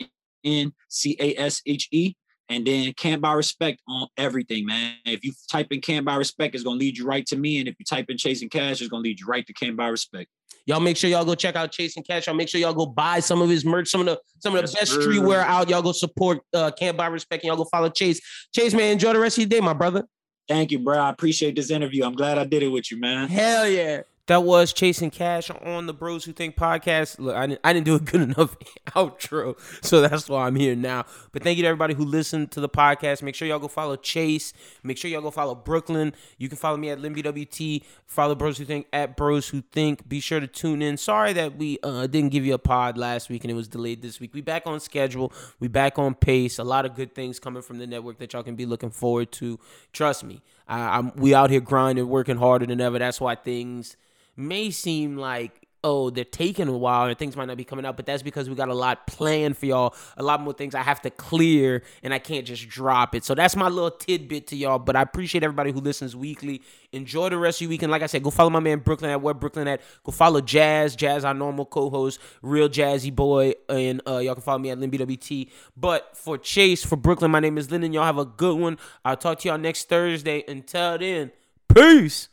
N, 0.45 0.73
C 0.89 1.17
A 1.21 1.37
S 1.37 1.63
H 1.65 1.89
E. 1.93 2.15
And 2.51 2.67
then 2.67 2.93
Can't 2.95 3.21
Buy 3.21 3.33
Respect 3.35 3.81
on 3.89 4.09
everything, 4.17 4.65
man. 4.67 4.95
If 5.05 5.25
you 5.25 5.33
type 5.51 5.69
in 5.71 5.81
Can't 5.81 6.05
Buy 6.07 6.15
Respect, 6.17 6.55
it's 6.55 6.65
going 6.65 6.79
to 6.79 6.85
lead 6.85 6.97
you 6.97 7.05
right 7.05 7.27
to 7.27 7.37
me. 7.37 7.59
And 7.59 7.69
if 7.69 7.75
you 7.79 7.85
type 7.85 8.07
in 8.09 8.17
Chase 8.17 8.43
N. 8.43 8.49
Cashe, 8.49 8.81
it's 8.81 8.89
going 8.89 9.03
to 9.03 9.09
lead 9.09 9.21
you 9.21 9.27
right 9.27 9.47
to 9.47 9.53
Can't 9.53 9.77
Buy 9.77 9.89
Respect. 9.89 10.31
Y'all 10.65 10.81
make 10.81 10.97
sure 10.99 11.09
y'all 11.09 11.25
go 11.25 11.35
check 11.35 11.57
out 11.57 11.73
Chasing 11.73 12.03
Cash. 12.03 12.27
Y'all 12.27 12.35
make 12.37 12.49
sure 12.49 12.61
y'all 12.61 12.75
go 12.75 12.85
buy 12.85 13.21
some 13.21 13.41
of 13.41 13.49
his 13.49 13.65
merch, 13.65 13.89
some 13.89 14.01
of 14.01 14.07
the 14.07 14.21
some 14.41 14.55
of 14.55 14.59
the 14.61 14.69
Yes, 14.71 14.75
best 14.75 14.93
sir. 14.93 15.01
streetwear 15.01 15.43
out. 15.43 15.69
Y'all 15.71 15.81
go 15.81 15.93
support 15.93 16.41
uh 16.53 16.71
Can't 16.79 16.95
Buy 16.97 17.07
Respect 17.07 17.43
and 17.43 17.49
y'all 17.49 17.57
go 17.57 17.65
follow 17.65 17.89
Chase. 17.89 18.21
Chase, 18.55 18.75
man, 18.75 18.93
enjoy 18.93 19.15
the 19.15 19.19
rest 19.19 19.39
of 19.39 19.43
your 19.43 19.49
day, 19.49 19.61
my 19.61 19.73
brother. 19.73 20.05
Thank 20.47 20.71
you, 20.71 20.79
bro. 20.79 20.99
I 20.99 21.09
appreciate 21.11 21.57
this 21.57 21.71
interview. 21.71 22.05
I'm 22.05 22.15
glad 22.15 22.39
I 22.39 22.45
did 22.45 22.63
it 22.63 22.69
with 22.69 22.91
you, 22.91 22.99
man. 23.01 23.29
Hell 23.29 23.67
yeah. 23.69 24.03
That 24.29 24.45
was 24.45 24.75
Chase 24.75 25.01
N. 25.01 25.11
Cashe 25.11 25.51
on 25.67 25.87
the 25.87 25.95
Bros 25.95 26.27
Who 26.27 26.35
Think 26.35 26.55
podcast. 26.55 27.19
Look, 27.19 27.35
I 27.35 27.47
didn't, 27.47 27.61
I 27.65 27.73
didn't 27.73 27.87
do 27.87 27.95
a 27.95 27.99
good 27.99 28.21
enough 28.37 28.59
outro, 28.89 29.59
so 29.83 30.03
that's 30.03 30.29
why 30.29 30.47
I'm 30.47 30.55
here 30.55 30.77
now. 30.77 31.07
But 31.33 31.43
thank 31.43 31.57
you 31.57 31.63
to 31.63 31.69
everybody 31.69 31.95
who 31.95 32.05
listened 32.05 32.51
to 32.51 32.61
the 32.61 32.69
podcast. 32.69 33.23
Make 33.23 33.35
sure 33.35 33.49
y'all 33.49 33.59
go 33.59 33.69
follow 33.69 33.97
Chase. 33.97 34.53
Make 34.83 34.99
sure 34.99 35.11
y'all 35.11 35.23
go 35.23 35.31
follow 35.31 35.55
Brooklyn. 35.55 36.13
You 36.37 36.51
can 36.51 36.59
follow 36.59 36.77
me 36.77 36.91
at 36.91 36.99
LimBWT. 36.99 37.83
Follow 38.05 38.35
Bros 38.35 38.59
Who 38.59 38.67
Think 38.67 38.87
at 38.93 39.17
Bros 39.17 39.49
Who 39.49 39.63
Think. 39.63 40.07
Be 40.07 40.21
sure 40.21 40.41
to 40.41 40.47
tune 40.47 40.83
in. 40.83 40.99
Sorry 40.99 41.33
that 41.33 41.57
we 41.57 41.79
uh, 41.83 42.07
didn't 42.07 42.31
give 42.31 42.45
you 42.45 42.53
a 42.53 42.59
pod 42.59 42.99
last 42.99 43.31
week 43.31 43.45
and 43.45 43.51
it 43.51 43.55
was 43.55 43.67
delayed 43.67 44.03
this 44.03 44.21
week. 44.21 44.35
We 44.35 44.43
back 44.43 44.67
on 44.67 44.79
schedule. 44.81 45.33
We 45.59 45.69
back 45.69 45.99
on 45.99 46.15
pace. 46.15 46.59
A 46.59 46.65
lot 46.65 46.85
of 46.85 46.95
good 46.95 47.15
things 47.15 47.41
coming 47.41 47.63
from 47.63 47.79
the 47.79 47.87
network 47.87 48.19
that 48.19 48.35
y'all 48.35 48.43
can 48.43 48.57
be 48.57 48.67
looking 48.67 48.91
forward 48.91 49.33
to. 49.33 49.59
Trust 49.95 50.23
me, 50.23 50.43
I, 50.69 50.99
I'm 50.99 51.17
we 51.17 51.35
out 51.35 51.49
here 51.49 51.61
grinding, 51.61 52.11
working 52.11 52.37
harder 52.37 52.67
than 52.67 52.83
ever. 52.83 52.99
That's 52.99 53.23
why 53.23 53.35
things 53.35 53.97
may 54.39 54.71
seem 54.71 55.17
like 55.17 55.69
oh 55.85 56.11
they're 56.11 56.25
taking 56.25 56.67
a 56.67 56.77
while 56.77 57.07
and 57.07 57.17
things 57.17 57.37
might 57.37 57.45
not 57.47 57.57
be 57.57 57.65
coming 57.65 57.87
out 57.87 57.97
but 57.97 58.05
that's 58.05 58.23
because 58.23 58.49
we 58.49 58.57
got 58.57 58.69
a 58.69 58.75
lot 58.75 59.07
planned 59.07 59.57
for 59.57 59.67
y'all 59.67 59.95
a 60.17 60.23
lot 60.23 60.41
more 60.41 60.53
things 60.53 60.75
i 60.75 60.83
have 60.83 61.01
to 61.01 61.09
clear 61.11 61.83
and 62.03 62.13
i 62.13 62.19
can't 62.19 62.47
just 62.47 62.69
drop 62.69 63.15
it. 63.15 63.25
So 63.25 63.35
that's 63.35 63.55
my 63.55 63.69
little 63.69 63.91
tidbit 63.91 64.49
to 64.49 64.57
y'all 64.57 64.79
but 64.79 64.97
i 64.97 65.03
appreciate 65.03 65.45
everybody 65.45 65.71
who 65.71 65.81
listens 65.81 66.17
weekly. 66.17 66.63
Enjoy 66.93 67.29
the 67.29 67.39
rest 67.39 67.59
of 67.59 67.63
your 67.63 67.71
weekend 67.71 67.93
like 67.93 68.03
i 68.03 68.07
said 68.07 68.23
go 68.23 68.31
follow 68.31 68.51
my 68.51 68.61
man 68.61 68.81
brooklyn 68.81 69.11
at 69.11 69.23
where 69.23 69.35
brooklyn 69.35 69.69
at. 69.69 69.81
Go 70.03 70.11
follow 70.11 70.41
jazz. 70.41 70.97
Jazz 70.97 71.25
our 71.25 71.35
normal 71.35 71.65
co-host 71.65 72.19
real 72.43 72.69
jazzy 72.69 73.15
boy 73.15 73.55
and 73.69 74.03
uh, 74.07 74.19
y'all 74.19 74.35
can 74.35 74.43
follow 74.43 74.59
me 74.59 74.71
at 74.71 74.79
limbwt 74.79 75.51
but 75.77 76.17
for 76.17 76.37
chase 76.37 76.85
for 76.85 76.97
brooklyn 76.97 77.31
my 77.31 77.41
name 77.41 77.57
is 77.57 77.71
lyndon 77.71 77.93
y'all 77.93 78.05
have 78.05 78.19
a 78.19 78.25
good 78.25 78.59
one. 78.59 78.79
I'll 79.05 79.17
talk 79.17 79.39
to 79.41 79.49
y'all 79.49 79.59
next 79.59 79.89
thursday. 79.89 80.45
Until 80.49 80.99
then 80.99 81.31
peace 81.73 82.29